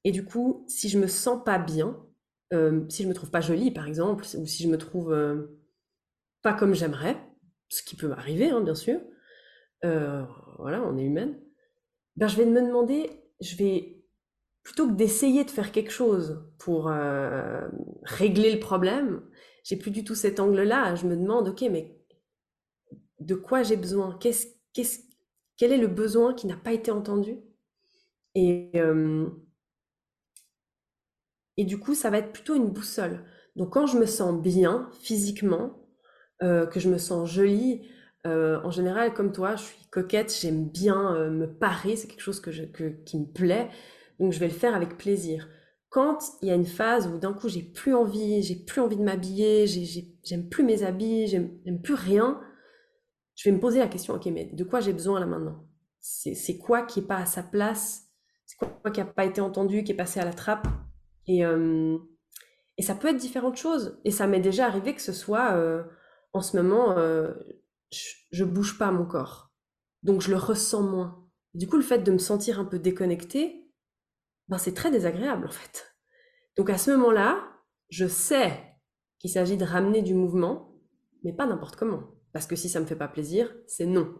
et 0.05 0.13
du 0.13 0.25
coup, 0.25 0.65
si 0.69 0.89
je 0.89 0.99
me 0.99 1.07
sens 1.07 1.43
pas 1.45 1.59
bien, 1.59 1.97
si 2.53 3.03
je 3.03 3.09
me 3.09 3.15
trouve 3.15 3.31
pas 3.31 3.41
jolie, 3.41 3.71
par 3.71 3.87
exemple, 3.87 4.25
ou 4.39 4.47
si 4.47 4.63
je 4.63 4.69
me 4.69 4.79
trouve 4.79 5.15
pas 6.43 6.55
comme 6.55 6.75
j'aimerais, 6.75 7.17
ce 7.69 7.83
qui 7.83 7.97
peut 7.97 8.09
m'arriver, 8.09 8.51
hein, 8.51 8.61
bien 8.61 8.75
sûr, 8.75 9.01
voilà, 9.83 10.83
on 10.85 10.97
est 10.97 11.05
humaine, 11.05 11.39
ben, 12.17 12.29
je 12.29 12.37
vais 12.37 12.47
me 12.47 12.61
demander, 12.63 13.11
je 13.41 13.57
vais, 13.57 14.03
plutôt 14.63 14.89
que 14.89 14.95
d'essayer 14.95 15.45
de 15.45 15.51
faire 15.51 15.73
quelque 15.73 15.93
chose 15.93 16.45
pour 16.59 16.91
régler 18.03 18.53
le 18.53 18.61
problème, 18.61 19.23
j'ai 19.65 19.77
plus 19.77 19.91
du 19.91 20.05
tout 20.05 20.15
cet 20.15 20.39
angle-là. 20.41 20.95
Je 20.95 21.07
me 21.07 21.17
demande, 21.17 21.49
ok, 21.49 21.65
mais 21.71 21.99
de 23.21 23.35
quoi 23.35 23.63
j'ai 23.63 23.77
besoin? 23.77 24.19
Quel 24.23 25.73
est 25.73 25.79
le 25.79 25.89
besoin 25.89 26.35
qui 26.35 26.47
n'a 26.47 26.57
pas 26.57 26.73
été 26.73 26.91
entendu? 26.91 27.39
Et 31.57 31.65
du 31.65 31.79
coup, 31.79 31.95
ça 31.95 32.11
va 32.11 32.19
être 32.19 32.33
plutôt 32.33 32.55
une 32.55 32.69
boussole. 32.71 33.25
Donc 33.57 33.73
quand 33.73 33.87
je 33.87 33.99
me 33.99 34.07
sens 34.07 34.41
bien 34.41 34.91
physiquement, 35.03 35.79
euh, 36.43 36.67
que 36.67 36.81
je 36.81 36.89
me 36.89 36.99
sens 36.99 37.31
jolie, 37.31 37.83
euh, 38.27 38.61
en 38.65 38.71
général, 38.71 39.15
comme 39.15 39.33
toi, 39.33 39.57
je 39.57 39.63
suis 39.65 39.87
coquette, 39.91 40.37
j'aime 40.41 40.69
bien 40.69 41.15
euh, 41.15 41.31
me 41.31 41.47
parer, 41.47 41.97
c'est 41.97 42.09
quelque 42.09 42.21
chose 42.23 42.41
que 42.41 42.51
qui 43.05 43.19
me 43.21 43.27
plaît, 43.27 43.71
donc 44.21 44.33
je 44.33 44.39
vais 44.41 44.49
le 44.49 44.53
faire 44.55 44.75
avec 44.75 44.99
plaisir. 44.99 45.49
Quand 45.91 46.19
il 46.43 46.49
y 46.49 46.51
a 46.51 46.55
une 46.55 46.67
phase 46.67 47.07
où 47.09 47.19
d'un 47.19 47.33
coup 47.33 47.49
j'ai 47.49 47.63
plus 47.63 47.95
envie, 47.95 48.43
j'ai 48.43 48.57
plus 48.57 48.81
envie 48.81 48.97
de 48.97 49.03
m'habiller, 49.05 49.67
j'ai- 49.67 49.85
j'ai- 49.85 50.15
j'aime 50.25 50.49
plus 50.49 50.65
mes 50.65 50.83
habits, 50.83 51.29
j'aime 51.29 51.51
plus 51.83 51.95
rien, 51.95 52.41
je 53.35 53.49
vais 53.49 53.55
me 53.55 53.61
poser 53.61 53.79
la 53.81 53.89
question, 53.89 54.15
ok, 54.15 54.27
mais 54.27 54.47
de 54.47 54.65
quoi 54.65 54.81
j'ai 54.81 54.93
besoin 54.93 55.21
là 55.21 55.27
maintenant? 55.27 55.65
C'est 56.01 56.59
quoi 56.59 56.83
qui 56.85 57.01
est 57.01 57.07
pas 57.07 57.19
à 57.19 57.27
sa 57.27 57.43
place? 57.43 58.05
C'est 58.47 58.57
quoi 58.59 58.91
qui 58.93 59.01
n'a 59.01 59.07
pas 59.07 59.25
été 59.25 59.41
entendu, 59.41 59.83
qui 59.85 59.93
est 59.93 59.97
passé 59.97 60.21
à 60.21 60.25
la 60.25 60.33
trappe? 60.33 60.67
Et, 61.27 61.45
euh, 61.45 61.99
et 62.79 62.83
ça 62.83 62.95
peut 62.95 63.09
être 63.09 63.17
différentes 63.17 63.57
choses. 63.57 64.01
Et 64.05 64.11
ça 64.11 64.27
m'est 64.27 64.41
déjà 64.41 64.67
arrivé 64.67 64.95
que 64.95 65.03
ce 65.03 65.13
soit, 65.13 65.53
euh, 65.53 65.83
en 66.33 66.41
ce 66.41 66.57
moment, 66.57 66.97
euh, 66.99 67.33
je, 67.91 68.15
je 68.33 68.45
bouge 68.45 68.79
pas 68.79 68.91
mon 68.91 69.07
corps. 69.07 69.53
Donc 70.03 70.21
je 70.21 70.31
le 70.31 70.37
ressens 70.37 70.83
moins. 70.83 71.29
Du 71.55 71.67
coup, 71.69 71.77
le 71.77 71.83
fait 71.83 71.99
de 72.01 72.13
me 72.13 72.19
sentir 72.19 72.61
un 72.61 72.65
peu 72.65 72.79
déconnectée, 72.79 73.67
ben 74.49 74.59
c'est 74.59 74.75
très 74.75 74.91
désagréable 74.91 75.47
en 75.47 75.53
fait. 75.53 75.97
Donc 76.57 76.71
à 76.71 76.79
ce 76.79 76.91
moment-là, 76.93 77.43
je 77.89 78.07
sais 78.07 78.63
qu'il 79.19 79.31
s'agit 79.31 79.57
de 79.57 79.65
ramener 79.65 80.03
du 80.03 80.15
mouvement, 80.15 80.75
mais 81.25 81.33
pas 81.33 81.47
n'importe 81.47 81.77
comment. 81.77 82.15
Parce 82.33 82.47
que 82.47 82.57
si 82.57 82.69
ça 82.69 82.81
me 82.81 82.87
fait 82.87 82.97
pas 82.97 83.09
plaisir, 83.09 83.55
c'est 83.67 83.87
non. 83.87 84.15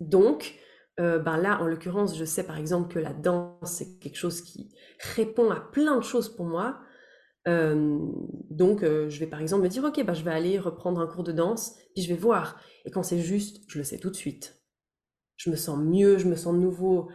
Donc, 0.00 0.58
euh, 1.00 1.18
ben 1.18 1.36
là, 1.38 1.60
en 1.60 1.66
l'occurrence, 1.66 2.16
je 2.16 2.24
sais 2.24 2.44
par 2.44 2.58
exemple 2.58 2.92
que 2.92 2.98
la 2.98 3.12
danse, 3.14 3.72
c'est 3.72 3.98
quelque 3.98 4.16
chose 4.16 4.42
qui 4.42 4.74
répond 5.16 5.50
à 5.50 5.60
plein 5.60 5.96
de 5.96 6.02
choses 6.02 6.34
pour 6.34 6.46
moi. 6.46 6.80
Euh, 7.48 7.98
donc, 8.50 8.82
euh, 8.82 9.08
je 9.08 9.18
vais 9.18 9.26
par 9.26 9.40
exemple 9.40 9.62
me 9.64 9.68
dire, 9.68 9.84
ok, 9.84 10.04
bah, 10.04 10.14
je 10.14 10.22
vais 10.22 10.30
aller 10.30 10.58
reprendre 10.58 11.00
un 11.00 11.06
cours 11.06 11.24
de 11.24 11.32
danse, 11.32 11.76
puis 11.94 12.02
je 12.02 12.08
vais 12.08 12.18
voir. 12.18 12.60
Et 12.84 12.90
quand 12.90 13.02
c'est 13.02 13.18
juste, 13.20 13.62
je 13.68 13.78
le 13.78 13.84
sais 13.84 13.98
tout 13.98 14.10
de 14.10 14.16
suite. 14.16 14.62
Je 15.36 15.50
me 15.50 15.56
sens 15.56 15.78
mieux, 15.78 16.18
je 16.18 16.28
me 16.28 16.36
sens 16.36 16.54
de 16.54 16.60
nouveau. 16.60 17.10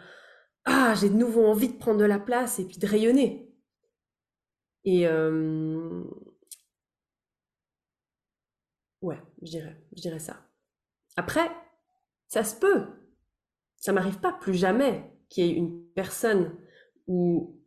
Ah, 0.65 0.95
j'ai 0.99 1.09
de 1.09 1.15
nouveau 1.15 1.45
envie 1.45 1.69
de 1.69 1.77
prendre 1.77 1.99
de 1.99 2.05
la 2.05 2.19
place 2.19 2.59
et 2.59 2.65
puis 2.65 2.77
de 2.77 2.87
rayonner. 2.87 3.53
Et 4.85 5.07
ouais, 9.01 9.21
je 9.41 9.49
dirais, 9.51 9.77
je 9.95 10.01
dirais 10.01 10.19
ça. 10.19 10.37
Après, 11.15 11.49
ça 12.27 12.43
se 12.43 12.55
peut. 12.55 12.85
Ça 13.77 13.93
m'arrive 13.93 14.19
pas 14.19 14.33
plus 14.33 14.53
jamais 14.53 15.11
qu'il 15.29 15.45
y 15.45 15.49
ait 15.49 15.55
une 15.55 15.83
personne 15.93 16.57
où 17.07 17.61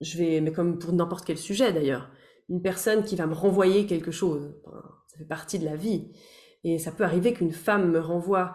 je 0.00 0.18
vais, 0.18 0.40
mais 0.40 0.52
comme 0.52 0.78
pour 0.78 0.92
n'importe 0.92 1.24
quel 1.24 1.38
sujet 1.38 1.72
d'ailleurs, 1.72 2.10
une 2.48 2.62
personne 2.62 3.04
qui 3.04 3.16
va 3.16 3.26
me 3.26 3.34
renvoyer 3.34 3.86
quelque 3.86 4.10
chose. 4.10 4.54
ça 5.08 5.18
fait 5.18 5.24
partie 5.24 5.58
de 5.58 5.64
la 5.64 5.76
vie. 5.76 6.12
Et 6.62 6.78
ça 6.78 6.92
peut 6.92 7.04
arriver 7.04 7.34
qu'une 7.34 7.52
femme 7.52 7.90
me 7.90 8.00
renvoie 8.00 8.54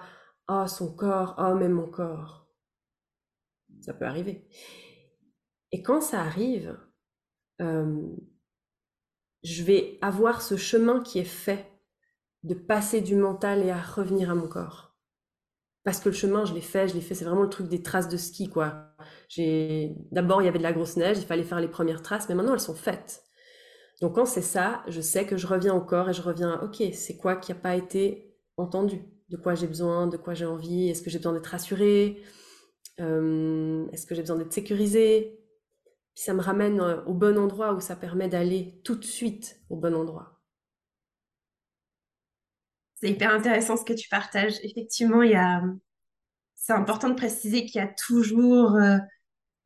Oh, 0.51 0.65
son 0.67 0.95
corps, 0.95 1.35
oh, 1.37 1.53
même 1.53 1.73
mon 1.73 1.87
corps. 1.87 2.47
Ça 3.81 3.93
peut 3.93 4.05
arriver. 4.05 4.47
Et 5.71 5.83
quand 5.83 6.01
ça 6.01 6.21
arrive, 6.21 6.75
euh, 7.61 8.01
je 9.43 9.63
vais 9.63 9.99
avoir 10.01 10.41
ce 10.41 10.57
chemin 10.57 11.01
qui 11.01 11.19
est 11.19 11.23
fait 11.23 11.71
de 12.41 12.55
passer 12.55 13.01
du 13.01 13.15
mental 13.15 13.63
et 13.63 13.69
à 13.69 13.79
revenir 13.79 14.31
à 14.31 14.35
mon 14.35 14.47
corps. 14.47 14.88
Parce 15.83 15.99
que 15.99 16.09
le 16.09 16.15
chemin, 16.15 16.45
je 16.45 16.53
l'ai 16.53 16.61
fait, 16.61 16.87
je 16.87 16.93
l'ai 16.93 17.01
fait, 17.01 17.15
c'est 17.15 17.25
vraiment 17.25 17.43
le 17.43 17.49
truc 17.49 17.67
des 17.69 17.81
traces 17.81 18.09
de 18.09 18.17
ski, 18.17 18.49
quoi. 18.49 18.91
J'ai 19.29 19.95
D'abord, 20.11 20.41
il 20.41 20.45
y 20.45 20.47
avait 20.47 20.57
de 20.59 20.63
la 20.63 20.73
grosse 20.73 20.97
neige, 20.97 21.17
il 21.19 21.25
fallait 21.25 21.43
faire 21.43 21.59
les 21.61 21.67
premières 21.69 22.01
traces, 22.01 22.27
mais 22.29 22.35
maintenant, 22.35 22.53
elles 22.53 22.59
sont 22.59 22.75
faites. 22.75 23.23
Donc 24.01 24.15
quand 24.15 24.25
c'est 24.25 24.41
ça, 24.41 24.83
je 24.87 25.01
sais 25.01 25.25
que 25.25 25.37
je 25.37 25.47
reviens 25.47 25.75
au 25.75 25.81
corps 25.81 26.09
et 26.09 26.13
je 26.13 26.21
reviens 26.21 26.59
ok, 26.61 26.83
c'est 26.93 27.17
quoi 27.17 27.35
qui 27.35 27.51
n'a 27.51 27.59
pas 27.59 27.75
été 27.75 28.35
entendu? 28.57 29.01
De 29.29 29.37
quoi 29.37 29.55
j'ai 29.55 29.67
besoin? 29.67 30.07
De 30.07 30.17
quoi 30.17 30.33
j'ai 30.33 30.45
envie? 30.45 30.89
Est-ce 30.89 31.01
que 31.01 31.09
j'ai 31.09 31.19
besoin 31.19 31.33
d'être 31.33 31.47
rassurée? 31.47 32.21
Euh, 33.01 33.87
Est-ce 33.91 34.05
que 34.07 34.15
j'ai 34.15 34.21
besoin 34.21 34.37
d'être 34.37 34.53
sécurisée? 34.53 35.39
Puis 36.15 36.25
ça 36.25 36.33
me 36.33 36.41
ramène 36.41 36.81
euh, 36.81 37.03
au 37.05 37.13
bon 37.15 37.37
endroit 37.39 37.73
où 37.73 37.81
ça 37.81 37.95
permet 37.97 38.29
d'aller 38.29 38.81
tout 38.85 38.95
de 38.95 39.05
suite 39.05 39.61
au 39.69 39.77
bon 39.77 39.95
endroit. 39.95 40.38
C'est 43.01 43.09
hyper 43.09 43.33
intéressant 43.33 43.77
ce 43.77 43.85
que 43.85 43.93
tu 43.93 44.09
partages. 44.09 44.55
Effectivement, 44.63 45.23
il 45.23 45.31
y 45.31 45.35
a... 45.35 45.61
c'est 46.55 46.73
important 46.73 47.09
de 47.09 47.15
préciser 47.15 47.65
qu'il 47.65 47.81
y 47.81 47.83
a 47.83 47.87
toujours... 47.87 48.75
Euh, 48.75 48.97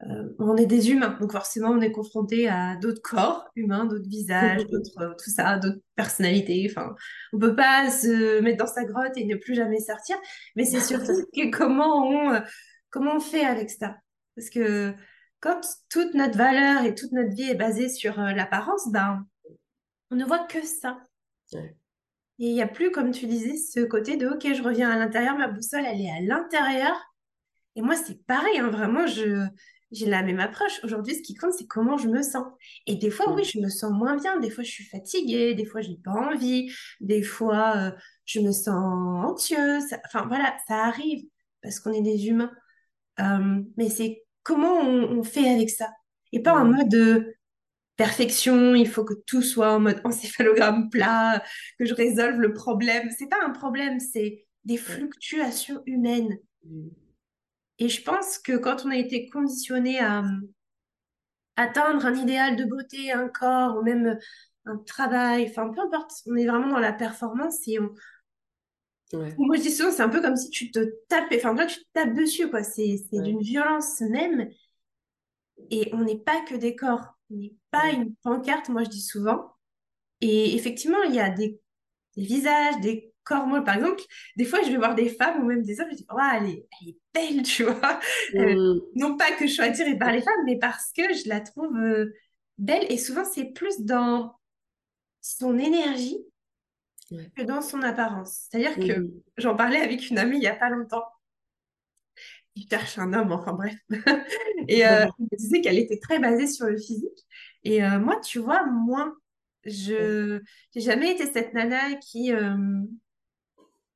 euh, 0.10 0.36
on 0.38 0.58
est 0.58 0.66
des 0.66 0.92
humains, 0.92 1.18
donc 1.20 1.32
forcément 1.32 1.70
on 1.70 1.80
est 1.80 1.92
confronté 1.92 2.50
à 2.50 2.76
d'autres 2.76 3.02
corps 3.02 3.50
humains, 3.56 3.86
d'autres 3.86 4.10
visages, 4.10 4.66
d'autres 4.72 5.02
euh, 5.02 5.14
tout 5.14 5.30
ça, 5.30 5.58
d'autres 5.58 5.80
personnalités. 5.96 6.68
Enfin, 6.70 6.94
on 7.32 7.40
peut 7.40 7.56
pas 7.56 7.90
se 7.90 8.42
mettre 8.42 8.58
dans 8.58 8.72
sa 8.72 8.84
grotte 8.84 9.16
et 9.16 9.26
ne 9.26 9.36
plus 9.36 9.56
jamais 9.56 9.80
sortir. 9.80 10.18
Mais 10.56 10.66
c'est 10.66 10.82
surtout 10.82 11.14
que 11.34 11.50
comment 11.50 12.06
on 12.06 12.42
comment 12.90 13.16
on 13.16 13.20
fait 13.22 13.46
avec 13.46 13.70
ça, 13.70 13.96
parce 14.36 14.50
que 14.50 14.94
quand 15.40 15.62
toute 15.90 16.14
notre 16.16 16.38
valeur 16.38 16.84
et 16.84 16.96
toute 16.96 17.12
notre 17.14 17.34
vie 17.34 17.50
est 17.50 17.56
basée 17.56 17.90
sur 17.90 18.20
l'apparence, 18.20 18.92
ben 18.92 19.26
on 20.12 20.16
ne 20.16 20.26
voit 20.26 20.46
que 20.48 20.62
ça. 20.66 20.98
Et 22.40 22.48
il 22.48 22.54
n'y 22.54 22.62
a 22.62 22.68
plus, 22.68 22.92
comme 22.92 23.12
tu 23.12 23.28
disais, 23.28 23.56
ce 23.56 23.80
côté 23.82 24.18
de 24.18 24.28
OK, 24.28 24.42
je 24.54 24.64
reviens 24.64 24.90
à 24.90 24.98
l'intérieur, 24.98 25.38
ma 25.38 25.48
boussole, 25.48 25.86
elle 25.86 26.02
est 26.02 26.10
à 26.10 26.22
l'intérieur. 26.22 26.96
Et 27.76 27.82
moi, 27.82 27.96
c'est 27.96 28.24
pareil, 28.26 28.60
hein, 28.60 28.70
vraiment, 28.70 29.08
je, 29.08 29.48
j'ai 29.94 30.08
la 30.08 30.24
même 30.24 30.40
approche. 30.40 30.84
Aujourd'hui, 30.84 31.16
ce 31.16 31.22
qui 31.22 31.36
compte, 31.36 31.54
c'est 31.54 31.68
comment 31.68 31.98
je 31.98 32.08
me 32.08 32.22
sens. 32.24 32.46
Et 32.88 32.96
des 32.96 33.12
fois, 33.12 33.32
oui, 33.34 33.44
je 33.44 33.60
me 33.60 33.70
sens 33.70 33.92
moins 33.92 34.18
bien. 34.18 34.40
Des 34.40 34.50
fois, 34.50 34.64
je 34.64 34.72
suis 34.72 34.84
fatiguée. 34.84 35.54
Des 35.54 35.66
fois, 35.66 35.82
je 35.82 35.90
n'ai 35.90 36.00
pas 36.04 36.12
envie. 36.12 36.72
Des 37.00 37.22
fois, 37.22 37.78
euh, 37.78 37.92
je 38.26 38.40
me 38.40 38.52
sens 38.52 38.76
anxieuse. 39.24 39.86
Enfin, 40.06 40.26
voilà, 40.28 40.56
ça 40.68 40.86
arrive 40.86 41.26
parce 41.62 41.80
qu'on 41.80 41.94
est 41.94 42.02
des 42.02 42.28
humains. 42.28 42.52
Euh, 43.20 43.62
mais 43.78 43.90
c'est 43.90 44.24
comment 44.42 44.80
on, 44.80 45.20
on, 45.20 45.24
fait 45.24 45.48
avec 45.48 45.70
ça? 45.70 45.90
Et 46.32 46.42
pas 46.42 46.56
en 46.60 46.66
mode 46.66 46.90
de 46.90 47.36
perfection, 47.96 48.76
il 48.76 48.88
faut 48.88 49.04
que 49.04 49.14
tout 49.26 49.42
soit 49.42 49.72
en 49.72 49.80
mode 49.80 50.02
encéphalogramme 50.04 50.90
plat, 50.90 51.44
que 51.80 51.86
je 51.86 51.94
résolve 51.94 52.40
le 52.40 52.54
problème. 52.54 53.10
C'est 53.18 53.30
pas 53.30 53.44
un 53.46 53.52
problème, 53.52 54.00
c'est 54.00 54.46
des 54.66 54.78
fluctuations 54.78 55.84
humaines. 55.86 56.40
Mm. 56.66 56.90
Et 57.80 57.90
je 57.90 58.04
pense 58.04 58.38
que 58.38 58.58
quand 58.58 58.86
on 58.86 58.92
a 58.92 58.98
été 58.98 59.30
conditionné 59.30 60.00
à 60.00 60.24
euh, 60.24 60.28
atteindre 61.56 62.06
un 62.06 62.16
idéal 62.16 62.56
de 62.56 62.66
beauté, 62.66 63.12
un 63.12 63.28
corps, 63.28 63.78
ou 63.78 63.84
même 63.84 64.18
un 64.66 64.78
travail, 64.78 65.48
enfin 65.50 65.70
peu 65.70 65.82
importe, 65.82 66.12
on 66.28 66.36
est 66.36 66.48
vraiment 66.48 66.70
dans 66.70 66.80
la 66.80 66.94
performance 66.94 67.68
et 67.68 67.80
on... 67.80 67.94
Moi 69.38 69.58
je 69.58 69.62
dis 69.62 69.72
souvent, 69.72 69.92
c'est 69.92 70.02
un 70.02 70.10
peu 70.10 70.22
comme 70.22 70.36
si 70.36 70.50
tu 70.50 70.72
te 70.72 70.80
tapais, 71.08 71.38
enfin 71.38 71.54
toi 71.54 71.68
tu 71.68 71.80
te 71.80 71.86
tapes 71.94 72.16
dessus, 72.16 72.50
quoi. 72.50 72.64
C'est 72.64 72.98
d'une 73.12 73.42
violence 73.42 74.02
même. 74.02 74.50
Et 75.70 75.90
on 75.94 76.04
n'est 76.04 76.18
pas 76.18 76.42
que 76.42 76.56
des 76.56 76.76
corps 76.76 77.13
n'est 77.30 77.54
pas 77.72 77.92
une 77.92 78.16
pancarte, 78.24 78.70
moi 78.70 78.84
je 78.84 78.90
dis 78.90 79.02
souvent. 79.02 79.52
Et 80.22 80.56
effectivement, 80.56 81.02
il 81.04 81.16
y 81.16 81.20
a 81.20 81.30
des, 81.30 81.60
visages, 82.16 82.80
des 82.82 83.14
corps 83.24 83.48
molles. 83.48 83.64
Par 83.64 83.76
exemple, 83.76 84.02
des 84.38 84.46
fois, 84.46 84.62
je 84.64 84.70
vais 84.70 84.78
voir 84.78 84.96
des 84.96 85.10
femmes 85.10 85.44
ou 85.44 85.48
même 85.48 85.64
des 85.64 85.80
hommes, 85.80 85.90
je 85.92 85.98
dis, 85.98 86.08
oh, 86.12 86.18
elle, 86.34 86.50
est, 86.50 86.68
elle 86.82 86.90
est 86.90 86.98
belle, 87.14 87.44
tu 87.44 87.64
vois. 87.64 88.00
Euh, 88.36 88.80
non 88.96 89.18
pas 89.18 89.32
que 89.34 89.48
je 89.48 89.54
sois 89.54 89.66
attirée 89.66 89.98
par 89.98 90.12
les 90.12 90.22
femmes, 90.22 90.44
mais 90.46 90.58
parce 90.58 90.92
que 90.96 91.14
je 91.14 91.28
la 91.28 91.42
trouve 91.42 91.76
euh, 91.78 92.14
belle. 92.58 92.86
Et 92.90 92.98
souvent, 92.98 93.26
c'est 93.26 93.46
plus 93.46 93.82
dans 93.82 94.36
son 95.22 95.58
énergie 95.58 96.18
que 97.36 97.44
dans 97.44 97.62
son 97.62 97.82
apparence. 97.82 98.48
C'est-à-dire 98.50 98.76
que 98.76 99.08
j'en 99.38 99.56
parlais 99.56 99.80
avec 99.80 100.10
une 100.10 100.18
amie 100.18 100.38
il 100.38 100.42
n'y 100.42 100.48
a 100.48 100.56
pas 100.56 100.70
longtemps 100.70 101.04
il 102.56 102.68
cherche 102.70 103.00
un 103.00 103.14
homme, 103.14 103.32
enfin 103.32 103.54
bref. 103.54 103.76
et 104.68 104.86
euh, 104.86 105.06
elle 105.06 105.12
me 105.20 105.38
disait 105.38 105.62
qu'elle 105.62 105.80
était 105.80 106.00
très 106.00 106.20
basée 106.20 106.48
sur 106.48 106.68
le 106.68 106.78
physique. 106.78 107.26
Et 107.64 107.84
euh, 107.84 108.00
moi, 108.00 108.20
tu 108.20 108.40
vois, 108.40 108.66
moi, 108.66 109.14
je 109.66 110.40
n'ai 110.76 110.82
jamais 110.82 111.12
été 111.12 111.26
cette 111.32 111.54
nana 111.54 111.96
qui, 111.96 112.32
euh, 112.32 112.56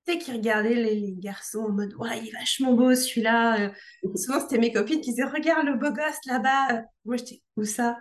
qui 0.05 0.31
regardait 0.31 0.75
les, 0.75 1.15
garçons 1.17 1.59
en 1.59 1.69
mode 1.69 1.93
ouais, 1.95 2.19
il 2.19 2.29
est 2.29 2.31
vachement 2.31 2.73
beau 2.73 2.95
celui-là. 2.95 3.73
souvent, 4.15 4.39
c'était 4.39 4.57
mes 4.57 4.71
copines 4.71 5.01
qui 5.01 5.11
disaient 5.11 5.25
regarde 5.25 5.65
le 5.65 5.75
beau 5.75 5.91
gosse 5.91 6.25
là-bas. 6.25 6.83
Moi, 7.05 7.17
j'étais 7.17 7.41
où 7.57 7.63
ça? 7.63 7.97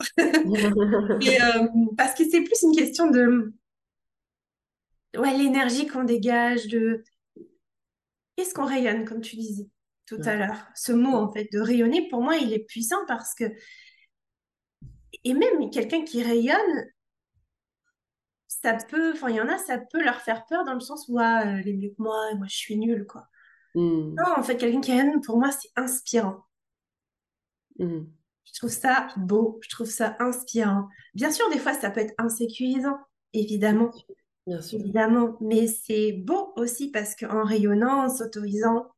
Et, 0.18 1.38
Parce 1.96 2.14
que 2.14 2.24
c'est 2.28 2.42
plus 2.42 2.62
une 2.62 2.76
question 2.76 3.10
de 3.10 3.52
ouais, 5.16 5.36
l'énergie 5.36 5.86
qu'on 5.86 6.04
dégage, 6.04 6.68
de 6.68 7.04
qu'est-ce 8.36 8.54
qu'on 8.54 8.64
rayonne, 8.64 9.04
comme 9.04 9.20
tu 9.20 9.36
disais? 9.36 9.68
Tout 10.06 10.20
à 10.24 10.36
l'heure. 10.36 10.66
Ce 10.74 10.92
mot, 10.92 11.14
en 11.14 11.32
fait, 11.32 11.48
de 11.52 11.60
rayonner, 11.60 12.08
pour 12.08 12.22
moi, 12.22 12.36
il 12.36 12.52
est 12.52 12.64
puissant 12.64 13.04
parce 13.06 13.34
que. 13.34 13.44
Et 15.24 15.34
même 15.34 15.70
quelqu'un 15.70 16.04
qui 16.04 16.22
rayonne, 16.22 16.86
ça 18.48 18.76
peut. 18.88 19.12
Enfin, 19.12 19.30
il 19.30 19.36
y 19.36 19.40
en 19.40 19.48
a, 19.48 19.58
ça 19.58 19.78
peut 19.78 20.02
leur 20.02 20.20
faire 20.20 20.44
peur 20.46 20.64
dans 20.64 20.74
le 20.74 20.80
sens 20.80 21.06
où, 21.08 21.18
ah, 21.18 21.44
elle 21.44 21.68
est 21.68 21.74
mieux 21.74 21.90
que 21.90 22.02
moi, 22.02 22.30
et 22.32 22.34
moi, 22.34 22.46
je 22.48 22.56
suis 22.56 22.76
nulle, 22.76 23.06
quoi. 23.06 23.28
Hmm. 23.74 24.14
Non, 24.14 24.34
en 24.36 24.42
fait, 24.42 24.56
quelqu'un 24.56 24.80
qui 24.80 24.92
rayonne, 24.92 25.20
pour 25.20 25.38
moi, 25.38 25.50
c'est 25.50 25.70
inspirant. 25.76 26.44
Hmm. 27.78 28.04
Je 28.44 28.58
trouve 28.58 28.70
ça 28.70 29.08
beau, 29.16 29.58
je 29.62 29.68
trouve 29.70 29.88
ça 29.88 30.16
inspirant. 30.18 30.88
Bien 31.14 31.30
sûr, 31.30 31.48
des 31.50 31.58
fois, 31.58 31.72
ça 31.72 31.90
peut 31.90 32.00
être 32.00 32.14
insécurisant, 32.18 32.98
évidemment. 33.32 33.90
Bien 34.46 34.60
sûr. 34.60 34.80
Évidemment, 34.80 35.36
mais 35.40 35.66
c'est 35.68 36.12
beau 36.12 36.52
aussi 36.56 36.90
parce 36.90 37.14
qu'en 37.14 37.44
rayonnant, 37.44 38.04
en 38.04 38.08
s'autorisant 38.08 38.88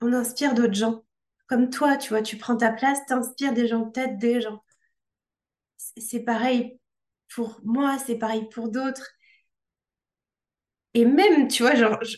on 0.00 0.12
inspire 0.12 0.54
d'autres 0.54 0.74
gens. 0.74 1.04
Comme 1.46 1.70
toi, 1.70 1.96
tu 1.96 2.10
vois, 2.10 2.22
tu 2.22 2.36
prends 2.36 2.56
ta 2.56 2.72
place, 2.72 2.98
tu 3.06 3.12
inspires 3.12 3.52
des 3.52 3.66
gens, 3.66 3.90
t'aides 3.90 4.18
des 4.18 4.40
gens. 4.40 4.62
C'est 5.96 6.20
pareil 6.20 6.78
pour 7.34 7.60
moi, 7.64 7.98
c'est 7.98 8.18
pareil 8.18 8.48
pour 8.52 8.70
d'autres. 8.70 9.10
Et 10.94 11.04
même, 11.04 11.48
tu 11.48 11.62
vois, 11.62 11.74
genre, 11.74 11.98
je, 12.02 12.16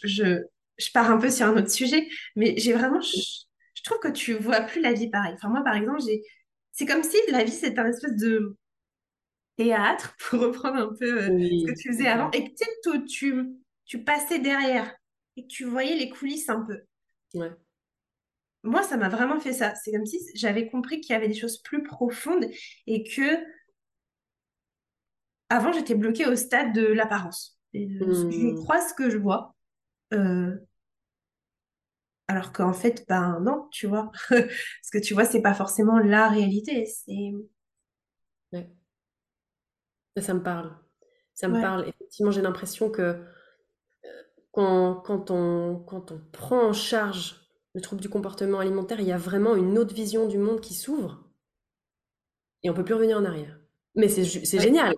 je, 0.78 0.90
pars 0.92 1.10
un 1.10 1.18
peu 1.18 1.30
sur 1.30 1.46
un 1.46 1.56
autre 1.56 1.70
sujet, 1.70 2.08
mais 2.36 2.54
j'ai 2.56 2.72
vraiment, 2.72 3.00
je, 3.00 3.82
trouve 3.84 3.98
que 4.00 4.08
tu 4.08 4.34
vois 4.34 4.62
plus 4.62 4.80
la 4.80 4.92
vie 4.92 5.10
pareil. 5.10 5.34
Enfin, 5.34 5.48
moi, 5.48 5.62
par 5.62 5.76
exemple, 5.76 6.00
j'ai, 6.06 6.22
c'est 6.72 6.86
comme 6.86 7.02
si 7.02 7.16
la 7.28 7.44
vie, 7.44 7.52
c'était 7.52 7.78
un 7.78 7.88
espèce 7.88 8.16
de 8.16 8.56
théâtre, 9.56 10.14
pour 10.30 10.40
reprendre 10.40 10.76
un 10.76 10.94
peu 10.98 11.22
euh, 11.22 11.26
ce 11.26 11.66
que 11.66 11.78
tu 11.78 11.88
faisais 11.92 12.08
avant, 12.08 12.30
et 12.30 12.44
que 12.44 13.06
tu, 13.06 13.54
tu 13.84 14.04
passais 14.04 14.38
derrière 14.38 14.94
et 15.36 15.42
que 15.42 15.48
tu 15.48 15.64
voyais 15.64 15.96
les 15.96 16.10
coulisses 16.10 16.48
un 16.48 16.60
peu. 16.60 16.80
Ouais 17.34 17.50
moi, 18.64 18.82
ça 18.82 18.96
m'a 18.96 19.08
vraiment 19.08 19.40
fait 19.40 19.52
ça. 19.52 19.74
C'est 19.76 19.92
comme 19.92 20.06
si 20.06 20.18
j'avais 20.34 20.68
compris 20.70 21.00
qu'il 21.00 21.12
y 21.14 21.16
avait 21.16 21.28
des 21.28 21.34
choses 21.34 21.58
plus 21.62 21.82
profondes 21.82 22.46
et 22.86 23.04
que 23.04 23.22
avant, 25.48 25.72
j'étais 25.72 25.94
bloquée 25.94 26.26
au 26.26 26.36
stade 26.36 26.72
de 26.74 26.84
l'apparence. 26.86 27.58
Euh, 27.74 28.12
je 28.30 28.48
Hmm. 28.48 28.54
crois 28.54 28.80
ce 28.80 28.94
que 28.94 29.10
je 29.10 29.18
vois. 29.18 29.54
Euh, 30.14 30.56
alors 32.28 32.52
qu'en 32.52 32.72
fait, 32.72 33.04
ben 33.08 33.38
non, 33.40 33.68
tu 33.72 33.86
vois. 33.86 34.10
Ce 34.82 34.90
que 34.92 34.98
tu 34.98 35.14
vois, 35.14 35.24
c'est 35.24 35.42
pas 35.42 35.54
forcément 35.54 35.98
la 35.98 36.28
réalité. 36.28 36.86
C'est... 36.86 37.32
Ouais. 38.52 38.68
Ça, 40.16 40.22
ça 40.22 40.34
me 40.34 40.42
parle. 40.42 40.74
Ça 41.34 41.48
me 41.48 41.54
Ouais. 41.54 41.60
parle. 41.60 41.88
Effectivement, 41.88 42.30
j'ai 42.30 42.42
l'impression 42.42 42.90
que 42.90 43.24
quand, 44.52 44.96
quand 45.04 45.30
on, 45.30 45.78
quand 45.86 46.12
on 46.12 46.20
prend 46.32 46.68
en 46.68 46.72
charge 46.72 47.41
le 47.74 47.80
trouble 47.80 48.02
du 48.02 48.08
comportement 48.08 48.58
alimentaire, 48.58 49.00
il 49.00 49.06
y 49.06 49.12
a 49.12 49.16
vraiment 49.18 49.56
une 49.56 49.78
autre 49.78 49.94
vision 49.94 50.26
du 50.28 50.38
monde 50.38 50.60
qui 50.60 50.74
s'ouvre 50.74 51.24
et 52.62 52.70
on 52.70 52.74
peut 52.74 52.84
plus 52.84 52.94
revenir 52.94 53.18
en 53.18 53.24
arrière. 53.24 53.58
Mais 53.94 54.08
c'est 54.08 54.22
Ouais. 54.22 54.62
génial. 54.62 54.94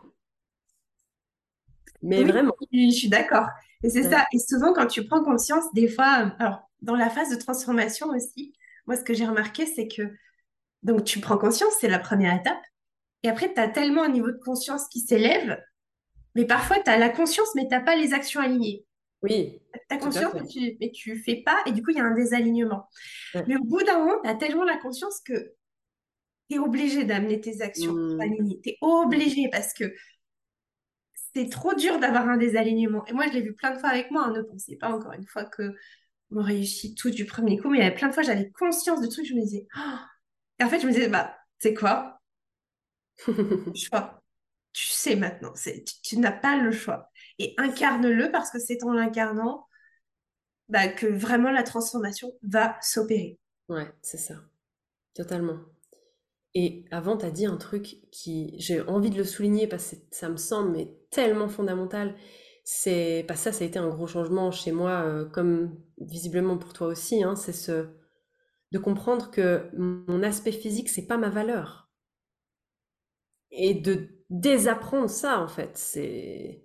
Mais 2.03 2.23
Oui, 2.23 2.31
vraiment. 2.31 2.55
je 2.73 2.91
suis 2.91 3.09
d'accord. 3.09 3.47
Et 3.83 3.91
c'est 3.91 4.03
Ouais. 4.03 4.11
ça. 4.11 4.27
Et 4.33 4.39
souvent, 4.39 4.73
quand 4.73 4.87
tu 4.87 5.05
prends 5.07 5.23
conscience, 5.25 5.65
des 5.75 5.89
fois, 5.89 6.33
alors, 6.39 6.69
dans 6.83 6.97
la 6.97 7.11
phase 7.11 7.31
de 7.31 7.37
transformation 7.37 8.09
aussi, 8.09 8.55
moi, 8.87 8.97
ce 8.97 9.03
que 9.03 9.15
j'ai 9.15 9.27
remarqué, 9.27 9.67
c'est 9.67 9.89
que, 9.89 10.03
donc, 10.83 11.05
tu 11.05 11.21
prends 11.21 11.39
conscience, 11.39 11.75
c'est 11.81 11.89
la 11.89 11.99
première 11.99 12.35
étape. 12.39 12.63
Et 13.23 13.29
après, 13.29 13.53
tu 13.55 13.61
as 13.61 13.69
tellement 13.69 14.05
un 14.05 14.11
niveau 14.11 14.31
de 14.31 14.39
conscience 14.45 14.89
qui 14.89 15.01
s'élève, 15.01 15.63
mais 16.35 16.47
parfois, 16.47 16.79
tu 16.83 16.91
as 16.91 16.99
la 16.99 17.11
conscience, 17.11 17.49
mais 17.57 17.65
tu 17.65 17.71
n'as 17.71 17.81
pas 17.83 17.97
les 17.97 18.15
actions 18.15 18.41
alignées. 18.41 18.87
Oui, 19.25 19.61
Tu 19.89 19.95
as 19.95 19.99
conscience, 19.99 20.35
mais 20.35 20.47
tu, 20.47 20.77
mais 20.81 20.91
tu 20.93 21.17
fais 21.17 21.37
pas, 21.45 21.59
et 21.67 21.73
du 21.73 21.83
coup, 21.83 21.91
il 21.91 21.97
y 21.97 22.01
a 22.01 22.05
un 22.05 22.15
désalignement. 22.15 22.89
Mais 23.47 23.57
au 23.57 23.65
bout 23.65 23.83
d'un 23.83 23.99
moment, 23.99 24.21
tu 24.23 24.29
as 24.31 24.35
tellement 24.35 24.65
la 24.65 24.79
conscience 24.79 25.21
que 25.21 25.55
tu 26.51 26.57
es 26.57 26.59
obligé 26.59 27.05
d'amener 27.05 27.41
tes 27.41 27.63
actions 27.63 27.95
Hmm. 27.95 28.21
alignées. 28.21 28.61
Tu 28.63 28.71
es 28.71 28.79
obligé 28.83 29.49
parce 29.51 29.73
que 29.75 29.95
c'est 31.35 31.49
trop 31.49 31.75
dur 31.75 31.99
d'avoir 31.99 32.29
un 32.29 32.37
désalignement. 32.37 33.05
Et 33.07 33.13
moi, 33.13 33.27
je 33.29 33.33
l'ai 33.33 33.43
vu 33.43 33.55
plein 33.55 33.73
de 33.75 33.79
fois 33.79 33.89
avec 33.91 34.11
moi. 34.11 34.25
hein. 34.27 34.33
Ne 34.33 34.43
pensez 34.43 34.77
pas 34.77 34.89
encore 34.91 35.13
une 35.13 35.27
fois 35.27 35.45
que 35.45 35.75
on 36.33 36.43
réussit 36.43 36.97
tout 36.99 37.11
du 37.11 37.27
premier 37.27 37.59
coup, 37.59 37.71
mais 37.71 37.79
il 37.79 37.83
y 37.83 37.87
avait 37.87 37.95
plein 37.97 38.09
de 38.09 38.15
fois, 38.15 38.23
j'avais 38.25 38.51
conscience 38.53 39.01
de 39.01 39.09
trucs, 39.09 39.27
je 39.27 39.35
me 39.35 39.43
disais, 39.43 39.67
Oh 39.77 39.81
et 40.61 40.65
en 40.65 40.69
fait, 40.69 40.81
je 40.81 40.87
me 40.87 40.93
disais, 40.93 41.09
bah, 41.09 41.37
c'est 41.59 41.75
quoi? 41.75 42.21
Choix. 43.75 44.21
Tu 44.73 44.87
sais 44.89 45.17
maintenant, 45.17 45.53
tu 46.03 46.19
n'as 46.19 46.33
pas 46.33 46.57
le 46.57 46.73
choix. 46.73 47.11
Et 47.39 47.55
incarne-le 47.59 48.31
parce 48.31 48.51
que 48.51 48.59
c'est 48.59 48.83
en 48.85 48.93
l'incarnant 48.93 49.67
bah, 50.69 50.89
que 50.89 51.07
vraiment 51.07 51.51
la 51.51 51.63
transformation 51.63 52.33
va 52.43 52.77
s'opérer. 52.81 53.39
Ouais, 53.69 53.91
c'est 54.03 54.19
ça. 54.19 54.35
Totalement. 55.15 55.59
Et 56.55 56.85
avant, 56.91 57.17
tu 57.17 57.27
as 57.27 57.31
dit 57.31 57.47
un 57.47 57.57
truc 57.57 57.99
qui, 58.13 58.55
j'ai 58.59 58.81
envie 58.83 59.11
de 59.11 59.17
le 59.17 59.25
souligner 59.25 59.67
parce 59.67 59.91
que 59.91 59.97
ça 60.13 60.29
me 60.29 60.37
semble 60.37 60.71
mais 60.71 60.95
tellement 61.11 61.49
fondamental. 61.49 62.15
C'est, 62.65 63.25
pas 63.29 63.37
ça, 63.37 63.53
ça 63.53 63.65
a 63.65 63.67
été 63.67 63.79
un 63.79 63.89
gros 63.89 64.07
changement 64.07 64.51
chez 64.51 64.73
moi, 64.73 65.03
euh, 65.05 65.25
comme 65.27 65.77
visiblement 65.99 66.57
pour 66.57 66.73
toi 66.73 66.87
aussi, 66.87 67.23
hein, 67.23 67.37
c'est 67.37 67.53
ce, 67.53 67.89
de 68.73 68.79
comprendre 68.79 69.31
que 69.31 69.69
mon 69.77 70.23
aspect 70.23 70.53
physique, 70.53 70.89
c'est 70.89 71.07
pas 71.07 71.19
ma 71.19 71.29
valeur. 71.29 71.91
Et 73.51 73.75
de 73.75 74.09
désapprendre 74.31 75.09
ça, 75.11 75.41
en 75.41 75.49
fait, 75.49 75.77
c'est, 75.77 76.64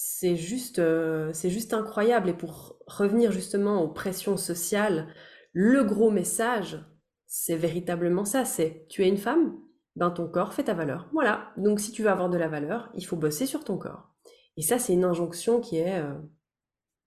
c'est 0.00 0.36
juste, 0.36 0.78
euh, 0.78 1.32
c'est 1.32 1.50
juste 1.50 1.74
incroyable. 1.74 2.28
Et 2.28 2.32
pour 2.32 2.76
revenir 2.86 3.32
justement 3.32 3.82
aux 3.82 3.88
pressions 3.88 4.36
sociales, 4.36 5.12
le 5.52 5.82
gros 5.82 6.12
message, 6.12 6.78
c'est 7.26 7.56
véritablement 7.56 8.24
ça, 8.24 8.44
c'est 8.44 8.86
tu 8.88 9.02
es 9.02 9.08
une 9.08 9.16
femme, 9.16 9.58
ben 9.96 10.12
ton 10.12 10.28
corps 10.28 10.54
fait 10.54 10.62
ta 10.62 10.74
valeur. 10.74 11.08
Voilà. 11.12 11.52
Donc 11.56 11.80
si 11.80 11.90
tu 11.90 12.04
veux 12.04 12.10
avoir 12.10 12.30
de 12.30 12.38
la 12.38 12.46
valeur, 12.46 12.92
il 12.94 13.04
faut 13.04 13.16
bosser 13.16 13.44
sur 13.44 13.64
ton 13.64 13.76
corps. 13.76 14.14
Et 14.56 14.62
ça, 14.62 14.78
c'est 14.78 14.92
une 14.92 15.04
injonction 15.04 15.60
qui 15.60 15.78
est 15.78 15.98
euh, 15.98 16.14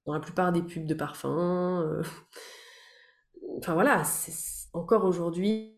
dans 0.06 0.14
la 0.14 0.20
plupart 0.20 0.52
des 0.52 0.62
pubs 0.62 0.86
de 0.86 0.94
parfums. 0.94 1.28
euh, 1.28 2.04
Enfin 3.60 3.74
voilà, 3.74 4.04
encore 4.74 5.06
aujourd'hui, 5.06 5.78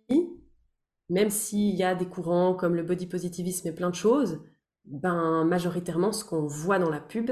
même 1.09 1.29
s'il 1.29 1.75
y 1.75 1.83
a 1.83 1.93
des 1.93 2.07
courants 2.07 2.55
comme 2.55 2.75
le 2.75 2.83
body 2.83 3.05
positivisme 3.05 3.67
et 3.67 3.71
plein 3.71 3.89
de 3.91 3.95
choses, 3.95 4.41
ben 4.85 5.45
majoritairement 5.45 6.11
ce 6.11 6.25
qu'on 6.25 6.45
voit 6.45 6.79
dans 6.79 6.89
la 6.89 6.99
pub, 6.99 7.31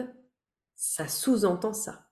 ça 0.76 1.08
sous-entend 1.08 1.74
ça. 1.74 2.08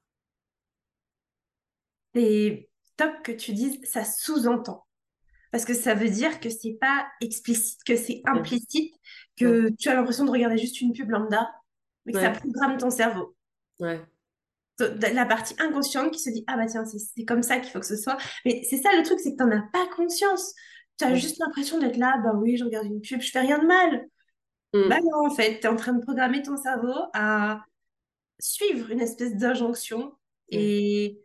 C'est 2.13 2.69
top 2.97 3.11
que 3.23 3.31
tu 3.31 3.53
dises, 3.53 3.79
ça 3.83 4.03
sous-entend. 4.03 4.85
Parce 5.51 5.65
que 5.65 5.73
ça 5.73 5.95
veut 5.95 6.09
dire 6.09 6.39
que 6.39 6.49
c'est 6.49 6.77
pas 6.79 7.07
explicite, 7.21 7.83
que 7.83 7.95
c'est 7.95 8.21
implicite, 8.25 8.93
que 9.35 9.69
tu 9.79 9.89
as 9.89 9.95
l'impression 9.95 10.25
de 10.25 10.31
regarder 10.31 10.57
juste 10.57 10.79
une 10.81 10.93
pub 10.93 11.09
lambda, 11.09 11.49
mais 12.05 12.13
que 12.13 12.19
ça 12.19 12.31
programme 12.31 12.77
ton 12.77 12.91
cerveau. 12.91 13.35
ouais, 13.79 14.01
la 14.79 15.25
partie 15.25 15.55
inconsciente 15.59 16.11
qui 16.11 16.19
se 16.19 16.29
dit 16.29 16.43
ah 16.47 16.55
bah 16.55 16.67
tiens 16.67 16.85
c'est 16.85 17.25
comme 17.25 17.43
ça 17.43 17.59
qu'il 17.59 17.71
faut 17.71 17.79
que 17.79 17.85
ce 17.85 17.97
soit. 17.97 18.17
Mais 18.45 18.61
c'est 18.69 18.77
ça 18.77 18.89
le 18.95 19.03
truc 19.03 19.19
c'est 19.19 19.31
que 19.31 19.37
t'en 19.37 19.51
as 19.51 19.63
pas 19.73 19.87
conscience. 19.95 20.53
Tu 20.97 21.05
as 21.05 21.15
juste 21.15 21.39
l'impression 21.39 21.79
d'être 21.79 21.97
là 21.97 22.17
bah 22.23 22.33
oui 22.35 22.57
je 22.57 22.63
regarde 22.63 22.85
une 22.85 23.01
pub 23.01 23.21
je 23.21 23.31
fais 23.31 23.41
rien 23.41 23.59
de 23.59 23.65
mal 23.65 24.07
bah 24.85 24.97
Mm, 24.97 25.03
non 25.03 25.27
en 25.27 25.29
fait 25.35 25.59
t'es 25.59 25.67
en 25.67 25.75
train 25.75 25.93
de 25.93 26.01
programmer 26.03 26.41
ton 26.41 26.57
cerveau 26.57 26.93
à 27.13 27.63
suivre 28.39 28.91
une 28.91 29.01
espèce 29.01 29.35
d'injonction 29.37 30.13
ouais, 30.51 30.69
et 30.69 31.21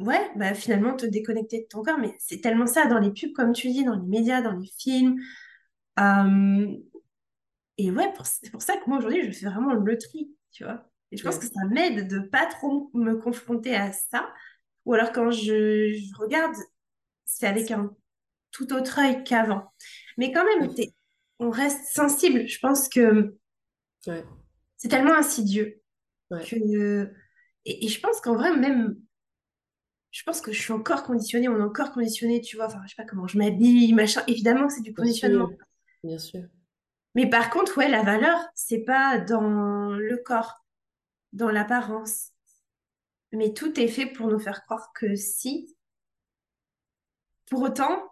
ouais 0.00 0.30
bah 0.36 0.54
finalement 0.54 0.96
te 0.96 1.06
déconnecter 1.06 1.62
de 1.62 1.66
ton 1.68 1.82
corps. 1.82 1.98
Mais 1.98 2.14
c'est 2.20 2.40
tellement 2.40 2.66
ça 2.66 2.86
dans 2.86 2.98
les 3.00 3.12
pubs 3.12 3.32
comme 3.34 3.52
tu 3.52 3.70
dis 3.70 3.84
dans 3.84 3.96
les 3.96 4.06
médias 4.08 4.42
dans 4.42 4.52
les 4.56 4.68
films. 4.78 5.20
Euh, 6.00 6.66
et 7.78 7.90
ouais 7.90 8.12
c'est 8.24 8.50
pour 8.50 8.62
ça 8.62 8.76
que 8.76 8.88
moi 8.88 8.98
aujourd'hui 8.98 9.24
je 9.32 9.38
fais 9.38 9.46
vraiment 9.46 9.72
le 9.74 9.98
tri 9.98 10.30
tu 10.52 10.64
vois. 10.64 10.84
Et 11.10 11.16
je 11.16 11.24
pense 11.24 11.38
ouais, 11.38 11.40
que 11.40 11.46
ça 11.46 11.64
m'aide 11.70 12.08
de 12.08 12.18
pas 12.20 12.46
trop 12.46 12.90
me 12.94 13.14
confronter 13.16 13.74
à 13.76 13.92
ça. 13.92 14.32
Ou 14.86 14.94
alors 14.94 15.12
quand 15.12 15.30
je, 15.32 15.92
je 15.94 16.16
regarde, 16.18 16.54
c'est 17.26 17.46
avec 17.46 17.70
un 17.72 17.94
tout 18.52 18.72
autre 18.74 18.98
œil 19.00 19.24
qu'avant. 19.24 19.72
Mais 20.18 20.32
quand 20.32 20.44
même, 20.44 20.66
ouais, 20.66 20.74
t'es- 20.74 20.94
on 21.44 21.50
reste 21.50 21.92
sensible. 21.92 22.46
Je 22.48 22.58
pense 22.58 22.88
que 22.88 23.36
ouais, 24.06 24.24
c'est 24.76 24.88
tellement 24.88 25.14
insidieux 25.14 25.80
ouais. 26.30 26.44
que... 26.44 27.12
Et, 27.66 27.86
et 27.86 27.88
je 27.88 28.00
pense 28.00 28.20
qu'en 28.20 28.34
vrai, 28.34 28.56
même, 28.56 28.96
je 30.10 30.22
pense 30.22 30.40
que 30.40 30.52
je 30.52 30.60
suis 30.60 30.72
encore 30.72 31.02
conditionnée, 31.02 31.48
on 31.48 31.58
est 31.58 31.62
encore 31.62 31.92
conditionné, 31.92 32.40
tu 32.40 32.56
vois, 32.56 32.66
enfin, 32.66 32.80
je 32.84 32.90
sais 32.90 33.02
pas 33.02 33.08
comment 33.08 33.26
je 33.26 33.38
m'habille, 33.38 33.92
machin. 33.92 34.22
Évidemment 34.26 34.66
que 34.66 34.74
c'est 34.74 34.82
du 34.82 34.92
Bien 34.92 35.04
sûr, 35.12 35.28
conditionnement. 35.28 35.50
bien 36.02 36.18
sûr. 36.18 36.42
Mais 37.14 37.28
par 37.28 37.50
contre, 37.50 37.78
ouais, 37.78 37.88
la 37.88 38.02
valeur, 38.02 38.38
c'est 38.54 38.84
pas 38.84 39.18
dans 39.18 39.90
le 39.94 40.16
corps, 40.18 40.64
dans 41.32 41.50
l'apparence. 41.50 42.30
Mais 43.32 43.52
tout 43.52 43.80
est 43.80 43.88
fait 43.88 44.06
pour 44.06 44.28
nous 44.28 44.38
faire 44.38 44.62
croire 44.62 44.92
que 44.94 45.16
si. 45.16 45.74
Pour 47.46 47.62
autant, 47.62 48.02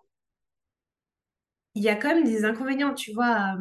il 1.74 1.82
y 1.82 1.88
a 1.88 1.96
quand 1.96 2.08
même 2.14 2.24
des 2.24 2.44
inconvénients, 2.44 2.94
tu 2.94 3.12
vois, 3.12 3.26
à, 3.26 3.56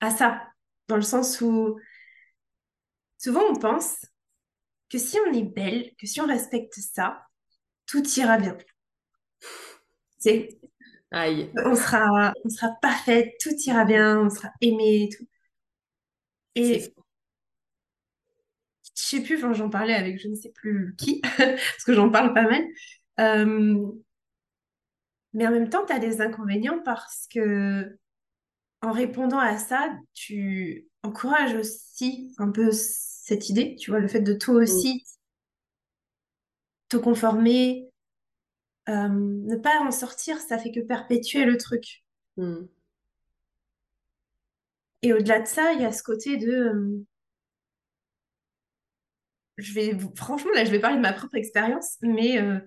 à 0.00 0.10
ça. 0.10 0.42
Dans 0.88 0.96
le 0.96 1.02
sens 1.02 1.40
où 1.40 1.78
souvent 3.18 3.42
on 3.50 3.54
pense 3.56 4.04
que 4.90 4.98
si 4.98 5.18
on 5.28 5.32
est 5.34 5.44
belle, 5.44 5.92
que 5.98 6.06
si 6.06 6.20
on 6.20 6.26
respecte 6.28 6.74
ça, 6.80 7.26
tout 7.86 8.02
ira 8.18 8.38
bien. 8.38 8.56
C'est, 10.18 10.58
Aïe, 11.12 11.50
on 11.64 11.76
sera, 11.76 12.32
on 12.44 12.48
sera 12.50 12.70
parfaite, 12.82 13.34
tout 13.40 13.54
ira 13.66 13.84
bien, 13.84 14.20
on 14.20 14.30
sera 14.30 14.50
aimé 14.62 15.04
et 15.04 15.08
tout. 15.16 15.26
Et 16.54 16.92
je 18.82 18.90
sais 18.94 19.22
plus, 19.22 19.38
j'en 19.38 19.70
parlais 19.70 19.94
avec 19.94 20.18
je 20.20 20.28
ne 20.28 20.34
sais 20.34 20.50
plus 20.52 20.94
qui, 20.98 21.20
parce 21.38 21.84
que 21.84 21.94
j'en 21.94 22.10
parle 22.10 22.34
pas 22.34 22.42
mal. 22.48 22.64
Euh, 23.20 23.86
mais 25.34 25.46
en 25.46 25.50
même 25.50 25.68
temps, 25.70 25.84
tu 25.86 25.92
as 25.92 25.98
des 25.98 26.20
inconvénients 26.20 26.80
parce 26.84 27.26
que 27.32 27.96
en 28.82 28.92
répondant 28.92 29.38
à 29.38 29.58
ça, 29.58 29.90
tu 30.14 30.88
encourages 31.02 31.54
aussi 31.54 32.34
un 32.38 32.50
peu 32.50 32.70
cette 32.72 33.48
idée, 33.50 33.76
tu 33.76 33.90
vois, 33.90 34.00
le 34.00 34.08
fait 34.08 34.20
de 34.20 34.34
toi 34.34 34.56
aussi 34.56 35.04
te 36.88 36.96
conformer, 36.96 37.90
euh, 38.88 39.08
ne 39.08 39.56
pas 39.56 39.80
en 39.80 39.90
sortir, 39.90 40.38
ça 40.38 40.58
fait 40.58 40.72
que 40.72 40.80
perpétuer 40.80 41.44
le 41.44 41.56
truc. 41.56 42.04
mm, 42.36 42.64
Et 45.02 45.12
au-delà 45.12 45.38
de 45.40 45.46
ça, 45.46 45.72
il 45.74 45.80
y 45.82 45.84
a 45.84 45.92
ce 45.92 46.02
côté 46.02 46.36
de, 46.38 46.50
euh, 46.50 47.04
je 49.58 49.72
vais, 49.74 49.96
franchement, 50.16 50.50
là, 50.54 50.64
je 50.64 50.70
vais 50.70 50.80
parler 50.80 50.96
de 50.96 51.02
ma 51.02 51.12
propre 51.12 51.36
expérience, 51.36 51.96
mais 52.02 52.40
euh, 52.40 52.58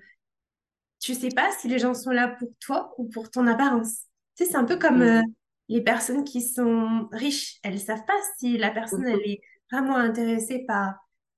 tu 1.06 1.14
sais 1.16 1.30
pas 1.30 1.52
si 1.60 1.68
les 1.68 1.80
gens 1.80 1.94
sont 1.94 2.12
là 2.12 2.30
pour 2.40 2.50
toi 2.60 2.94
ou 2.98 3.08
pour 3.10 3.30
ton 3.32 3.48
apparence. 3.48 4.04
Tu 4.38 4.46
sais, 4.46 4.52
c'est 4.52 4.58
un 4.58 4.66
peu 4.66 4.78
comme 4.78 5.02
euh, 5.02 5.22
mm, 5.22 5.34
les 5.70 5.82
personnes 5.84 6.24
qui 6.24 6.42
sont 6.42 7.08
riches. 7.12 7.58
Elles 7.64 7.80
savent 7.80 8.06
pas 8.06 8.18
si 8.40 8.58
la 8.58 8.72
personne, 8.72 9.08
elle 9.08 9.20
mhm, 9.20 9.26
est 9.26 9.42
vraiment 9.72 9.98
intéressée 9.98 10.66
par 10.68 10.96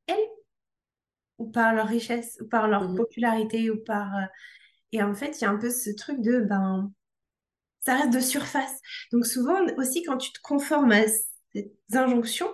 elle 0.07 0.17
ou 1.37 1.49
par 1.51 1.73
leur 1.73 1.87
richesse 1.87 2.37
ou 2.41 2.47
par 2.47 2.67
leur 2.67 2.89
mhm, 2.89 2.95
popularité 2.95 3.69
ou 3.69 3.77
par... 3.83 4.15
euh, 4.15 4.25
Et 4.93 5.03
en 5.03 5.15
fait, 5.15 5.39
il 5.41 5.43
y 5.43 5.47
a 5.47 5.51
un 5.51 5.57
peu 5.57 5.69
ce 5.71 5.91
truc 5.91 6.21
de, 6.21 6.41
ben, 6.41 6.91
ça 7.81 7.95
reste 7.97 8.13
de 8.13 8.19
surface. 8.21 8.79
Donc 9.11 9.25
souvent 9.27 9.59
aussi, 9.77 10.03
quand 10.03 10.17
tu 10.17 10.31
te 10.33 10.41
conformes 10.41 10.91
à 10.93 11.03
ces 11.53 11.71
injonctions, 11.93 12.49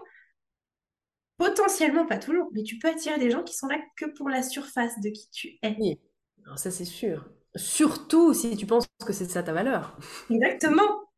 potentiellement, 1.38 2.06
pas 2.08 2.18
toujours, 2.18 2.50
mais 2.54 2.64
tu 2.64 2.78
peux 2.80 2.88
attirer 2.90 3.20
des 3.20 3.30
gens 3.32 3.44
qui 3.44 3.56
sont 3.56 3.68
là 3.68 3.78
que 3.98 4.06
pour 4.18 4.30
la 4.30 4.42
surface 4.44 5.00
de 5.00 5.10
qui 5.10 5.30
tu 5.32 5.60
es. 5.62 5.78
Oui, 5.78 6.00
Alors 6.46 6.58
ça 6.60 6.72
c'est 6.72 6.86
sûr. 6.86 7.30
Surtout 7.56 8.34
si 8.34 8.56
tu 8.56 8.66
penses 8.66 8.88
que 9.06 9.14
c'est 9.14 9.30
ça 9.30 9.44
ta 9.44 9.54
valeur. 9.54 9.98
Exactement. 10.30 11.10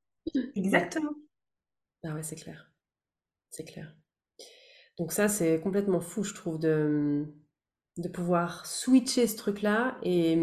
Exactement. 0.56 1.16
Ah 2.06 2.14
ouais, 2.14 2.24
c'est 2.24 2.38
clair. 2.38 2.72
C'est 3.52 3.66
clair. 3.66 3.96
Donc 4.98 5.12
ça, 5.12 5.28
c'est 5.28 5.60
complètement 5.62 6.00
fou, 6.02 6.24
je 6.24 6.34
trouve, 6.34 6.60
de, 6.60 7.26
de 7.98 8.10
pouvoir 8.10 8.66
switcher 8.66 9.28
ce 9.28 9.38
truc-là 9.38 9.98
et 10.04 10.40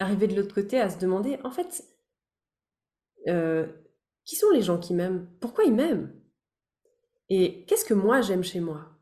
arriver 0.00 0.28
de 0.28 0.36
l'autre 0.36 0.54
côté 0.54 0.80
à 0.80 0.90
se 0.90 0.98
demander, 0.98 1.38
en 1.44 1.50
fait, 1.50 1.84
euh, 3.28 3.66
qui 4.24 4.36
sont 4.36 4.50
les 4.50 4.62
gens 4.62 4.78
qui 4.78 4.94
m'aiment? 4.94 5.28
Pourquoi 5.40 5.64
ils 5.64 5.74
m'aiment? 5.74 6.12
Et 7.30 7.64
qu'est-ce 7.66 7.84
que 7.84 7.94
moi 7.94 8.20
j'aime 8.20 8.44
chez 8.44 8.60
moi? 8.60 8.96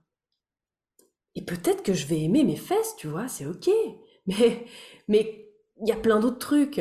Et 1.35 1.43
peut-être 1.45 1.82
que 1.82 1.95
je 1.95 2.07
vais 2.07 2.20
aimer 2.23 2.45
mes 2.45 2.57
fesses, 2.57 2.95
tu 2.97 3.07
vois, 3.07 3.28
c'est 3.28 3.47
ok. 3.47 3.69
Mais 4.27 4.65
mais 5.11 5.53
il 5.82 5.89
y 5.89 5.93
a 5.93 5.97
plein 5.97 6.20
d'autres 6.20 6.39
trucs. 6.39 6.78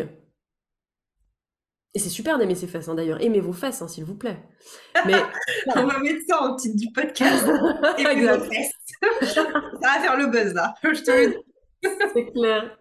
Et 1.95 1.99
c'est 1.99 2.10
super 2.10 2.38
d'aimer 2.38 2.53
ses 2.53 2.68
fesses, 2.68 2.88
hein, 2.88 2.93
d'ailleurs. 2.93 3.22
Aimez 3.22 3.39
vos 3.41 3.51
fesses, 3.51 3.81
hein, 3.81 3.88
s'il 3.88 4.06
vous 4.06 4.15
plaît. 4.15 4.38
Mais 5.07 5.15
on 5.76 5.88
va 5.88 5.97
mettre 5.99 6.22
ça 6.30 6.41
en 6.43 6.56
titre 6.56 6.77
du 6.77 6.91
podcast. 6.91 7.45
Aimez 7.97 8.27
vos 8.27 8.43
fesses. 8.45 8.72
ça 9.34 9.43
va 9.43 9.99
faire 9.99 10.18
le 10.18 10.27
buzz 10.27 10.53
là. 10.53 10.76
Je 10.84 11.01
te 11.01 11.11
le 11.11 11.30
dis. 11.31 11.38
c'est 12.14 12.31
clair. 12.31 12.77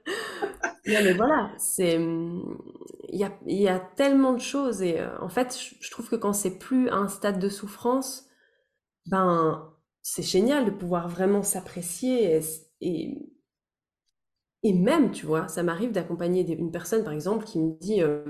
Non, 0.86 1.00
mais 1.02 1.14
voilà, 1.14 1.50
c'est 1.56 1.94
il 1.94 3.18
y 3.18 3.24
a, 3.24 3.32
il 3.46 3.56
y 3.56 3.68
a 3.68 3.78
tellement 3.78 4.34
de 4.34 4.40
choses 4.40 4.82
et 4.82 5.00
euh, 5.00 5.08
en 5.22 5.30
fait, 5.30 5.56
je, 5.58 5.76
je 5.80 5.90
trouve 5.90 6.10
que 6.10 6.16
quand 6.16 6.34
c'est 6.34 6.58
plus 6.58 6.90
à 6.90 6.96
un 6.96 7.08
stade 7.08 7.38
de 7.38 7.48
souffrance, 7.48 8.26
ben 9.06 9.72
c'est 10.02 10.22
génial 10.22 10.66
de 10.66 10.70
pouvoir 10.70 11.08
vraiment 11.08 11.42
s'apprécier 11.42 12.36
et, 12.36 12.40
et 12.80 13.14
et 14.62 14.72
même, 14.72 15.12
tu 15.12 15.26
vois, 15.26 15.48
ça 15.48 15.62
m'arrive 15.62 15.92
d'accompagner 15.92 16.46
une 16.58 16.70
personne, 16.72 17.04
par 17.04 17.12
exemple, 17.12 17.44
qui 17.44 17.58
me 17.60 17.78
dit, 17.80 18.02
euh, 18.02 18.24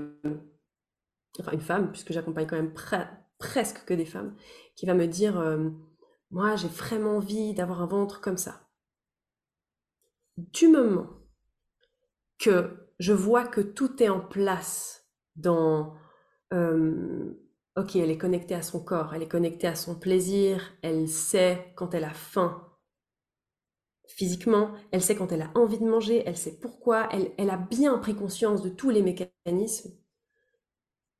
enfin 1.39 1.51
une 1.53 1.61
femme, 1.61 1.91
puisque 1.91 2.13
j'accompagne 2.13 2.45
quand 2.47 2.55
même 2.55 2.73
pre- 2.73 3.07
presque 3.39 3.83
que 3.85 3.93
des 3.95 4.05
femmes, 4.05 4.35
qui 4.75 4.85
va 4.85 4.93
me 4.93 5.07
dire, 5.07 5.39
euh, 5.39 5.69
moi 6.31 6.55
j'ai 6.55 6.67
vraiment 6.67 7.17
envie 7.17 7.53
d'avoir 7.53 7.81
un 7.81 7.87
ventre 7.87 8.21
comme 8.21 8.37
ça. 8.37 8.61
Du 10.53 10.67
moment 10.67 11.07
que 12.37 12.77
je 12.99 13.13
vois 13.13 13.45
que 13.45 13.61
tout 13.61 14.01
est 14.03 14.09
en 14.09 14.19
place 14.19 15.05
dans, 15.35 15.93
euh, 16.53 17.33
ok, 17.77 17.95
elle 17.95 18.11
est 18.11 18.17
connectée 18.17 18.55
à 18.55 18.61
son 18.61 18.83
corps, 18.83 19.13
elle 19.15 19.23
est 19.23 19.27
connectée 19.29 19.67
à 19.67 19.75
son 19.75 19.95
plaisir, 19.99 20.71
elle 20.81 21.07
sait 21.09 21.73
quand 21.75 21.93
elle 21.93 22.03
a 22.05 22.13
faim, 22.13 22.68
physiquement, 24.11 24.71
elle 24.91 25.01
sait 25.01 25.15
quand 25.15 25.31
elle 25.31 25.43
a 25.43 25.51
envie 25.55 25.79
de 25.79 25.85
manger, 25.85 26.23
elle 26.25 26.37
sait 26.37 26.57
pourquoi, 26.59 27.07
elle, 27.11 27.49
a 27.49 27.57
bien 27.57 27.97
pris 27.97 28.15
conscience 28.15 28.61
de 28.61 28.69
tous 28.69 28.89
les 28.89 29.01
mécanismes. 29.01 29.91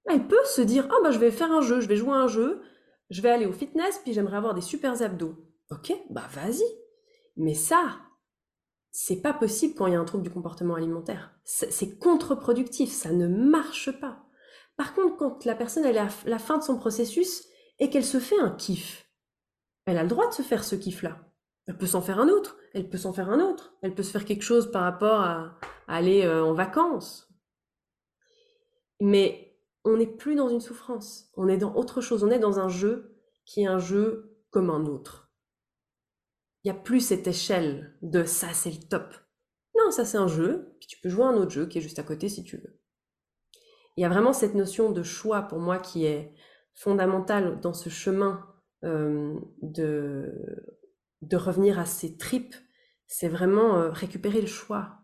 Elle 0.06 0.28
peut 0.28 0.44
se 0.45 0.61
dire, 0.61 0.88
ah 0.90 0.98
bah 1.03 1.11
je 1.11 1.20
vais 1.20 1.32
faire 1.32 1.52
un 1.52 1.61
jeu, 1.61 1.82
je 1.82 1.88
vais 1.88 1.95
jouer 1.95 2.14
à 2.14 2.22
un 2.22 2.28
jeu, 2.28 2.61
je 3.10 3.22
vais 3.22 3.30
aller 3.30 3.45
au 3.45 3.53
fitness, 3.53 3.99
puis 4.03 4.14
j'aimerais 4.14 4.38
avoir 4.38 4.53
des 4.53 4.61
super 4.61 5.02
abdos. 5.02 5.36
Ok, 5.70 5.94
bah 6.10 6.28
vas-y. 6.32 6.64
Mais 7.38 7.53
ça, 7.53 7.99
c'est 8.91 9.22
pas 9.22 9.34
possible 9.34 9.76
quand 9.76 9.88
il 9.88 9.94
y 9.94 9.95
a 9.95 9.99
un 9.99 10.06
trouble 10.06 10.24
du 10.24 10.32
comportement 10.32 10.76
alimentaire. 10.76 11.36
C'est 11.44 11.99
contre-productif, 11.99 12.91
ça 12.91 13.11
ne 13.11 13.28
marche 13.28 13.91
pas. 13.99 14.26
Par 14.78 14.95
contre, 14.95 15.18
quand 15.18 15.45
la 15.45 15.56
personne 15.56 15.86
est 15.86 15.98
à 15.98 16.10
la 16.26 16.40
fin 16.40 16.57
de 16.57 16.64
son 16.64 16.78
processus 16.78 17.44
et 17.78 17.90
qu'elle 17.90 18.06
se 18.06 18.20
fait 18.20 18.40
un 18.40 18.52
kiff, 18.52 19.07
elle 19.86 19.98
a 19.98 20.03
le 20.03 20.10
droit 20.10 20.28
de 20.28 20.34
se 20.34 20.41
faire 20.41 20.64
ce 20.64 20.76
kiff-là. 20.76 21.28
Elle 21.69 21.77
peut 21.77 21.85
s'en 21.85 22.01
faire 22.01 22.19
un 22.19 22.29
autre, 22.29 22.57
elle 22.73 22.89
peut 22.89 22.97
s'en 22.97 23.13
faire 23.13 23.29
un 23.29 23.39
autre, 23.39 23.75
elle 23.83 23.93
peut 23.93 24.01
se 24.01 24.09
faire 24.09 24.25
quelque 24.25 24.41
chose 24.41 24.71
par 24.71 24.81
rapport 24.81 25.21
à, 25.21 25.59
aller 25.87 26.25
euh, 26.25 26.43
en 26.43 26.55
vacances. 26.55 27.31
Mais 28.99 29.55
on 29.85 29.97
n'est 29.97 30.07
plus 30.07 30.33
dans 30.33 30.49
une 30.49 30.61
souffrance, 30.61 31.29
on 31.35 31.47
est 31.47 31.57
dans 31.57 31.75
autre 31.75 32.01
chose, 32.01 32.23
on 32.23 32.31
est 32.31 32.39
dans 32.39 32.59
un 32.59 32.69
jeu 32.69 33.21
qui 33.45 33.61
est 33.61 33.67
un 33.67 33.77
jeu 33.77 34.35
comme 34.49 34.71
un 34.71 34.87
autre. 34.87 35.31
Il 36.63 36.71
n'y 36.71 36.75
a 36.75 36.81
plus 36.81 37.01
cette 37.01 37.27
échelle 37.27 37.95
de 38.01 38.23
ça 38.23 38.47
c'est 38.53 38.71
le 38.71 38.87
top. 38.89 39.13
Non, 39.77 39.91
ça 39.91 40.05
c'est 40.05 40.17
un 40.17 40.27
jeu, 40.27 40.75
puis 40.79 40.87
tu 40.87 40.99
peux 40.99 41.09
jouer 41.09 41.25
à 41.25 41.27
un 41.27 41.37
autre 41.37 41.51
jeu 41.51 41.67
qui 41.67 41.77
est 41.77 41.81
juste 41.81 41.99
à 41.99 42.03
côté 42.03 42.29
si 42.29 42.43
tu 42.43 42.57
veux. 42.57 42.79
Il 43.95 44.01
y 44.01 44.05
a 44.05 44.09
vraiment 44.09 44.33
cette 44.33 44.55
notion 44.55 44.91
de 44.91 45.03
choix 45.03 45.43
pour 45.43 45.59
moi 45.59 45.77
qui 45.77 46.05
est 46.05 46.33
fondamentale 46.73 47.59
dans 47.59 47.73
ce 47.73 47.89
chemin 47.89 48.43
euh, 48.83 49.39
de, 49.61 50.33
de 51.21 51.37
revenir 51.37 51.79
à 51.79 51.85
ses 51.85 52.17
tripes. 52.17 52.55
C'est 53.07 53.29
vraiment 53.29 53.77
euh, 53.77 53.89
récupérer 53.89 54.41
le 54.41 54.47
choix. 54.47 54.99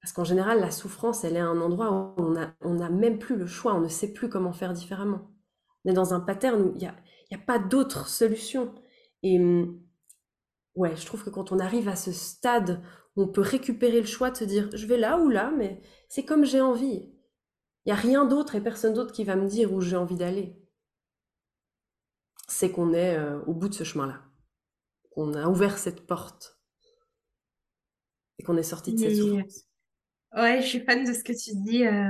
Parce 0.00 0.12
qu'en 0.12 0.24
général, 0.24 0.60
la 0.60 0.70
souffrance, 0.70 1.24
elle 1.24 1.36
est 1.36 1.40
un 1.40 1.60
endroit 1.60 2.14
où 2.16 2.34
on 2.62 2.74
n'a 2.74 2.90
même 2.90 3.18
plus 3.18 3.36
le 3.36 3.46
choix, 3.46 3.74
on 3.74 3.80
ne 3.80 3.88
sait 3.88 4.12
plus 4.12 4.30
comment 4.30 4.52
faire 4.52 4.72
différemment. 4.72 5.30
On 5.84 5.90
est 5.90 5.94
dans 5.94 6.14
un 6.14 6.20
pattern 6.20 6.60
où 6.62 6.72
il 6.74 6.80
n'y 6.80 6.86
a 6.86 7.44
pas 7.46 7.58
d'autre 7.58 8.08
solution. 8.08 8.74
Et 9.22 9.38
hum, 9.38 9.80
ouais, 10.74 10.96
je 10.96 11.06
trouve 11.06 11.24
que 11.24 11.30
quand 11.30 11.52
on 11.52 11.58
arrive 11.58 11.88
à 11.88 11.96
ce 11.96 12.12
stade 12.12 12.82
où 13.16 13.22
on 13.22 13.28
peut 13.28 13.40
récupérer 13.40 14.00
le 14.00 14.06
choix 14.06 14.30
de 14.30 14.36
se 14.36 14.44
dire 14.44 14.70
je 14.74 14.86
vais 14.86 14.96
là 14.96 15.18
ou 15.18 15.28
là, 15.28 15.52
mais 15.56 15.82
c'est 16.08 16.24
comme 16.24 16.44
j'ai 16.44 16.60
envie. 16.60 17.12
Il 17.84 17.88
n'y 17.88 17.92
a 17.92 17.96
rien 17.96 18.24
d'autre 18.24 18.54
et 18.54 18.62
personne 18.62 18.94
d'autre 18.94 19.12
qui 19.12 19.24
va 19.24 19.36
me 19.36 19.48
dire 19.48 19.72
où 19.72 19.80
j'ai 19.80 19.96
envie 19.96 20.16
d'aller. 20.16 20.56
C'est 22.48 22.70
qu'on 22.70 22.92
est 22.92 23.16
euh, 23.16 23.40
au 23.46 23.54
bout 23.54 23.68
de 23.68 23.74
ce 23.74 23.84
chemin-là. 23.84 24.22
Qu'on 25.20 25.34
a 25.34 25.48
ouvert 25.48 25.76
cette 25.76 26.06
porte 26.06 26.58
et 28.38 28.42
qu'on 28.42 28.56
est 28.56 28.62
sorti 28.62 28.92
de 28.94 28.98
cette 28.98 29.16
souffrance. 29.16 29.66
ouais, 30.34 30.62
je 30.62 30.66
suis 30.66 30.80
fan 30.80 31.04
de 31.04 31.12
ce 31.12 31.22
que 31.22 31.32
tu 31.34 31.50
dis. 31.56 31.84
euh, 31.86 32.08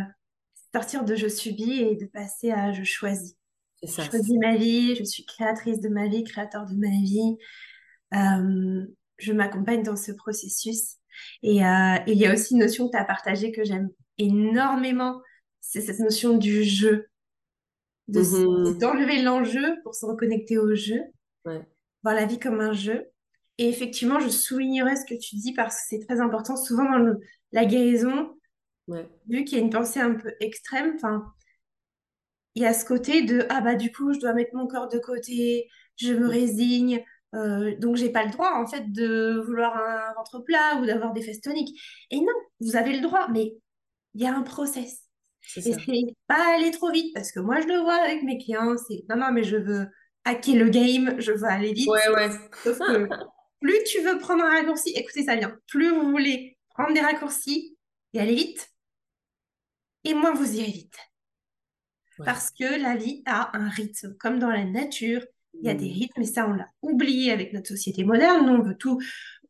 sortir 0.73 1.05
de 1.05 1.17
je 1.17 1.27
subis 1.27 1.81
et 1.81 1.97
de 1.97 2.07
passer 2.07 2.53
à 2.53 2.71
je 2.73 2.85
choisis. 2.85 3.35
C'est 3.83 3.89
Je 3.89 3.93
ça. 3.95 4.05
choisis 4.05 4.37
ma 4.41 4.55
vie, 4.55 4.95
je 4.95 5.03
suis 5.03 5.25
créatrice 5.25 5.81
de 5.81 5.89
ma 5.89 6.07
vie, 6.07 6.23
créateur 6.23 6.67
de 6.67 6.75
ma 6.77 6.87
vie. 6.87 7.37
Euh, 8.15 8.87
je 9.19 9.33
m'accompagne 9.33 9.83
dans 9.83 9.97
ce 9.97 10.13
processus. 10.13 10.99
Et 11.43 11.65
euh, 11.65 11.97
il 12.07 12.15
y 12.17 12.27
a 12.27 12.33
aussi 12.33 12.55
une 12.55 12.61
notion 12.61 12.87
que 12.87 12.93
tu 12.93 12.97
as 12.99 13.05
partagée 13.05 13.51
que 13.51 13.65
j'aime 13.65 13.91
énormément, 14.19 15.21
c'est 15.61 15.81
cette 15.81 15.99
notion 15.99 16.39
du 16.39 16.63
jeu, 16.63 17.09
de, 18.07 18.21
Mhm. 18.21 18.79
d'enlever 18.79 19.21
l'enjeu 19.23 19.83
pour 19.83 19.97
se 19.97 20.07
reconnecter 20.07 20.59
au 20.59 20.73
jeu, 20.77 21.01
Ouais. 21.45 21.67
Voir 22.03 22.15
la 22.15 22.27
vie 22.27 22.39
comme 22.39 22.61
un 22.61 22.73
jeu. 22.73 23.07
Et 23.59 23.69
effectivement, 23.69 24.21
je 24.21 24.29
soulignerai 24.29 24.97
ce 24.97 25.05
que 25.05 25.19
tu 25.19 25.37
dis 25.37 25.53
parce 25.55 25.77
que 25.77 25.83
c'est 25.89 26.07
très 26.07 26.21
important. 26.21 26.57
Souvent 26.57 26.85
dans 26.91 26.99
le- 26.99 27.21
la 27.53 27.65
guérison, 27.67 28.31
Ouais. 28.89 29.09
vu 29.29 29.45
qu'il 29.45 29.59
y 29.59 29.61
a 29.61 29.65
une 29.65 29.71
pensée 29.71 30.01
un 30.01 30.15
peu 30.15 30.33
extrême, 30.41 30.95
enfin, 30.97 31.33
il 32.55 32.63
y 32.63 32.67
a 32.67 32.75
ce 32.75 32.85
côté 32.85 33.23
de 33.23 33.47
ah 33.51 33.61
bah 33.61 33.75
du 33.75 33.93
coup 33.93 34.13
je 34.13 34.19
dois 34.21 34.33
mettre 34.33 34.55
mon 34.55 34.67
corps 34.67 34.89
de 34.89 34.99
côté, 34.99 35.69
je 35.97 36.13
me 36.13 36.27
résigne, 36.29 37.05
euh, 37.35 37.77
donc 37.79 37.97
j'ai 37.97 38.11
pas 38.11 38.25
le 38.25 38.31
droit 38.33 38.53
en 38.55 38.67
fait 38.67 38.91
de 38.93 39.41
vouloir 39.47 39.77
un 39.77 40.15
ventre 40.15 40.41
plat 40.41 40.77
ou 40.81 40.87
d'avoir 40.87 41.13
des 41.13 41.23
fesses 41.23 41.41
toniques. 41.41 41.79
Et 42.11 42.19
non, 42.21 42.33
vous 42.61 42.77
avez 42.77 42.93
le 42.95 43.03
droit, 43.03 43.29
mais 43.29 43.55
il 44.15 44.23
y 44.23 44.27
a 44.27 44.35
un 44.37 44.43
process. 44.43 45.05
Et 45.57 45.63
c'est 45.63 45.77
pas 46.27 46.57
aller 46.57 46.71
trop 46.73 46.91
vite 46.93 47.15
parce 47.15 47.33
que 47.33 47.41
moi 47.41 47.61
je 47.61 47.67
le 47.69 47.79
vois 47.81 47.95
avec 48.03 48.23
mes 48.25 48.39
clients, 48.39 48.77
c'est 48.89 49.05
non 49.09 49.17
non 49.17 49.33
mais 49.33 49.45
je 49.45 49.57
veux 49.57 49.87
hacker 50.25 50.57
le 50.57 50.69
game, 50.69 51.15
je 51.19 51.33
veux 51.33 51.45
aller 51.45 51.73
vite. 51.73 51.89
Ouais, 51.89 52.09
ouais. 52.15 52.31
Sauf 52.65 52.79
que 52.79 53.09
plus 53.61 53.83
tu 53.85 54.01
veux 54.01 54.19
prendre 54.19 54.45
un 54.45 54.51
raccourci, 54.51 54.91
écoutez 54.91 55.25
ça 55.25 55.37
bien, 55.37 55.57
plus 55.67 55.91
vous 55.91 56.11
voulez 56.11 56.57
prendre 56.71 56.95
des 56.95 57.01
raccourcis 57.01 57.77
et 58.15 58.21
aller 58.21 58.35
vite, 58.35 58.71
et 60.05 60.15
moins 60.15 60.33
vous 60.35 60.55
irez 60.57 60.71
vite. 60.71 60.97
Ouais. 62.19 62.25
Parce 62.27 62.51
que 62.51 62.81
la 62.81 62.97
vie 62.97 63.23
a 63.27 63.57
un 63.57 63.69
rythme, 63.69 64.15
comme 64.19 64.39
dans 64.39 64.51
la 64.51 64.65
nature, 64.65 65.23
il 65.55 65.67
y 65.67 65.71
a 65.71 65.75
des 65.75 65.87
Mhm. 65.87 65.93
rythmes, 65.93 66.23
et 66.23 66.27
ça, 66.27 66.47
on 66.49 66.53
l'a 66.55 66.69
oublié 66.83 67.33
avec 67.33 67.53
notre 67.53 67.69
société 67.69 68.05
moderne. 68.05 68.47
Nous, 68.47 68.53
on 68.55 68.63
veut 68.63 68.77
tout, 68.77 69.01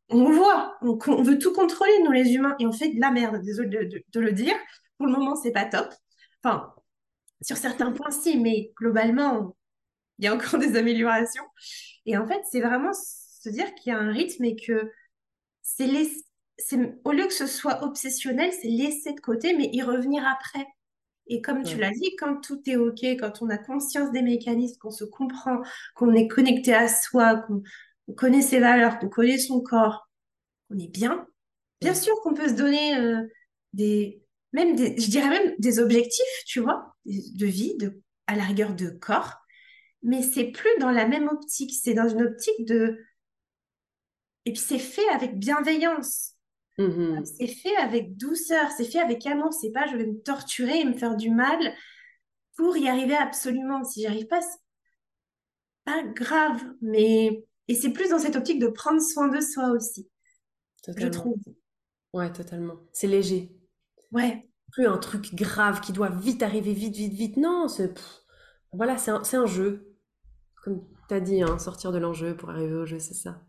on 0.08 0.30
voit, 0.32 0.76
on, 0.82 0.98
on 1.08 1.22
veut 1.22 1.38
tout 1.38 1.52
contrôler, 1.52 1.92
nous, 2.02 2.10
les 2.12 2.32
humains, 2.32 2.56
et 2.58 2.66
on 2.66 2.72
fait 2.72 2.88
de 2.94 3.00
la 3.00 3.10
merde, 3.10 3.42
désolé 3.42 3.68
de, 3.68 3.84
de- 3.84 4.04
de 4.08 4.20
le 4.20 4.32
dire. 4.32 4.54
Pour 4.98 5.06
le 5.06 5.12
moment, 5.12 5.36
c'est 5.36 5.52
pas 5.52 5.66
top. 5.66 5.92
Enfin, 6.42 6.74
sur 7.42 7.56
certains 7.56 7.92
points, 7.92 8.10
si, 8.10 8.38
mais 8.38 8.72
globalement, 8.76 9.56
il 10.20 10.26
y 10.26 10.28
a 10.28 10.34
encore 10.34 10.60
des 10.60 10.76
améliorations. 10.76 11.44
Et 12.06 12.16
en 12.18 12.26
fait, 12.26 12.40
c'est 12.50 12.60
vraiment 12.60 12.92
se 12.94 13.48
dire 13.48 13.74
qu'il 13.74 13.92
y 13.92 13.96
a 13.96 13.98
un 13.98 14.12
rythme 14.12 14.44
et 14.44 14.56
que 14.56 14.92
c'est 15.62 15.86
laisser- 15.86 16.24
c'est 16.58 16.78
au 17.04 17.12
lieu 17.12 17.26
que 17.26 17.32
ce 17.32 17.46
soit 17.46 17.82
obsessionnel, 17.84 18.52
c'est 18.52 18.68
laisser 18.68 19.12
de 19.14 19.20
côté, 19.20 19.56
mais 19.56 19.70
y 19.72 19.82
revenir 19.82 20.24
après. 20.26 20.66
Et 21.28 21.40
comme 21.42 21.62
tu 21.62 21.78
l'as 21.78 21.92
dit, 21.92 22.16
quand 22.18 22.40
tout 22.40 22.60
est 22.66 22.76
OK, 22.76 23.02
quand 23.02 23.42
on 23.42 23.50
a 23.50 23.58
conscience 23.58 24.10
des 24.12 24.22
mécanismes, 24.22 24.78
qu'on 24.78 24.90
se 24.90 25.04
comprend, 25.04 25.62
qu'on 25.94 26.12
est 26.14 26.28
connecté 26.28 26.74
à 26.74 26.88
soi, 26.88 27.36
qu'on 27.46 27.62
on 28.08 28.14
connaît 28.14 28.42
ses 28.42 28.60
valeurs, 28.60 28.98
qu'on 28.98 29.08
connaît 29.08 29.38
son 29.38 29.60
corps, 29.60 30.10
qu'on 30.68 30.78
est 30.78 30.88
bien, 30.92 31.26
bien 31.80 31.94
sûr 31.94 32.14
qu'on 32.22 32.34
peut 32.34 32.48
se 32.48 32.54
donner 32.54 32.96
euh, 32.98 33.22
des, 33.72 34.22
même 34.52 34.76
des, 34.76 34.98
je 35.00 35.10
dirais 35.10 35.28
même 35.30 35.54
des 35.58 35.78
objectifs, 35.78 36.44
tu 36.46 36.60
vois, 36.60 36.96
de 37.06 37.38
de 37.38 37.46
vie, 37.46 37.76
de, 37.78 38.00
à 38.26 38.36
la 38.36 38.44
rigueur 38.44 38.74
de 38.74 38.90
corps, 38.90 39.34
mais 40.02 40.22
c'est 40.22 40.46
plus 40.50 40.70
dans 40.80 40.90
la 40.90 41.06
même 41.06 41.28
optique, 41.28 41.72
c'est 41.74 41.94
dans 41.94 42.08
une 42.08 42.22
optique 42.22 42.64
de 42.66 42.98
Et 44.46 44.52
puis 44.52 44.60
c'est 44.62 44.78
fait 44.78 45.08
avec 45.10 45.38
bienveillance. 45.38 46.34
Mhm. 46.78 47.24
C'est 47.24 47.46
fait 47.46 47.76
avec 47.76 48.16
douceur, 48.16 48.70
c'est 48.76 48.84
fait 48.84 49.00
avec 49.00 49.26
amour. 49.26 49.52
C'est 49.52 49.72
pas 49.72 49.86
je 49.86 49.96
vais 49.96 50.06
me 50.06 50.20
torturer 50.22 50.80
et 50.80 50.84
me 50.84 50.94
faire 50.94 51.16
du 51.16 51.30
mal 51.30 51.58
pour 52.56 52.76
y 52.76 52.88
arriver 52.88 53.16
absolument. 53.16 53.84
Si 53.84 54.00
j'y 54.02 54.06
arrive 54.06 54.26
pas, 54.28 54.40
c'est 54.42 54.58
pas 55.84 56.02
grave. 56.04 56.62
Mais 56.80 57.44
et 57.68 57.74
c'est 57.74 57.90
plus 57.92 58.10
dans 58.10 58.18
cette 58.18 58.36
optique 58.36 58.58
de 58.58 58.68
prendre 58.68 59.00
soin 59.00 59.28
de 59.28 59.40
soi 59.40 59.70
aussi, 59.70 60.08
je 60.96 61.08
Totalement. 61.08 61.08
trouve. 61.08 61.40
Ouais, 62.14 62.32
totalement. 62.32 62.80
C'est 62.92 63.08
léger. 63.08 63.52
Ouais, 64.12 64.48
Plus 64.72 64.86
un 64.86 64.98
truc 64.98 65.34
grave 65.34 65.80
qui 65.80 65.92
doit 65.92 66.10
vite 66.10 66.42
arriver, 66.42 66.72
vite, 66.74 66.96
vite, 66.96 67.12
vite. 67.12 67.36
Non, 67.36 67.68
c'est 67.68 67.92
voilà, 68.72 68.98
c'est 68.98 69.10
un, 69.10 69.24
c'est 69.24 69.36
un 69.36 69.46
jeu. 69.46 69.89
Comme 70.62 70.86
tu 71.06 71.14
as 71.14 71.20
dit, 71.20 71.42
hein, 71.42 71.58
sortir 71.58 71.92
de 71.92 71.98
l'enjeu 71.98 72.34
pour 72.34 72.48
arriver 72.48 72.74
au 72.74 72.86
jeu, 72.86 72.98
c'est 72.98 73.12
ça. 73.12 73.42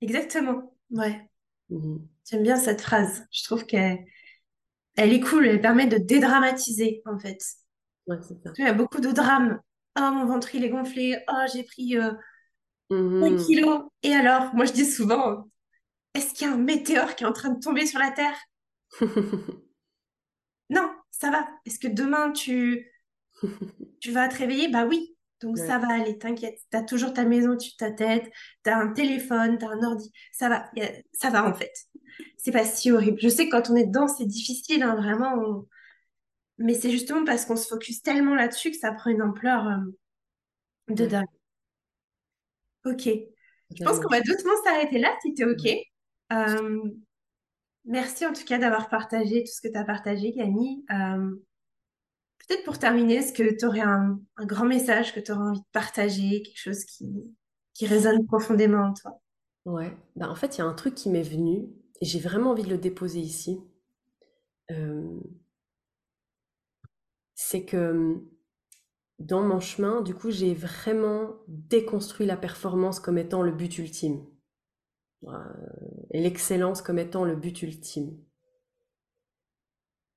exactement. 0.00 0.74
Ouais, 0.90 1.28
Mhm. 1.70 2.08
j'aime 2.30 2.42
bien 2.42 2.56
cette 2.56 2.80
phrase. 2.80 3.24
Je 3.32 3.44
trouve 3.44 3.66
qu'elle 3.66 4.04
elle 4.96 5.12
est 5.12 5.20
cool. 5.20 5.46
Elle 5.46 5.60
permet 5.60 5.86
de 5.86 5.98
dédramatiser 5.98 7.02
en 7.06 7.18
fait. 7.18 7.38
Ouais, 8.06 8.18
c'est 8.22 8.40
ça. 8.42 8.52
Il 8.58 8.64
y 8.64 8.68
a 8.68 8.74
beaucoup 8.74 9.00
de 9.00 9.10
drames. 9.10 9.60
Oh, 9.98 10.10
mon 10.12 10.26
ventre 10.26 10.54
il 10.54 10.64
est 10.64 10.70
gonflé. 10.70 11.18
Oh, 11.28 11.44
j'ai 11.52 11.64
pris 11.64 11.96
euh, 11.98 12.12
un 13.20 13.34
Mhm. 13.34 13.36
kilo. 13.36 13.90
Et 14.02 14.12
alors, 14.14 14.54
moi 14.54 14.64
je 14.66 14.72
dis 14.72 14.84
souvent, 14.86 15.48
est-ce 16.14 16.34
qu'il 16.34 16.48
y 16.48 16.50
a 16.50 16.54
un 16.54 16.58
météore 16.58 17.16
qui 17.16 17.24
est 17.24 17.28
en 17.28 17.32
train 17.34 17.50
de 17.50 17.60
tomber 17.60 17.86
sur 17.86 17.98
la 18.00 18.10
Terre? 18.12 18.36
Non, 20.70 20.90
ça 21.10 21.30
va. 21.30 21.46
Est-ce 21.66 21.78
que 21.78 21.88
demain 21.88 22.32
tu, 22.32 22.86
tu 24.00 24.12
vas 24.12 24.28
te 24.28 24.36
réveiller? 24.36 24.68
Bah 24.68 24.84
oui. 24.86 25.16
Donc 25.42 25.56
Ouais, 25.56 25.66
ça 25.66 25.78
va 25.78 25.94
aller, 25.94 26.18
t'inquiète. 26.18 26.58
T'as 26.70 26.82
toujours 26.82 27.12
ta 27.14 27.24
maison 27.24 27.50
au-dessus 27.52 27.72
de 27.72 27.76
ta 27.76 27.90
tête, 27.92 28.30
t'as 28.62 28.76
un 28.76 28.92
téléphone, 28.92 29.58
t'as 29.58 29.68
un 29.68 29.82
ordi. 29.82 30.12
Ça 30.32 30.48
va, 30.48 30.56
a- 30.80 30.92
ça 31.12 31.30
va 31.30 31.46
en 31.48 31.54
fait. 31.54 31.72
C'est 32.36 32.52
pas 32.52 32.64
si 32.64 32.90
horrible. 32.92 33.18
Je 33.20 33.28
sais 33.28 33.46
que 33.48 33.52
quand 33.52 33.70
on 33.70 33.76
est 33.76 33.86
dedans, 33.86 34.08
c'est 34.08 34.26
difficile, 34.26 34.82
hein, 34.82 34.96
vraiment. 34.96 35.34
on- 35.36 35.68
Mais 36.58 36.74
c'est 36.74 36.90
justement 36.90 37.24
parce 37.24 37.46
qu'on 37.46 37.56
se 37.56 37.68
focus 37.68 38.02
tellement 38.02 38.34
là-dessus 38.34 38.70
que 38.70 38.76
ça 38.78 38.92
prend 38.92 39.10
une 39.10 39.22
ampleur 39.22 39.66
euh, 39.66 39.76
de 40.88 41.04
ouais, 41.04 41.08
dingue. 41.08 41.26
Ok. 42.84 43.08
Je 43.76 43.84
pense 43.84 44.00
qu'on 44.00 44.08
va 44.08 44.20
doucement 44.20 44.52
s'arrêter 44.64 44.98
là, 44.98 45.14
si 45.22 45.34
t'es 45.34 45.44
ok. 45.44 45.68
Euh, 46.32 46.82
merci 47.84 48.26
en 48.26 48.32
tout 48.32 48.44
cas 48.44 48.58
d'avoir 48.58 48.88
partagé 48.88 49.42
tout 49.44 49.52
ce 49.52 49.60
que 49.60 49.72
tu 49.72 49.78
as 49.78 49.84
partagé, 49.84 50.32
Camille. 50.34 50.84
Euh, 50.90 51.34
peut-être 52.50 52.64
pour 52.64 52.78
terminer, 52.78 53.16
est-ce 53.16 53.32
que 53.32 53.56
tu 53.56 53.64
aurais 53.64 53.80
un, 53.80 54.18
grand 54.40 54.66
message 54.66 55.14
que 55.14 55.20
tu 55.20 55.30
aurais 55.30 55.50
envie 55.50 55.60
de 55.60 55.66
partager, 55.72 56.42
quelque 56.42 56.58
chose 56.58 56.84
qui, 56.84 57.86
résonne 57.86 58.26
profondément 58.26 58.88
en 58.88 58.92
toi? 58.92 59.22
Ouais. 59.64 59.96
Bah, 60.16 60.28
en 60.28 60.34
fait, 60.34 60.56
il 60.56 60.58
y 60.58 60.62
a 60.62 60.66
un 60.66 60.74
truc 60.74 60.94
qui 60.94 61.08
m'est 61.08 61.22
venu 61.22 61.68
et 62.02 62.04
j'ai 62.04 62.18
vraiment 62.18 62.50
envie 62.50 62.64
de 62.64 62.68
le 62.68 62.76
déposer 62.76 63.20
ici. 63.20 63.58
Euh, 64.70 65.18
c'est 67.34 67.64
que 67.64 68.22
dans 69.18 69.42
mon 69.42 69.60
chemin, 69.60 70.02
du 70.02 70.14
coup, 70.14 70.30
j'ai 70.30 70.52
vraiment 70.52 71.36
déconstruit 71.48 72.26
la 72.26 72.36
performance 72.36 73.00
comme 73.00 73.16
étant 73.16 73.42
le 73.42 73.52
but 73.52 73.78
ultime. 73.78 74.26
Euh, 75.24 75.28
et 76.10 76.20
l'excellence 76.20 76.82
comme 76.82 76.98
étant 76.98 77.24
le 77.24 77.36
but 77.36 77.62
ultime. 77.62 78.18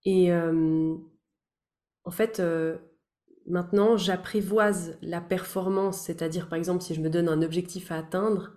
Et 0.03 0.33
euh, 0.33 0.97
en 2.05 2.11
fait, 2.11 2.39
euh, 2.39 2.77
maintenant, 3.45 3.97
j'apprivoise 3.97 4.97
la 5.01 5.21
performance, 5.21 6.01
c'est-à-dire 6.01 6.49
par 6.49 6.57
exemple 6.57 6.83
si 6.83 6.93
je 6.93 7.01
me 7.01 7.09
donne 7.09 7.29
un 7.29 7.41
objectif 7.41 7.91
à 7.91 7.97
atteindre, 7.97 8.53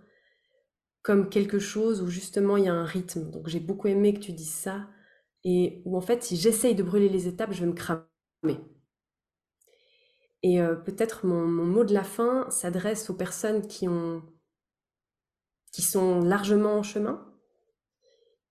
comme 1.02 1.28
quelque 1.28 1.58
chose 1.58 2.02
où 2.02 2.08
justement 2.08 2.56
il 2.56 2.64
y 2.64 2.68
a 2.68 2.74
un 2.74 2.84
rythme. 2.84 3.30
Donc 3.30 3.48
j'ai 3.48 3.60
beaucoup 3.60 3.88
aimé 3.88 4.12
que 4.14 4.20
tu 4.20 4.32
dises 4.32 4.54
ça, 4.54 4.88
et 5.44 5.82
où 5.84 5.96
en 5.96 6.00
fait 6.00 6.22
si 6.24 6.36
j'essaye 6.36 6.74
de 6.74 6.82
brûler 6.82 7.08
les 7.08 7.28
étapes, 7.28 7.52
je 7.52 7.60
vais 7.60 7.66
me 7.66 7.72
cramer. 7.72 8.06
Et 10.42 10.60
euh, 10.60 10.74
peut-être 10.76 11.26
mon, 11.26 11.46
mot 11.46 11.84
de 11.84 11.94
la 11.94 12.04
fin 12.04 12.48
s'adresse 12.50 13.10
aux 13.10 13.14
personnes 13.14 13.66
qui 13.66 13.88
ont, 13.88 14.22
qui 15.72 15.82
sont 15.82 16.20
largement 16.20 16.78
en 16.78 16.82
chemin 16.82 17.24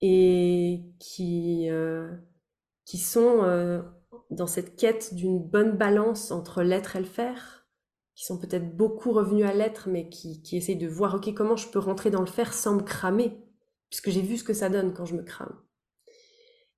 et 0.02 0.84
qui, 1.00 1.70
euh, 1.70 2.12
qui 2.86 2.98
sont 2.98 3.44
dans 4.30 4.48
cette 4.48 4.76
quête 4.76 5.14
d'une 5.14 5.40
bonne 5.40 5.78
balance 5.78 6.32
entre 6.32 6.64
l'être 6.64 6.96
et 6.96 7.00
le 7.00 7.06
faire, 7.06 7.66
qui 8.16 8.26
sont 8.26 8.40
peut-être 8.40 8.76
beaucoup 8.76 9.12
revenus 9.12 9.46
à 9.46 9.54
l'être, 9.54 9.90
mais 9.90 10.10
qui, 10.10 10.42
qui 10.42 10.58
essayent 10.58 10.78
de 10.78 10.88
voir, 10.88 11.16
ok, 11.16 11.34
comment 11.34 11.58
je 11.58 11.70
peux 11.70 11.80
rentrer 11.80 12.10
dans 12.10 12.22
le 12.22 12.28
faire 12.28 12.54
sans 12.54 12.76
me 12.76 12.84
cramer, 12.84 13.38
puisque 13.90 14.10
j'ai 14.10 14.22
vu 14.22 14.38
ce 14.38 14.44
que 14.44 14.54
ça 14.54 14.70
donne 14.70 14.94
quand 14.94 15.06
je 15.06 15.16
me 15.16 15.24
crame. 15.24 15.56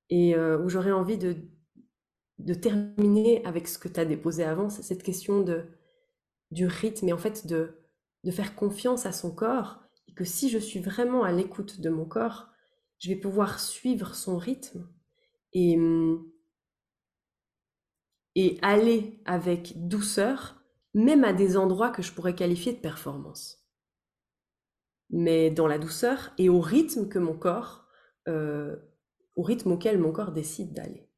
Et 0.10 0.36
euh, 0.36 0.58
où 0.60 0.70
j'aurais 0.70 0.92
envie 0.92 1.18
de, 1.18 1.36
de 2.40 2.54
terminer 2.54 3.46
avec 3.46 3.68
ce 3.68 3.78
que 3.78 3.88
tu 3.88 4.00
as 4.00 4.06
déposé 4.06 4.44
avant, 4.44 4.70
c'est 4.70 4.84
cette 4.84 5.04
question 5.04 5.42
de, 5.42 5.66
du 6.52 6.66
rythme, 6.66 7.10
et 7.10 7.14
en 7.14 7.18
fait 7.18 7.46
de, 7.46 7.78
de 8.24 8.32
faire 8.32 8.56
confiance 8.56 9.06
à 9.06 9.12
son 9.12 9.32
corps, 9.32 9.80
et 10.08 10.14
que 10.14 10.26
si 10.26 10.50
je 10.50 10.58
suis 10.58 10.80
vraiment 10.80 11.24
à 11.24 11.32
l'écoute 11.32 11.82
de 11.82 11.90
mon 11.90 12.06
corps, 12.06 12.48
je 13.00 13.10
vais 13.10 13.16
pouvoir 13.16 13.60
suivre 13.60 14.16
son 14.16 14.38
rythme 14.38 14.88
et, 15.54 15.78
hum, 15.78 16.26
et 18.38 18.60
aller 18.62 19.20
avec 19.26 19.88
douceur, 19.88 20.62
même 20.94 21.24
à 21.24 21.34
des 21.34 21.58
endroits 21.58 21.90
que 21.90 22.04
je 22.04 22.12
pourrais 22.14 22.36
qualifier 22.36 22.72
de 22.72 22.78
performance. 22.78 23.66
Mais 25.10 25.50
dans 25.50 25.66
la 25.66 25.80
douceur 25.80 26.34
et 26.38 26.48
au 26.48 26.62
rythme 26.62 27.10
que 27.10 27.18
mon 27.18 27.34
corps, 27.36 27.88
euh, 28.28 28.76
au 29.36 29.42
rythme 29.42 29.72
auquel 29.72 29.98
mon 29.98 30.12
corps 30.12 30.32
décide 30.32 30.72
d'aller. 30.72 31.10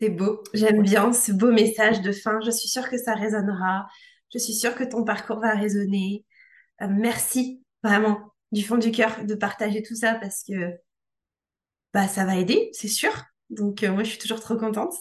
C'est 0.00 0.10
beau, 0.10 0.44
j'aime 0.52 0.82
bien 0.82 1.12
ce 1.12 1.32
beau 1.32 1.50
message 1.50 2.00
de 2.00 2.12
fin. 2.12 2.40
Je 2.40 2.52
suis 2.52 2.68
sûre 2.68 2.88
que 2.88 2.98
ça 2.98 3.14
résonnera. 3.14 3.88
Je 4.32 4.38
suis 4.38 4.54
sûre 4.54 4.76
que 4.76 4.84
ton 4.84 5.02
parcours 5.02 5.40
va 5.40 5.54
résonner. 5.56 6.24
Euh, 6.82 6.86
merci 6.88 7.64
vraiment 7.82 8.32
du 8.52 8.62
fond 8.62 8.78
du 8.78 8.92
cœur 8.92 9.24
de 9.24 9.34
partager 9.34 9.82
tout 9.82 9.96
ça 9.96 10.14
parce 10.14 10.44
que 10.44 10.78
bah, 11.92 12.06
ça 12.06 12.24
va 12.24 12.36
aider, 12.36 12.70
c'est 12.72 12.88
sûr. 12.88 13.12
Donc, 13.50 13.82
euh, 13.82 13.92
moi, 13.92 14.02
je 14.02 14.10
suis 14.10 14.18
toujours 14.18 14.40
trop 14.40 14.56
contente. 14.56 14.94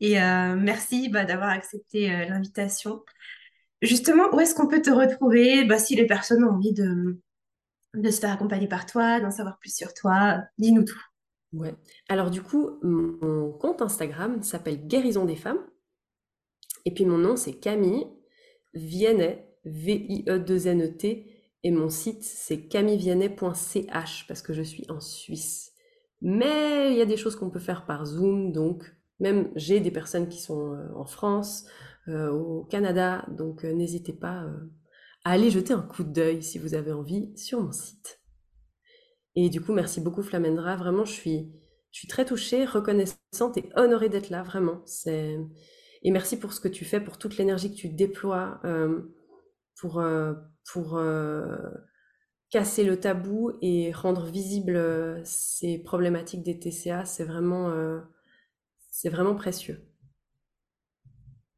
Et 0.00 0.20
euh, 0.20 0.56
merci 0.56 1.08
bah, 1.08 1.24
d'avoir 1.24 1.50
accepté 1.50 2.10
euh, 2.10 2.26
l'invitation. 2.26 3.02
Justement, 3.82 4.34
où 4.34 4.40
est-ce 4.40 4.54
qu'on 4.54 4.66
peut 4.66 4.82
te 4.82 4.90
retrouver 4.90 5.64
bah, 5.64 5.78
si 5.78 5.94
les 5.96 6.06
personnes 6.06 6.44
ont 6.44 6.52
envie 6.52 6.72
de, 6.72 7.18
se 7.94 8.20
faire 8.20 8.32
accompagner 8.32 8.68
par 8.68 8.86
toi, 8.86 9.20
d'en 9.20 9.30
savoir 9.30 9.58
plus 9.58 9.74
sur 9.74 9.92
toi? 9.94 10.42
Dis-nous 10.58 10.84
tout. 10.84 11.00
Ouais. 11.52 11.74
Alors 12.08 12.30
du 12.30 12.42
coup, 12.42 12.78
mon 12.82 13.50
compte 13.52 13.82
Instagram 13.82 14.42
s'appelle 14.42 14.86
Guérison 14.86 15.24
des 15.24 15.36
femmes. 15.36 15.60
Et 16.84 16.94
puis 16.94 17.04
mon 17.04 17.18
nom, 17.18 17.36
c'est 17.36 17.54
Camille 17.54 18.06
Viennet, 18.74 19.46
V-I-E-2-N-E-T. 19.64 21.26
Et 21.62 21.70
mon 21.70 21.90
site, 21.90 22.22
c'est 22.22 22.68
camilleviennet.ch 22.68 24.26
parce 24.26 24.42
que 24.42 24.52
je 24.52 24.62
suis 24.62 24.86
en 24.88 25.00
Suisse. 25.00 25.69
Mais 26.22 26.92
il 26.92 26.98
y 26.98 27.00
a 27.02 27.06
des 27.06 27.16
choses 27.16 27.36
qu'on 27.36 27.50
peut 27.50 27.60
faire 27.60 27.86
par 27.86 28.04
Zoom, 28.04 28.52
donc 28.52 28.84
même 29.20 29.50
j'ai 29.56 29.80
des 29.80 29.90
personnes 29.90 30.28
qui 30.28 30.40
sont 30.40 30.72
euh, 30.74 30.88
en 30.94 31.04
France, 31.04 31.66
euh, 32.08 32.30
au 32.30 32.64
Canada, 32.64 33.26
donc 33.28 33.64
euh, 33.64 33.72
n'hésitez 33.72 34.12
pas 34.12 34.44
euh, 34.44 34.56
à 35.24 35.32
aller 35.32 35.50
jeter 35.50 35.74
un 35.74 35.82
coup 35.82 36.02
d'œil 36.02 36.42
si 36.42 36.58
vous 36.58 36.74
avez 36.74 36.92
envie 36.92 37.36
sur 37.36 37.62
mon 37.62 37.72
site. 37.72 38.20
Et 39.36 39.48
du 39.50 39.60
coup, 39.60 39.72
merci 39.72 40.00
beaucoup 40.00 40.22
Flamendra. 40.22 40.76
Vraiment, 40.76 41.04
je 41.04 41.12
suis, 41.12 41.52
je 41.92 41.98
suis 41.98 42.08
très 42.08 42.24
touchée, 42.24 42.64
reconnaissante 42.64 43.56
et 43.56 43.70
honorée 43.76 44.08
d'être 44.08 44.30
là. 44.30 44.42
Vraiment. 44.42 44.82
Et 45.06 46.10
merci 46.10 46.38
pour 46.38 46.52
ce 46.52 46.60
que 46.60 46.68
tu 46.68 46.84
fais, 46.84 47.00
pour 47.00 47.18
toute 47.18 47.36
l'énergie 47.36 47.70
que 47.70 47.76
tu 47.76 47.90
déploies, 47.90 48.60
euh, 48.64 49.02
pour, 49.78 50.02
pour 50.72 51.00
casser 52.50 52.84
le 52.84 52.98
tabou 52.98 53.52
et 53.62 53.92
rendre 53.92 54.26
visible 54.26 54.76
euh, 54.76 55.20
ces 55.24 55.78
problématiques 55.78 56.42
des 56.42 56.58
TCA. 56.58 57.04
C'est 57.04 57.24
vraiment, 57.24 57.70
euh, 57.70 58.00
c'est 58.90 59.08
vraiment 59.08 59.34
précieux. 59.34 59.86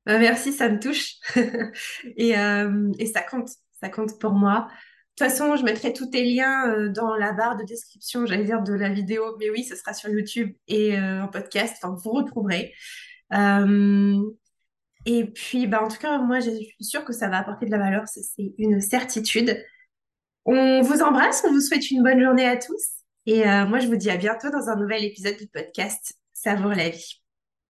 Bah, 0.04 0.18
merci, 0.18 0.52
ça 0.52 0.68
me 0.68 0.78
touche. 0.78 1.14
Et, 2.16 2.36
euh, 2.36 2.90
et 2.98 3.06
ça 3.06 3.22
compte, 3.22 3.48
ça 3.80 3.88
compte 3.88 4.18
pour 4.18 4.32
moi. 4.32 4.68
De 4.68 5.24
toute 5.24 5.30
façon, 5.30 5.56
je 5.56 5.62
mettrai 5.62 5.92
tous 5.92 6.06
tes 6.06 6.24
liens 6.24 6.88
dans 6.88 7.14
la 7.14 7.32
barre 7.32 7.56
de 7.56 7.64
description, 7.64 8.26
j'allais 8.26 8.44
dire, 8.44 8.62
de 8.62 8.72
la 8.72 8.88
vidéo. 8.88 9.36
Mais 9.38 9.50
oui, 9.50 9.62
ce 9.62 9.76
sera 9.76 9.92
sur 9.92 10.08
YouTube 10.10 10.54
et 10.68 10.98
en 10.98 11.28
podcast. 11.28 11.76
Enfin, 11.82 11.94
vous 12.02 12.10
retrouverez. 12.12 12.72
Et 15.04 15.24
puis, 15.26 15.66
bah, 15.66 15.82
en 15.82 15.88
tout 15.88 15.98
cas, 15.98 16.18
moi, 16.18 16.40
je 16.40 16.50
suis 16.50 16.84
sûre 16.84 17.04
que 17.04 17.12
ça 17.12 17.28
va 17.28 17.38
apporter 17.38 17.66
de 17.66 17.70
la 17.70 17.78
valeur. 17.78 18.04
C'est 18.06 18.22
une 18.58 18.80
certitude. 18.80 19.62
On 20.44 20.82
vous 20.82 21.02
embrasse, 21.02 21.44
on 21.46 21.52
vous 21.52 21.60
souhaite 21.60 21.90
une 21.90 22.02
bonne 22.02 22.22
journée 22.22 22.46
à 22.46 22.56
tous. 22.56 22.82
Et 23.26 23.48
euh, 23.48 23.66
moi, 23.66 23.78
je 23.78 23.86
vous 23.86 23.96
dis 23.96 24.10
à 24.10 24.16
bientôt 24.16 24.50
dans 24.50 24.68
un 24.68 24.76
nouvel 24.76 25.04
épisode 25.04 25.36
du 25.36 25.46
podcast 25.46 26.14
Savoir 26.32 26.74
la 26.74 26.88
vie. 26.88 27.21